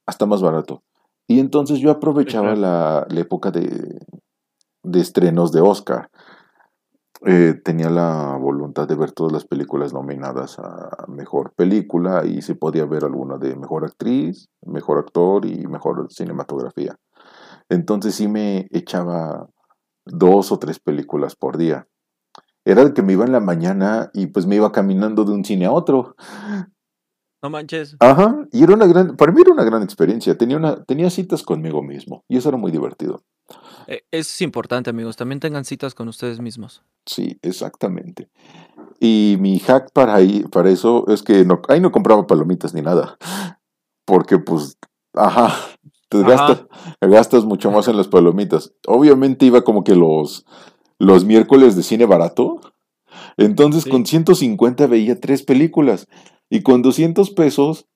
Hasta 0.07 0.27
más 0.27 0.43
barato. 0.43 0.83
Y 1.27 1.41
entonces 1.41 1.79
yo 1.79 1.91
aprovechaba 1.91 2.55
la, 2.55 3.07
época 3.16 3.51
de, 3.51 3.99
estrenos 4.93 5.53
de 5.53 5.62
Oscar. 5.62 6.11
Eh, 7.26 7.55
tenía 7.64 7.88
la 7.88 8.36
voluntad 8.36 8.86
de 8.86 8.96
ver 8.96 9.12
todas 9.12 9.32
las 9.32 9.46
películas 9.46 9.94
nominadas 9.94 10.59
a 10.59 11.06
mejor 11.09 11.55
película 11.55 12.26
y 12.26 12.42
se 12.42 12.55
podía 12.55 12.84
ver 12.84 13.05
alguna 13.05 13.38
de 13.38 13.56
mejor 13.56 13.84
actriz, 13.84 14.48
mejor 14.62 14.98
actor 14.98 15.46
y 15.46 15.66
mejor 15.66 16.06
cinematografía. 16.12 16.96
Entonces 17.70 18.14
sí 18.14 18.28
me 18.28 18.66
echaba 18.70 19.48
dos 20.05 20.52
o 20.52 20.59
tres 20.59 20.78
películas 20.78 21.34
por 21.34 21.56
día. 21.56 21.88
Era 22.66 22.82
el 22.82 22.92
que 22.92 23.02
me 23.02 23.14
iba 23.14 23.24
en 23.24 23.32
la 23.32 23.40
mañana 23.40 24.10
y 24.12 24.26
pues 24.26 24.46
me 24.46 24.56
iba 24.56 24.72
caminando 24.72 25.24
de 25.24 25.32
un 25.32 25.44
cine 25.44 25.64
a 25.64 25.72
otro. 25.72 26.16
No 27.42 27.51
manches. 27.51 27.96
Ajá, 28.01 28.46
y 28.52 28.62
era 28.62 28.74
una 28.74 28.86
gran, 28.86 29.16
para 29.16 29.32
mí 29.32 29.40
era 29.42 29.52
una 29.52 29.64
gran 29.64 29.82
experiencia. 29.82 30.36
Tenía, 30.36 30.56
una, 30.56 30.82
tenía 30.84 31.10
citas 31.10 31.42
conmigo 31.42 31.82
mismo 31.82 32.24
y 32.28 32.36
eso 32.36 32.48
era 32.51 32.59
muy 32.59 32.70
divertido. 32.70 33.22
Eh, 33.86 34.05
es 34.11 34.40
importante, 34.40 34.90
amigos, 34.90 35.16
también 35.16 35.40
tengan 35.40 35.65
citas 35.65 35.94
con 35.94 36.09
ustedes 36.09 36.40
mismos. 36.40 36.82
Sí, 37.06 37.39
exactamente. 37.43 38.28
Y 39.01 39.36
mi 39.40 39.59
hack 39.59 39.93
para, 39.93 40.15
ahí, 40.15 40.44
para 40.51 40.70
eso 40.70 41.06
es 41.09 41.23
que 41.23 41.44
no, 41.44 41.61
ahí 41.69 41.81
no 41.81 41.93
compraba 41.93 42.27
palomitas 42.27 42.74
ni 42.74 42.82
nada. 42.82 43.19
Porque 44.05 44.39
pues, 44.39 44.78
ajá, 45.15 45.55
te 46.09 46.23
gastas, 46.23 46.66
gastas 47.01 47.44
mucho 47.44 47.70
más 47.70 47.89
en 47.89 47.97
las 47.97 48.09
palomitas. 48.09 48.73
Obviamente 48.86 49.47
iba 49.47 49.62
como 49.62 49.85
que 49.85 49.94
los, 49.94 50.44
los 50.98 51.24
miércoles 51.24 51.77
de 51.77 51.82
cine 51.82 52.06
barato. 52.06 52.61
Entonces 53.36 53.85
con 53.85 54.06
150 54.06 54.86
veía 54.86 55.20
tres 55.20 55.43
películas. 55.43 56.06
Y 56.51 56.62
con 56.62 56.82
200 56.82 57.31
pesos 57.31 57.86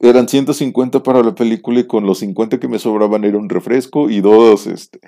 eran 0.00 0.28
150 0.28 1.02
para 1.02 1.22
la 1.22 1.34
película 1.34 1.80
y 1.80 1.86
con 1.86 2.06
los 2.06 2.18
50 2.18 2.58
que 2.60 2.68
me 2.68 2.78
sobraban 2.78 3.24
era 3.24 3.38
un 3.38 3.48
refresco 3.48 4.10
y 4.10 4.20
dos, 4.20 4.66
este, 4.66 5.00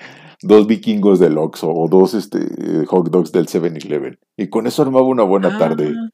dos 0.42 0.66
vikingos 0.66 1.18
del 1.18 1.38
Oxxo 1.38 1.70
o 1.70 1.88
dos 1.88 2.14
este, 2.14 2.38
hot 2.86 3.10
dogs 3.10 3.32
del 3.32 3.46
7-Eleven. 3.46 4.18
Y 4.36 4.48
con 4.48 4.66
eso 4.66 4.82
armaba 4.82 5.06
una 5.06 5.22
buena 5.22 5.58
tarde. 5.58 5.94
Ah, 5.96 6.10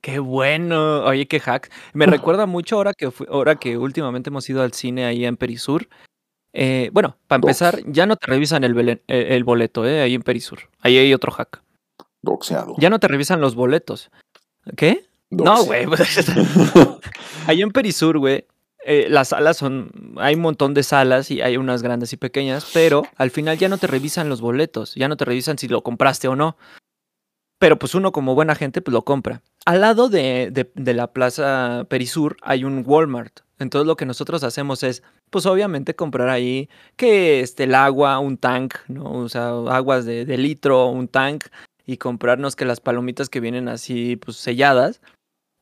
qué 0.00 0.18
bueno. 0.18 1.04
Oye, 1.04 1.26
qué 1.26 1.40
hack. 1.40 1.70
Me 1.92 2.06
recuerda 2.06 2.46
mucho 2.46 2.76
ahora 2.76 2.92
que, 2.92 3.10
ahora 3.28 3.56
que 3.56 3.78
últimamente 3.78 4.30
hemos 4.30 4.48
ido 4.48 4.62
al 4.62 4.72
cine 4.72 5.04
ahí 5.04 5.24
en 5.24 5.36
Perisur. 5.36 5.88
Eh, 6.52 6.90
bueno, 6.92 7.16
para 7.26 7.40
empezar, 7.40 7.80
ya 7.86 8.06
no 8.06 8.16
te 8.16 8.26
revisan 8.26 8.62
el, 8.62 9.02
el, 9.08 9.44
boleto, 9.44 9.86
¿eh? 9.86 10.02
Ahí 10.02 10.14
en 10.14 10.22
Perisur. 10.22 10.60
Ahí 10.80 10.96
hay 10.96 11.12
otro 11.12 11.32
hack. 11.32 11.62
Doxeado. 12.22 12.76
Ya 12.78 12.90
no 12.90 13.00
te 13.00 13.08
revisan 13.08 13.40
los 13.40 13.56
boletos. 13.56 14.10
¿Qué? 14.76 15.04
No, 15.42 15.64
güey. 15.64 15.86
Ahí 17.46 17.62
en 17.62 17.70
Perisur, 17.70 18.18
güey, 18.18 18.46
eh, 18.86 19.06
las 19.08 19.28
salas 19.28 19.56
son, 19.56 19.90
hay 20.18 20.34
un 20.34 20.42
montón 20.42 20.74
de 20.74 20.82
salas 20.82 21.30
y 21.30 21.40
hay 21.40 21.56
unas 21.56 21.82
grandes 21.82 22.12
y 22.12 22.18
pequeñas, 22.18 22.70
pero 22.74 23.04
al 23.16 23.30
final 23.30 23.56
ya 23.56 23.70
no 23.70 23.78
te 23.78 23.86
revisan 23.86 24.28
los 24.28 24.42
boletos, 24.42 24.94
ya 24.94 25.08
no 25.08 25.16
te 25.16 25.24
revisan 25.24 25.56
si 25.56 25.68
lo 25.68 25.82
compraste 25.82 26.28
o 26.28 26.36
no. 26.36 26.56
Pero 27.58 27.78
pues 27.78 27.94
uno 27.94 28.12
como 28.12 28.34
buena 28.34 28.54
gente 28.54 28.82
pues 28.82 28.92
lo 28.92 29.02
compra. 29.02 29.42
Al 29.64 29.80
lado 29.80 30.10
de, 30.10 30.50
de, 30.74 30.94
la 30.94 31.12
plaza 31.12 31.86
Perisur 31.88 32.36
hay 32.42 32.64
un 32.64 32.82
Walmart. 32.84 33.40
Entonces 33.58 33.86
lo 33.86 33.96
que 33.96 34.04
nosotros 34.04 34.44
hacemos 34.44 34.82
es, 34.82 35.02
pues 35.30 35.46
obviamente 35.46 35.94
comprar 35.94 36.28
ahí 36.28 36.68
que 36.96 37.40
este, 37.40 37.64
el 37.64 37.74
agua, 37.74 38.18
un 38.18 38.36
tank, 38.36 38.74
¿no? 38.88 39.04
O 39.12 39.28
sea, 39.30 39.48
aguas 39.70 40.04
de, 40.04 40.26
de 40.26 40.36
litro, 40.36 40.88
un 40.88 41.08
tank 41.08 41.46
y 41.86 41.96
comprarnos 41.96 42.54
que 42.54 42.66
las 42.66 42.80
palomitas 42.80 43.30
que 43.30 43.40
vienen 43.40 43.68
así 43.68 44.16
pues 44.16 44.36
selladas 44.36 45.00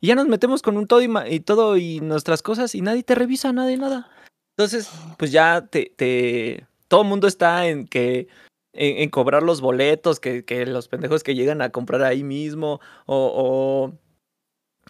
y 0.02 0.08
ya 0.08 0.16
nos 0.16 0.26
metemos 0.26 0.62
con 0.62 0.76
un 0.76 0.88
todo 0.88 1.00
y, 1.00 1.40
todo 1.40 1.76
y 1.76 2.00
nuestras 2.00 2.42
cosas 2.42 2.74
y 2.74 2.80
nadie 2.80 3.04
te 3.04 3.14
revisa, 3.14 3.52
nadie, 3.52 3.76
nada. 3.76 4.10
Entonces, 4.58 4.90
pues 5.16 5.30
ya 5.30 5.68
te, 5.70 5.92
te 5.96 6.66
todo 6.88 7.02
el 7.02 7.08
mundo 7.08 7.28
está 7.28 7.68
en 7.68 7.86
que 7.86 8.26
en, 8.72 9.08
cobrar 9.10 9.44
los 9.44 9.60
boletos, 9.60 10.18
que, 10.18 10.44
que, 10.44 10.66
los 10.66 10.88
pendejos 10.88 11.22
que 11.22 11.36
llegan 11.36 11.62
a 11.62 11.70
comprar 11.70 12.02
ahí 12.02 12.24
mismo, 12.24 12.80
o, 13.06 13.92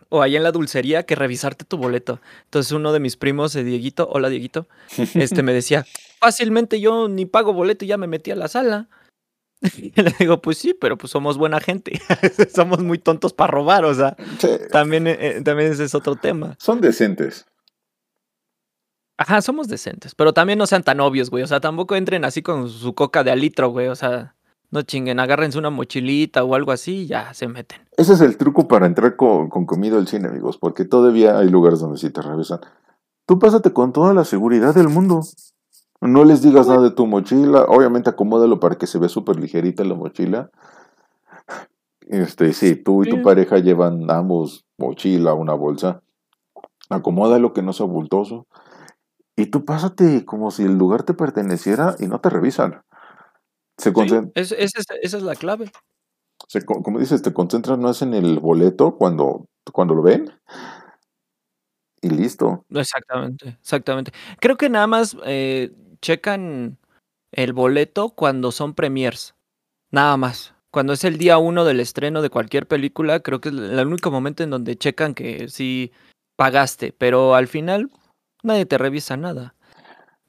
o, 0.08 0.22
ahí 0.22 0.34
en 0.34 0.44
la 0.44 0.50
dulcería, 0.50 1.04
que 1.04 1.14
revisarte 1.14 1.66
tu 1.66 1.76
boleto. 1.76 2.18
Entonces 2.44 2.72
uno 2.72 2.90
de 2.94 3.00
mis 3.00 3.18
primos, 3.18 3.52
de 3.52 3.64
Dieguito, 3.64 4.08
hola 4.10 4.30
Dieguito, 4.30 4.66
este 5.14 5.42
me 5.42 5.52
decía, 5.52 5.84
fácilmente 6.20 6.80
yo 6.80 7.08
ni 7.10 7.26
pago 7.26 7.52
boleto 7.52 7.84
y 7.84 7.88
ya 7.88 7.98
me 7.98 8.06
metí 8.06 8.30
a 8.30 8.36
la 8.36 8.48
sala. 8.48 8.88
Y 9.76 10.02
le 10.02 10.14
digo, 10.18 10.40
pues 10.42 10.58
sí, 10.58 10.74
pero 10.74 10.98
pues 10.98 11.10
somos 11.10 11.38
buena 11.38 11.60
gente. 11.60 12.00
somos 12.54 12.82
muy 12.82 12.98
tontos 12.98 13.32
para 13.32 13.50
robar, 13.50 13.84
o 13.84 13.94
sea. 13.94 14.16
También, 14.70 15.06
eh, 15.06 15.16
eh, 15.18 15.42
también 15.42 15.72
ese 15.72 15.84
es 15.84 15.94
otro 15.94 16.16
tema. 16.16 16.56
Son 16.58 16.80
decentes. 16.80 17.46
Ajá, 19.16 19.40
somos 19.40 19.68
decentes. 19.68 20.14
Pero 20.14 20.32
también 20.32 20.58
no 20.58 20.66
sean 20.66 20.82
tan 20.82 21.00
obvios, 21.00 21.30
güey. 21.30 21.44
O 21.44 21.46
sea, 21.46 21.60
tampoco 21.60 21.94
entren 21.94 22.24
así 22.24 22.42
con 22.42 22.68
su 22.68 22.94
coca 22.94 23.22
de 23.22 23.30
alitro, 23.30 23.68
güey. 23.68 23.88
O 23.88 23.94
sea, 23.94 24.34
no 24.70 24.82
chinguen, 24.82 25.20
agárrense 25.20 25.58
una 25.58 25.70
mochilita 25.70 26.42
o 26.42 26.54
algo 26.54 26.72
así 26.72 27.02
y 27.02 27.06
ya 27.06 27.32
se 27.34 27.46
meten. 27.46 27.80
Ese 27.96 28.14
es 28.14 28.20
el 28.20 28.36
truco 28.36 28.66
para 28.66 28.86
entrar 28.86 29.16
con, 29.16 29.48
con 29.48 29.66
comida 29.66 29.96
al 29.98 30.08
cine, 30.08 30.28
amigos. 30.28 30.58
Porque 30.58 30.84
todavía 30.84 31.38
hay 31.38 31.48
lugares 31.48 31.80
donde 31.80 31.98
sí 31.98 32.10
te 32.10 32.22
revisan. 32.22 32.60
Tú 33.26 33.38
pásate 33.38 33.72
con 33.72 33.92
toda 33.92 34.12
la 34.12 34.24
seguridad 34.24 34.74
del 34.74 34.88
mundo. 34.88 35.22
No 36.02 36.24
les 36.24 36.42
digas 36.42 36.66
nada 36.66 36.82
de 36.82 36.90
tu 36.90 37.06
mochila. 37.06 37.62
Obviamente 37.68 38.10
acomódalo 38.10 38.58
para 38.58 38.74
que 38.74 38.88
se 38.88 38.98
vea 38.98 39.08
súper 39.08 39.36
ligerita 39.36 39.84
la 39.84 39.94
mochila. 39.94 40.50
Este, 42.08 42.52
sí, 42.52 42.74
tú 42.74 43.04
y 43.04 43.08
tu 43.08 43.22
pareja 43.22 43.58
llevan 43.58 44.10
ambos 44.10 44.64
mochila, 44.78 45.32
una 45.34 45.54
bolsa. 45.54 46.02
Acomódalo 46.90 47.52
que 47.52 47.62
no 47.62 47.72
sea 47.72 47.86
bultoso. 47.86 48.48
Y 49.36 49.46
tú 49.46 49.64
pásate 49.64 50.24
como 50.24 50.50
si 50.50 50.64
el 50.64 50.76
lugar 50.76 51.04
te 51.04 51.14
perteneciera 51.14 51.94
y 52.00 52.08
no 52.08 52.20
te 52.20 52.30
revisan. 52.30 52.82
Se 53.78 53.92
esa 54.34 54.56
es 55.00 55.22
la 55.22 55.36
clave. 55.36 55.70
como 56.66 56.98
dices, 56.98 57.22
te 57.22 57.32
concentras 57.32 57.78
más 57.78 58.02
en 58.02 58.12
el 58.14 58.40
boleto 58.40 58.96
cuando, 58.96 59.46
cuando 59.72 59.94
lo 59.94 60.02
ven 60.02 60.32
y 62.02 62.10
listo. 62.10 62.66
Exactamente, 62.70 63.56
exactamente. 63.60 64.12
Creo 64.40 64.56
que 64.56 64.68
nada 64.68 64.88
más 64.88 65.16
eh, 65.24 65.72
checan 66.02 66.78
el 67.32 67.54
boleto 67.54 68.10
cuando 68.10 68.52
son 68.52 68.74
premiers. 68.74 69.34
Nada 69.90 70.16
más. 70.18 70.54
Cuando 70.70 70.92
es 70.92 71.04
el 71.04 71.18
día 71.18 71.38
uno 71.38 71.64
del 71.64 71.80
estreno 71.80 72.22
de 72.22 72.30
cualquier 72.30 72.66
película, 72.66 73.20
creo 73.20 73.40
que 73.40 73.50
es 73.50 73.54
el 73.54 73.86
único 73.86 74.10
momento 74.10 74.42
en 74.42 74.50
donde 74.50 74.76
checan 74.76 75.14
que 75.14 75.48
sí 75.48 75.92
pagaste, 76.36 76.92
pero 76.92 77.34
al 77.34 77.46
final 77.46 77.90
nadie 78.42 78.66
te 78.66 78.78
revisa 78.78 79.16
nada. 79.16 79.54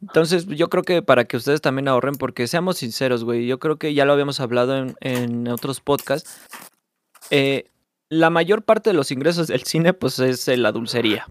Entonces, 0.02 0.46
yo 0.48 0.70
creo 0.70 0.84
que 0.84 1.02
para 1.02 1.24
que 1.24 1.38
ustedes 1.38 1.62
también 1.62 1.88
ahorren, 1.88 2.16
porque 2.16 2.48
seamos 2.48 2.78
sinceros, 2.78 3.24
güey, 3.24 3.48
yo 3.48 3.58
creo 3.58 3.78
que 3.78 3.94
ya 3.94 4.04
lo 4.04 4.12
habíamos 4.12 4.42
hablado 4.42 4.78
en, 4.78 4.96
en 5.00 5.48
otros 5.48 5.80
podcasts. 5.80 6.42
Eh, 7.32 7.70
la 8.10 8.30
mayor 8.30 8.64
parte 8.64 8.90
de 8.90 8.96
los 8.96 9.12
ingresos 9.12 9.48
del 9.48 9.64
cine, 9.64 9.94
pues 9.94 10.20
es 10.20 10.46
la 10.50 10.74
dulcería. 10.74 11.26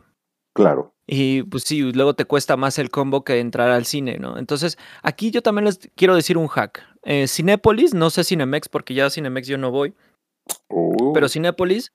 Claro. 0.52 0.92
Y 1.06 1.42
pues 1.42 1.64
sí, 1.64 1.80
luego 1.92 2.14
te 2.14 2.24
cuesta 2.24 2.56
más 2.56 2.78
el 2.78 2.90
combo 2.90 3.24
que 3.24 3.40
entrar 3.40 3.70
al 3.70 3.84
cine, 3.84 4.18
¿no? 4.18 4.38
Entonces, 4.38 4.78
aquí 5.02 5.30
yo 5.30 5.42
también 5.42 5.64
les 5.64 5.78
quiero 5.94 6.14
decir 6.14 6.38
un 6.38 6.48
hack. 6.48 6.82
Eh, 7.02 7.26
Cinépolis, 7.26 7.92
no 7.94 8.10
sé 8.10 8.24
Cinemex, 8.24 8.68
porque 8.68 8.94
ya 8.94 9.06
a 9.06 9.10
Cinemex 9.10 9.48
yo 9.48 9.58
no 9.58 9.70
voy. 9.70 9.94
Oh. 10.68 11.12
Pero 11.12 11.28
Cinépolis, 11.28 11.92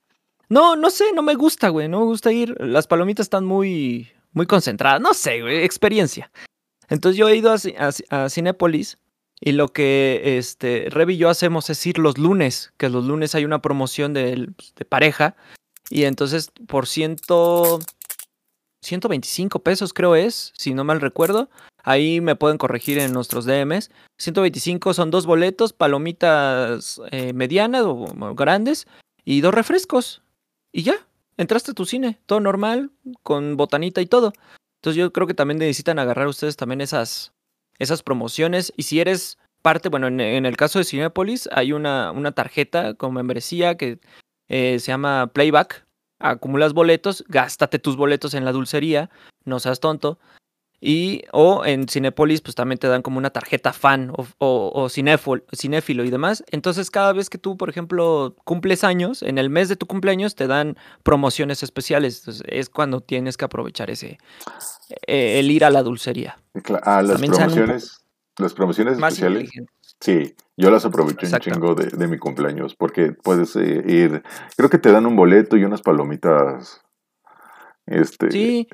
no, 0.49 0.75
no 0.75 0.89
sé, 0.89 1.05
no 1.13 1.21
me 1.21 1.35
gusta, 1.35 1.69
güey, 1.69 1.88
no 1.88 1.99
me 1.99 2.05
gusta 2.05 2.31
ir. 2.31 2.55
Las 2.59 2.88
palomitas 2.88 3.25
están 3.25 3.45
muy, 3.45 4.09
muy 4.34 4.45
concentradas, 4.45 5.01
no 5.01 5.13
sé, 5.13 5.41
güey, 5.41 5.63
experiencia. 5.63 6.31
Entonces 6.89 7.17
yo 7.17 7.27
he 7.27 7.35
ido 7.35 7.53
a, 7.53 8.29
Cinépolis 8.29 8.97
y 9.39 9.51
lo 9.51 9.69
que 9.69 10.38
este, 10.38 10.88
Rev 10.89 11.11
y 11.11 11.17
yo 11.17 11.29
hacemos 11.29 11.69
es 11.69 11.85
ir 11.85 11.97
los 11.97 12.17
lunes, 12.17 12.73
que 12.77 12.89
los 12.89 13.05
lunes 13.05 13.35
hay 13.35 13.45
una 13.45 13.61
promoción 13.61 14.13
de, 14.13 14.49
de 14.75 14.85
pareja. 14.85 15.35
Y 15.89 16.03
entonces 16.03 16.51
por 16.67 16.88
ciento 16.88 17.79
125 18.81 19.59
pesos 19.59 19.93
creo 19.93 20.15
es, 20.15 20.53
si 20.57 20.73
no 20.73 20.83
mal 20.83 21.01
recuerdo. 21.01 21.49
Ahí 21.83 22.21
me 22.21 22.35
pueden 22.35 22.57
corregir 22.57 22.97
en 22.99 23.13
nuestros 23.13 23.45
DMs. 23.45 23.91
125 24.17 24.93
son 24.93 25.09
dos 25.09 25.25
boletos, 25.25 25.73
palomitas 25.73 27.01
eh, 27.11 27.33
medianas 27.33 27.83
o, 27.85 28.05
grandes 28.35 28.87
y 29.23 29.41
dos 29.41 29.53
refrescos. 29.53 30.21
Y 30.71 30.83
ya, 30.83 30.95
entraste 31.37 31.71
a 31.71 31.73
tu 31.73 31.85
cine, 31.85 32.19
todo 32.25 32.39
normal, 32.39 32.91
con 33.23 33.55
botanita 33.55 34.01
y 34.01 34.05
todo. 34.05 34.33
Entonces 34.81 34.99
yo 34.99 35.13
creo 35.13 35.27
que 35.27 35.33
también 35.33 35.59
necesitan 35.59 35.97
agarrar 35.97 36.27
ustedes 36.27 36.57
también 36.57 36.81
esas, 36.81 37.31
esas 37.79 38.03
promociones. 38.03 38.73
Y 38.75 38.83
si 38.83 38.99
eres 38.99 39.37
parte, 39.61 39.89
bueno, 39.89 40.07
en, 40.07 40.45
el 40.45 40.57
caso 40.57 40.79
de 40.79 40.85
Cinepolis 40.85 41.49
hay 41.51 41.71
una, 41.71 42.11
una 42.11 42.33
tarjeta 42.33 42.93
con 42.93 43.13
membresía 43.13 43.75
que 43.75 43.99
eh, 44.49 44.79
se 44.79 44.87
llama 44.87 45.31
Playback, 45.33 45.86
acumulas 46.19 46.73
boletos, 46.73 47.23
gástate 47.27 47.80
tus 47.80 47.98
boletos 47.98 48.34
en 48.34 48.45
la 48.45 48.52
dulcería, 48.52 49.10
no 49.45 49.60
seas 49.60 49.80
tonto. 49.80 50.19
Y, 50.80 51.23
o 51.31 51.65
en 51.65 51.88
Cinepolis, 51.88 52.41
pues 52.41 52.53
también 52.53 52.77
te 52.77 52.88
dan 52.88 53.02
como 53.02 53.18
una 53.18 53.31
tarjeta 53.31 53.73
fan 53.73 54.11
o, 54.15 54.27
o, 54.38 54.89
cinéfilo 54.89 56.03
y 56.03 56.10
demás. 56.11 56.44
Entonces, 56.52 56.91
cada 56.91 57.14
vez 57.14 57.31
que 57.31 57.39
tú, 57.39 57.57
por 57.57 57.69
ejemplo, 57.69 58.35
cumples 58.44 58.84
años, 58.84 59.23
en 59.23 59.39
el 59.39 59.49
mes 59.49 59.69
de 59.69 59.76
tu 59.76 59.88
cumpleaños 59.88 60.35
te 60.35 60.45
dan 60.45 60.77
promociones 61.02 61.64
especiales. 61.64 62.27
es 62.45 62.69
cuando 62.69 63.02
tienes 63.02 63.38
que 63.38 63.45
aprovechar 63.45 63.89
ese, 63.89 64.19
eh, 65.07 65.39
el 65.39 65.49
ir 65.49 65.65
a 65.65 65.72
la 65.72 65.81
dulcería. 65.81 66.38
Ah, 66.84 67.02
las 67.02 67.19
promociones, 67.19 68.06
las 68.38 68.53
promociones 68.53 68.99
especiales. 68.99 69.49
Sí, 69.99 70.35
yo 70.57 70.71
las 70.71 70.85
aprovecho 70.85 71.27
un 71.27 71.39
chingo 71.39 71.75
de, 71.75 72.07
mi 72.07 72.17
cumpleaños 72.17 72.75
porque 72.75 73.11
puedes 73.11 73.55
eh, 73.55 73.84
ir, 73.85 74.23
creo 74.55 74.69
que 74.69 74.79
te 74.79 74.91
dan 74.91 75.05
un 75.05 75.15
boleto 75.15 75.55
y 75.55 75.63
unas 75.63 75.81
palomitas. 75.84 76.81
Este, 77.85 78.31
sí, 78.31 78.67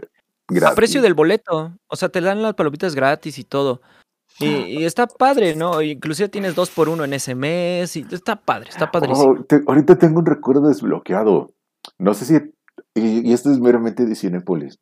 a 0.66 0.74
precio 0.76 1.02
del 1.02 1.14
boleto. 1.14 1.78
O 1.88 1.96
sea, 1.98 2.08
te 2.08 2.22
dan 2.22 2.42
las 2.42 2.54
palomitas 2.54 2.96
gratis 2.96 3.38
y 3.38 3.44
todo. 3.44 3.82
Y, 4.40 4.84
está 4.84 5.06
padre, 5.06 5.56
¿no? 5.56 5.82
Inclusive 5.82 6.28
tienes 6.28 6.56
dos 6.56 6.72
por 6.72 6.90
uno 6.90 7.04
en 7.04 7.14
ese 7.14 7.36
mes 7.36 7.96
y 7.96 8.06
está 8.10 8.36
padre, 8.36 8.70
está 8.70 8.90
padrísimo. 8.90 9.32
Oh, 9.32 9.46
ahorita 9.68 9.98
tengo 10.00 10.20
un 10.20 10.26
recuerdo 10.26 10.70
desbloqueado. 10.70 11.54
No 12.00 12.14
sé 12.14 12.26
si, 12.26 12.36
y, 12.96 13.30
y 13.30 13.34
esto 13.34 13.52
es 13.52 13.60
meramente 13.60 14.06
de 14.06 14.16
Cinepolis. 14.16 14.80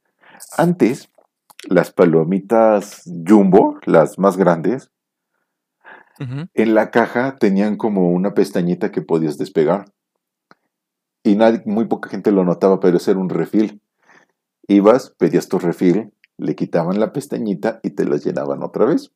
Antes, 0.58 1.10
las 1.68 1.92
palomitas 1.92 3.04
Jumbo, 3.28 3.78
las 3.86 4.18
más 4.18 4.38
grandes, 4.38 4.90
en 6.20 6.76
la 6.76 6.92
caja 6.92 7.38
tenían 7.38 7.78
como 7.78 8.12
una 8.12 8.34
pestañita 8.34 8.92
que 8.92 9.02
podías 9.02 9.38
despegar. 9.38 9.86
Y 11.24 11.36
nadie, 11.36 11.62
muy 11.66 11.86
poca 11.86 12.10
gente 12.10 12.32
lo 12.32 12.44
notaba, 12.44 12.80
pero 12.80 12.98
ese 12.98 13.12
era 13.12 13.20
un 13.20 13.30
refil. 13.30 13.82
Ibas, 14.68 15.14
pedías 15.18 15.48
tu 15.48 15.60
refil, 15.60 16.14
le 16.38 16.56
quitaban 16.56 17.00
la 17.00 17.14
pestañita 17.14 17.80
y 17.84 17.92
te 17.92 18.06
las 18.06 18.26
llenaban 18.26 18.64
otra 18.64 18.86
vez. 18.86 19.12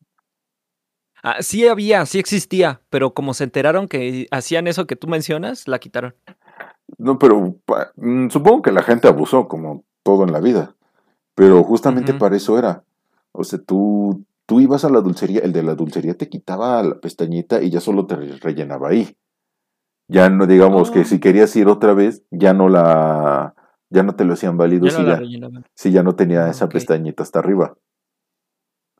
Ah, 1.22 1.42
sí 1.42 1.66
había, 1.66 2.06
sí 2.06 2.18
existía, 2.18 2.82
pero 2.90 3.14
como 3.14 3.34
se 3.34 3.44
enteraron 3.44 3.88
que 3.88 4.28
hacían 4.30 4.68
eso 4.68 4.86
que 4.86 4.96
tú 4.96 5.08
mencionas, 5.08 5.66
la 5.66 5.78
quitaron. 5.78 6.14
No, 6.98 7.18
pero 7.18 7.56
mm, 7.96 8.28
supongo 8.28 8.62
que 8.62 8.72
la 8.72 8.82
gente 8.82 9.08
abusó, 9.08 9.48
como 9.48 9.84
todo 10.02 10.24
en 10.24 10.32
la 10.32 10.40
vida. 10.40 10.76
Pero 11.34 11.62
justamente 11.64 12.14
para 12.14 12.36
eso 12.36 12.58
era. 12.58 12.84
O 13.32 13.44
sea, 13.44 13.58
tú 13.58 14.24
Tú 14.46 14.60
ibas 14.60 14.84
a 14.84 14.90
la 14.90 15.00
dulcería, 15.00 15.40
el 15.40 15.52
de 15.52 15.62
la 15.62 15.74
dulcería 15.74 16.16
te 16.16 16.28
quitaba 16.28 16.82
la 16.82 17.00
pestañita 17.00 17.62
y 17.62 17.70
ya 17.70 17.80
solo 17.80 18.06
te 18.06 18.14
rellenaba 18.14 18.90
ahí. 18.90 19.16
Ya 20.08 20.28
no, 20.28 20.46
digamos 20.46 20.92
que 20.92 21.00
oh. 21.00 21.04
si 21.04 21.18
querías 21.18 21.54
ir 21.56 21.66
otra 21.66 21.92
vez, 21.94 22.22
ya 22.30 22.54
no 22.54 22.68
la, 22.68 23.54
ya 23.90 24.04
no 24.04 24.14
te 24.14 24.24
lo 24.24 24.34
hacían 24.34 24.56
válido 24.56 24.88
si, 24.88 25.04
ya, 25.04 25.20
si, 25.74 25.90
ya, 25.90 26.04
no 26.04 26.14
tenía 26.14 26.46
ah, 26.46 26.50
esa 26.50 26.68
pestañita 26.68 27.24
hasta 27.24 27.40
arriba. 27.40 27.76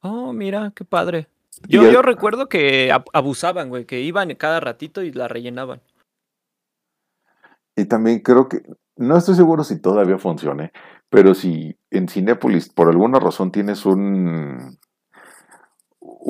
Oh, 0.02 0.32
mira, 0.32 0.72
qué 0.74 0.84
padre. 0.84 1.28
Yo, 1.68 1.90
yo 1.90 2.02
recuerdo 2.02 2.48
que 2.48 2.92
abusaban, 3.12 3.68
güey, 3.68 3.86
que 3.86 4.00
iban 4.00 4.34
cada 4.34 4.58
ratito 4.58 5.02
y 5.02 5.12
la 5.12 5.28
rellenaban. 5.28 5.80
Y 7.76 7.84
también 7.84 8.20
creo 8.20 8.48
que, 8.48 8.62
no 8.96 9.16
estoy 9.16 9.36
seguro 9.36 9.62
si 9.62 9.80
todavía 9.80 10.18
funcione, 10.18 10.72
pero 11.08 11.34
si 11.34 11.78
en 11.90 12.08
Cinépolis 12.08 12.68
por 12.68 12.88
alguna 12.88 13.20
razón 13.20 13.52
tienes 13.52 13.86
un, 13.86 14.78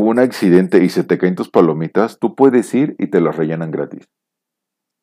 un 0.02 0.18
accidente 0.18 0.84
y 0.84 0.90
se 0.90 1.04
te 1.04 1.16
caen 1.16 1.36
tus 1.36 1.48
palomitas, 1.48 2.18
tú 2.18 2.34
puedes 2.34 2.72
ir 2.74 2.94
y 2.98 3.06
te 3.06 3.20
las 3.20 3.36
rellenan 3.36 3.70
gratis. 3.70 4.06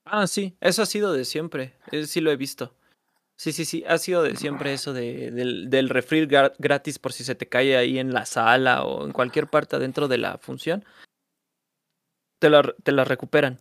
Ah, 0.06 0.28
sí, 0.28 0.56
eso 0.62 0.84
ha 0.84 0.86
sido 0.86 1.14
de 1.14 1.26
siempre, 1.26 1.74
sí 2.06 2.22
lo 2.22 2.32
he 2.32 2.36
visto. 2.36 2.76
Sí, 3.36 3.52
sí, 3.52 3.66
sí, 3.66 3.84
ha 3.88 3.98
sido 3.98 4.22
de 4.22 4.36
siempre 4.36 4.72
eso 4.72 4.94
de, 4.94 5.32
del, 5.32 5.72
del 5.72 5.90
refri 5.90 6.28
gratis 6.28 7.00
por 7.00 7.12
si 7.12 7.24
se 7.24 7.34
te 7.34 7.48
cae 7.48 7.76
ahí 7.76 7.98
en 7.98 8.14
la 8.14 8.26
sala 8.26 8.84
o 8.84 9.06
en 9.06 9.12
cualquier 9.12 9.48
parte 9.48 9.80
dentro 9.80 10.08
de 10.08 10.20
la 10.20 10.38
función. 10.38 10.86
Te 12.38 12.52
la, 12.52 12.62
te 12.84 12.92
la 12.92 13.04
recuperan. 13.04 13.60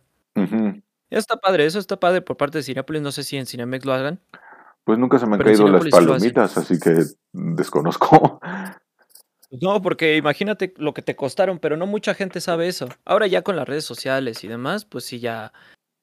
Está 1.09 1.37
padre, 1.37 1.65
eso 1.65 1.79
está 1.79 1.99
padre 1.99 2.21
por 2.21 2.37
parte 2.37 2.59
de 2.59 2.63
Cinepolis. 2.63 3.01
No 3.01 3.11
sé 3.11 3.23
si 3.23 3.37
en 3.37 3.47
Cinemex 3.47 3.85
lo 3.85 3.93
hagan. 3.93 4.19
Pues 4.83 4.99
nunca 4.99 5.17
se 5.17 5.25
me 5.25 5.35
han 5.35 5.41
caído 5.41 5.67
las 5.67 5.87
palomitas, 5.87 6.57
así 6.57 6.77
que 6.77 7.03
desconozco. 7.31 8.39
No, 9.61 9.81
porque 9.83 10.17
imagínate 10.17 10.73
lo 10.77 10.95
que 10.95 11.03
te 11.03 11.15
costaron, 11.15 11.59
pero 11.59 11.77
no 11.77 11.85
mucha 11.85 12.15
gente 12.15 12.41
sabe 12.41 12.67
eso. 12.67 12.87
Ahora 13.05 13.27
ya 13.27 13.43
con 13.43 13.55
las 13.55 13.67
redes 13.67 13.85
sociales 13.85 14.43
y 14.43 14.47
demás, 14.47 14.83
pues 14.85 15.05
sí, 15.05 15.19
ya 15.19 15.53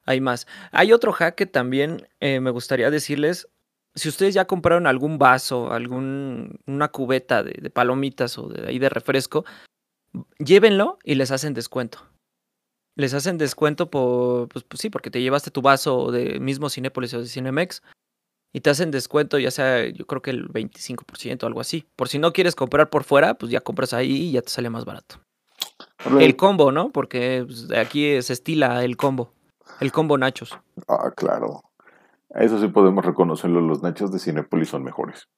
hay 0.06 0.20
más. 0.20 0.46
Hay 0.70 0.92
otro 0.92 1.12
hack 1.12 1.34
que 1.34 1.46
también 1.46 2.08
eh, 2.20 2.38
me 2.38 2.50
gustaría 2.50 2.90
decirles. 2.90 3.48
Si 3.96 4.08
ustedes 4.08 4.34
ya 4.34 4.46
compraron 4.46 4.86
algún 4.86 5.18
vaso, 5.18 5.72
algún, 5.72 6.60
una 6.66 6.88
cubeta 6.88 7.42
de, 7.42 7.70
palomitas 7.70 8.38
o 8.38 8.48
de 8.48 8.68
ahí 8.68 8.78
de 8.78 8.88
refresco, 8.88 9.44
llévenlo 10.38 10.98
y 11.02 11.16
les 11.16 11.32
hacen 11.32 11.52
descuento. 11.52 12.06
Les 12.96 13.14
hacen 13.14 13.36
descuento 13.36 13.90
por, 13.90 14.48
pues, 14.48 14.64
pues 14.64 14.80
sí, 14.80 14.90
porque 14.90 15.10
te 15.10 15.22
llevaste 15.22 15.50
tu 15.50 15.60
vaso 15.62 16.12
de 16.12 16.38
mismo 16.38 16.70
Cinépolis 16.70 17.14
o 17.14 17.20
de 17.20 17.26
Cinemex 17.26 17.82
y 18.52 18.60
te 18.60 18.70
hacen 18.70 18.90
descuento, 18.90 19.38
ya 19.38 19.50
sea, 19.50 19.86
yo 19.88 20.06
creo 20.06 20.22
que 20.22 20.30
el 20.30 20.48
25% 20.48 21.42
o 21.42 21.46
algo 21.46 21.60
así. 21.60 21.86
Por 21.96 22.08
si 22.08 22.18
no 22.18 22.32
quieres 22.32 22.56
comprar 22.56 22.90
por 22.90 23.04
fuera, 23.04 23.34
pues 23.34 23.52
ya 23.52 23.60
compras 23.60 23.92
ahí 23.92 24.10
y 24.10 24.32
ya 24.32 24.42
te 24.42 24.50
sale 24.50 24.70
más 24.70 24.84
barato. 24.84 25.16
El 26.18 26.36
combo, 26.36 26.72
¿no? 26.72 26.90
Porque 26.90 27.44
pues, 27.46 27.70
aquí 27.72 28.20
se 28.22 28.32
estila 28.32 28.84
el 28.84 28.96
combo. 28.96 29.32
El 29.80 29.92
combo 29.92 30.18
nachos. 30.18 30.58
Ah, 30.88 31.12
claro. 31.14 31.62
Eso 32.30 32.60
sí 32.60 32.68
podemos 32.68 33.04
reconocerlo. 33.04 33.60
Los 33.60 33.82
nachos 33.82 34.10
de 34.12 34.18
Cinepolis 34.18 34.68
son 34.68 34.82
mejores. 34.82 35.28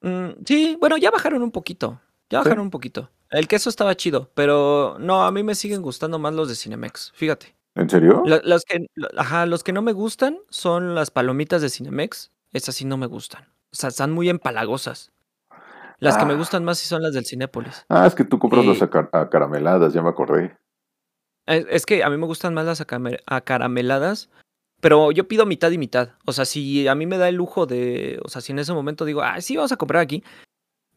Mm, 0.00 0.44
sí, 0.44 0.76
bueno, 0.80 0.96
ya 0.96 1.10
bajaron 1.10 1.42
un 1.42 1.50
poquito. 1.50 2.00
Ya 2.30 2.38
bajaron 2.38 2.60
un 2.60 2.70
poquito. 2.70 3.10
El 3.30 3.48
queso 3.48 3.68
estaba 3.68 3.94
chido, 3.94 4.30
pero 4.34 4.96
no, 4.98 5.24
a 5.24 5.32
mí 5.32 5.42
me 5.42 5.54
siguen 5.54 5.82
gustando 5.82 6.18
más 6.18 6.32
los 6.32 6.48
de 6.48 6.54
Cinemex. 6.54 7.12
Fíjate. 7.14 7.57
¿En 7.74 7.88
serio? 7.88 8.22
los, 8.26 8.64
que, 8.64 8.86
ajá, 9.16 9.46
los 9.46 9.62
que 9.62 9.72
no 9.72 9.82
me 9.82 9.92
gustan 9.92 10.38
son 10.48 10.94
las 10.94 11.10
palomitas 11.10 11.62
de 11.62 11.70
Cinemex. 11.70 12.32
Esas 12.52 12.74
sí 12.74 12.84
no 12.84 12.96
me 12.96 13.06
gustan. 13.06 13.44
O 13.72 13.76
sea, 13.76 13.90
están 13.90 14.12
muy 14.12 14.28
empalagosas. 14.28 15.12
Las 16.00 16.16
que 16.16 16.24
me 16.24 16.34
ah. 16.34 16.36
gustan 16.36 16.64
más 16.64 16.78
sí 16.78 16.86
son 16.86 17.02
las 17.02 17.12
del 17.12 17.26
Cinépolis. 17.26 17.84
Ah, 17.88 18.06
es 18.06 18.14
que 18.14 18.24
tú 18.24 18.38
compras 18.38 18.64
las 18.64 18.82
acarameladas, 18.82 19.92
ya 19.92 20.02
me 20.02 20.08
acordé. 20.08 20.56
Es, 21.46 21.86
que 21.86 22.04
a 22.04 22.10
mí 22.10 22.16
me 22.18 22.26
gustan 22.26 22.54
más 22.54 22.66
las 22.66 22.80
acarameladas, 23.26 24.28
pero 24.80 25.10
yo 25.12 25.26
pido 25.26 25.46
mitad 25.46 25.70
y 25.70 25.78
mitad. 25.78 26.10
O 26.26 26.32
sea, 26.32 26.44
si 26.44 26.86
a 26.86 26.94
mí 26.94 27.06
me 27.06 27.18
da 27.18 27.28
el 27.28 27.36
lujo 27.36 27.66
de. 27.66 28.20
O 28.24 28.28
sea, 28.28 28.42
si 28.42 28.52
en 28.52 28.58
ese 28.58 28.74
momento 28.74 29.04
digo, 29.04 29.22
ah, 29.22 29.40
sí, 29.40 29.56
vamos 29.56 29.72
a 29.72 29.76
comprar 29.76 30.02
aquí. 30.02 30.22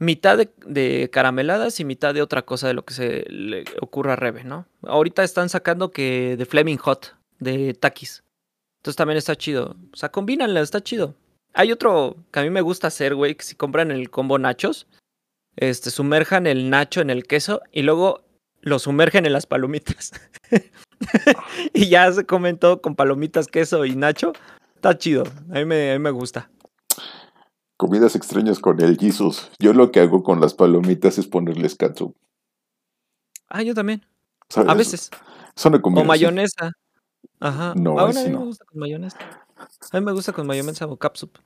Mitad 0.02 0.40
de, 0.66 1.10
carameladas 1.12 1.80
y 1.80 1.86
mitad 1.86 2.16
de 2.16 2.24
otra 2.24 2.42
cosa 2.42 2.68
de 2.68 2.74
lo 2.74 2.84
que 2.84 2.96
se 2.96 3.24
le 3.30 3.66
ocurra 3.82 4.14
a 4.14 4.16
Rebe, 4.16 4.44
¿no? 4.44 4.66
Ahorita 4.82 5.24
están 5.24 5.48
sacando 5.48 5.92
que 5.92 6.36
de 6.38 6.46
Fleming 6.46 6.78
Hot, 6.78 7.16
de 7.40 7.76
Takis. 7.76 8.24
Entonces 8.80 8.98
también 8.98 9.20
está 9.20 9.36
chido. 9.36 9.76
O 9.94 9.96
sea, 9.96 10.10
combínanla, 10.10 10.62
está 10.62 10.82
chido. 10.82 11.14
Hay 11.54 11.72
otro 11.72 12.18
que 12.32 12.40
a 12.40 12.44
mí 12.44 12.50
me 12.50 12.62
gusta 12.62 12.88
hacer, 12.88 13.14
güey, 13.14 13.36
que 13.36 13.44
si 13.44 13.54
compran 13.54 13.92
el 13.92 14.10
combo 14.10 14.40
nachos, 14.40 14.88
este, 15.56 15.92
sumerjan 15.92 16.48
el 16.48 16.72
nacho 16.72 17.02
en 17.02 17.12
el 17.12 17.28
queso 17.28 17.62
y 17.72 17.84
luego 17.84 18.24
lo 18.62 18.80
sumergen 18.80 19.28
en 19.28 19.34
las 19.34 19.46
palomitas. 19.46 20.14
y 21.74 21.90
ya 21.90 22.12
se 22.12 22.26
comen 22.26 22.58
todo 22.58 22.82
con 22.82 22.96
palomitas, 22.96 23.46
queso 23.46 23.86
y 23.86 23.96
nacho. 23.96 24.34
Está 24.76 24.98
chido. 24.98 25.26
A 25.52 25.60
mí 25.60 25.66
me, 25.66 25.92
a 25.92 25.94
mí 25.94 26.00
me 26.00 26.10
gusta. 26.10 26.50
Comidas 27.82 28.16
extrañas 28.16 28.60
con 28.60 28.80
el 28.80 28.96
Jesus. 28.96 29.50
Yo 29.58 29.74
lo 29.74 29.92
que 29.92 30.02
hago 30.02 30.22
con 30.22 30.40
las 30.40 30.54
palomitas 30.54 31.18
es 31.18 31.26
ponerles 31.26 31.74
katsu. 31.74 32.14
Ah, 33.48 33.64
yo 33.64 33.74
también. 33.74 34.06
A 34.56 34.76
veces. 34.76 35.10
Son 35.56 35.74
o 35.84 36.04
mayonesa. 36.04 36.74
Ajá. 37.40 37.74
No, 37.76 37.98
ah, 37.98 38.04
a 38.04 38.14
mí 38.14 38.30
me 38.30 38.36
gusta 38.36 38.66
con 38.66 38.80
mayonesa. 38.82 39.18
A 39.92 40.00
mí 40.00 40.06
me 40.06 40.12
gusta 40.12 40.32
con 40.32 40.46
mayonesa 40.46 40.86
o 40.86 40.96
capsup. 40.96 41.40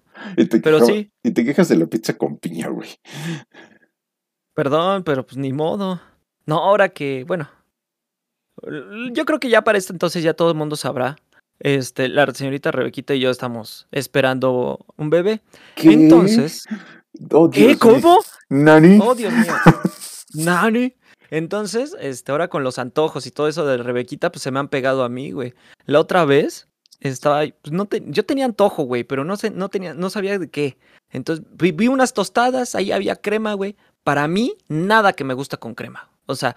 pero 0.61 0.85
sí. 0.85 1.09
Y 1.23 1.31
te 1.31 1.45
quejas 1.45 1.69
de 1.69 1.77
la 1.77 1.85
pizza 1.85 2.17
con 2.17 2.35
piña, 2.35 2.67
güey. 2.67 2.89
Perdón, 4.53 5.05
pero 5.05 5.25
pues 5.25 5.37
ni 5.37 5.53
modo. 5.53 6.01
No, 6.45 6.57
ahora 6.57 6.89
que, 6.89 7.23
bueno. 7.25 7.49
Yo 9.13 9.23
creo 9.23 9.39
que 9.39 9.49
ya 9.49 9.63
para 9.63 9.77
esto 9.77 9.93
entonces 9.93 10.21
ya 10.21 10.33
todo 10.33 10.51
el 10.51 10.57
mundo 10.57 10.75
sabrá 10.75 11.15
este, 11.59 12.09
la 12.09 12.31
señorita 12.33 12.71
Rebequita 12.71 13.13
y 13.15 13.19
yo 13.19 13.29
estamos 13.29 13.87
esperando 13.91 14.85
un 14.97 15.09
bebé. 15.09 15.41
Entonces. 15.77 16.65
Oh, 17.31 17.49
¿Qué? 17.49 17.77
¿Cómo? 17.77 18.19
¿Nani? 18.49 18.99
Oh, 19.01 19.15
Dios 19.15 19.33
mío. 19.33 19.53
¿Nani? 20.33 20.95
Entonces, 21.29 21.95
este, 21.99 22.31
ahora 22.31 22.49
con 22.49 22.63
los 22.63 22.77
antojos 22.77 23.25
y 23.25 23.31
todo 23.31 23.47
eso 23.47 23.65
de 23.65 23.77
Rebequita, 23.77 24.31
pues 24.31 24.43
se 24.43 24.51
me 24.51 24.59
han 24.59 24.67
pegado 24.67 25.03
a 25.03 25.09
mí, 25.09 25.31
güey. 25.31 25.53
La 25.85 25.99
otra 25.99 26.25
vez 26.25 26.67
estaba, 26.99 27.43
pues 27.61 27.71
no 27.71 27.87
yo 27.89 28.25
tenía 28.25 28.45
antojo, 28.45 28.83
güey, 28.83 29.03
pero 29.03 29.23
no 29.23 29.35
sé, 29.37 29.49
no 29.49 29.69
tenía, 29.69 29.93
no 29.93 30.09
sabía 30.09 30.37
de 30.37 30.49
qué. 30.49 30.77
Entonces 31.09 31.45
vi, 31.51 31.71
vi, 31.71 31.87
unas 31.87 32.13
tostadas, 32.13 32.75
ahí 32.75 32.91
había 32.91 33.15
crema, 33.15 33.53
güey. 33.53 33.75
Para 34.03 34.27
mí, 34.27 34.55
nada 34.67 35.13
que 35.13 35.23
me 35.23 35.33
gusta 35.33 35.57
con 35.57 35.73
crema. 35.73 36.09
O 36.25 36.35
sea, 36.35 36.55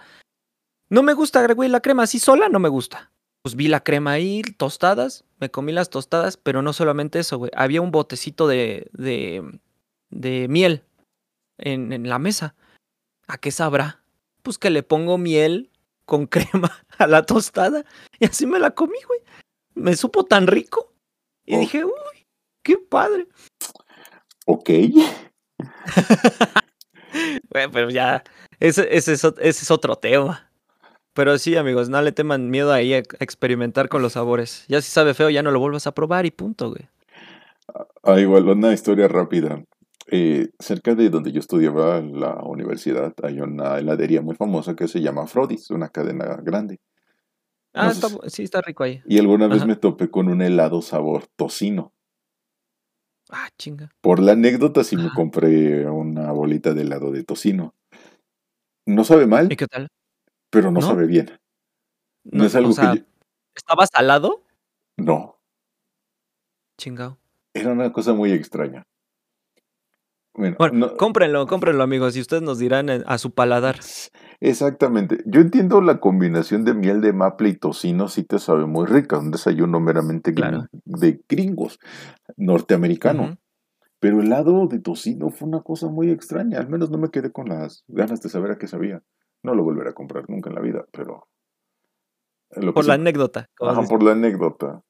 no 0.89 1.03
me 1.03 1.13
gusta, 1.13 1.45
güey, 1.53 1.69
la 1.69 1.81
crema 1.81 2.03
así 2.03 2.19
sola, 2.19 2.49
no 2.49 2.59
me 2.59 2.69
gusta 2.69 3.11
pues 3.49 3.55
vi 3.55 3.67
la 3.67 3.83
crema 3.83 4.11
ahí, 4.11 4.43
tostadas, 4.57 5.25
me 5.39 5.49
comí 5.49 5.71
las 5.71 5.89
tostadas, 5.89 6.37
pero 6.37 6.61
no 6.61 6.71
solamente 6.71 7.17
eso, 7.17 7.39
güey. 7.39 7.49
Había 7.55 7.81
un 7.81 7.89
botecito 7.89 8.47
de, 8.47 8.91
de, 8.93 9.41
de 10.11 10.47
miel 10.47 10.83
en, 11.57 11.91
en, 11.91 12.07
la 12.07 12.19
mesa. 12.19 12.53
¿A 13.27 13.39
qué 13.39 13.49
sabrá? 13.49 14.03
Pues 14.43 14.59
que 14.59 14.69
le 14.69 14.83
pongo 14.83 15.17
miel 15.17 15.71
con 16.05 16.27
crema 16.27 16.85
a 16.99 17.07
la 17.07 17.25
tostada 17.25 17.85
y 18.19 18.25
así 18.25 18.45
me 18.45 18.59
la 18.59 18.69
comí, 18.69 18.99
güey. 19.07 19.21
Me 19.73 19.95
supo 19.95 20.25
tan 20.25 20.45
rico. 20.45 20.93
Y 21.43 21.55
oh. 21.55 21.59
dije, 21.59 21.83
uy, 21.85 22.27
qué 22.61 22.77
padre. 22.77 23.25
Ok. 24.45 24.69
bueno, 27.49 27.71
pero 27.71 27.89
ya, 27.89 28.23
ese, 28.59 28.95
ese, 28.95 29.13
ese 29.13 29.31
es 29.41 29.71
otro 29.71 29.95
tema. 29.95 30.48
Pero 31.19 31.37
sí, 31.37 31.57
amigos, 31.57 31.89
no 31.89 32.01
le 32.01 32.13
teman 32.13 32.49
miedo 32.49 32.71
ahí 32.71 32.93
a 32.93 32.99
experimentar 32.99 33.89
con 33.89 34.01
los 34.01 34.13
sabores. 34.13 34.63
Ya 34.69 34.81
si 34.81 34.89
sabe 34.89 35.13
feo, 35.13 35.29
ya 35.29 35.43
no 35.43 35.51
lo 35.51 35.59
vuelvas 35.59 35.85
a 35.85 35.91
probar 35.91 36.25
y 36.25 36.31
punto, 36.31 36.69
güey. 36.69 36.87
Ah, 38.03 38.17
igual, 38.21 38.47
una 38.47 38.71
historia 38.71 39.09
rápida. 39.09 39.61
Eh, 40.09 40.47
cerca 40.59 40.95
de 40.95 41.09
donde 41.09 41.33
yo 41.33 41.41
estudiaba 41.41 41.97
en 41.97 42.21
la 42.21 42.35
universidad 42.35 43.13
hay 43.21 43.41
una 43.41 43.79
heladería 43.79 44.21
muy 44.21 44.37
famosa 44.37 44.77
que 44.77 44.87
se 44.87 45.01
llama 45.01 45.27
Frodis, 45.27 45.69
una 45.71 45.89
cadena 45.89 46.37
grande. 46.41 46.79
Ah, 47.73 47.91
sí, 48.27 48.43
está 48.43 48.61
rico 48.61 48.85
ahí. 48.85 49.01
Y 49.05 49.19
alguna 49.19 49.49
vez 49.49 49.65
me 49.65 49.75
topé 49.75 50.09
con 50.09 50.29
un 50.29 50.41
helado 50.41 50.81
sabor 50.81 51.25
tocino. 51.35 51.91
Ah, 53.29 53.49
chinga. 53.57 53.91
Por 53.99 54.21
la 54.21 54.31
anécdota 54.31 54.85
sí 54.85 54.95
me 54.95 55.09
compré 55.09 55.85
una 55.85 56.31
bolita 56.31 56.73
de 56.73 56.83
helado 56.83 57.11
de 57.11 57.25
tocino. 57.25 57.75
No 58.85 59.03
sabe 59.03 59.27
mal. 59.27 59.51
¿Y 59.51 59.57
qué 59.57 59.67
tal? 59.67 59.89
Pero 60.49 60.71
no, 60.71 60.81
sabe 60.81 61.05
bien. 61.05 61.39
No, 62.23 62.45
es 62.45 62.55
algo 62.55 62.73
que. 62.75 63.05
¿Estaba 63.55 63.85
salado? 63.87 64.43
No. 64.97 65.39
Chingado. 66.77 67.17
Era 67.53 67.71
una 67.71 67.91
cosa 67.91 68.13
muy 68.13 68.31
extraña. 68.31 68.85
Bueno, 70.33 70.95
cómprenlo, 70.95 71.47
cómprenlo, 71.47 71.83
amigos, 71.83 72.15
y 72.15 72.21
ustedes 72.21 72.41
nos 72.41 72.59
dirán 72.59 72.89
a 72.89 73.17
su 73.17 73.31
paladar. 73.31 73.79
Exactamente. 74.39 75.21
Yo 75.25 75.41
entiendo 75.41 75.81
la 75.81 75.99
combinación 75.99 76.63
de 76.63 76.73
miel 76.73 77.01
de 77.01 77.11
maple 77.11 77.49
y 77.49 77.53
tocino, 77.55 78.07
sí 78.07 78.23
te 78.23 78.39
sabe 78.39 78.65
muy 78.65 78.85
rica, 78.85 79.19
un 79.19 79.31
desayuno 79.31 79.81
meramente 79.81 80.33
de 80.85 81.21
gringos, 81.27 81.79
norteamericano. 82.37 83.37
Pero 83.99 84.21
el 84.21 84.29
lado 84.29 84.67
de 84.67 84.79
tocino 84.79 85.29
fue 85.29 85.49
una 85.49 85.61
cosa 85.61 85.87
muy 85.87 86.09
extraña, 86.09 86.59
al 86.59 86.69
menos 86.69 86.89
no 86.89 86.97
me 86.97 87.09
quedé 87.09 87.33
con 87.33 87.49
las 87.49 87.83
ganas 87.89 88.21
de 88.21 88.29
saber 88.29 88.51
a 88.51 88.57
qué 88.57 88.67
sabía. 88.67 89.03
No 89.43 89.55
lo 89.55 89.63
volveré 89.63 89.89
a 89.89 89.93
comprar 89.93 90.29
nunca 90.29 90.49
en 90.49 90.55
la 90.55 90.61
vida, 90.61 90.85
pero... 90.91 91.27
por 92.73 92.85
la 92.85 92.95
anécdota. 92.95 93.49
Ajá, 93.59 93.83
por 93.83 94.03
la 94.03 94.11
anécdota. 94.11 94.81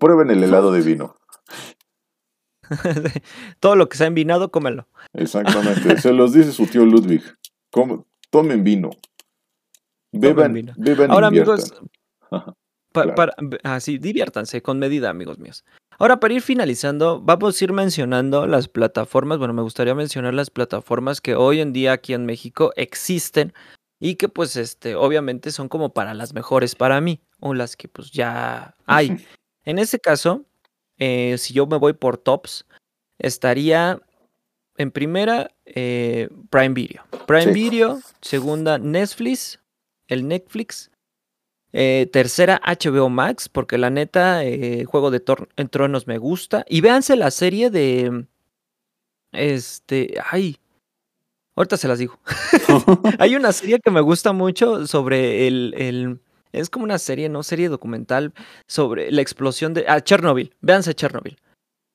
Prueben 0.00 0.30
el 0.30 0.42
helado 0.42 0.72
de 0.72 0.80
vino. 0.80 1.14
Todo 3.60 3.76
lo 3.76 3.88
que 3.88 3.96
sea 3.96 4.06
envinado, 4.06 4.50
cómelo. 4.50 4.88
Exactamente. 5.12 5.96
Se 6.00 6.12
los 6.12 6.32
dice 6.32 6.52
su 6.52 6.66
tío 6.66 6.84
Ludwig. 6.84 7.22
tomen 8.30 8.64
vino. 8.64 8.90
Beban, 10.12 10.52
vino. 10.52 10.72
beban 10.76 11.10
Ahora, 11.10 11.28
amigos, 11.28 11.74
así, 13.62 13.98
diviértanse 13.98 14.62
con 14.62 14.78
medida, 14.78 15.10
amigos 15.10 15.38
míos. 15.38 15.64
Ahora, 16.00 16.20
para 16.20 16.34
ir 16.34 16.42
finalizando, 16.42 17.20
vamos 17.20 17.60
a 17.60 17.64
ir 17.64 17.72
mencionando 17.72 18.46
las 18.46 18.68
plataformas. 18.68 19.38
Bueno, 19.38 19.52
me 19.52 19.62
gustaría 19.62 19.96
mencionar 19.96 20.32
las 20.32 20.48
plataformas 20.48 21.20
que 21.20 21.34
hoy 21.34 21.60
en 21.60 21.72
día 21.72 21.90
aquí 21.90 22.14
en 22.14 22.24
México 22.24 22.72
existen 22.76 23.52
y 23.98 24.14
que 24.14 24.28
pues 24.28 24.54
este, 24.54 24.94
obviamente 24.94 25.50
son 25.50 25.68
como 25.68 25.92
para 25.92 26.14
las 26.14 26.34
mejores 26.34 26.76
para 26.76 27.00
mí 27.00 27.20
o 27.40 27.52
las 27.52 27.76
que 27.76 27.88
pues 27.88 28.12
ya 28.12 28.76
hay. 28.86 29.26
En 29.64 29.80
ese 29.80 29.98
caso, 29.98 30.44
eh, 30.98 31.36
si 31.36 31.52
yo 31.52 31.66
me 31.66 31.78
voy 31.78 31.94
por 31.94 32.16
tops, 32.16 32.64
estaría 33.18 34.00
en 34.76 34.92
primera 34.92 35.50
eh, 35.66 36.28
Prime 36.48 36.74
Video. 36.74 37.02
Prime 37.26 37.52
Video, 37.52 38.00
segunda 38.20 38.78
Netflix, 38.78 39.58
el 40.06 40.28
Netflix, 40.28 40.92
eh, 41.80 42.06
tercera, 42.06 42.60
HBO 42.66 43.08
Max, 43.08 43.48
porque 43.48 43.78
la 43.78 43.88
neta, 43.88 44.44
eh, 44.44 44.84
Juego 44.84 45.12
de 45.12 45.20
Tronos 45.20 46.08
me 46.08 46.18
gusta. 46.18 46.64
Y 46.68 46.80
véanse 46.80 47.14
la 47.14 47.30
serie 47.30 47.70
de. 47.70 48.26
Este. 49.30 50.16
Ay. 50.28 50.58
Ahorita 51.54 51.76
se 51.76 51.86
las 51.86 52.00
digo. 52.00 52.18
Hay 53.20 53.36
una 53.36 53.52
serie 53.52 53.78
que 53.78 53.92
me 53.92 54.00
gusta 54.00 54.32
mucho 54.32 54.88
sobre 54.88 55.46
el, 55.46 55.72
el. 55.78 56.20
Es 56.50 56.68
como 56.68 56.84
una 56.84 56.98
serie, 56.98 57.28
¿no? 57.28 57.44
Serie 57.44 57.68
documental 57.68 58.34
sobre 58.66 59.12
la 59.12 59.22
explosión 59.22 59.72
de. 59.72 59.84
Ah, 59.86 60.00
Chernobyl. 60.00 60.52
Véanse 60.60 60.96
Chernobyl. 60.96 61.38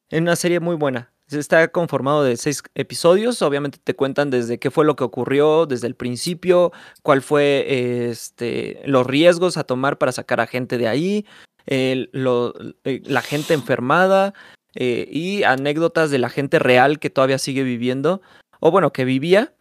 Es 0.10 0.22
una 0.22 0.38
serie 0.38 0.61
muy 0.61 0.77
buena. 0.77 1.12
Está 1.34 1.68
conformado 1.69 2.23
de 2.23 2.38
seis 2.38 2.64
episodios. 2.76 3.41
Obviamente 3.41 3.80
te 3.84 3.95
cuentan 3.95 4.30
desde 4.30 4.60
qué 4.60 4.72
fue 4.72 4.85
lo 4.85 4.95
que 4.95 5.03
ocurrió 5.03 5.65
desde 5.65 5.88
el 5.88 5.95
principio, 5.95 6.72
cuál 7.01 7.22
fue 7.22 8.10
este, 8.10 8.81
los 8.85 9.05
riesgos 9.05 9.57
a 9.57 9.64
tomar 9.64 9.97
para 9.97 10.11
sacar 10.11 10.39
a 10.39 10.47
gente 10.47 10.77
de 10.77 10.88
ahí, 10.88 11.26
eh, 11.65 12.10
la 12.14 13.22
gente 13.22 13.53
enfermada 13.53 14.34
eh, 14.76 15.07
y 15.11 15.43
anécdotas 15.43 16.11
de 16.11 16.19
la 16.19 16.30
gente 16.30 16.60
real 16.60 16.99
que 16.99 17.10
todavía 17.10 17.38
sigue 17.38 17.64
viviendo, 17.64 18.22
o 18.60 18.72
bueno, 18.72 18.91
que 18.91 19.05
vivía. 19.05 19.53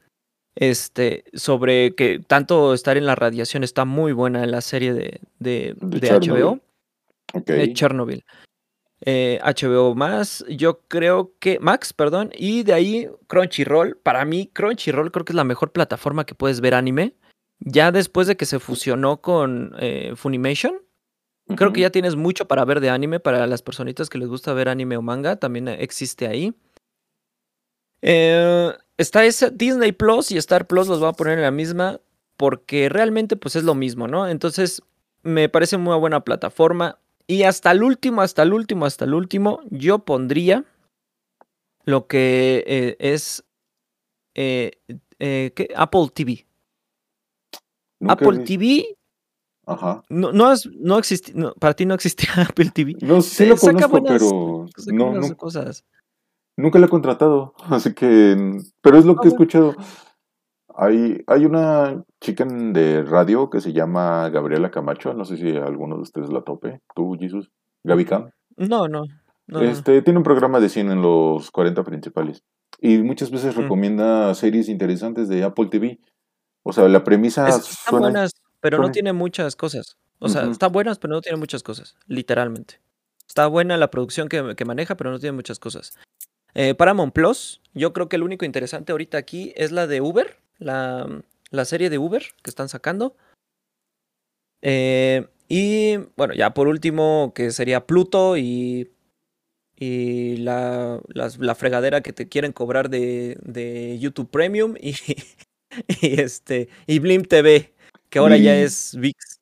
Este, 0.55 1.24
sobre 1.32 1.94
que 1.94 2.19
tanto 2.19 2.74
estar 2.74 2.99
en 2.99 3.07
la 3.07 3.15
radiación 3.15 3.65
está 3.65 3.86
muy 3.86 4.12
buena 4.12 4.44
en 4.44 4.51
la 4.51 4.61
serie 4.61 4.93
de, 4.93 5.20
de, 5.39 5.74
HBO. 5.81 6.61
De 7.32 7.73
Chernobyl. 7.73 8.23
HBO 9.05 9.93
eh, 9.93 9.95
más, 9.97 10.45
yo 10.49 10.81
creo 10.87 11.33
que 11.41 11.59
Max, 11.59 11.93
perdón, 11.93 12.31
y 12.37 12.62
de 12.62 12.73
ahí 12.73 13.09
Crunchyroll. 13.27 13.97
Para 13.97 14.24
mí, 14.24 14.49
Crunchyroll 14.53 15.11
creo 15.11 15.24
que 15.24 15.33
es 15.33 15.37
la 15.37 15.45
mejor 15.45 15.73
plataforma 15.73 16.24
que 16.24 16.35
puedes 16.35 16.61
ver 16.61 16.74
anime. 16.74 17.16
Ya 17.59 17.93
después 17.93 18.27
de 18.27 18.37
que 18.37 18.47
se 18.47 18.59
fusionó 18.59 19.20
con 19.20 19.74
eh, 19.79 20.12
Funimation, 20.16 20.74
creo 21.57 21.73
que 21.73 21.81
ya 21.81 21.91
tienes 21.91 22.16
mucho 22.16 22.47
para 22.47 22.65
ver 22.65 22.81
de 22.81 22.91
anime 22.91 23.20
para 23.20 23.47
las 23.47 23.62
personitas 23.62 24.09
que 24.09 24.19
les 24.19 24.29
gusta 24.29 24.53
ver 24.53 24.69
anime 24.69 24.97
o 24.97 25.03
manga, 25.03 25.37
también 25.37 25.69
existe 25.69 26.27
ahí. 26.27 26.55
Eh, 28.03 28.73
está 28.97 29.24
ese 29.24 29.51
Disney 29.51 29.93
Plus 29.93 30.33
y 30.33 30.39
Star 30.39 30.66
Plus 30.66 30.89
los 30.89 30.99
voy 30.99 31.09
a 31.09 31.12
poner 31.12 31.39
en 31.39 31.43
la 31.43 31.53
misma 31.53 32.01
porque 32.37 32.89
realmente 32.89 33.37
pues 33.37 33.55
es 33.55 33.62
lo 33.62 33.74
mismo, 33.74 34.09
¿no? 34.09 34.29
Entonces 34.29 34.83
me 35.23 35.49
parece 35.49 35.77
muy 35.77 35.97
buena 35.99 36.24
plataforma. 36.24 36.99
Y 37.27 37.44
hasta 37.44 37.70
el 37.70 37.82
último, 37.82 38.23
hasta 38.23 38.43
el 38.43 38.53
último, 38.53 38.85
hasta 38.85 39.05
el 39.05 39.15
último, 39.15 39.61
yo 39.70 40.01
pondría 40.01 40.65
lo 41.85 42.07
que 42.07 42.65
eh, 42.66 42.97
es 42.99 43.44
eh, 44.35 44.73
eh, 45.19 45.53
¿qué? 45.55 45.69
Apple 45.77 46.09
TV. 46.12 46.47
Apple 48.09 48.40
TV. 48.40 48.97
Ajá. 49.66 50.03
No, 50.09 50.32
no, 50.32 50.53
no 50.81 50.99
existía, 50.99 51.53
para 51.61 51.74
ti 51.74 51.86
no 51.86 51.94
existía 51.94 52.31
Apple 52.49 52.70
TV. 52.70 52.97
No, 53.01 53.23
sí 53.23 53.47
lo 53.47 53.57
conozco, 53.57 54.03
pero 54.03 54.66
no, 54.93 55.12
no, 55.12 55.36
cosas. 55.36 55.85
Nunca 56.57 56.78
lo 56.78 56.86
he 56.86 56.90
contratado, 56.90 57.55
así 57.70 57.94
que, 57.94 58.61
pero 58.81 58.99
es 58.99 59.05
lo 59.05 59.16
que 59.16 59.28
he 59.28 59.31
escuchado. 59.31 59.74
Hay, 60.77 61.23
hay 61.27 61.44
una 61.44 62.05
chica 62.20 62.44
de 62.44 63.03
radio 63.03 63.51
que 63.51 63.61
se 63.61 63.73
llama 63.73 64.28
Gabriela 64.31 64.70
Camacho, 64.70 65.15
no 65.15 65.24
sé 65.24 65.36
si 65.36 65.57
alguno 65.57 65.97
de 65.97 66.03
ustedes 66.03 66.31
la 66.31 66.43
tope, 66.43 66.81
tú, 66.94 67.16
Jesus, 67.19 67.51
Gaby 67.85 68.05
Cam. 68.05 68.31
No, 68.57 68.89
no. 68.89 69.03
este, 69.61 70.03
Tiene 70.03 70.19
un 70.19 70.24
programa 70.24 70.61
de 70.61 70.69
cine 70.69 70.93
en 70.93 71.03
los 71.03 71.51
40 71.51 71.85
principales 71.85 72.44
y 72.81 72.99
muchas 72.99 73.31
veces 73.31 73.57
mm. 73.57 73.61
recomienda 73.61 74.35
series 74.35 74.69
interesantes 74.69 75.28
de 75.28 75.44
Apple 75.44 75.66
TV. 75.66 76.01
O 76.65 76.73
sea, 76.73 76.89
la 76.89 77.05
premisa... 77.05 77.49
están 77.49 78.01
buenas, 78.01 78.32
pero 78.61 78.78
no 78.78 78.90
tiene 78.90 79.12
muchas 79.12 79.57
cosas. 79.57 79.97
O 80.19 80.28
sea, 80.28 80.44
está 80.44 80.69
buenas, 80.69 80.99
pero 80.99 81.15
no 81.15 81.20
tiene 81.20 81.39
muchas 81.39 81.62
cosas, 81.62 81.97
literalmente. 82.07 82.81
Está 83.27 83.47
buena 83.49 83.77
la 83.77 83.90
producción 83.90 84.28
que, 84.28 84.55
que 84.57 84.65
maneja, 84.65 84.97
pero 84.97 85.11
no 85.11 85.19
tiene 85.19 85.35
muchas 85.35 85.59
cosas. 85.59 85.99
Eh, 86.55 86.74
Paramount 86.74 87.12
Plus, 87.12 87.61
yo 87.73 87.93
creo 87.93 88.09
que 88.09 88.16
el 88.16 88.23
único 88.23 88.44
interesante 88.44 88.93
ahorita 88.93 89.19
aquí 89.19 89.53
es 89.57 89.73
la 89.73 89.86
de 89.86 90.01
Uber, 90.01 90.36
la, 90.62 91.64
serie 91.64 91.90
de 91.90 91.98
Uber 91.98 92.22
que 92.43 92.51
están 92.51 92.68
sacando. 92.68 93.16
Eh, 94.62 95.26
y 95.48 95.97
bueno, 96.16 96.34
ya 96.34 96.55
por 96.55 96.68
último, 96.68 97.32
que 97.34 97.51
sería 97.51 97.86
Pluto 97.86 98.36
y, 98.36 98.90
y 99.76 100.36
la, 100.39 101.01
la, 101.09 101.55
fregadera 101.55 102.01
que 102.01 102.12
te 102.12 102.28
quieren 102.28 102.52
cobrar 102.52 102.89
de, 102.89 103.36
de 103.43 103.98
YouTube 103.98 104.30
Premium 104.30 104.74
y, 104.80 104.94
y, 106.01 106.20
este, 106.20 106.68
y 106.86 106.98
Blim 107.01 107.24
TV, 107.24 107.74
que 108.09 108.18
ahora 108.18 108.36
ya 108.36 108.56
es 108.56 108.97
VIX. 108.97 109.40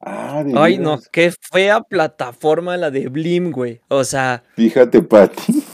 Ah, 0.00 0.44
Ay, 0.54 0.78
no, 0.78 1.00
qué 1.10 1.32
fea 1.32 1.80
plataforma 1.80 2.76
la 2.76 2.90
de 2.90 3.08
Blim, 3.08 3.50
güey. 3.50 3.80
O 3.88 4.04
sea. 4.04 4.44
Fíjate, 4.54 5.02
Pati. 5.02 5.64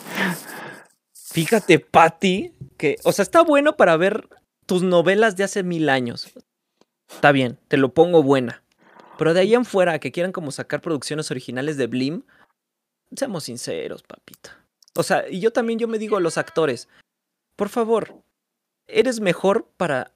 Fíjate, 1.12 1.78
Patty, 1.80 2.54
que, 2.78 2.96
o 3.04 3.12
sea, 3.12 3.24
está 3.24 3.42
bueno 3.42 3.76
para 3.76 3.96
ver 3.96 4.28
tus 4.66 4.82
novelas 4.82 5.36
de 5.36 5.44
hace 5.44 5.62
mil 5.62 5.88
años. 5.88 6.32
Está 7.08 7.32
bien, 7.32 7.58
te 7.68 7.76
lo 7.76 7.94
pongo 7.94 8.22
buena. 8.22 8.62
Pero 9.18 9.34
de 9.34 9.40
ahí 9.40 9.54
en 9.54 9.64
fuera, 9.64 9.98
que 9.98 10.12
quieran 10.12 10.32
como 10.32 10.50
sacar 10.50 10.80
producciones 10.80 11.30
originales 11.30 11.76
de 11.76 11.86
Blim, 11.86 12.22
seamos 13.14 13.44
sinceros, 13.44 14.02
papita. 14.02 14.58
O 14.96 15.02
sea, 15.02 15.28
y 15.28 15.40
yo 15.40 15.52
también 15.52 15.78
yo 15.78 15.88
me 15.88 15.98
digo 15.98 16.16
a 16.16 16.20
los 16.20 16.38
actores, 16.38 16.88
por 17.56 17.68
favor, 17.68 18.22
eres 18.86 19.20
mejor 19.20 19.68
para, 19.76 20.12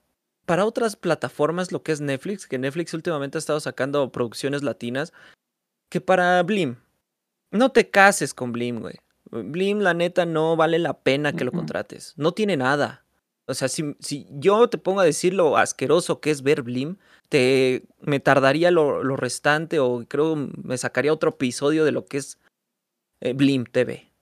para 0.47 0.65
otras 0.65 0.97
plataformas, 0.97 1.73
lo 1.73 1.83
que 1.83 1.93
es 1.93 2.01
Netflix, 2.01 2.47
que 2.47 2.59
Netflix 2.59 2.95
últimamente 2.95 3.39
ha 3.39 3.41
estado 3.41 3.61
sacando 3.61 4.11
producciones 4.11 4.63
latinas, 4.63 5.13
que 5.89 6.01
para 6.01 6.43
Blim. 6.43 6.77
No 7.51 7.71
te 7.71 7.91
cases 7.91 8.35
con 8.35 8.53
Blim, 8.53 8.81
güey. 8.81 8.97
Blim, 9.31 9.81
la 9.81 9.95
neta, 9.95 10.27
no 10.27 10.57
vale 10.57 10.79
la 10.79 10.99
pena 11.01 11.33
que 11.33 11.45
lo 11.45 11.53
contrates. 11.53 12.15
No 12.17 12.33
tiene 12.33 12.57
nada. 12.57 13.05
O 13.49 13.55
sea, 13.55 13.69
si, 13.69 13.97
si, 13.99 14.27
yo 14.31 14.69
te 14.69 14.77
pongo 14.77 15.01
a 15.01 15.05
decir 15.05 15.33
lo 15.33 15.57
asqueroso 15.57 16.21
que 16.21 16.31
es 16.31 16.43
ver 16.43 16.63
Blim, 16.63 16.99
te, 17.31 17.85
me 18.01 18.21
tardaría 18.21 18.71
lo, 18.71 19.03
restante 19.17 19.79
o 19.81 20.05
creo 20.07 20.37
me 20.37 20.77
sacaría 20.77 21.13
otro 21.13 21.31
episodio 21.31 21.85
de 21.87 21.93
lo 21.93 22.05
que 22.05 22.19
es 22.19 22.39
eh, 23.21 23.33
Blim 23.33 23.65
TV. 23.65 24.13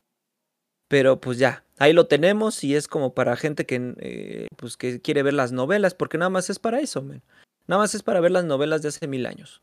Pero 0.89 1.21
pues 1.21 1.39
ya, 1.39 1.65
ahí 1.79 1.93
lo 1.93 2.07
tenemos 2.07 2.63
y 2.63 2.77
es 2.77 2.87
como 2.87 3.15
para 3.15 3.37
gente 3.37 3.67
que, 3.67 3.95
eh, 3.99 4.47
pues, 4.57 4.77
que 4.77 5.01
quiere 5.01 5.25
ver 5.25 5.35
las 5.35 5.51
novelas, 5.51 5.95
porque 5.95 6.19
nada 6.19 6.31
más 6.31 6.49
es 6.49 6.61
para 6.61 6.81
eso, 6.81 7.03
Nada 7.03 7.83
más 7.83 7.97
es 7.97 8.05
para 8.05 8.21
ver 8.21 8.31
las 8.31 8.45
novelas 8.45 8.83
de 8.83 8.89
hace 8.89 9.09
mil 9.09 9.27
años 9.27 9.61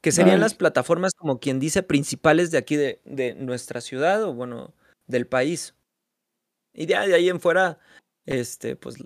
que 0.00 0.12
serían 0.12 0.40
las 0.40 0.54
plataformas 0.54 1.12
como 1.14 1.40
quien 1.40 1.58
dice 1.58 1.82
principales 1.82 2.50
de 2.50 2.58
aquí 2.58 2.76
de, 2.76 3.00
de, 3.04 3.34
nuestra 3.34 3.80
ciudad 3.80 4.22
o 4.22 4.32
bueno, 4.32 4.72
del 5.06 5.26
país. 5.26 5.74
Y 6.72 6.86
de 6.86 6.96
ahí 6.96 7.28
en 7.28 7.40
fuera, 7.40 7.80
este, 8.28 8.76
pues 8.76 8.96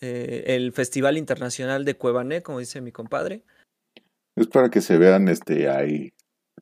eh, 0.00 0.44
el 0.46 0.72
Festival 0.72 1.18
Internacional 1.18 1.84
de 1.84 1.96
Cuevané, 1.96 2.42
como 2.42 2.58
dice 2.58 2.80
mi 2.80 2.92
compadre. 2.92 3.42
Es 4.36 4.46
para 4.46 4.70
que 4.70 4.80
se 4.80 4.98
vean 4.98 5.28
este 5.28 5.68
ahí, 5.68 6.12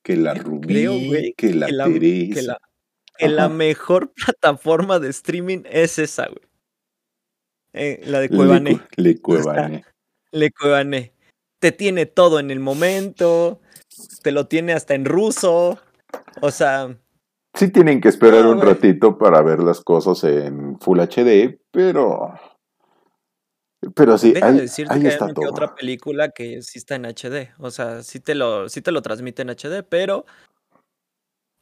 que 0.03 0.17
la 0.17 0.35
Rubí, 0.35 1.35
que 1.37 1.55
la 1.55 1.67
Teresa. 1.67 2.59
Que 3.17 3.29
la, 3.29 3.49
mejor 3.49 4.13
plataforma 4.27 4.99
de 5.01 5.11
streaming 5.11 5.63
es 5.71 5.99
esa, 5.99 6.27
güey. 6.27 6.47
Eh, 7.73 8.01
la 8.07 8.21
de 8.21 8.29
Cuevané. 8.29 8.81
Le, 8.97 9.03
le 9.03 9.21
Cuevané. 9.21 9.85
Le 10.31 10.51
Cuevané. 10.51 11.13
Te 11.59 11.73
tiene 11.73 12.07
todo 12.07 12.39
en 12.39 12.51
el 12.51 12.61
momento 12.61 13.61
te 14.23 14.33
lo 14.33 14.47
tiene 14.47 14.73
hasta 14.73 14.95
en 14.95 15.05
ruso. 15.05 15.79
O 16.41 16.51
sea. 16.51 16.97
Sí 17.59 17.73
tienen 17.73 18.01
que 18.01 18.07
esperar 18.07 18.47
un 18.47 18.61
ratito 18.61 19.19
para 19.19 19.43
ver 19.43 19.59
las 19.65 19.81
cosas 19.81 20.23
en 20.23 20.79
Full 20.79 21.01
HD, 21.01 21.59
pero. 21.73 22.33
Pero 23.97 24.17
sí, 24.17 24.33
hay, 24.41 24.59
decirte 24.59 24.95
ahí 24.95 25.03
que 25.03 25.09
está 25.09 25.25
hay 25.25 25.33
otra 25.45 25.75
película 25.75 26.29
que 26.31 26.63
sí 26.63 26.79
está 26.79 26.95
en 26.95 27.07
HD. 27.07 27.53
O 27.59 27.73
sea, 27.73 28.05
sí 28.05 28.21
te 28.21 28.37
lo, 28.37 28.69
sí 28.69 28.81
te 28.81 28.93
lo 28.93 29.03
transmite 29.03 29.43
en 29.43 29.51
HD, 29.51 29.83
pero 29.83 30.25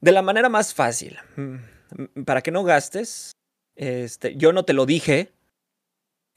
de 0.02 0.12
la 0.12 0.20
manera 0.20 0.51
más 0.51 0.74
fácil. 0.74 1.16
Mm, 1.36 2.24
para 2.27 2.43
que 2.43 2.51
no 2.51 2.62
gastes, 2.62 3.32
este, 3.74 4.36
yo 4.36 4.52
no 4.52 4.66
te 4.66 4.74
lo 4.74 4.85
dije, 4.85 5.32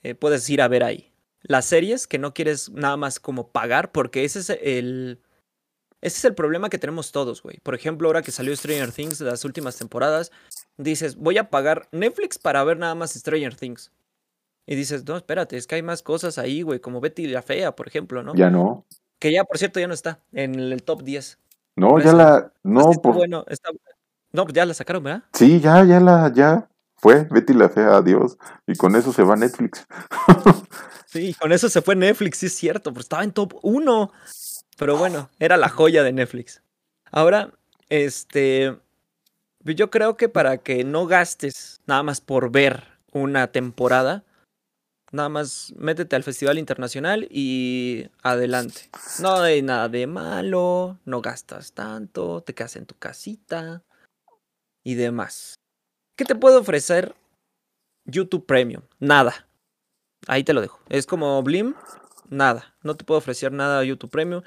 eh, 0.04 0.16
puedes 0.16 0.50
ir 0.50 0.62
a 0.62 0.70
ver 0.70 0.86
ahí. 0.86 1.12
Las 1.42 1.66
series 1.66 2.08
que 2.08 2.18
no 2.18 2.34
quieres 2.34 2.70
nada 2.70 2.96
más 2.96 3.20
como 3.20 3.50
pagar, 3.50 3.92
porque 3.92 4.24
ese 4.24 4.40
es 4.40 4.50
el, 4.62 5.20
ese 6.02 6.18
es 6.18 6.26
el 6.26 6.34
problema 6.34 6.70
que 6.70 6.78
tenemos 6.78 7.12
todos, 7.12 7.44
güey. 7.44 7.60
Por 7.60 7.76
ejemplo, 7.76 8.08
ahora 8.08 8.22
que 8.22 8.32
salió 8.32 8.56
Stranger 8.56 8.92
Things 8.92 9.20
de 9.20 9.26
las 9.26 9.44
últimas 9.44 9.78
temporadas, 9.78 10.32
dices, 10.78 11.18
voy 11.18 11.38
a 11.38 11.50
pagar 11.50 11.88
Netflix 11.92 12.38
para 12.38 12.64
ver 12.64 12.78
nada 12.78 12.96
más 12.96 13.12
Stranger 13.12 13.56
Things. 13.56 13.92
Y 14.66 14.76
dices, 14.76 15.06
no, 15.06 15.18
espérate, 15.18 15.58
es 15.58 15.68
que 15.68 15.76
hay 15.76 15.82
más 15.82 16.04
cosas 16.04 16.38
ahí, 16.38 16.62
güey, 16.62 16.80
como 16.80 17.02
Betty 17.02 17.28
la 17.28 17.42
Fea, 17.42 17.76
por 17.76 17.88
ejemplo, 17.88 18.24
¿no? 18.24 18.36
Ya 18.36 18.50
no. 18.50 18.86
Que 19.18 19.34
ya, 19.34 19.44
por 19.44 19.58
cierto, 19.58 19.80
ya 19.80 19.88
no 19.88 19.94
está 19.94 20.20
en 20.32 20.58
el 20.60 20.84
top 20.84 21.04
10. 21.04 21.38
No, 21.76 22.00
ya 22.00 22.14
la. 22.14 22.54
No, 22.64 22.92
por... 22.92 23.16
bueno, 23.16 23.44
está... 23.48 23.70
No, 24.32 24.44
pues 24.44 24.54
ya 24.54 24.66
la 24.66 24.74
sacaron, 24.74 25.04
¿verdad? 25.04 25.24
Sí, 25.34 25.60
ya, 25.60 25.84
ya 25.84 26.00
la, 26.00 26.32
ya 26.34 26.70
fue 26.96 27.28
Betty 27.30 27.54
la 27.54 27.70
Fea, 27.70 27.96
adiós. 27.96 28.38
Y 28.68 28.76
con 28.76 28.96
eso 28.96 29.12
se 29.12 29.24
va 29.24 29.36
Netflix. 29.36 29.88
sí, 31.08 31.34
con 31.34 31.52
eso 31.52 31.68
se 31.68 31.82
fue 31.82 31.96
Netflix, 31.96 32.38
sí 32.38 32.46
es 32.46 32.56
cierto, 32.56 32.92
pero 32.94 33.02
estaba 33.02 33.24
en 33.24 33.32
top 33.32 33.56
1. 33.64 34.12
Pero 34.80 34.98
bueno, 34.98 35.30
era 35.40 35.58
la 35.58 35.68
joya 35.68 36.04
de 36.04 36.14
Netflix. 36.14 36.64
Ahora, 37.12 37.52
este, 37.90 38.80
yo 39.66 39.92
creo 39.92 40.16
que 40.16 40.30
para 40.30 40.60
que 40.60 40.86
no 40.86 41.06
gastes 41.06 41.82
nada 41.86 42.02
más 42.02 42.22
por 42.22 42.50
ver 42.50 42.86
una 43.12 43.52
temporada, 43.52 44.24
nada 45.12 45.28
más 45.28 45.74
métete 45.76 46.16
al 46.16 46.24
Festival 46.24 46.58
Internacional 46.58 47.28
y 47.30 48.10
adelante. 48.24 48.90
No 49.22 49.42
hay 49.42 49.62
nada 49.62 49.90
de 49.90 50.08
malo, 50.08 50.98
no 51.04 51.22
gastas 51.22 51.74
tanto, 51.74 52.42
te 52.42 52.56
quedas 52.56 52.78
en 52.78 52.86
tu 52.86 52.96
casita 52.96 53.84
y 54.86 54.96
demás. 54.96 55.56
¿Qué 56.16 56.24
te 56.24 56.36
puede 56.36 56.56
ofrecer 56.56 57.16
YouTube 58.06 58.46
Premium? 58.46 58.84
Nada. 59.00 59.46
Ahí 60.28 60.46
te 60.46 60.54
lo 60.54 60.62
dejo. 60.62 60.80
Es 60.88 61.06
como 61.06 61.44
Blim, 61.44 61.76
nada. 62.30 62.76
No 62.82 62.96
te 62.96 63.04
puedo 63.04 63.18
ofrecer 63.18 63.52
nada 63.52 63.80
a 63.80 63.84
YouTube 63.84 64.10
Premium. 64.12 64.44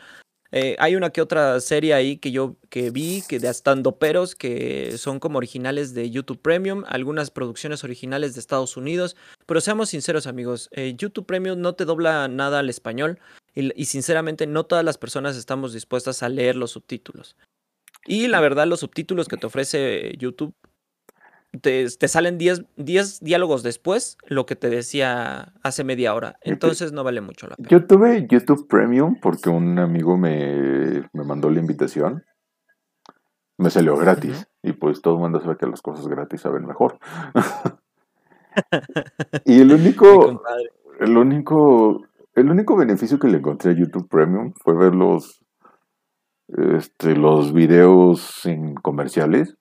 Eh, 0.55 0.77
hay 0.79 0.97
una 0.97 1.11
que 1.11 1.23
otra 1.23 1.59
serie 1.61 1.95
ahí 1.95 2.19
que 2.19 2.31
yo 2.31 2.57
que 2.69 2.91
vi, 2.91 3.23
que 3.27 3.39
de 3.39 3.49
estando 3.49 3.99
peros, 3.99 4.35
que 4.35 4.99
son 4.99 5.19
como 5.19 5.39
originales 5.39 5.95
de 5.95 6.11
YouTube 6.11 6.41
Premium, 6.41 6.85
algunas 6.87 7.31
producciones 7.31 7.85
originales 7.85 8.35
de 8.35 8.41
Estados 8.41 8.77
Unidos. 8.77 9.17
Pero 9.47 9.63
seamos 9.63 9.89
sinceros, 9.89 10.27
amigos, 10.27 10.69
eh, 10.73 10.95
YouTube 10.97 11.25
Premium 11.25 11.61
no 11.61 11.75
te 11.75 11.87
dobla 11.87 12.29
nada 12.29 12.59
al 12.59 12.69
español 12.69 13.19
y, 13.55 13.85
sinceramente 13.87 14.47
no 14.47 14.65
todas 14.65 14.85
las 14.85 14.99
personas 14.99 15.37
estamos 15.37 15.73
dispuestas 15.73 16.23
a 16.23 16.29
leer 16.29 16.57
los 16.57 16.73
subtítulos. 16.73 17.37
Y 18.07 18.29
la 18.29 18.41
verdad, 18.41 18.67
los 18.67 18.81
subtítulos 18.81 19.29
que 19.29 19.37
te 19.37 19.47
ofrece 19.47 20.15
YouTube 20.19 20.55
te, 21.61 22.09
salen 22.09 22.39
10 22.39 23.21
diálogos 23.21 23.63
después 23.63 24.17
lo 24.27 24.47
que 24.47 24.57
te 24.57 24.71
decía 24.71 25.53
hace 25.63 25.85
media 25.85 26.15
hora. 26.15 26.39
Entonces 26.41 26.93
no 26.93 27.05
vale 27.05 27.21
mucho 27.21 27.47
la 27.47 27.57
pena. 27.57 27.69
Yo 27.69 27.87
tuve 27.87 28.27
YouTube 28.29 28.67
Premium 28.69 29.19
porque 29.21 29.51
un 29.51 29.79
amigo 29.79 30.17
me, 30.17 31.09
mandó 31.13 31.51
la 31.51 31.61
invitación. 31.61 32.25
Me 33.59 33.71
salió 33.71 33.97
gratis. 33.97 34.49
Y 34.63 34.73
pues 34.73 35.03
todo 35.03 35.15
el 35.15 35.21
mundo 35.21 35.41
sabe 35.41 35.57
que 35.59 35.67
las 35.67 35.83
cosas 35.83 36.09
gratis 36.09 36.41
saben 36.41 36.67
mejor. 36.67 36.99
y 39.45 39.61
el 39.61 39.73
único, 39.73 40.43
el 41.01 41.17
único, 41.17 42.07
el 42.35 42.51
único 42.51 42.77
beneficio 42.77 43.19
que 43.19 43.29
le 43.29 43.39
encontré 43.39 43.73
a 43.73 43.75
YouTube 43.75 44.09
Premium 44.09 44.55
fue 44.55 44.75
ver 44.75 44.95
los, 44.95 45.45
este, 46.49 47.15
los 47.15 47.53
videos 47.53 48.23
sin 48.43 48.75
comerciales 48.75 49.57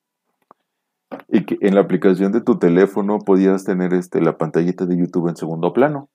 Y 1.28 1.46
que 1.46 1.58
en 1.62 1.76
la 1.76 1.82
aplicación 1.82 2.32
de 2.32 2.42
tu 2.42 2.58
teléfono 2.58 3.20
podías 3.20 3.64
tener 3.64 3.94
este, 3.94 4.22
la 4.22 4.38
pantallita 4.38 4.86
de 4.86 4.98
YouTube 4.98 5.30
en 5.30 5.36
segundo 5.36 5.74
plano. 5.74 6.10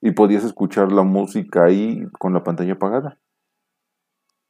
Y 0.00 0.12
podías 0.12 0.44
escuchar 0.44 0.92
la 0.92 1.02
música 1.02 1.64
ahí 1.64 2.06
con 2.18 2.34
la 2.34 2.44
pantalla 2.44 2.74
apagada. 2.74 3.18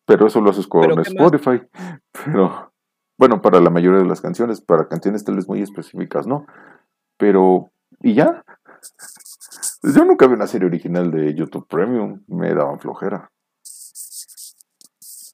Pero 0.06 0.26
eso 0.26 0.40
lo 0.40 0.50
haces 0.50 0.66
con 0.66 0.98
Spotify. 1.00 1.62
Pero, 2.24 2.72
bueno, 3.18 3.40
para 3.40 3.60
la 3.60 3.70
mayoría 3.70 4.00
de 4.00 4.06
las 4.06 4.20
canciones, 4.20 4.60
para 4.60 4.88
canciones 4.88 5.24
tal 5.24 5.36
vez 5.36 5.48
muy 5.48 5.62
específicas, 5.62 6.26
¿no? 6.26 6.46
Pero, 7.16 7.70
¿y 8.00 8.14
ya? 8.14 8.44
Yo 9.82 10.04
nunca 10.04 10.26
vi 10.26 10.34
una 10.34 10.46
serie 10.46 10.66
original 10.66 11.10
de 11.10 11.34
YouTube 11.34 11.66
Premium, 11.68 12.22
me 12.26 12.54
daban 12.54 12.80
flojera. 12.80 13.30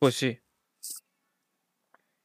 Pues 0.01 0.15
sí. 0.15 0.39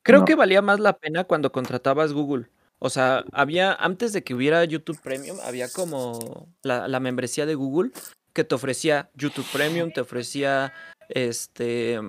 Creo 0.06 0.24
que 0.24 0.36
valía 0.36 0.62
más 0.62 0.80
la 0.80 0.98
pena 0.98 1.24
cuando 1.24 1.52
contratabas 1.52 2.14
Google. 2.14 2.48
O 2.80 2.90
sea, 2.90 3.26
había, 3.32 3.74
antes 3.74 4.14
de 4.14 4.24
que 4.24 4.36
hubiera 4.36 4.64
YouTube 4.64 5.02
Premium, 5.02 5.38
había 5.44 5.68
como 5.70 6.48
la, 6.62 6.88
la 6.88 7.00
membresía 7.00 7.46
de 7.46 7.56
Google 7.56 7.92
que 8.34 8.44
te 8.44 8.54
ofrecía 8.54 9.10
YouTube 9.16 9.48
Premium, 9.52 9.92
te 9.92 10.02
ofrecía 10.02 10.74
este 11.10 12.00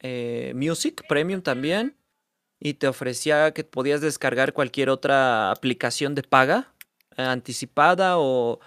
eh, 0.00 0.52
Music 0.56 1.04
Premium 1.08 1.42
también. 1.42 1.96
Y 2.64 2.74
te 2.74 2.86
ofrecía 2.86 3.52
que 3.52 3.64
podías 3.64 4.00
descargar 4.00 4.52
cualquier 4.52 4.88
otra 4.88 5.50
aplicación 5.50 6.14
de 6.14 6.22
paga 6.22 6.72
eh, 7.16 7.22
anticipada 7.22 8.18
o, 8.18 8.60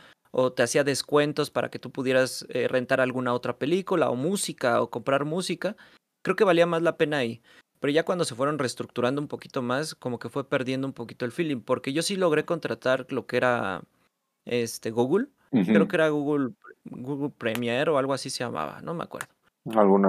te 0.53 0.63
hacía 0.63 0.83
descuentos 0.83 1.49
para 1.49 1.69
que 1.69 1.79
tú 1.79 1.91
pudieras 1.91 2.45
eh, 2.49 2.67
rentar 2.67 2.99
alguna 2.99 3.33
otra 3.33 3.57
película 3.57 4.09
o 4.09 4.15
música 4.15 4.81
o 4.81 4.89
comprar 4.89 5.23
música. 5.23 5.77
Creo 6.23 6.35
que 6.35 6.43
valía 6.43 6.65
más 6.65 6.81
la 6.81 6.97
pena 6.97 7.19
ahí. 7.19 7.41
Pero 7.85 7.93
ya 7.93 8.03
cuando 8.03 8.25
se 8.25 8.33
fueron 8.33 8.57
reestructurando 8.57 9.21
un 9.21 9.27
poquito 9.27 9.61
más, 9.61 9.93
como 9.93 10.17
que 10.17 10.27
fue 10.27 10.49
perdiendo 10.49 10.87
un 10.87 10.93
poquito 10.93 11.23
el 11.23 11.31
feeling. 11.31 11.61
Porque 11.61 11.93
yo 11.93 12.01
sí 12.01 12.15
logré 12.15 12.43
contratar 12.43 13.05
lo 13.11 13.27
que 13.27 13.37
era 13.37 13.83
este 14.43 14.89
Google. 14.89 15.27
Creo 15.51 15.87
que 15.87 15.95
era 15.95 16.09
Google, 16.09 16.53
Google 16.85 17.31
Premier 17.37 17.87
o 17.89 17.99
algo 17.99 18.15
así 18.15 18.31
se 18.31 18.43
llamaba, 18.43 18.81
no 18.81 18.95
me 18.95 19.03
acuerdo. 19.03 19.27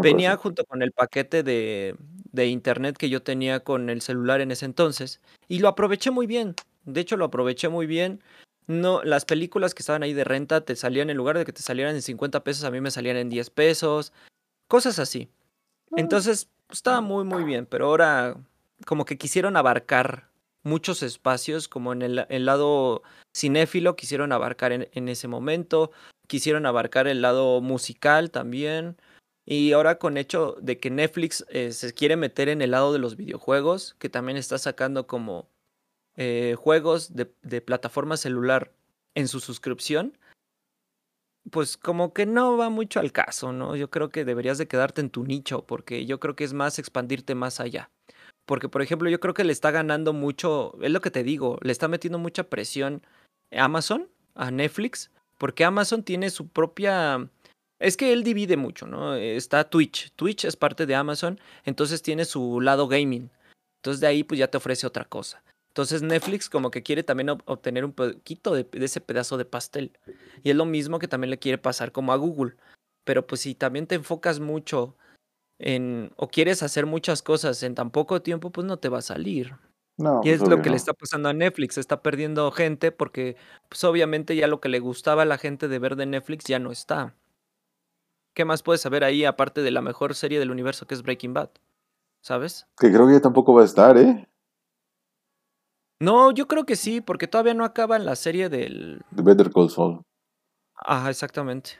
Venía 0.00 0.34
junto 0.38 0.64
con 0.64 0.80
el 0.80 0.92
paquete 0.92 1.42
de, 1.42 1.96
de 2.32 2.46
internet 2.46 2.96
que 2.96 3.10
yo 3.10 3.22
tenía 3.22 3.60
con 3.60 3.90
el 3.90 4.00
celular 4.00 4.40
en 4.40 4.52
ese 4.52 4.64
entonces 4.64 5.20
y 5.46 5.58
lo 5.58 5.68
aproveché 5.68 6.10
muy 6.10 6.26
bien. 6.26 6.54
De 6.86 7.02
hecho, 7.02 7.18
lo 7.18 7.26
aproveché 7.26 7.68
muy 7.68 7.84
bien. 7.84 8.22
No, 8.66 9.02
las 9.02 9.26
películas 9.26 9.74
que 9.74 9.82
estaban 9.82 10.02
ahí 10.02 10.14
de 10.14 10.24
renta 10.24 10.62
te 10.62 10.76
salían 10.76 11.10
en 11.10 11.18
lugar 11.18 11.36
de 11.36 11.44
que 11.44 11.52
te 11.52 11.60
salieran 11.60 11.94
en 11.94 12.00
50 12.00 12.42
pesos, 12.42 12.64
a 12.64 12.70
mí 12.70 12.80
me 12.80 12.90
salían 12.90 13.18
en 13.18 13.28
10 13.28 13.50
pesos. 13.50 14.14
Cosas 14.66 14.98
así. 14.98 15.28
Ah. 15.90 15.96
Entonces, 15.98 16.48
pues, 16.66 16.78
estaba 16.78 17.00
muy, 17.00 17.24
muy 17.24 17.44
bien, 17.44 17.66
pero 17.66 17.86
ahora 17.86 18.36
como 18.86 19.04
que 19.04 19.18
quisieron 19.18 19.56
abarcar 19.56 20.28
muchos 20.62 21.02
espacios, 21.02 21.68
como 21.68 21.92
en 21.92 22.02
el, 22.02 22.26
el 22.28 22.44
lado 22.44 23.02
cinéfilo 23.34 23.96
quisieron 23.96 24.32
abarcar 24.32 24.72
en, 24.72 24.88
en, 24.92 25.08
ese 25.08 25.28
momento, 25.28 25.92
quisieron 26.26 26.66
abarcar 26.66 27.06
el 27.06 27.22
lado 27.22 27.60
musical 27.60 28.30
también. 28.30 28.96
Y 29.46 29.72
ahora 29.72 29.98
con 29.98 30.16
hecho 30.16 30.56
de 30.60 30.78
que 30.78 30.90
Netflix 30.90 31.46
eh, 31.50 31.70
se 31.72 31.94
quiere 31.94 32.16
meter 32.16 32.48
en 32.48 32.62
el 32.62 32.72
lado 32.72 32.92
de 32.92 32.98
los 32.98 33.16
videojuegos, 33.16 33.94
que 34.00 34.08
también 34.08 34.36
está 34.36 34.58
sacando 34.58 35.06
como 35.06 35.48
eh, 36.16 36.56
juegos 36.58 37.14
de, 37.14 37.32
de, 37.42 37.60
plataforma 37.60 38.16
celular 38.16 38.72
en 39.14 39.28
su 39.28 39.38
suscripción, 39.38 40.18
pues 41.50 41.76
como 41.76 42.12
que 42.12 42.26
no 42.26 42.56
va 42.56 42.70
mucho 42.70 43.00
al 43.00 43.12
caso, 43.12 43.52
¿no? 43.52 43.76
Yo 43.76 43.90
creo 43.90 44.10
que 44.10 44.24
deberías 44.24 44.58
de 44.58 44.68
quedarte 44.68 45.00
en 45.00 45.10
tu 45.10 45.24
nicho, 45.24 45.66
porque 45.66 46.06
yo 46.06 46.20
creo 46.20 46.36
que 46.36 46.44
es 46.44 46.52
más 46.52 46.78
expandirte 46.78 47.34
más 47.34 47.60
allá. 47.60 47.90
Porque, 48.46 48.68
por 48.68 48.82
ejemplo, 48.82 49.08
yo 49.10 49.20
creo 49.20 49.34
que 49.34 49.44
le 49.44 49.52
está 49.52 49.70
ganando 49.70 50.12
mucho, 50.12 50.74
es 50.80 50.90
lo 50.90 51.00
que 51.00 51.10
te 51.10 51.24
digo, 51.24 51.58
le 51.62 51.72
está 51.72 51.88
metiendo 51.88 52.18
mucha 52.18 52.44
presión 52.44 53.02
Amazon 53.52 54.08
a 54.34 54.50
Netflix, 54.50 55.10
porque 55.38 55.64
Amazon 55.64 56.02
tiene 56.02 56.30
su 56.30 56.48
propia 56.48 57.28
es 57.78 57.96
que 57.96 58.12
él 58.12 58.22
divide 58.22 58.56
mucho, 58.56 58.86
¿no? 58.86 59.14
Está 59.14 59.68
Twitch. 59.68 60.10
Twitch 60.16 60.44
es 60.44 60.56
parte 60.56 60.86
de 60.86 60.94
Amazon, 60.94 61.38
entonces 61.64 62.02
tiene 62.02 62.24
su 62.24 62.60
lado 62.60 62.88
gaming. 62.88 63.30
Entonces 63.80 64.00
de 64.00 64.06
ahí 64.06 64.24
pues 64.24 64.38
ya 64.38 64.48
te 64.48 64.56
ofrece 64.56 64.86
otra 64.86 65.04
cosa. 65.04 65.42
Entonces 65.76 66.00
Netflix 66.00 66.48
como 66.48 66.70
que 66.70 66.82
quiere 66.82 67.02
también 67.02 67.28
obtener 67.28 67.84
un 67.84 67.92
poquito 67.92 68.54
de, 68.54 68.66
ese 68.72 69.02
pedazo 69.02 69.36
de 69.36 69.44
pastel. 69.44 69.92
Y 70.42 70.48
es 70.48 70.56
lo 70.56 70.64
mismo 70.64 70.98
que 70.98 71.06
también 71.06 71.28
le 71.28 71.38
quiere 71.38 71.58
pasar 71.58 71.92
como 71.92 72.14
a 72.14 72.16
Google. 72.16 72.56
Pero 73.04 73.26
pues 73.26 73.42
si 73.42 73.54
también 73.54 73.86
te 73.86 73.94
enfocas 73.94 74.40
mucho 74.40 74.96
en 75.58 76.12
o 76.16 76.28
quieres 76.28 76.62
hacer 76.62 76.86
muchas 76.86 77.22
cosas 77.22 77.62
en 77.62 77.74
tan 77.74 77.90
poco 77.90 78.22
tiempo, 78.22 78.50
pues 78.50 78.66
no 78.66 78.78
te 78.78 78.88
va 78.88 79.00
a 79.00 79.02
salir. 79.02 79.54
No, 79.98 80.22
y 80.24 80.30
es 80.30 80.38
pues, 80.38 80.48
lo 80.48 80.62
que 80.62 80.70
le 80.70 80.76
está 80.76 80.94
pasando 80.94 81.28
a 81.28 81.34
Netflix, 81.34 81.76
está 81.76 82.00
perdiendo 82.00 82.50
gente 82.52 82.90
porque 82.90 83.36
pues 83.68 83.84
obviamente 83.84 84.34
ya 84.34 84.46
lo 84.46 84.62
que 84.62 84.70
le 84.70 84.78
gustaba 84.78 85.22
a 85.22 85.26
la 85.26 85.36
gente 85.36 85.68
de 85.68 85.78
ver 85.78 85.96
de 85.96 86.06
Netflix 86.06 86.46
ya 86.46 86.58
no 86.58 86.72
está. 86.72 87.14
¿Qué 88.32 88.46
más 88.46 88.62
puedes 88.62 88.80
saber 88.80 89.04
ahí 89.04 89.26
aparte 89.26 89.60
de 89.60 89.72
la 89.72 89.82
mejor 89.82 90.14
serie 90.14 90.38
del 90.38 90.50
universo 90.50 90.86
que 90.86 90.94
es 90.94 91.02
Breaking 91.02 91.34
Bad? 91.34 91.50
¿Sabes? 92.22 92.66
Que 92.78 92.90
creo 92.90 93.06
que 93.06 93.12
ya 93.12 93.20
tampoco 93.20 93.52
va 93.52 93.60
a 93.60 93.66
estar, 93.66 93.98
¿eh? 93.98 94.26
No, 96.00 96.30
yo 96.30 96.46
creo 96.46 96.64
que 96.64 96.76
sí, 96.76 97.00
porque 97.00 97.26
todavía 97.26 97.54
no 97.54 97.64
acaba 97.64 97.98
la 97.98 98.16
serie 98.16 98.48
del... 98.48 99.02
The 99.14 99.22
Better 99.22 99.50
Call 99.50 99.70
Saul. 99.70 100.02
Ajá, 100.74 101.08
exactamente. 101.08 101.70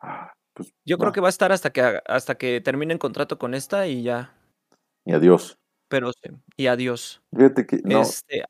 Ah, 0.00 0.32
pues, 0.52 0.72
yo 0.84 0.98
creo 0.98 1.12
que 1.12 1.20
va 1.20 1.28
a 1.28 1.30
estar 1.30 1.50
hasta 1.52 1.70
que, 1.70 2.00
hasta 2.06 2.34
que 2.36 2.60
termine 2.60 2.92
el 2.92 2.98
contrato 2.98 3.38
con 3.38 3.54
esta 3.54 3.86
y 3.86 4.02
ya. 4.02 4.34
Y 5.06 5.12
adiós. 5.12 5.56
Pero 5.88 6.12
sí, 6.12 6.30
y 6.56 6.66
adiós. 6.66 7.22
Fíjate 7.34 7.66
que, 7.66 7.80
no, 7.84 8.02
este, 8.02 8.44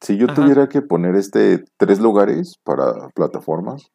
si 0.00 0.16
yo 0.16 0.26
tuviera 0.28 0.68
que 0.68 0.80
poner 0.80 1.16
este 1.16 1.64
tres 1.76 1.98
lugares 2.00 2.58
para 2.62 3.08
plataformas, 3.14 3.90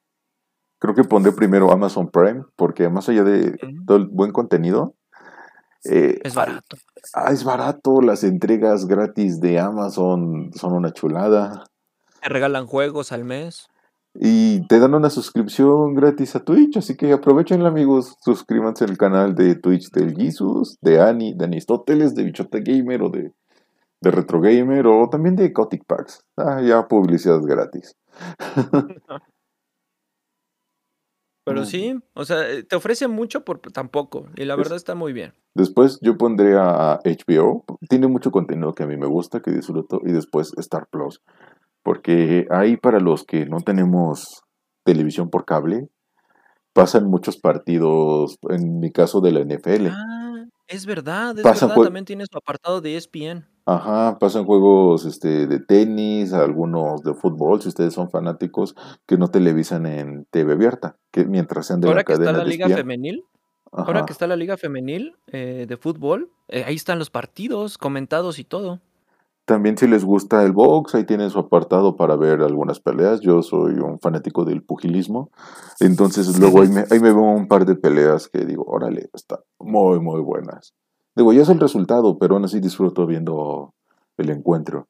Creo 0.79 0.95
que 0.95 1.03
pondré 1.03 1.33
primero 1.33 1.71
Amazon 1.71 2.09
Prime, 2.09 2.45
porque 2.55 2.87
más 2.87 3.09
allá 3.09 3.23
de 3.23 3.57
todo 3.85 3.97
el 3.97 4.07
buen 4.07 4.31
contenido. 4.31 4.95
Eh, 5.85 6.19
es 6.23 6.35
barato. 6.35 6.77
Ah, 7.13 7.31
es 7.31 7.43
barato. 7.43 8.01
Las 8.01 8.23
entregas 8.23 8.85
gratis 8.85 9.39
de 9.39 9.59
Amazon 9.59 10.51
son 10.53 10.73
una 10.73 10.91
chulada. 10.91 11.63
Te 12.21 12.29
regalan 12.29 12.67
juegos 12.67 13.11
al 13.11 13.23
mes. 13.23 13.67
Y 14.15 14.65
te 14.67 14.79
dan 14.79 14.95
una 14.95 15.09
suscripción 15.09 15.93
gratis 15.93 16.35
a 16.35 16.43
Twitch, 16.43 16.77
así 16.77 16.97
que 16.97 17.13
aprovechen 17.13 17.61
amigos, 17.65 18.17
suscríbanse 18.21 18.83
al 18.83 18.97
canal 18.97 19.35
de 19.35 19.55
Twitch 19.55 19.91
del 19.91 20.15
Jesus, 20.15 20.77
de 20.81 20.99
Ani, 20.99 21.35
de 21.35 21.45
Anistóteles, 21.45 22.15
de 22.15 22.23
Bichota 22.23 22.57
Gamer 22.59 23.03
o 23.03 23.09
de, 23.09 23.31
de 24.01 24.11
Retro 24.11 24.41
Gamer 24.41 24.87
o 24.87 25.07
también 25.09 25.35
de 25.35 25.53
Cotic 25.53 25.85
Packs. 25.85 26.23
Ah, 26.35 26.59
ya 26.61 26.87
publicidad 26.87 27.39
gratis. 27.41 27.95
Pero 31.45 31.65
sí, 31.65 31.99
o 32.13 32.25
sea, 32.25 32.49
eh, 32.49 32.63
te 32.63 32.75
ofrece 32.75 33.07
mucho 33.07 33.43
por 33.43 33.59
tampoco, 33.59 34.27
y 34.35 34.45
la 34.45 34.55
verdad 34.55 34.75
está 34.75 34.93
muy 34.93 35.13
bien. 35.13 35.33
Después 35.55 35.99
yo 36.01 36.17
pondré 36.17 36.55
a 36.57 36.99
HBO, 37.03 37.65
tiene 37.89 38.07
mucho 38.07 38.31
contenido 38.31 38.73
que 38.73 38.83
a 38.83 38.87
mí 38.87 38.97
me 38.97 39.07
gusta, 39.07 39.41
que 39.41 39.51
disfruto, 39.51 40.01
y 40.05 40.11
después 40.11 40.53
Star 40.57 40.87
Plus, 40.91 41.21
porque 41.83 42.45
ahí 42.51 42.77
para 42.77 42.99
los 42.99 43.23
que 43.23 43.45
no 43.45 43.61
tenemos 43.61 44.43
televisión 44.83 45.29
por 45.29 45.45
cable, 45.45 45.89
pasan 46.73 47.09
muchos 47.09 47.37
partidos, 47.37 48.37
en 48.49 48.79
mi 48.79 48.91
caso 48.91 49.21
de 49.21 49.31
la 49.31 49.41
NFL. 49.41 49.87
Ah, 49.87 50.45
es 50.67 50.85
verdad, 50.85 51.37
es 51.37 51.43
verdad, 51.43 51.75
también 51.75 52.05
tiene 52.05 52.25
su 52.29 52.37
apartado 52.37 52.79
de 52.79 52.95
ESPN. 52.95 53.47
Ajá, 53.71 54.17
pasan 54.17 54.45
juegos 54.45 55.05
este, 55.05 55.45
de 55.45 55.59
tenis, 55.59 56.33
algunos 56.33 57.03
de 57.03 57.13
fútbol, 57.13 57.61
si 57.61 57.67
ustedes 57.67 57.93
son 57.93 58.09
fanáticos, 58.09 58.75
que 59.05 59.15
no 59.15 59.27
televisan 59.27 59.85
en 59.85 60.25
TV 60.31 60.53
abierta, 60.53 60.97
que 61.11 61.25
mientras 61.25 61.67
sean 61.67 61.79
de 61.79 61.87
ahora 61.87 62.03
que 62.03 62.13
está 62.13 62.31
la 62.31 62.43
liga 62.43 62.67
femenil, 62.67 63.25
ahora 63.71 64.07
que 64.07 64.13
está 64.13 64.25
la 64.25 64.37
liga 64.37 64.57
femenil 64.57 65.15
eh, 65.27 65.67
de 65.69 65.77
fútbol, 65.77 66.31
eh, 66.47 66.63
ahí 66.65 66.73
están 66.73 66.97
los 66.97 67.11
partidos 67.11 67.77
comentados 67.77 68.39
y 68.39 68.43
todo. 68.43 68.79
También 69.45 69.77
si 69.77 69.87
les 69.87 70.03
gusta 70.03 70.43
el 70.43 70.51
box, 70.51 70.95
ahí 70.95 71.03
tienen 71.03 71.29
su 71.29 71.37
apartado 71.37 71.95
para 71.95 72.15
ver 72.15 72.41
algunas 72.41 72.79
peleas. 72.79 73.19
Yo 73.19 73.43
soy 73.43 73.73
un 73.73 73.99
fanático 73.99 74.45
del 74.45 74.63
pugilismo, 74.63 75.29
entonces 75.79 76.39
luego 76.39 76.63
ahí 76.63 76.69
me, 76.69 76.85
ahí 76.89 76.99
me 76.99 77.13
veo 77.13 77.21
un 77.21 77.47
par 77.47 77.67
de 77.67 77.75
peleas 77.75 78.29
que 78.29 78.45
digo, 78.45 78.63
órale, 78.65 79.11
están 79.13 79.41
muy, 79.59 79.99
muy 79.99 80.21
buenas. 80.21 80.73
Digo, 81.15 81.33
ya 81.33 81.41
es 81.41 81.49
el 81.49 81.59
resultado, 81.59 82.17
pero 82.17 82.35
aún 82.35 82.45
así 82.45 82.59
disfruto 82.59 83.05
viendo 83.05 83.73
el 84.17 84.29
encuentro. 84.29 84.87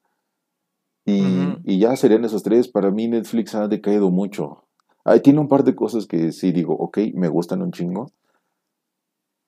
Y, 1.05 1.79
ya 1.79 1.95
serían 1.95 2.25
esos 2.25 2.43
tres. 2.43 2.67
Para 2.67 2.91
mí 2.91 3.07
Netflix 3.07 3.55
ha 3.55 3.67
decaído 3.67 4.09
mucho. 4.09 4.65
Ahí 5.03 5.21
tiene 5.21 5.39
un 5.39 5.47
par 5.47 5.63
de 5.63 5.75
cosas 5.75 6.05
que 6.05 6.31
sí 6.31 6.51
digo, 6.51 6.75
ok, 6.75 6.99
me 7.13 7.29
gustan 7.29 7.61
un 7.61 7.71
chingo. 7.71 8.11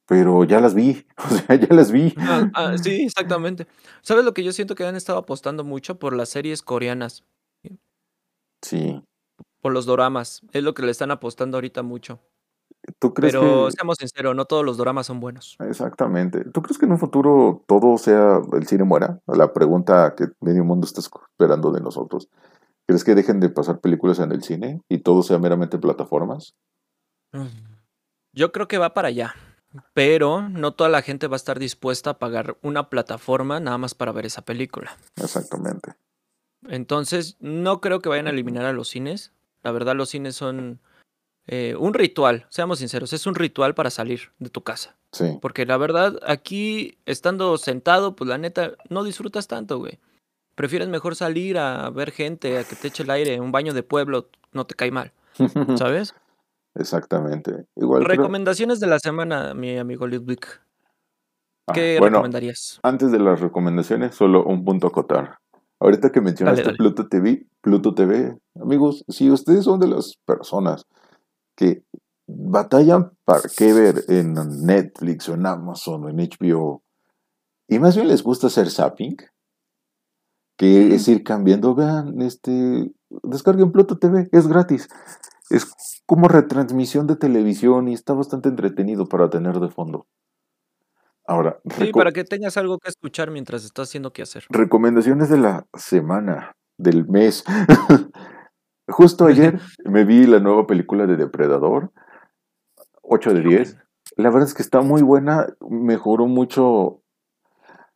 Pero 0.07 0.43
ya 0.43 0.60
las 0.60 0.73
vi, 0.73 1.06
o 1.18 1.35
sea, 1.35 1.56
ya 1.56 1.73
las 1.73 1.91
vi. 1.91 2.14
Ah, 2.18 2.49
ah, 2.53 2.77
sí, 2.77 3.03
exactamente. 3.03 3.68
¿Sabes 4.02 4.26
lo 4.26 4.34
que 4.34 4.43
yo 4.43 4.52
siento 4.52 4.76
que 4.76 4.85
han 4.85 4.95
estado 4.95 5.19
apostando 5.19 5.64
mucho 5.64 5.99
por 5.99 6.15
las 6.15 6.30
series 6.30 6.61
coreanas? 6.61 7.23
Sí. 8.61 9.02
Por 9.61 9.73
los 9.73 9.85
doramas. 9.85 10.41
Es 10.52 10.64
lo 10.64 10.73
que 10.73 10.84
le 10.84 10.91
están 10.91 11.11
apostando 11.11 11.57
ahorita 11.57 11.84
mucho. 11.84 12.19
¿Tú 12.99 13.13
crees 13.13 13.33
Pero 13.33 13.69
seamos 13.71 13.97
sinceros, 13.99 14.35
no 14.35 14.45
todos 14.45 14.65
los 14.65 14.77
dramas 14.77 15.05
son 15.05 15.19
buenos. 15.19 15.55
Exactamente. 15.59 16.43
¿Tú 16.45 16.61
crees 16.61 16.77
que 16.77 16.85
en 16.85 16.93
un 16.93 16.99
futuro 16.99 17.63
todo 17.67 17.97
sea 17.97 18.41
el 18.53 18.65
cine 18.65 18.83
muera? 18.83 19.19
La 19.27 19.53
pregunta 19.53 20.15
que 20.15 20.29
medio 20.39 20.63
mundo 20.63 20.85
está 20.85 20.99
esperando 21.01 21.71
de 21.71 21.81
nosotros. 21.81 22.29
¿Crees 22.87 23.03
que 23.03 23.15
dejen 23.15 23.39
de 23.39 23.49
pasar 23.49 23.79
películas 23.79 24.19
en 24.19 24.31
el 24.31 24.43
cine 24.43 24.81
y 24.89 24.99
todo 24.99 25.21
sea 25.21 25.37
meramente 25.37 25.77
plataformas? 25.77 26.55
Mm. 27.31 27.47
Yo 28.33 28.51
creo 28.51 28.67
que 28.67 28.77
va 28.77 28.93
para 28.93 29.09
allá, 29.09 29.35
pero 29.93 30.49
no 30.49 30.73
toda 30.73 30.89
la 30.89 31.01
gente 31.01 31.27
va 31.27 31.35
a 31.35 31.37
estar 31.37 31.59
dispuesta 31.59 32.11
a 32.11 32.19
pagar 32.19 32.57
una 32.61 32.89
plataforma 32.89 33.59
nada 33.59 33.77
más 33.77 33.93
para 33.93 34.11
ver 34.11 34.25
esa 34.25 34.41
película. 34.41 34.97
Exactamente. 35.17 35.93
Entonces, 36.67 37.37
no 37.39 37.81
creo 37.81 37.99
que 37.99 38.09
vayan 38.09 38.27
a 38.27 38.31
eliminar 38.31 38.65
a 38.65 38.73
los 38.73 38.89
cines. 38.89 39.33
La 39.63 39.71
verdad, 39.71 39.95
los 39.95 40.09
cines 40.09 40.35
son 40.35 40.79
eh, 41.47 41.76
un 41.77 41.93
ritual, 41.93 42.45
seamos 42.49 42.80
sinceros, 42.80 43.13
es 43.13 43.26
un 43.26 43.35
ritual 43.35 43.73
para 43.73 43.89
salir 43.89 44.31
de 44.39 44.49
tu 44.49 44.61
casa. 44.61 44.95
Sí. 45.11 45.38
Porque 45.41 45.65
la 45.65 45.77
verdad, 45.77 46.19
aquí 46.26 46.97
estando 47.05 47.57
sentado, 47.57 48.15
pues 48.15 48.30
la 48.30 48.38
neta, 48.38 48.73
no 48.89 49.03
disfrutas 49.03 49.47
tanto, 49.47 49.80
güey. 49.80 49.99
Prefieres 50.55 50.88
mejor 50.88 51.15
salir 51.15 51.57
a 51.57 51.89
ver 51.89 52.11
gente, 52.11 52.57
a 52.57 52.63
que 52.63 52.76
te 52.76 52.89
eche 52.89 53.03
el 53.03 53.09
aire, 53.09 53.39
un 53.39 53.51
baño 53.51 53.73
de 53.73 53.84
pueblo, 53.84 54.30
no 54.51 54.65
te 54.65 54.76
cae 54.76 54.91
mal. 54.91 55.11
¿Sabes? 55.77 56.13
Exactamente. 56.76 57.65
Igual 57.76 58.05
Recomendaciones 58.05 58.80
de 58.80 58.88
la 58.88 58.99
semana, 58.99 59.53
mi 59.53 59.77
amigo 59.77 60.07
Ludwig. 60.07 60.45
Ah, 61.68 61.73
¿Qué 61.73 61.99
recomendarías? 62.01 62.80
Antes 62.84 63.11
de 63.11 63.19
las 63.19 63.39
recomendaciones, 63.39 64.15
solo 64.15 64.43
un 64.45 64.63
punto 64.63 64.88
a 64.88 64.89
acotar. 64.89 65.39
Ahorita 65.80 66.11
que 66.11 66.22
mencionaste 66.22 66.73
Pluto 66.76 67.07
TV, 67.07 67.47
Pluto 67.61 67.95
TV, 67.95 68.38
amigos, 68.61 69.03
si 69.09 69.31
ustedes 69.31 69.65
son 69.65 69.80
de 69.80 69.88
las 69.88 70.15
personas 70.26 70.85
que 71.56 71.84
batallan 72.28 73.11
para 73.26 73.44
qué 73.57 73.73
ver 73.73 74.03
en 74.07 74.34
Netflix 74.65 75.30
o 75.30 75.34
en 75.34 75.45
Amazon 75.45 76.06
o 76.06 76.10
en 76.10 76.18
HBO 76.18 76.84
y 77.72 77.80
más 77.80 77.95
bien 77.95 78.10
les 78.10 78.22
gusta 78.22 78.48
hacer 78.48 78.69
zapping, 78.69 79.15
que 80.57 80.94
es 80.94 81.07
ir 81.07 81.23
cambiando, 81.23 81.73
vean, 81.73 82.19
este, 82.19 82.91
descarguen 83.23 83.72
Pluto 83.72 83.98
TV, 83.98 84.28
es 84.34 84.45
gratis. 84.45 84.90
Es 85.49 85.72
como 86.06 86.28
retransmisión 86.28 87.07
de 87.07 87.15
televisión 87.15 87.88
y 87.88 87.94
está 87.94 88.11
bastante 88.11 88.49
entretenido 88.49 89.07
para 89.07 89.30
tener 89.30 89.61
de 89.61 89.69
fondo. 89.69 90.06
Ahora, 91.26 91.61
sí, 91.78 91.94
para 91.94 92.11
que 92.11 92.26
tengas 92.26 92.57
algo 92.57 92.78
que 92.78 92.90
escuchar 92.90 93.32
mientras 93.32 93.64
estás 93.64 93.88
haciendo 93.88 94.11
qué 94.11 94.23
hacer. 94.23 94.44
Recomendaciones 94.49 95.30
de 95.30 95.38
la 95.38 95.65
semana, 95.73 96.57
del 96.78 97.07
mes. 97.07 97.45
Justo 98.87 99.25
ayer 99.25 99.59
me 99.85 100.03
vi 100.03 100.25
la 100.25 100.39
nueva 100.39 100.67
película 100.67 101.05
de 101.05 101.15
Depredador, 101.15 101.91
8 103.03 103.33
de 103.33 103.41
10. 103.41 103.77
La 104.17 104.29
verdad 104.29 104.47
es 104.47 104.53
que 104.53 104.63
está 104.63 104.81
muy 104.81 105.01
buena, 105.01 105.47
mejoró 105.69 106.27
mucho 106.27 107.01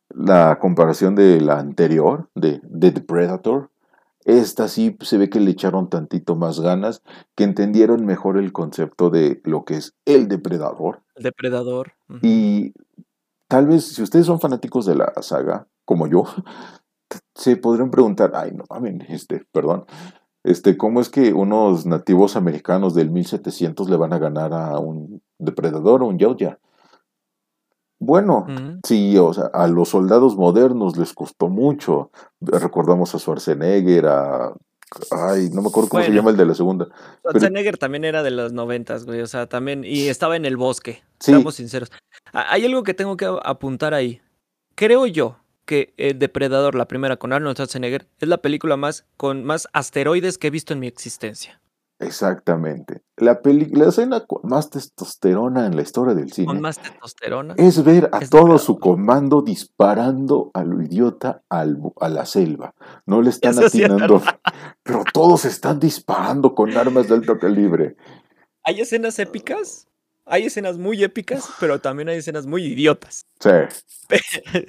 la 0.08 0.58
comparación 0.58 1.14
de 1.14 1.40
la 1.40 1.58
anterior, 1.58 2.30
de, 2.34 2.60
de 2.62 2.92
The 2.92 3.00
Predator. 3.00 3.70
Esta 4.24 4.66
sí 4.66 4.96
se 5.02 5.18
ve 5.18 5.30
que 5.30 5.38
le 5.38 5.52
echaron 5.52 5.88
tantito 5.88 6.34
más 6.34 6.60
ganas, 6.60 7.02
que 7.36 7.44
entendieron 7.44 8.04
mejor 8.04 8.38
el 8.38 8.52
concepto 8.52 9.08
de 9.10 9.40
lo 9.44 9.64
que 9.64 9.76
es 9.76 9.94
el 10.04 10.26
depredador. 10.26 11.02
El 11.14 11.24
depredador. 11.24 11.92
Y 12.22 12.72
tal 13.46 13.66
vez 13.66 13.84
si 13.86 14.02
ustedes 14.02 14.26
son 14.26 14.40
fanáticos 14.40 14.84
de 14.86 14.96
la 14.96 15.12
saga, 15.20 15.68
como 15.84 16.08
yo, 16.08 16.24
se 17.34 17.56
podrían 17.56 17.90
preguntar, 17.90 18.32
ay, 18.34 18.52
no 18.52 18.64
mames, 18.68 19.08
este, 19.10 19.46
perdón, 19.52 19.86
este, 20.46 20.76
¿cómo 20.76 21.00
es 21.00 21.08
que 21.08 21.32
unos 21.32 21.86
nativos 21.86 22.36
americanos 22.36 22.94
del 22.94 23.10
1700 23.10 23.90
le 23.90 23.96
van 23.96 24.12
a 24.12 24.18
ganar 24.18 24.54
a 24.54 24.78
un 24.78 25.20
depredador 25.38 26.02
o 26.02 26.06
un 26.06 26.18
Yautja? 26.18 26.60
Bueno, 27.98 28.46
sí, 28.86 29.18
o 29.18 29.32
sea, 29.32 29.46
a 29.46 29.66
los 29.66 29.88
soldados 29.88 30.36
modernos 30.36 30.96
les 30.96 31.12
costó 31.14 31.48
mucho. 31.48 32.10
Recordamos 32.40 33.12
a 33.14 33.18
Schwarzenegger, 33.18 34.06
a... 34.06 34.52
Ay, 35.10 35.50
no 35.52 35.62
me 35.62 35.68
acuerdo 35.68 35.88
cómo 35.88 36.04
se 36.04 36.12
llama 36.12 36.30
el 36.30 36.36
de 36.36 36.46
la 36.46 36.54
segunda. 36.54 36.86
Schwarzenegger 37.20 37.76
también 37.76 38.04
era 38.04 38.22
de 38.22 38.30
los 38.30 38.52
noventas, 38.52 39.04
güey, 39.04 39.22
o 39.22 39.26
sea, 39.26 39.48
también, 39.48 39.82
y 39.84 40.06
estaba 40.06 40.36
en 40.36 40.44
el 40.44 40.56
bosque, 40.56 41.02
seamos 41.18 41.56
sinceros. 41.56 41.90
Hay 42.32 42.64
algo 42.64 42.84
que 42.84 42.94
tengo 42.94 43.16
que 43.16 43.28
apuntar 43.42 43.94
ahí. 43.94 44.20
Creo 44.76 45.06
yo 45.06 45.38
que 45.66 45.92
el 45.98 46.18
Depredador, 46.18 46.74
la 46.74 46.88
primera 46.88 47.16
con 47.16 47.32
Arnold 47.32 47.56
Schwarzenegger, 47.56 48.08
es 48.18 48.28
la 48.28 48.38
película 48.38 48.76
más 48.76 49.04
con 49.16 49.44
más 49.44 49.68
asteroides 49.72 50.38
que 50.38 50.46
he 50.46 50.50
visto 50.50 50.72
en 50.72 50.80
mi 50.80 50.86
existencia. 50.86 51.60
Exactamente. 51.98 53.02
La, 53.16 53.40
la 53.42 53.88
escena 53.88 54.26
con 54.26 54.42
más 54.48 54.68
testosterona 54.68 55.66
en 55.66 55.76
la 55.76 55.82
historia 55.82 56.14
del 56.14 56.30
cine. 56.30 56.46
Con 56.46 56.60
más 56.60 56.78
testosterona. 56.78 57.54
Es 57.56 57.82
ver 57.84 58.10
a 58.12 58.20
todo 58.20 58.58
su 58.58 58.78
comando 58.78 59.40
disparando 59.40 60.50
a 60.52 60.62
lo 60.62 60.82
idiota 60.82 61.42
al, 61.48 61.78
a 61.98 62.08
la 62.08 62.26
selva. 62.26 62.74
No 63.06 63.22
le 63.22 63.30
están 63.30 63.58
atinando, 63.58 64.20
pero 64.82 65.04
todos 65.12 65.46
están 65.46 65.80
disparando 65.80 66.54
con 66.54 66.76
armas 66.76 67.08
de 67.08 67.14
alto 67.14 67.38
calibre. 67.38 67.96
Hay 68.62 68.80
escenas 68.80 69.18
épicas. 69.18 69.88
Hay 70.26 70.46
escenas 70.46 70.76
muy 70.76 71.02
épicas, 71.04 71.48
pero 71.60 71.80
también 71.80 72.08
hay 72.08 72.18
escenas 72.18 72.46
muy 72.46 72.64
idiotas. 72.64 73.26
Sí. 73.38 73.50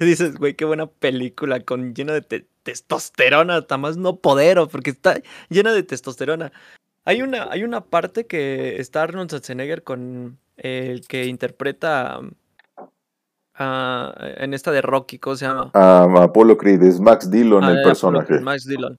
Dices, 0.00 0.36
güey, 0.36 0.54
qué 0.54 0.64
buena 0.64 0.86
película 0.86 1.60
con 1.60 1.94
llena 1.94 2.12
de 2.12 2.46
testosterona, 2.62 3.56
hasta 3.56 3.78
más 3.78 3.96
no 3.96 4.16
podero, 4.16 4.68
porque 4.68 4.90
está 4.90 5.20
llena 5.48 5.72
de 5.72 5.82
testosterona. 5.82 6.52
Hay 7.04 7.22
una, 7.22 7.48
hay 7.50 7.64
una 7.64 7.82
parte 7.84 8.26
que 8.26 8.80
está 8.80 9.04
Arnold 9.04 9.30
Schwarzenegger 9.30 9.84
con 9.84 10.38
el 10.58 11.06
que 11.06 11.26
interpreta 11.26 12.20
en 13.58 14.54
esta 14.54 14.70
de 14.70 14.82
Rocky, 14.82 15.18
¿cómo 15.18 15.36
se 15.36 15.46
llama? 15.46 15.70
Apolo 15.72 16.56
Creed, 16.56 16.82
es 16.82 17.00
Max 17.00 17.30
Dillon 17.30 17.64
el 17.64 17.82
personaje. 17.82 18.40
Max 18.40 18.66
Dillon. 18.66 18.98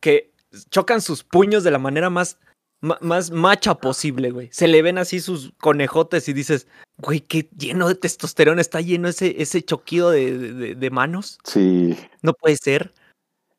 Que 0.00 0.32
chocan 0.70 1.00
sus 1.00 1.24
puños 1.24 1.64
de 1.64 1.70
la 1.70 1.78
manera 1.78 2.10
más, 2.10 2.38
más 2.80 3.30
macha 3.30 3.74
posible, 3.74 4.30
güey. 4.30 4.48
Se 4.52 4.68
le 4.68 4.82
ven 4.82 4.98
así 4.98 5.20
sus 5.20 5.52
conejotes 5.58 6.28
y 6.28 6.32
dices, 6.32 6.66
güey, 6.98 7.20
qué 7.20 7.48
lleno 7.56 7.88
de 7.88 7.94
testosterona 7.94 8.60
está 8.60 8.80
lleno 8.80 9.08
ese, 9.08 9.42
ese 9.42 9.62
choquido 9.62 10.10
de, 10.10 10.74
de 10.74 10.90
manos. 10.90 11.38
Sí. 11.44 11.96
No 12.22 12.32
puede 12.34 12.56
ser. 12.56 12.92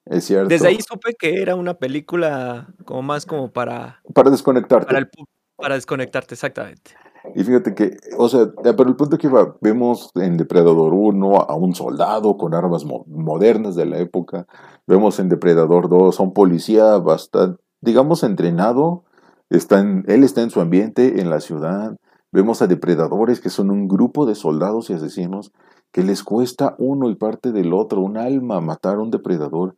Es 0.06 0.26
cierto. 0.26 0.50
Desde 0.50 0.68
ahí 0.68 0.80
supe 0.82 1.14
que 1.14 1.42
era 1.42 1.56
una 1.56 1.76
película 1.76 2.68
como 2.86 3.02
más 3.04 3.26
como 3.26 3.52
para... 3.52 4.02
Para 4.14 4.32
desconectarte. 4.32 4.88
Para, 4.88 5.10
para 5.56 5.76
desconectarte, 5.76 6.34
exactamente. 6.34 6.92
Y 7.36 7.44
fíjate 7.44 7.76
que, 7.76 7.98
o 8.18 8.28
sea, 8.30 8.52
pero 8.64 8.90
el 8.90 8.96
punto 8.96 9.18
que 9.18 9.28
iba, 9.28 9.56
vemos 9.62 10.10
en 10.16 10.38
Depredador 10.38 10.94
1 10.94 11.36
a 11.36 11.56
un 11.56 11.76
soldado 11.76 12.38
con 12.38 12.54
armas 12.54 12.86
modernas 12.86 13.76
de 13.76 13.86
la 13.86 14.00
época, 14.00 14.48
vemos 14.88 15.20
en 15.20 15.30
Depredador 15.30 15.90
2 15.90 16.20
a 16.20 16.24
un 16.24 16.34
policía 16.34 16.98
bastante, 16.98 17.62
digamos, 17.82 18.24
entrenado, 18.24 19.04
está 19.50 19.80
él 19.80 20.24
está 20.24 20.42
en 20.42 20.50
su 20.50 20.62
ambiente, 20.62 21.22
en 21.22 21.30
la 21.30 21.40
ciudad, 21.40 21.98
vemos 22.32 22.62
a 22.62 22.68
depredadores 22.68 23.40
que 23.40 23.50
son 23.50 23.72
un 23.72 23.88
grupo 23.88 24.26
de 24.26 24.36
soldados 24.36 24.90
y 24.90 24.94
asesinos 24.94 25.52
que 25.92 26.04
les 26.04 26.24
cuesta 26.24 26.76
uno 26.78 27.10
y 27.10 27.16
parte 27.16 27.52
del 27.52 27.74
otro, 27.74 28.02
un 28.02 28.18
alma, 28.18 28.62
matar 28.62 28.96
a 28.96 29.02
un 29.02 29.12
depredador 29.12 29.76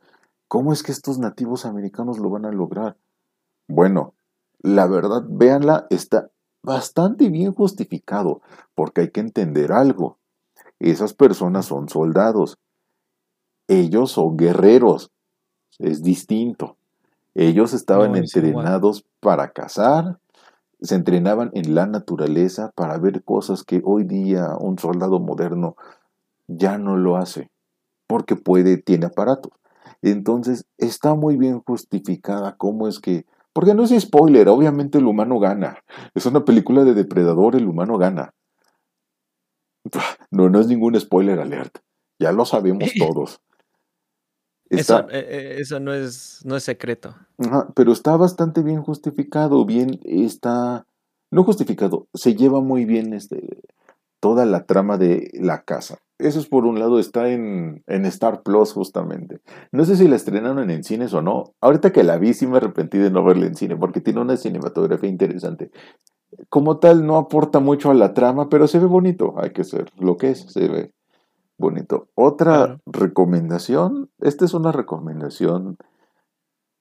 ¿Cómo 0.51 0.73
es 0.73 0.83
que 0.83 0.91
estos 0.91 1.17
nativos 1.17 1.65
americanos 1.65 2.19
lo 2.19 2.29
van 2.29 2.43
a 2.43 2.51
lograr? 2.51 2.97
Bueno, 3.69 4.15
la 4.59 4.85
verdad, 4.85 5.23
véanla, 5.25 5.87
está 5.89 6.29
bastante 6.61 7.29
bien 7.29 7.53
justificado, 7.53 8.41
porque 8.75 8.99
hay 8.99 9.11
que 9.11 9.21
entender 9.21 9.71
algo. 9.71 10.17
Esas 10.77 11.13
personas 11.13 11.67
son 11.67 11.87
soldados. 11.87 12.57
Ellos 13.69 14.11
son 14.11 14.35
guerreros. 14.35 15.11
Es 15.79 16.03
distinto. 16.03 16.75
Ellos 17.35 17.73
estaban 17.73 18.15
entrenados 18.15 19.05
para 19.19 19.51
cazar, 19.51 20.19
se 20.81 20.95
entrenaban 20.95 21.51
en 21.53 21.75
la 21.75 21.85
naturaleza 21.85 22.71
para 22.75 22.97
ver 22.97 23.23
cosas 23.23 23.63
que 23.63 23.81
hoy 23.85 24.03
día 24.03 24.55
un 24.59 24.77
soldado 24.79 25.19
moderno 25.19 25.75
ya 26.47 26.77
no 26.77 26.97
lo 26.97 27.17
hace, 27.17 27.49
porque 28.07 28.35
puede, 28.35 28.77
tiene 28.77 29.05
aparatos. 29.05 29.53
Entonces, 30.01 30.65
está 30.77 31.13
muy 31.15 31.37
bien 31.37 31.61
justificada 31.61 32.55
cómo 32.57 32.87
es 32.87 32.99
que... 32.99 33.25
Porque 33.53 33.73
no 33.73 33.83
es 33.83 33.91
spoiler, 34.01 34.47
obviamente 34.49 34.97
el 34.97 35.05
humano 35.05 35.39
gana. 35.39 35.77
Es 36.15 36.25
una 36.25 36.45
película 36.45 36.83
de 36.83 36.93
depredador, 36.93 37.55
el 37.55 37.67
humano 37.67 37.97
gana. 37.97 38.33
No, 40.33 40.49
no 40.49 40.61
es 40.61 40.67
ningún 40.67 40.97
spoiler 40.97 41.41
alert. 41.41 41.79
Ya 42.17 42.31
lo 42.31 42.45
sabemos 42.45 42.89
todos. 42.97 43.41
Eso, 44.71 44.99
eh, 45.09 45.27
eh, 45.29 45.55
eso, 45.59 45.79
no, 45.79 45.93
es, 45.93 46.39
no 46.45 46.55
es 46.55 46.63
secreto. 46.63 47.15
pero 47.75 47.91
está 47.91 48.15
bastante 48.15 48.61
bien 48.61 48.81
justificado, 48.81 49.65
bien 49.65 49.99
está... 50.03 50.85
No 51.29 51.43
justificado, 51.43 52.07
se 52.13 52.35
lleva 52.35 52.59
muy 52.59 52.83
bien 52.83 53.13
este, 53.13 53.61
toda 54.19 54.45
la 54.45 54.65
trama 54.65 54.97
de 54.97 55.29
la 55.33 55.63
casa. 55.63 55.99
Eso 56.19 56.39
es 56.39 56.47
por 56.47 56.65
un 56.65 56.79
lado, 56.79 56.99
está 56.99 57.29
en, 57.29 57.83
Star 57.87 58.43
Plus 58.43 58.73
justamente. 58.73 59.39
No 59.71 59.85
sé 59.85 59.95
si 59.95 60.07
la 60.07 60.15
estrenaron 60.15 60.69
en 60.69 60.83
cines 60.83 61.13
o 61.13 61.21
no. 61.21 61.53
Ahorita 61.61 61.91
que 61.91 62.03
la 62.03 62.17
vi 62.17 62.33
sí 62.33 62.47
me 62.47 62.57
arrepentí 62.57 62.97
de 62.97 63.09
no 63.09 63.23
verla 63.23 63.47
en 63.47 63.55
cine 63.55 63.75
porque 63.75 64.01
tiene 64.01 64.21
una 64.21 64.37
cinematografía 64.37 65.09
interesante. 65.09 65.71
como 66.49 66.79
tal 66.79 67.05
no 67.05 67.17
aporta 67.17 67.59
mucho 67.59 67.91
a 67.91 67.93
la 67.93 68.13
trama, 68.13 68.49
pero 68.49 68.67
se 68.67 68.79
ve 68.79 68.85
bonito, 68.85 69.33
hay 69.37 69.51
que 69.51 69.63
ser 69.63 69.91
lo 69.97 70.17
que 70.17 70.31
es, 70.31 70.39
se 70.41 70.67
ve 70.67 70.91
bonito. 71.61 72.09
Otra 72.15 72.81
recomendación, 72.85 74.09
esta 74.19 74.43
es 74.43 74.53
una 74.53 74.73
recomendación, 74.73 75.77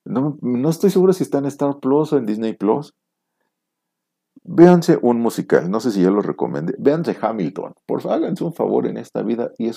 no, 0.03 0.37
no, 0.41 0.69
estoy 0.69 0.89
seguro 0.89 1.13
si 1.13 1.23
está 1.23 1.37
en 1.37 1.45
Star 1.45 1.79
Plus 1.79 2.11
o 2.11 2.17
en 2.17 2.25
Disney 2.25 2.53
Plus. 2.53 2.93
Véanse 4.43 4.97
un 5.01 5.21
musical, 5.21 5.69
no 5.69 5.79
sé 5.79 5.91
si 5.91 6.01
ya 6.01 6.09
lo 6.09 6.21
recomendé. 6.21 6.75
Véanse 6.79 7.15
Hamilton, 7.21 7.75
por 7.85 8.01
favor, 8.01 8.17
háganse 8.17 8.43
un 8.43 8.53
favor 8.53 8.87
en 8.87 8.97
esta 8.97 9.21
vida 9.21 9.51
y 9.57 9.69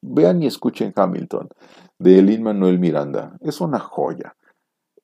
vean 0.00 0.42
y 0.42 0.46
escuchen 0.46 0.92
Hamilton 0.96 1.48
de 1.98 2.22
Lin 2.22 2.42
Manuel 2.42 2.78
Miranda. 2.78 3.36
Es 3.40 3.60
una 3.60 3.78
joya. 3.78 4.34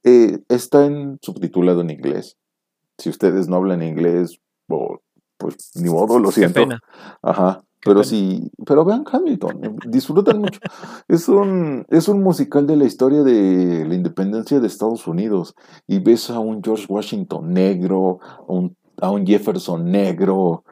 Eh, 0.03 0.41
está 0.49 0.87
en 0.87 1.19
subtitulado 1.21 1.83
en 1.83 1.91
inglés. 1.91 2.37
Si 2.99 3.11
ustedes 3.11 3.49
no 3.49 3.57
hablan 3.57 3.83
inglés, 3.83 4.41
pues 5.37 5.73
ni 5.75 5.91
modo, 5.91 6.19
lo 6.19 6.31
siento. 6.31 6.67
Ajá. 7.23 7.63
Pero 7.85 8.03
sí, 8.03 8.51
pero 8.65 8.85
vean 8.85 9.05
Hamilton, 9.11 9.65
eh, 9.65 9.77
disfrutan 9.87 10.41
mucho. 10.41 10.61
Es 11.09 11.29
un, 11.29 11.85
es 11.91 12.09
un 12.09 12.23
musical 12.23 12.67
de 12.67 12.77
la 12.77 12.85
historia 12.85 13.23
de 13.23 13.85
la 13.87 13.95
independencia 13.95 14.59
de 14.59 14.67
Estados 14.67 15.07
Unidos. 15.07 15.55
Y 15.87 15.99
ves 15.99 16.31
a 16.31 16.39
un 16.39 16.63
George 16.63 16.87
Washington 16.89 17.53
negro, 17.53 18.21
un 18.47 18.77
a 19.01 19.11
un 19.11 19.27
Jefferson 19.27 19.91
negro, 19.91 20.65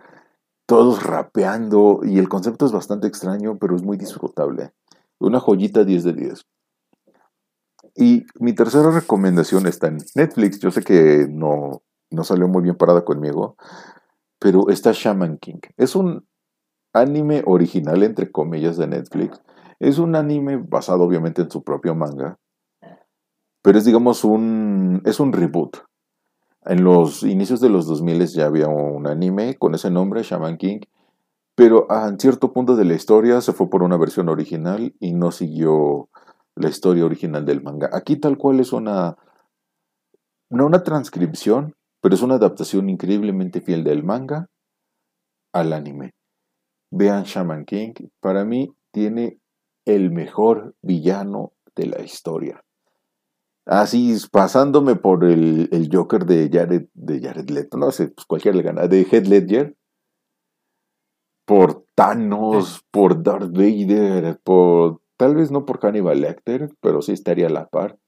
todos 0.67 1.03
rapeando, 1.03 2.01
y 2.03 2.19
el 2.19 2.29
concepto 2.29 2.67
es 2.67 2.73
bastante 2.73 3.07
extraño, 3.07 3.59
pero 3.59 3.77
es 3.77 3.83
muy 3.83 3.97
disfrutable. 3.97 4.73
Una 5.19 5.41
joyita 5.41 5.85
10 5.85 6.05
de 6.05 6.13
10. 6.13 6.47
Y 7.95 8.25
mi 8.41 8.55
tercera 8.55 8.91
recomendación 8.91 9.67
está 9.67 9.89
en 9.89 9.99
Netflix. 10.15 10.61
Yo 10.61 10.71
sé 10.71 10.83
que 10.83 11.27
no, 11.29 11.83
no 12.11 12.25
salió 12.25 12.49
muy 12.49 12.63
bien 12.63 12.77
parada 12.77 13.05
conmigo, 13.05 13.57
pero 14.39 14.69
está 14.71 14.93
Shaman 14.93 15.39
King. 15.39 15.61
Es 15.77 15.95
un 15.95 16.27
anime 16.93 17.43
original, 17.47 18.03
entre 18.03 18.31
comillas, 18.31 18.77
de 18.77 18.87
Netflix. 18.87 19.41
Es 19.81 19.99
un 19.99 20.15
anime 20.15 20.57
basado 20.57 21.03
obviamente 21.03 21.43
en 21.43 21.51
su 21.51 21.63
propio 21.63 21.95
manga, 21.95 22.39
pero 23.63 23.79
es 23.79 23.85
digamos 23.85 24.25
un, 24.25 25.03
es 25.05 25.21
un 25.21 25.33
reboot. 25.33 25.79
En 26.65 26.85
los 26.85 27.25
inicios 27.25 27.61
de 27.61 27.69
los 27.69 27.87
2000 27.87 28.27
ya 28.27 28.47
había 28.47 28.69
un 28.69 29.07
anime 29.09 29.57
con 29.57 29.75
ese 29.75 29.91
nombre, 29.91 30.23
Shaman 30.23 30.59
King, 30.59 30.81
pero 31.55 31.91
a 31.91 32.15
cierto 32.19 32.53
punto 32.53 32.77
de 32.77 32.85
la 32.85 32.95
historia 32.95 33.41
se 33.41 33.53
fue 33.53 33.69
por 33.69 33.83
una 33.83 33.97
versión 33.97 34.29
original 34.29 34.95
y 35.01 35.13
no 35.13 35.33
siguió 35.33 36.09
la 36.55 36.69
historia 36.69 37.05
original 37.05 37.45
del 37.45 37.63
manga. 37.63 37.91
Aquí 37.93 38.17
tal 38.17 38.39
cual 38.39 38.61
es 38.61 38.73
una, 38.73 39.17
no 40.51 40.67
una 40.67 40.83
transcripción, 40.83 41.75
pero 42.01 42.15
es 42.15 42.23
una 42.23 42.35
adaptación 42.35 42.89
increíblemente 42.89 43.61
fiel 43.61 43.85
del 43.85 44.05
manga 44.05 44.47
al 45.53 45.73
anime. 45.73 46.13
Vean 46.93 47.25
Shaman 47.25 47.65
King, 47.65 47.95
para 48.21 48.45
mí 48.45 48.75
tiene 48.93 49.39
el 49.87 50.11
mejor 50.11 50.75
villano 50.83 51.53
de 51.75 51.87
la 51.87 52.03
historia. 52.03 52.63
Así, 53.65 54.15
pasándome 54.31 54.97
por 54.97 55.25
el, 55.25 55.69
el, 55.73 55.89
Joker 55.91 56.27
de 56.27 56.51
Jared, 56.53 56.89
de 56.93 57.21
Jared 57.21 57.49
Leto, 57.49 57.79
no 57.79 57.91
sé, 57.93 58.09
pues 58.09 58.27
cualquiera 58.27 58.57
le 58.57 58.63
gana, 58.63 58.89
de 58.89 59.07
Head 59.11 59.27
Ledger, 59.27 59.75
por 61.47 61.87
Thanos, 61.95 62.85
por 62.91 63.23
Darth 63.23 63.53
Vader, 63.53 64.39
por, 64.45 65.01
tal 65.17 65.35
vez 65.35 65.51
no 65.51 65.65
por 65.65 65.81
Hannibal 65.81 66.21
Lecter, 66.21 66.71
pero 66.81 67.01
sí 67.01 67.13
estaría 67.13 67.47
a 67.47 67.51
la 67.51 67.69
par. 67.69 67.99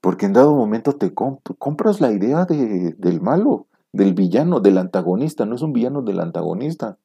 Porque 0.00 0.26
en 0.26 0.32
dado 0.32 0.54
momento 0.54 0.92
te 0.92 1.12
compras 1.12 2.00
la 2.00 2.12
idea 2.12 2.46
de, 2.46 2.94
del 2.96 3.20
malo, 3.20 3.66
del 3.92 4.14
villano, 4.14 4.60
del 4.60 4.78
antagonista, 4.78 5.44
no 5.44 5.56
es 5.56 5.62
un 5.62 5.72
villano 5.72 6.02
del 6.02 6.20
antagonista. 6.20 6.98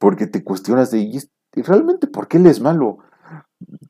Porque 0.00 0.26
te 0.26 0.42
cuestionas 0.42 0.90
de, 0.90 0.98
¿y 0.98 1.20
realmente 1.62 2.08
por 2.08 2.26
qué 2.26 2.38
él 2.38 2.46
es 2.46 2.60
malo? 2.60 2.98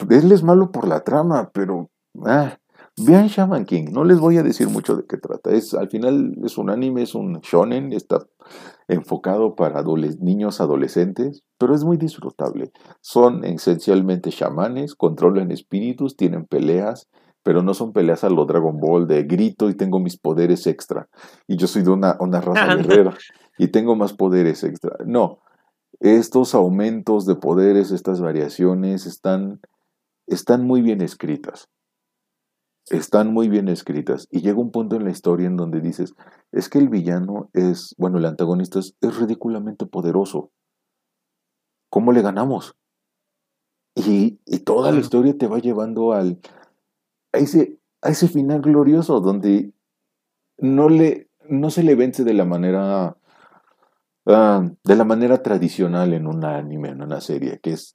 él 0.08 0.32
es 0.32 0.42
malo 0.42 0.70
por 0.72 0.86
la 0.86 1.04
trama, 1.04 1.50
pero 1.52 1.90
ah, 2.26 2.58
vean 2.96 3.28
Shaman 3.28 3.64
King, 3.64 3.86
no 3.92 4.04
les 4.04 4.18
voy 4.18 4.36
a 4.38 4.42
decir 4.42 4.68
mucho 4.68 4.96
de 4.96 5.04
qué 5.06 5.16
trata. 5.16 5.50
Es, 5.50 5.74
al 5.74 5.88
final 5.88 6.34
es 6.44 6.58
un 6.58 6.70
anime, 6.70 7.02
es 7.02 7.14
un 7.14 7.40
shonen, 7.40 7.92
está 7.92 8.26
enfocado 8.88 9.54
para 9.54 9.82
niños 10.20 10.60
adolescentes, 10.60 11.42
pero 11.58 11.74
es 11.74 11.84
muy 11.84 11.96
disfrutable. 11.96 12.72
Son 13.00 13.44
esencialmente 13.44 14.30
chamanes, 14.30 14.94
controlan 14.94 15.50
espíritus, 15.50 16.16
tienen 16.16 16.44
peleas, 16.44 17.08
pero 17.42 17.62
no 17.62 17.72
son 17.72 17.92
peleas 17.92 18.24
a 18.24 18.30
lo 18.30 18.44
Dragon 18.44 18.78
Ball 18.78 19.06
de 19.06 19.22
grito 19.22 19.70
y 19.70 19.74
tengo 19.74 20.00
mis 20.00 20.18
poderes 20.18 20.66
extra. 20.66 21.08
Y 21.46 21.56
yo 21.56 21.66
soy 21.66 21.82
de 21.82 21.90
una, 21.90 22.16
una 22.20 22.40
raza 22.40 22.74
guerrera 22.76 23.16
y 23.58 23.68
tengo 23.68 23.94
más 23.94 24.12
poderes 24.12 24.64
extra. 24.64 24.96
No, 25.06 25.38
estos 26.00 26.54
aumentos 26.54 27.26
de 27.26 27.36
poderes, 27.36 27.90
estas 27.90 28.20
variaciones 28.20 29.06
están, 29.06 29.60
están 30.26 30.66
muy 30.66 30.80
bien 30.80 31.02
escritas. 31.02 31.68
Están 32.88 33.32
muy 33.32 33.48
bien 33.48 33.68
escritas. 33.68 34.26
Y 34.30 34.40
llega 34.40 34.58
un 34.58 34.72
punto 34.72 34.96
en 34.96 35.04
la 35.04 35.10
historia 35.10 35.46
en 35.46 35.56
donde 35.56 35.80
dices, 35.80 36.14
es 36.52 36.68
que 36.68 36.78
el 36.78 36.88
villano 36.88 37.50
es, 37.52 37.94
bueno, 37.98 38.18
el 38.18 38.24
antagonista 38.24 38.78
es, 38.78 38.96
ridículamente 39.00 39.86
poderoso. 39.86 40.50
¿Cómo 41.90 42.12
le 42.12 42.22
ganamos? 42.22 42.74
Y, 43.94 44.38
toda 44.64 44.92
la 44.92 45.00
historia 45.00 45.36
te 45.36 45.48
va 45.48 45.58
llevando 45.58 46.12
al, 46.12 46.40
a, 47.32 47.38
ese, 47.38 47.78
a 48.00 48.10
ese 48.10 48.28
final 48.28 48.62
glorioso 48.62 49.20
donde 49.20 49.74
no, 50.56 50.88
le, 50.88 51.28
no 51.48 51.70
se 51.70 51.82
le 51.82 51.94
vence 51.94 52.24
de 52.24 52.34
la 52.34 52.44
manera 52.44 53.16
Ah, 54.32 54.64
de 54.84 54.94
la 54.94 55.04
manera 55.04 55.42
tradicional 55.42 56.12
en 56.12 56.28
un 56.28 56.44
anime, 56.44 56.90
en 56.90 57.02
una 57.02 57.20
serie, 57.20 57.58
que 57.60 57.72
es 57.72 57.94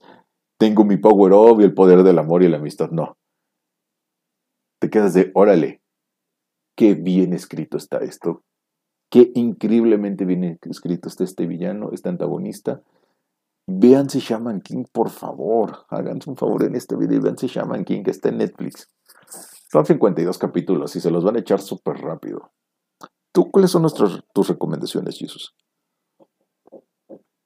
tengo 0.57 0.84
mi 0.84 0.98
power 0.98 1.32
up 1.32 1.62
y 1.62 1.64
el 1.64 1.74
poder 1.74 2.03
del 2.03 2.20
amor 2.20 2.44
y 2.44 2.49
la 2.49 2.57
amistad. 2.57 2.90
No. 2.91 3.18
Te 4.82 4.90
quedas 4.90 5.14
de, 5.14 5.32
órale, 5.34 5.82
qué 6.76 6.94
bien 6.94 7.34
escrito 7.34 7.78
está 7.78 7.99
esto. 7.99 8.44
Qué 9.10 9.32
increíblemente 9.36 10.26
bien 10.26 10.60
escrito 10.64 11.07
está 11.07 11.24
este 11.24 11.45
villano, 11.45 11.91
este 11.94 12.10
antagonista. 12.10 12.82
Véanse 13.68 14.20
Shaman 14.20 14.60
King, 14.60 14.84
por 14.91 15.10
favor. 15.10 15.86
Háganse 15.90 16.30
un 16.30 16.36
favor 16.36 16.64
en 16.64 16.76
este 16.76 16.98
video 16.98 17.18
y 17.18 17.22
véanse 17.22 17.48
Shaman 17.48 17.86
King, 17.86 18.03
que 18.03 18.12
está 18.12 18.30
en 18.30 18.40
Netflix. 18.40 18.90
Son 19.72 19.86
52 19.86 20.38
capítulos 20.38 20.95
y 20.98 20.99
se 20.99 21.12
los 21.12 21.24
van 21.24 21.38
a 21.38 21.40
echar 21.40 21.62
súper 21.62 21.98
rápido. 21.98 22.52
¿Tú 23.32 23.52
cuáles 23.52 23.72
son 23.72 23.84
nuestras, 23.84 24.22
tus 24.34 24.49
recomendaciones, 24.49 25.18
Jesús? 25.18 25.56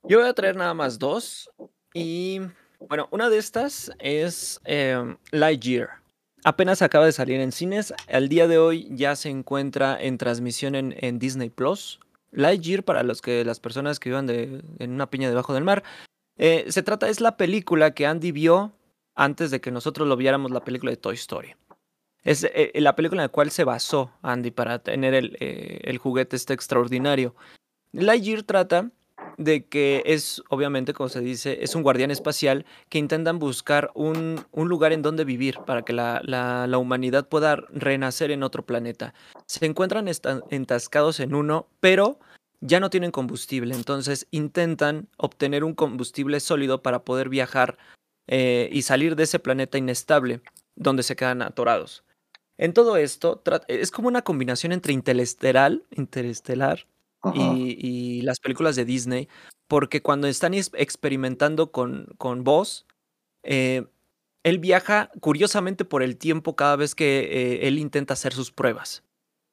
Yo 0.10 0.18
voy 0.18 0.28
a 0.28 0.34
traer 0.34 0.56
nada 0.56 0.74
más 0.74 0.98
dos. 0.98 1.52
Y 1.94 2.42
bueno, 2.80 3.08
una 3.12 3.30
de 3.30 3.38
estas 3.38 3.92
es 4.00 4.60
eh, 4.66 5.16
Lightyear. 5.30 5.90
Apenas 6.44 6.82
acaba 6.82 7.06
de 7.06 7.12
salir 7.12 7.40
en 7.40 7.52
cines. 7.52 7.94
Al 8.12 8.28
día 8.28 8.48
de 8.48 8.58
hoy 8.58 8.88
ya 8.90 9.16
se 9.16 9.30
encuentra 9.30 10.02
en 10.02 10.18
transmisión 10.18 10.74
en, 10.74 11.20
Disney 11.20 11.52
Plus. 11.52 12.00
Lightyear, 12.32 12.84
para 12.84 13.04
los 13.04 13.22
que 13.22 13.46
las 13.46 13.60
personas 13.60 14.00
que 14.00 14.10
vivan 14.10 14.26
de, 14.26 14.64
en 14.80 14.94
una 14.94 15.12
piña 15.12 15.30
debajo 15.30 15.54
del 15.54 15.64
mar. 15.64 15.84
Eh, 16.38 16.66
se 16.70 16.82
trata, 16.82 17.08
es 17.08 17.22
la 17.22 17.38
película 17.38 17.92
que 17.92 18.08
Andy 18.08 18.32
vio 18.32 18.74
antes 19.14 19.52
de 19.52 19.62
que 19.62 19.70
nosotros 19.70 20.08
lo 20.08 20.18
viéramos, 20.18 20.50
la 20.50 20.64
película 20.64 20.90
de 20.90 20.98
Toy 20.98 21.14
Story. 21.14 21.54
Es 22.24 22.48
eh, 22.52 22.72
la 22.74 22.96
película 22.96 23.22
en 23.22 23.26
la 23.26 23.32
cual 23.32 23.52
se 23.52 23.64
basó 23.64 24.12
Andy 24.24 24.50
para 24.50 24.80
tener 24.80 25.14
el, 25.14 25.38
el 25.40 25.98
juguete 26.00 26.36
este 26.36 26.56
extraordinario. 26.56 27.36
Lightyear 27.92 28.42
trata 28.42 28.90
de 29.40 29.66
que 29.66 30.04
es, 30.06 30.44
obviamente, 30.50 30.94
como 30.94 31.08
se 31.08 31.22
dice, 31.22 31.60
es 31.64 31.74
un 31.74 31.82
guardián 31.82 32.12
espacial 32.12 32.66
que 32.90 33.00
intentan 33.00 33.40
buscar 33.40 33.90
un, 33.96 34.46
lugar 34.54 34.92
en 34.92 35.02
donde 35.02 35.24
vivir 35.24 35.60
para 35.66 35.84
que 35.84 35.94
la, 35.94 36.68
humanidad 36.78 37.30
pueda 37.30 37.56
renacer 37.70 38.32
en 38.32 38.44
otro 38.44 38.66
planeta. 38.66 39.14
Se 39.46 39.66
encuentran 39.66 40.08
entascados 40.50 41.22
en 41.22 41.34
uno, 41.34 41.68
pero 41.80 42.20
ya 42.60 42.82
no 42.82 42.90
tienen 42.90 43.12
combustible, 43.12 43.74
entonces 43.74 44.28
intentan 44.30 45.08
obtener 45.16 45.64
un 45.64 45.74
combustible 45.74 46.42
sólido 46.42 46.84
para 46.84 47.06
poder 47.06 47.30
viajar 47.30 47.78
eh, 48.28 48.68
y 48.74 48.82
salir 48.82 49.16
de 49.16 49.24
ese 49.24 49.40
planeta 49.40 49.78
inestable 49.78 50.42
donde 50.76 51.02
se 51.02 51.16
quedan 51.16 51.42
atorados. 51.42 52.04
En 52.58 52.74
todo 52.74 52.98
esto, 52.98 53.42
es 53.70 53.90
como 53.90 54.10
una 54.10 54.22
combinación 54.22 54.74
entre 54.74 54.92
interestelar, 54.92 55.82
interestelar 55.92 56.88
y, 57.34 58.22
las 58.22 58.40
películas 58.40 58.76
de 58.76 58.86
Disney, 58.86 59.28
porque 59.68 60.02
cuando 60.02 60.28
están 60.28 60.54
experimentando 60.54 61.72
con, 61.72 62.08
con 62.18 62.44
Voz, 62.44 62.86
eh, 63.44 63.86
él 64.44 64.60
viaja 64.60 65.12
curiosamente 65.20 65.86
por 65.86 66.04
el 66.04 66.18
tiempo 66.18 66.56
cada 66.56 66.76
vez 66.76 66.96
que 66.96 67.20
eh, 67.20 67.68
él 67.68 67.78
intenta 67.78 68.14
hacer 68.14 68.34
sus 68.34 68.52
pruebas. 68.52 69.04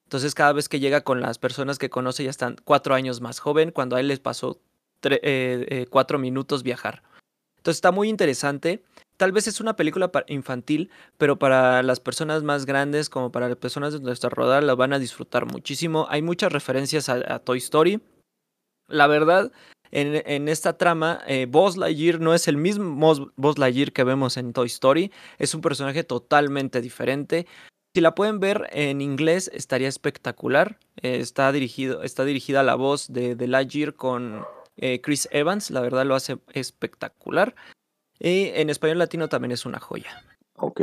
Entonces 0.05 0.33
cada 0.33 0.53
vez 0.53 0.69
que 0.69 0.79
llega 0.79 1.01
con 1.01 1.21
las 1.21 1.37
personas 1.37 1.77
que 1.77 1.89
conoce 1.89 2.23
ya 2.23 2.29
están 2.29 2.55
cuatro 2.63 2.95
años 2.95 3.19
más 3.19 3.39
joven, 3.39 3.71
cuando 3.71 3.95
a 3.95 3.99
él 3.99 4.07
les 4.07 4.19
pasó 4.19 4.61
eh, 5.03 5.85
cuatro 5.89 6.19
minutos 6.19 6.63
viajar. 6.63 7.03
Entonces 7.57 7.77
está 7.77 7.91
muy 7.91 8.09
interesante. 8.09 8.83
Tal 9.17 9.31
vez 9.31 9.47
es 9.47 9.59
una 9.59 9.75
película 9.75 10.11
infantil, 10.27 10.91
pero 11.17 11.39
para 11.39 11.81
las 11.81 11.99
personas 11.99 12.43
más 12.43 12.67
grandes, 12.67 13.09
como 13.09 13.31
para 13.31 13.49
las 13.49 13.57
personas 13.57 13.93
de 13.93 13.99
nuestra 13.99 14.29
rodada, 14.29 14.61
la 14.61 14.75
van 14.75 14.93
a 14.93 14.99
disfrutar 14.99 15.47
muchísimo. 15.47 16.05
Hay 16.09 16.21
muchas 16.21 16.51
referencias 16.53 17.09
a, 17.09 17.39
Toy 17.39 17.57
Story. 17.57 17.99
La 18.87 19.07
verdad, 19.07 19.51
en, 19.89 20.47
esta 20.47 20.77
trama, 20.77 21.21
eh, 21.27 21.47
Buzz 21.49 21.77
Lightyear 21.77 22.19
no 22.19 22.35
es 22.35 22.47
el 22.47 22.57
mismo 22.57 22.95
Buzz 23.35 23.57
Lightyear 23.57 23.91
que 23.91 24.03
vemos 24.03 24.37
en 24.37 24.53
Toy 24.53 24.67
Story. 24.67 25.11
Es 25.39 25.55
un 25.55 25.61
personaje 25.61 26.03
totalmente 26.03 26.79
diferente. 26.79 27.47
Si 27.95 28.01
la 28.01 28.13
pueden 28.13 28.39
ver 28.39 28.69
en 28.71 29.01
inglés, 29.01 29.49
estaría 29.51 29.87
espectacular. 29.87 30.77
Eh, 31.01 31.17
está, 31.17 31.51
dirigido, 31.51 32.03
está 32.03 32.23
dirigida 32.23 32.61
la 32.61 32.75
voz 32.75 33.11
de, 33.11 33.35
de 33.35 33.47
Lightyear 33.47 33.95
con 33.95 34.45
eh, 34.77 35.01
Chris 35.01 35.27
Evans. 35.31 35.71
La 35.71 35.81
verdad 35.81 36.05
lo 36.05 36.15
hace 36.15 36.37
espectacular. 36.53 37.55
Y 38.19 38.47
en 38.55 38.69
español 38.69 38.97
latino 38.97 39.29
también 39.29 39.51
es 39.51 39.65
una 39.65 39.79
joya. 39.79 40.23
Ok. 40.55 40.81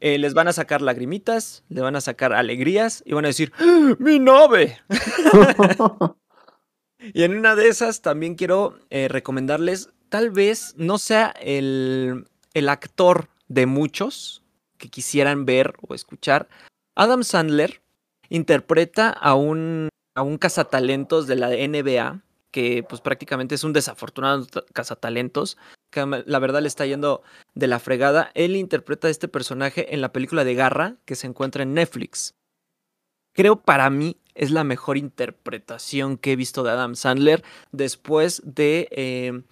Eh, 0.00 0.18
les 0.18 0.34
van 0.34 0.48
a 0.48 0.52
sacar 0.52 0.82
lagrimitas, 0.82 1.62
le 1.68 1.80
van 1.80 1.94
a 1.94 2.00
sacar 2.00 2.32
alegrías 2.32 3.02
y 3.06 3.12
van 3.12 3.24
a 3.24 3.28
decir, 3.28 3.52
¡Ah, 3.58 3.94
¡mi 4.00 4.18
nave! 4.18 4.78
y 6.98 7.22
en 7.22 7.36
una 7.36 7.54
de 7.54 7.68
esas 7.68 8.02
también 8.02 8.34
quiero 8.34 8.78
recomendarles, 8.90 9.90
tal 10.08 10.30
vez 10.30 10.74
no 10.76 10.98
sea 10.98 11.32
el, 11.40 12.26
el 12.52 12.68
actor 12.68 13.28
de 13.46 13.66
muchos, 13.66 14.42
que 14.82 14.88
quisieran 14.88 15.46
ver 15.46 15.74
o 15.86 15.94
escuchar, 15.94 16.48
Adam 16.94 17.22
Sandler 17.22 17.80
interpreta 18.28 19.10
a 19.10 19.34
un, 19.34 19.88
a 20.14 20.22
un 20.22 20.38
cazatalentos 20.38 21.26
de 21.26 21.36
la 21.36 21.48
NBA, 21.50 22.22
que 22.52 22.84
pues 22.88 23.00
prácticamente 23.00 23.56
es 23.56 23.64
un 23.64 23.72
desafortunado 23.72 24.46
cazatalentos, 24.72 25.58
que 25.90 26.06
la 26.24 26.38
verdad 26.38 26.62
le 26.62 26.68
está 26.68 26.86
yendo 26.86 27.22
de 27.54 27.66
la 27.66 27.80
fregada. 27.80 28.30
Él 28.34 28.54
interpreta 28.54 29.08
a 29.08 29.10
este 29.10 29.26
personaje 29.26 29.94
en 29.94 30.00
la 30.00 30.12
película 30.12 30.44
de 30.44 30.54
Garra 30.54 30.96
que 31.04 31.16
se 31.16 31.26
encuentra 31.26 31.64
en 31.64 31.74
Netflix. 31.74 32.34
Creo 33.34 33.56
para 33.56 33.90
mí 33.90 34.18
es 34.34 34.50
la 34.50 34.62
mejor 34.62 34.98
interpretación 34.98 36.18
que 36.18 36.32
he 36.32 36.36
visto 36.36 36.62
de 36.62 36.70
Adam 36.70 36.94
Sandler 36.94 37.42
después 37.72 38.42
de 38.44 38.88
eh, 38.92 39.42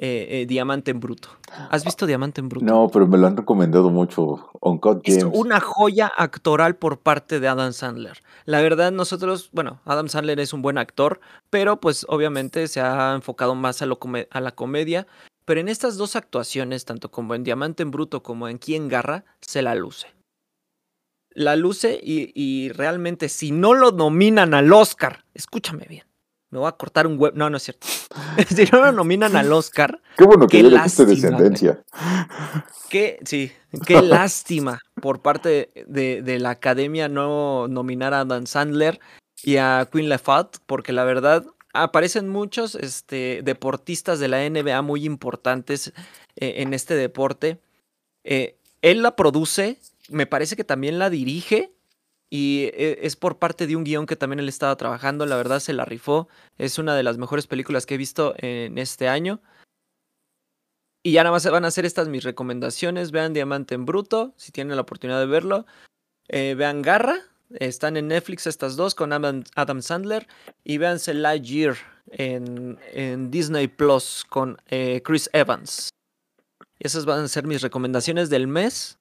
eh, 0.00 0.28
eh, 0.30 0.46
Diamante 0.46 0.92
en 0.92 1.00
Bruto. 1.00 1.28
¿Has 1.70 1.84
visto 1.84 2.06
Diamante 2.06 2.40
en 2.40 2.48
Bruto? 2.48 2.64
No, 2.64 2.88
pero 2.88 3.08
me 3.08 3.18
lo 3.18 3.26
han 3.26 3.36
recomendado 3.36 3.90
mucho. 3.90 4.48
Es 5.02 5.24
una 5.24 5.58
joya 5.58 6.12
actoral 6.16 6.76
por 6.76 7.00
parte 7.00 7.40
de 7.40 7.48
Adam 7.48 7.72
Sandler. 7.72 8.22
La 8.44 8.60
verdad, 8.60 8.92
nosotros, 8.92 9.50
bueno, 9.52 9.80
Adam 9.84 10.08
Sandler 10.08 10.38
es 10.38 10.52
un 10.52 10.62
buen 10.62 10.78
actor, 10.78 11.18
pero 11.50 11.80
pues 11.80 12.06
obviamente 12.08 12.68
se 12.68 12.80
ha 12.80 13.12
enfocado 13.14 13.56
más 13.56 13.82
a, 13.82 13.86
lo 13.86 13.98
a 14.30 14.40
la 14.40 14.52
comedia. 14.52 15.08
Pero 15.44 15.60
en 15.60 15.68
estas 15.68 15.96
dos 15.96 16.14
actuaciones, 16.14 16.84
tanto 16.84 17.10
como 17.10 17.34
en 17.34 17.42
Diamante 17.42 17.82
en 17.82 17.90
Bruto 17.90 18.22
como 18.22 18.48
en 18.48 18.58
Quién 18.58 18.86
Garra, 18.86 19.24
se 19.40 19.62
la 19.62 19.74
luce. 19.74 20.14
La 21.30 21.56
luce 21.56 21.98
y, 22.00 22.30
y 22.34 22.68
realmente 22.68 23.28
si 23.28 23.50
no 23.50 23.74
lo 23.74 23.90
nominan 23.90 24.54
al 24.54 24.72
Oscar, 24.72 25.24
escúchame 25.34 25.86
bien, 25.88 26.04
me 26.50 26.58
voy 26.58 26.68
a 26.68 26.72
cortar 26.72 27.06
un 27.06 27.18
web. 27.18 27.34
No, 27.34 27.50
no 27.50 27.56
es 27.56 27.64
cierto. 27.64 27.86
si 28.48 28.64
no 28.72 28.80
lo 28.80 28.92
nominan 28.92 29.36
al 29.36 29.52
Oscar. 29.52 30.00
Qué 30.16 30.24
bueno 30.24 30.46
que 30.46 30.62
ya 30.62 30.68
le 30.68 30.78
descendencia. 30.78 31.82
Qué, 32.88 33.18
sí, 33.24 33.52
qué 33.86 34.00
lástima 34.02 34.80
por 35.00 35.20
parte 35.20 35.70
de, 35.86 36.38
la 36.38 36.50
academia 36.50 37.08
no 37.08 37.68
nominar 37.68 38.14
a 38.14 38.24
Dan 38.24 38.46
Sandler 38.46 39.00
y 39.42 39.56
a 39.56 39.88
Queen 39.90 40.08
Lefat, 40.08 40.56
porque 40.66 40.92
la 40.92 41.04
verdad 41.04 41.44
aparecen 41.74 42.28
muchos 42.28 42.74
este, 42.74 43.42
deportistas 43.44 44.18
de 44.18 44.28
la 44.28 44.48
NBA 44.48 44.80
muy 44.82 45.04
importantes 45.04 45.92
eh, 46.36 46.54
en 46.56 46.72
este 46.72 46.94
deporte. 46.94 47.60
Eh, 48.24 48.56
él 48.82 49.02
la 49.02 49.16
produce, 49.16 49.78
me 50.08 50.26
parece 50.26 50.56
que 50.56 50.64
también 50.64 50.98
la 50.98 51.10
dirige 51.10 51.72
y 52.30 52.64
e, 52.74 53.00
es 53.02 53.16
por 53.16 53.38
parte 53.38 53.66
de 53.66 53.76
un 53.76 53.84
guion 53.84 54.06
que 54.06 54.16
también 54.16 54.40
él 54.40 54.48
estaba 54.48 54.76
trabajando. 54.76 55.26
La 55.26 55.36
verdad 55.36 55.60
se 55.60 55.72
la 55.72 55.84
rifó. 55.84 56.28
Es 56.58 56.78
una 56.78 56.94
de 56.94 57.02
las 57.02 57.18
mejores 57.18 57.46
películas 57.46 57.86
que 57.86 57.94
he 57.94 57.98
visto 57.98 58.34
en 58.38 58.78
este 58.78 59.08
año. 59.08 59.40
Y 61.02 61.12
ya 61.12 61.22
nada 61.22 61.32
más 61.32 61.48
van 61.50 61.64
a 61.64 61.68
hacer 61.68 61.86
estas 61.86 62.08
mis 62.08 62.24
recomendaciones. 62.24 63.12
Vean 63.12 63.32
Diamante 63.32 63.74
en 63.74 63.86
Bruto, 63.86 64.34
si 64.36 64.52
tienen 64.52 64.76
la 64.76 64.82
oportunidad 64.82 65.20
de 65.20 65.26
verlo. 65.26 65.64
Eh, 66.28 66.54
vean 66.56 66.82
Garra, 66.82 67.16
están 67.50 67.96
en 67.96 68.08
Netflix 68.08 68.46
estas 68.46 68.76
dos 68.76 68.94
con 68.94 69.12
Adam, 69.12 69.82
Sandler. 69.82 70.26
Y 70.64 70.78
véanse 70.78 71.14
Lightyear 71.14 71.76
en, 72.10 72.78
en 72.92 73.30
Disney 73.30 73.68
Plus 73.68 74.26
con 74.28 74.58
eh, 74.66 75.00
Chris 75.02 75.30
Evans. 75.32 75.88
Y 76.78 76.86
esas 76.86 77.06
van 77.06 77.24
a 77.24 77.28
ser 77.28 77.46
mis 77.46 77.62
recomendaciones 77.62 78.28
del 78.28 78.46
mes. 78.46 78.98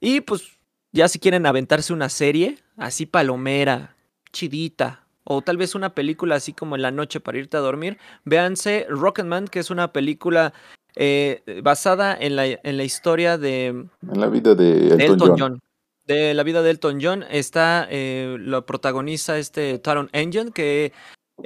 Y 0.00 0.20
pues 0.20 0.58
ya 0.94 1.08
si 1.08 1.18
quieren 1.18 1.44
aventarse 1.44 1.92
una 1.92 2.08
serie, 2.08 2.58
así 2.76 3.04
palomera, 3.04 3.96
chidita, 4.32 5.06
o 5.24 5.42
tal 5.42 5.56
vez 5.56 5.74
una 5.74 5.92
película 5.92 6.36
así 6.36 6.52
como 6.52 6.76
en 6.76 6.82
la 6.82 6.92
noche 6.92 7.18
para 7.18 7.38
irte 7.38 7.56
a 7.56 7.60
dormir, 7.60 7.98
véanse 8.24 8.86
Rocketman, 8.88 9.48
que 9.48 9.58
es 9.58 9.70
una 9.70 9.92
película 9.92 10.54
eh, 10.94 11.42
basada 11.64 12.16
en 12.18 12.36
la, 12.36 12.46
en 12.46 12.76
la 12.76 12.84
historia 12.84 13.38
de... 13.38 13.66
En 13.66 13.90
la 14.02 14.28
vida 14.28 14.54
de 14.54 14.94
Elton, 15.04 15.34
John. 15.36 15.60
De 16.06 16.32
la 16.32 16.44
vida 16.44 16.62
de 16.62 16.70
Elton 16.70 17.00
John 17.02 17.24
está, 17.28 17.88
eh, 17.90 18.36
lo 18.38 18.64
protagoniza 18.64 19.36
este 19.38 19.76
Taron 19.80 20.10
Engine, 20.12 20.52
que 20.52 20.92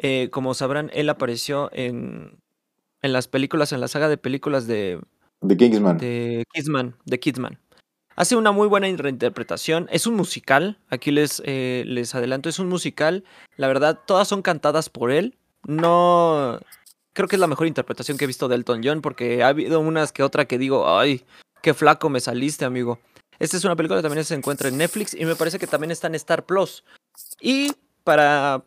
eh, 0.03 0.29
como 0.31 0.53
sabrán, 0.53 0.91
él 0.93 1.09
apareció 1.09 1.71
en, 1.73 2.39
en 3.01 3.13
las 3.15 3.29
películas, 3.29 3.73
en 3.73 3.81
la 3.81 3.89
saga 3.89 4.11
de 4.11 4.19
películas 4.19 4.67
de... 4.67 5.01
De 5.41 5.57
Kingsman. 5.57 5.97
De 5.97 6.45
Kingsman, 6.53 6.97
de 7.07 7.19
Kidman. 7.19 7.59
Hace 8.19 8.35
una 8.35 8.51
muy 8.51 8.67
buena 8.67 8.89
reinterpretación. 8.97 9.87
Es 9.93 10.09
un 10.09 10.17
musical. 10.17 10.77
Aquí 10.91 11.13
les, 11.13 11.41
eh, 11.47 11.85
les 11.87 12.17
adelanto. 12.17 12.49
Es 12.49 12.59
un 12.59 12.69
musical. 12.69 13.23
La 13.57 13.69
verdad, 13.69 13.97
todas 14.09 14.27
son 14.27 14.43
cantadas 14.43 14.89
por 14.89 15.13
él. 15.13 15.39
No. 15.69 16.59
Creo 17.13 17.29
que 17.29 17.37
es 17.37 17.41
la 17.41 17.47
mejor 17.47 17.69
interpretación 17.69 18.19
que 18.19 18.25
he 18.25 18.27
visto 18.27 18.49
de 18.49 18.57
Elton 18.57 18.81
John. 18.83 19.03
Porque 19.03 19.45
ha 19.45 19.49
habido 19.49 19.79
unas 19.79 20.11
que 20.11 20.25
otra 20.25 20.47
que 20.47 20.59
digo, 20.59 20.99
ay, 20.99 21.25
qué 21.63 21.75
flaco 21.75 22.09
me 22.09 22.19
saliste, 22.19 22.65
amigo. 22.65 22.99
Esta 23.39 23.57
es 23.57 23.65
una 23.65 23.77
película 23.77 24.01
que 24.01 24.09
también 24.09 24.25
se 24.25 24.35
encuentra 24.35 24.69
en 24.69 24.79
Netflix. 24.79 25.15
Y 25.15 25.25
me 25.25 25.37
parece 25.37 25.61
que 25.61 25.69
también 25.69 25.93
está 25.93 26.09
en 26.09 26.17
Star 26.17 26.45
Plus. 26.45 26.83
Y 27.41 27.71
para 28.03 28.65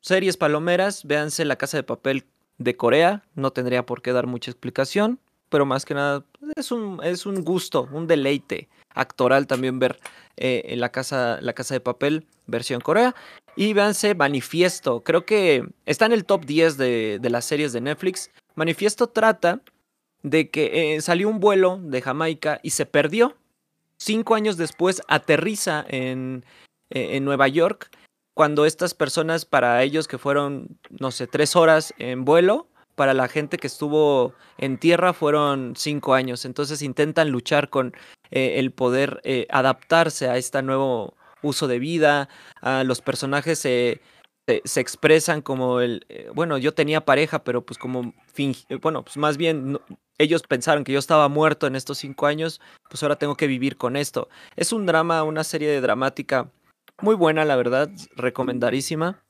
series 0.00 0.36
palomeras, 0.36 1.04
véanse 1.04 1.44
La 1.44 1.54
Casa 1.54 1.76
de 1.76 1.84
Papel 1.84 2.24
de 2.58 2.76
Corea. 2.76 3.22
No 3.36 3.52
tendría 3.52 3.86
por 3.86 4.02
qué 4.02 4.12
dar 4.12 4.26
mucha 4.26 4.50
explicación. 4.50 5.20
Pero 5.48 5.64
más 5.64 5.84
que 5.84 5.94
nada, 5.94 6.24
es 6.56 6.72
un, 6.72 7.00
es 7.04 7.24
un 7.24 7.44
gusto, 7.44 7.88
un 7.92 8.08
deleite 8.08 8.68
actoral 8.94 9.46
también 9.46 9.78
ver 9.78 9.98
eh, 10.36 10.62
en 10.66 10.80
la 10.80 10.90
casa, 10.90 11.38
la 11.40 11.52
casa 11.52 11.74
de 11.74 11.80
papel 11.80 12.26
versión 12.46 12.80
Corea. 12.80 13.14
Y 13.56 13.72
véanse 13.72 14.14
Manifiesto. 14.14 15.02
Creo 15.02 15.26
que 15.26 15.68
está 15.86 16.06
en 16.06 16.12
el 16.12 16.24
top 16.24 16.44
10 16.44 16.76
de, 16.76 17.20
las 17.22 17.44
series 17.44 17.72
de 17.72 17.80
Netflix. 17.80 18.30
Manifiesto 18.54 19.08
trata 19.08 19.60
de 20.22 20.50
que 20.50 20.94
eh, 20.94 21.00
salió 21.00 21.28
un 21.28 21.40
vuelo 21.40 21.78
de 21.82 22.02
Jamaica 22.02 22.60
y 22.62 22.70
se 22.70 22.86
perdió. 22.86 23.36
Cinco 23.98 24.34
años 24.34 24.56
después 24.56 25.02
aterriza 25.08 25.84
en, 25.88 26.44
eh, 26.90 27.16
en 27.16 27.24
Nueva 27.24 27.48
York. 27.48 27.90
Cuando 28.34 28.64
estas 28.64 28.94
personas, 28.94 29.44
para 29.44 29.82
ellos 29.82 30.08
que 30.08 30.16
fueron, 30.16 30.78
no 30.88 31.10
sé, 31.10 31.26
tres 31.26 31.56
horas 31.56 31.92
en 31.98 32.24
vuelo, 32.24 32.69
para 33.00 33.14
la 33.14 33.28
gente 33.28 33.56
que 33.56 33.66
estuvo 33.66 34.34
en 34.58 34.76
tierra 34.76 35.14
fueron 35.14 35.72
cinco 35.74 36.12
años. 36.12 36.44
Entonces 36.44 36.82
intentan 36.82 37.30
luchar 37.30 37.70
con 37.70 37.94
eh, 38.30 38.58
el 38.58 38.72
poder 38.72 39.22
eh, 39.24 39.46
adaptarse 39.48 40.28
a 40.28 40.36
este 40.36 40.60
nuevo 40.60 41.14
uso 41.40 41.66
de 41.66 41.78
vida. 41.78 42.28
Ah, 42.60 42.84
los 42.84 43.00
personajes 43.00 43.58
se, 43.58 44.02
se, 44.64 44.80
expresan 44.80 45.40
como 45.40 45.80
el, 45.80 46.04
eh, 46.10 46.30
bueno, 46.34 46.58
yo 46.58 46.74
tenía 46.74 47.06
pareja, 47.06 47.42
pero 47.42 47.64
pues 47.64 47.78
como, 47.78 48.12
bueno, 48.82 49.02
pues 49.02 49.16
más 49.16 49.38
bien 49.38 49.80
ellos 50.18 50.42
pensaron 50.42 50.84
que 50.84 50.92
yo 50.92 50.98
estaba 50.98 51.26
muerto 51.30 51.66
en 51.66 51.76
estos 51.76 51.96
cinco 51.96 52.26
años, 52.26 52.60
pues 52.90 53.02
ahora 53.02 53.16
tengo 53.16 53.34
que 53.34 53.46
vivir 53.46 53.78
con 53.78 53.96
esto. 53.96 54.28
Es 54.56 54.74
un 54.74 54.84
drama, 54.84 55.22
una 55.22 55.44
serie 55.44 55.70
de 55.70 55.80
dramática 55.80 56.50
muy 57.00 57.14
buena, 57.14 57.46
la 57.46 57.56
verdad, 57.56 57.88
recomendadísima. 58.14 59.24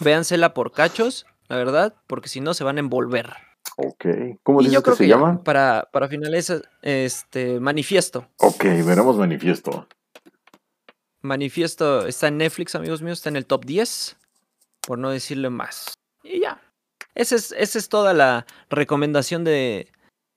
Véansela 0.00 0.52
por 0.52 0.72
cachos 0.72 1.24
la 1.50 1.56
verdad, 1.56 1.96
porque 2.06 2.28
si 2.28 2.40
no 2.40 2.54
se 2.54 2.62
van 2.62 2.76
a 2.76 2.80
envolver. 2.80 3.32
Ok. 3.76 4.06
¿Cómo 4.44 4.62
dices 4.62 4.80
que 4.82 4.92
se 4.92 5.08
llama? 5.08 5.42
Para, 5.42 5.88
para 5.92 6.06
finales, 6.06 6.62
este, 6.80 7.58
Manifiesto. 7.58 8.28
Ok, 8.36 8.62
veremos 8.86 9.18
Manifiesto. 9.18 9.88
Manifiesto 11.22 12.06
está 12.06 12.28
en 12.28 12.38
Netflix, 12.38 12.76
amigos 12.76 13.02
míos, 13.02 13.18
está 13.18 13.30
en 13.30 13.36
el 13.36 13.46
top 13.46 13.64
10, 13.64 14.16
por 14.86 14.98
no 14.98 15.10
decirle 15.10 15.50
más. 15.50 15.92
Y 16.22 16.40
ya. 16.40 16.62
Esa 17.16 17.34
es, 17.34 17.52
esa 17.58 17.78
es 17.78 17.88
toda 17.88 18.14
la 18.14 18.46
recomendación 18.70 19.42
de, 19.42 19.88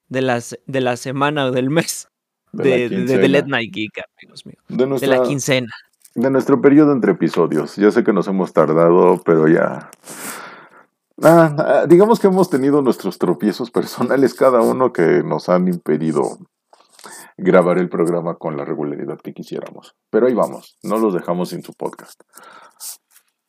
de, 0.09 0.21
las, 0.23 0.57
de 0.65 0.81
la 0.81 0.97
semana 0.97 1.45
o 1.45 1.51
del 1.51 1.69
mes 1.69 2.07
de, 2.53 2.89
de, 2.89 3.29
Let 3.29 3.45
Night 3.45 3.71
Geek, 3.71 4.01
amigos 4.19 4.47
míos. 4.47 4.99
de 4.99 5.07
la 5.07 5.21
quincena. 5.21 5.71
De 6.15 6.31
nuestro 6.31 6.59
periodo 6.59 6.91
entre 6.91 7.11
episodios. 7.11 7.75
Ya 7.75 7.91
sé 7.91 8.03
que 8.03 8.13
nos 8.13 8.27
hemos 8.27 8.51
tardado, 8.51 9.21
pero 9.23 9.47
ya 9.47 9.91
Ah, 11.25 11.55
ah, 11.57 11.85
digamos 11.87 12.19
que 12.19 12.27
hemos 12.27 12.49
tenido 12.49 12.81
nuestros 12.81 13.17
tropiezos 13.17 13.71
personales, 13.71 14.33
cada 14.33 14.61
uno 14.61 14.91
que 14.91 15.23
nos 15.23 15.47
han 15.47 15.69
impedido 15.69 16.37
grabar 17.37 17.77
el 17.77 17.87
programa 17.89 18.35
con 18.35 18.57
la 18.57 18.65
regularidad 18.65 19.19
que 19.21 19.33
quisiéramos. 19.33 19.95
Pero 20.09 20.27
ahí 20.27 20.33
vamos, 20.33 20.77
no 20.83 20.97
los 20.97 21.13
dejamos 21.13 21.49
sin 21.49 21.63
su 21.63 21.73
podcast. 21.73 22.21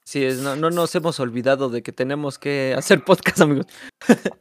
Sí, 0.05 0.25
es, 0.25 0.39
no, 0.41 0.55
no 0.55 0.71
nos 0.71 0.95
hemos 0.95 1.19
olvidado 1.19 1.69
de 1.69 1.83
que 1.83 1.91
tenemos 1.91 2.39
que 2.39 2.75
hacer 2.79 3.03
podcast, 3.05 3.41
amigos. 3.41 3.67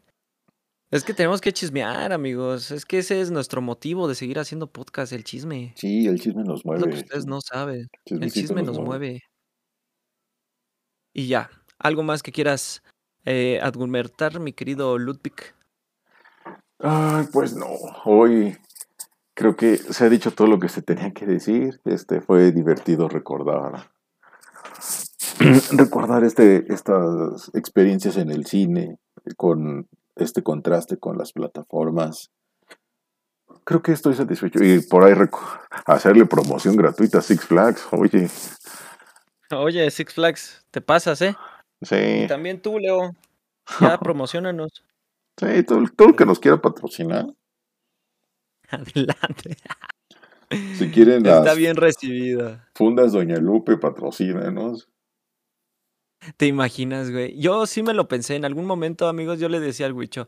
es 0.92 1.04
que 1.04 1.16
tenemos 1.16 1.42
que 1.42 1.54
chismear, 1.54 2.14
amigos. 2.14 2.70
Es 2.70 2.86
que 2.86 3.00
ese 3.00 3.20
es 3.20 3.32
nuestro 3.32 3.62
motivo 3.62 4.08
de 4.08 4.14
seguir 4.14 4.38
haciendo 4.38 4.72
podcast, 4.72 5.12
el 5.12 5.24
chisme. 5.24 5.74
Sí, 5.76 6.06
el 6.06 6.20
chisme 6.20 6.44
nos 6.44 6.64
mueve. 6.66 6.82
lo 6.82 6.88
que 6.92 6.98
ustedes 6.98 7.26
no 7.26 7.40
saben. 7.42 7.88
El 8.06 8.32
chisme 8.32 8.62
nos, 8.62 8.78
mueve. 8.78 9.22
Y 11.16 11.28
ya, 11.28 11.50
¿algo 11.80 12.04
más 12.04 12.22
que 12.22 12.32
quieras 12.32 12.84
eh, 13.26 13.60
argumentar, 13.62 14.40
mi 14.40 14.54
querido 14.54 14.98
Ludwig? 14.98 15.56
Ay, 16.80 17.26
pues 17.32 17.56
no. 17.56 17.68
Hoy 18.06 18.58
creo 19.34 19.56
que 19.56 19.78
se 19.78 20.06
ha 20.06 20.10
dicho 20.10 20.32
todo 20.32 20.48
lo 20.48 20.60
que 20.60 20.70
se 20.70 20.82
tenía 20.82 21.12
que 21.12 21.26
decir. 21.26 21.80
Este 21.86 22.22
fue 22.22 22.52
divertido 22.52 23.08
recordar 23.08 23.90
recordar 25.72 26.24
este, 26.24 26.72
estas 26.72 27.52
experiencias 27.54 28.18
en 28.18 28.32
el 28.32 28.46
cine 28.46 28.98
con 29.38 29.88
este 30.16 30.44
contraste 30.44 30.98
con 30.98 31.18
las 31.18 31.32
plataformas. 31.32 32.32
Creo 33.64 33.82
que 33.82 33.94
estoy 33.94 34.14
satisfecho. 34.14 34.64
Y 34.64 34.82
por 34.82 35.04
ahí 35.04 35.14
hacerle 35.86 36.26
promoción 36.26 36.76
gratuita 36.76 37.20
a 37.20 37.22
Six 37.22 37.46
Flags. 37.46 37.88
Oye. 37.92 38.30
Oye, 39.52 39.90
Six 39.90 40.14
Flags, 40.14 40.66
te 40.72 40.82
pasas, 40.82 41.22
¿eh? 41.22 41.36
Sí. 41.84 42.24
Y 42.24 42.28
también 42.28 42.62
tú, 42.62 42.80
Leo. 42.80 43.16
Ya 43.80 43.98
promocionanos. 44.00 44.84
Sí, 45.38 45.64
todo, 45.64 45.84
todo 45.96 46.10
el 46.10 46.16
que 46.16 46.26
nos 46.26 46.40
quiera 46.40 46.62
patrocinar. 46.62 47.28
Adelante. 48.70 49.58
Si 50.78 50.92
quieren 50.92 51.26
Está 51.26 51.56
bien 51.56 51.76
recibida. 51.76 52.70
Fundas 52.76 53.14
Doña 53.14 53.38
Lupe, 53.38 53.76
patrocínanos. 53.78 54.88
¿Te 56.38 56.46
imaginas, 56.46 57.10
güey? 57.10 57.36
Yo 57.40 57.66
sí 57.66 57.82
me 57.82 57.96
lo 57.96 58.08
pensé. 58.08 58.36
En 58.36 58.46
algún 58.46 58.66
momento, 58.66 59.08
amigos, 59.08 59.40
yo 59.40 59.50
le 59.50 59.60
decía 59.60 59.88
al 59.88 59.94
Wicho, 59.94 60.28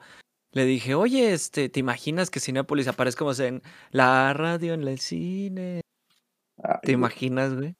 le 0.51 0.65
dije, 0.65 0.95
oye, 0.95 1.33
este, 1.33 1.69
¿te 1.69 1.79
imaginas 1.79 2.29
que 2.29 2.39
Cinepolis 2.39 2.87
aparezca 2.87 3.19
como 3.19 3.33
en 3.33 3.61
la 3.91 4.33
radio, 4.33 4.73
en 4.73 4.87
el 4.87 4.99
cine? 4.99 5.81
¿Te 6.81 6.91
imaginas, 6.91 7.53
güey? 7.53 7.75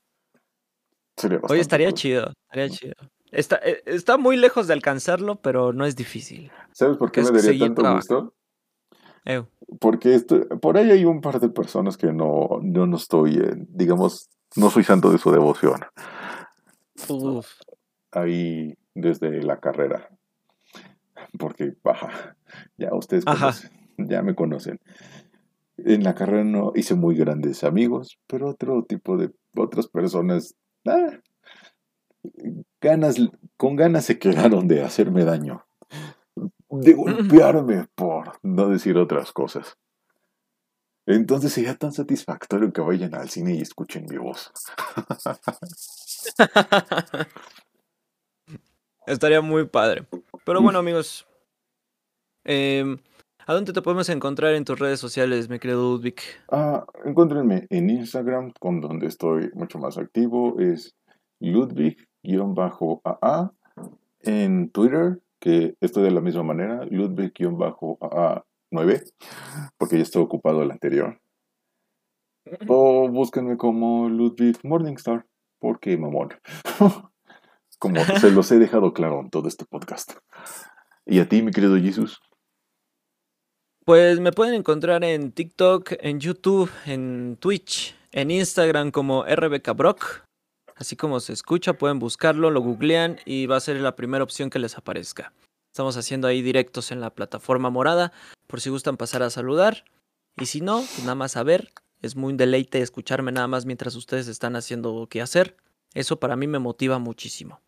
Oye, 1.50 1.62
estaría 1.62 1.92
chido, 1.94 2.34
estaría 2.44 2.70
chido. 2.70 2.94
Está, 3.36 3.58
eh, 3.58 3.84
está 3.86 4.18
muy 4.18 4.38
lejos 4.38 4.68
de 4.68 4.74
alcanzarlo, 4.74 5.42
pero 5.42 5.74
no 5.74 5.86
es 5.86 5.96
difícil. 5.96 6.52
¿Sabes 6.72 6.98
por 6.98 7.12
qué 7.12 7.22
me 7.22 7.42
daría 7.42 7.66
tanto 7.66 7.96
gusto? 7.96 8.34
Porque 9.80 10.16
esto, 10.16 10.48
por 10.60 10.78
ahí 10.78 10.92
hay 10.92 11.06
un 11.06 11.22
par 11.22 11.40
de 11.40 11.50
personas 11.50 11.98
que 11.98 12.14
no, 12.14 12.60
no, 12.62 12.86
no 12.86 12.98
estoy, 12.98 13.42
digamos, 13.70 14.30
no 14.56 14.70
soy 14.70 14.84
santo 14.84 15.12
de 15.12 15.18
su 15.18 15.32
devoción. 15.32 15.82
Uf 17.10 17.48
ahí 18.16 18.78
desde 18.94 19.44
la 19.44 19.60
carrera. 19.60 20.10
Porque, 21.38 21.74
baja, 21.84 22.38
ya 22.78 22.94
ustedes 22.94 23.26
ya 23.98 24.22
me 24.22 24.36
conocen. 24.36 24.80
En 25.78 26.04
la 26.04 26.16
carrera 26.16 26.44
no 26.44 26.72
hice 26.76 26.96
muy 26.96 27.16
grandes 27.16 27.64
amigos, 27.64 28.18
pero 28.28 28.50
otro 28.50 28.84
tipo 28.84 29.18
de 29.18 29.32
otras 29.56 29.88
personas, 29.88 30.56
ah, 30.88 31.20
ganas, 32.82 33.18
con 33.58 33.76
ganas 33.76 34.06
se 34.06 34.20
quedaron 34.20 34.68
de 34.68 34.84
hacerme 34.84 35.26
daño, 35.26 35.66
de 36.70 36.94
golpearme, 36.94 37.88
por 37.96 38.40
no 38.44 38.70
decir 38.70 38.98
otras 38.98 39.32
cosas. 39.32 39.78
Entonces 41.08 41.54
sería 41.54 41.76
tan 41.76 41.92
satisfactorio 41.92 42.74
que 42.74 42.82
vayan 42.82 43.14
al 43.14 43.30
cine 43.30 43.54
y 43.56 43.62
escuchen 43.62 44.08
mi 44.10 44.18
voz. 44.18 44.52
Estaría 49.06 49.42
muy 49.42 49.66
padre. 49.66 50.08
Pero 50.46 50.64
bueno, 50.64 50.80
amigos. 50.80 51.28
Em, 52.44 52.98
¿A 53.46 53.54
dónde 53.54 53.74
te 53.74 53.84
podemos 53.84 54.10
encontrar 54.10 54.56
en 54.56 54.66
tus 54.66 54.80
redes 54.80 55.00
sociales, 55.00 55.50
mi 55.50 55.60
querido 55.60 55.84
Ludwig? 55.84 56.16
Ah, 56.52 56.84
encuéntrenme 57.04 57.68
en 57.70 57.92
Instagram, 57.92 58.52
con 58.60 58.82
donde 58.82 59.06
estoy 59.06 59.52
mucho 59.54 59.78
más 59.78 60.00
activo. 60.00 60.60
Es 60.60 60.96
Ludwig-AA. 62.26 63.54
En 64.22 64.72
Twitter, 64.72 65.22
que 65.40 65.76
estoy 65.80 66.04
de 66.04 66.12
la 66.12 66.22
misma 66.22 66.44
manera, 66.44 66.84
Ludwig-AA9, 66.86 69.14
porque 69.78 69.98
ya 69.98 70.04
estoy 70.04 70.24
ocupado 70.24 70.64
el 70.64 70.72
anterior. 70.72 71.20
O 72.68 73.08
búsquenme 73.10 73.58
como 73.58 74.10
Ludwig 74.10 74.58
Morningstar, 74.64 75.26
porque 75.60 75.98
mamón. 75.98 76.30
como 77.80 78.04
se 78.04 78.32
los 78.32 78.52
he 78.52 78.60
dejado 78.60 78.94
claro 78.94 79.22
en 79.22 79.30
todo 79.30 79.48
este 79.48 79.66
podcast. 79.66 80.14
¿Y 81.06 81.20
a 81.20 81.28
ti, 81.28 81.42
mi 81.42 81.52
querido 81.52 81.78
Jesús? 81.78 82.20
Pues 83.86 84.20
me 84.20 84.32
pueden 84.32 84.56
encontrar 84.56 85.04
en 85.04 85.32
TikTok, 85.32 85.94
en 86.00 86.20
YouTube, 86.20 86.72
en 86.88 87.38
Twitch, 87.40 87.96
en 88.12 88.32
Instagram 88.32 88.90
como 88.90 89.24
RBKBrock. 89.24 90.26
Así 90.76 90.96
como 90.96 91.20
se 91.22 91.34
escucha, 91.34 91.74
pueden 91.74 92.00
buscarlo, 92.00 92.52
lo 92.52 92.62
googlean 92.62 93.20
y 93.26 93.46
va 93.46 93.56
a 93.58 93.62
ser 93.62 93.78
la 93.78 93.96
primera 93.96 94.24
opción 94.24 94.50
que 94.50 94.60
les 94.60 94.78
aparezca. 94.78 95.34
Estamos 95.72 95.98
haciendo 95.98 96.28
ahí 96.28 96.42
directos 96.42 96.92
en 96.92 97.02
la 97.02 97.10
plataforma 97.10 97.70
morada, 97.70 98.12
por 98.48 98.62
si 98.62 98.70
gustan 98.70 98.98
pasar 98.98 99.24
a 99.24 99.30
saludar. 99.30 99.86
Y 100.38 100.48
si 100.48 100.62
no, 100.62 100.78
pues 100.78 101.00
nada 101.00 101.16
más 101.16 101.38
a 101.38 101.44
ver. 101.44 101.72
Es 102.02 102.16
muy 102.16 102.32
un 102.32 102.38
deleite 102.38 102.82
escucharme 102.82 103.32
nada 103.32 103.48
más 103.48 103.66
mientras 103.66 103.96
ustedes 103.96 104.28
están 104.28 104.56
haciendo 104.56 105.08
qué 105.10 105.22
hacer. 105.22 105.58
Eso 105.94 106.20
para 106.20 106.36
mí 106.36 106.46
me 106.46 106.60
motiva 106.60 107.00
muchísimo. 107.00 107.62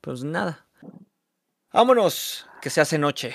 Pues 0.00 0.24
nada. 0.24 0.66
Vámonos, 1.72 2.46
que 2.62 2.70
se 2.70 2.80
hace 2.80 2.98
noche. 2.98 3.34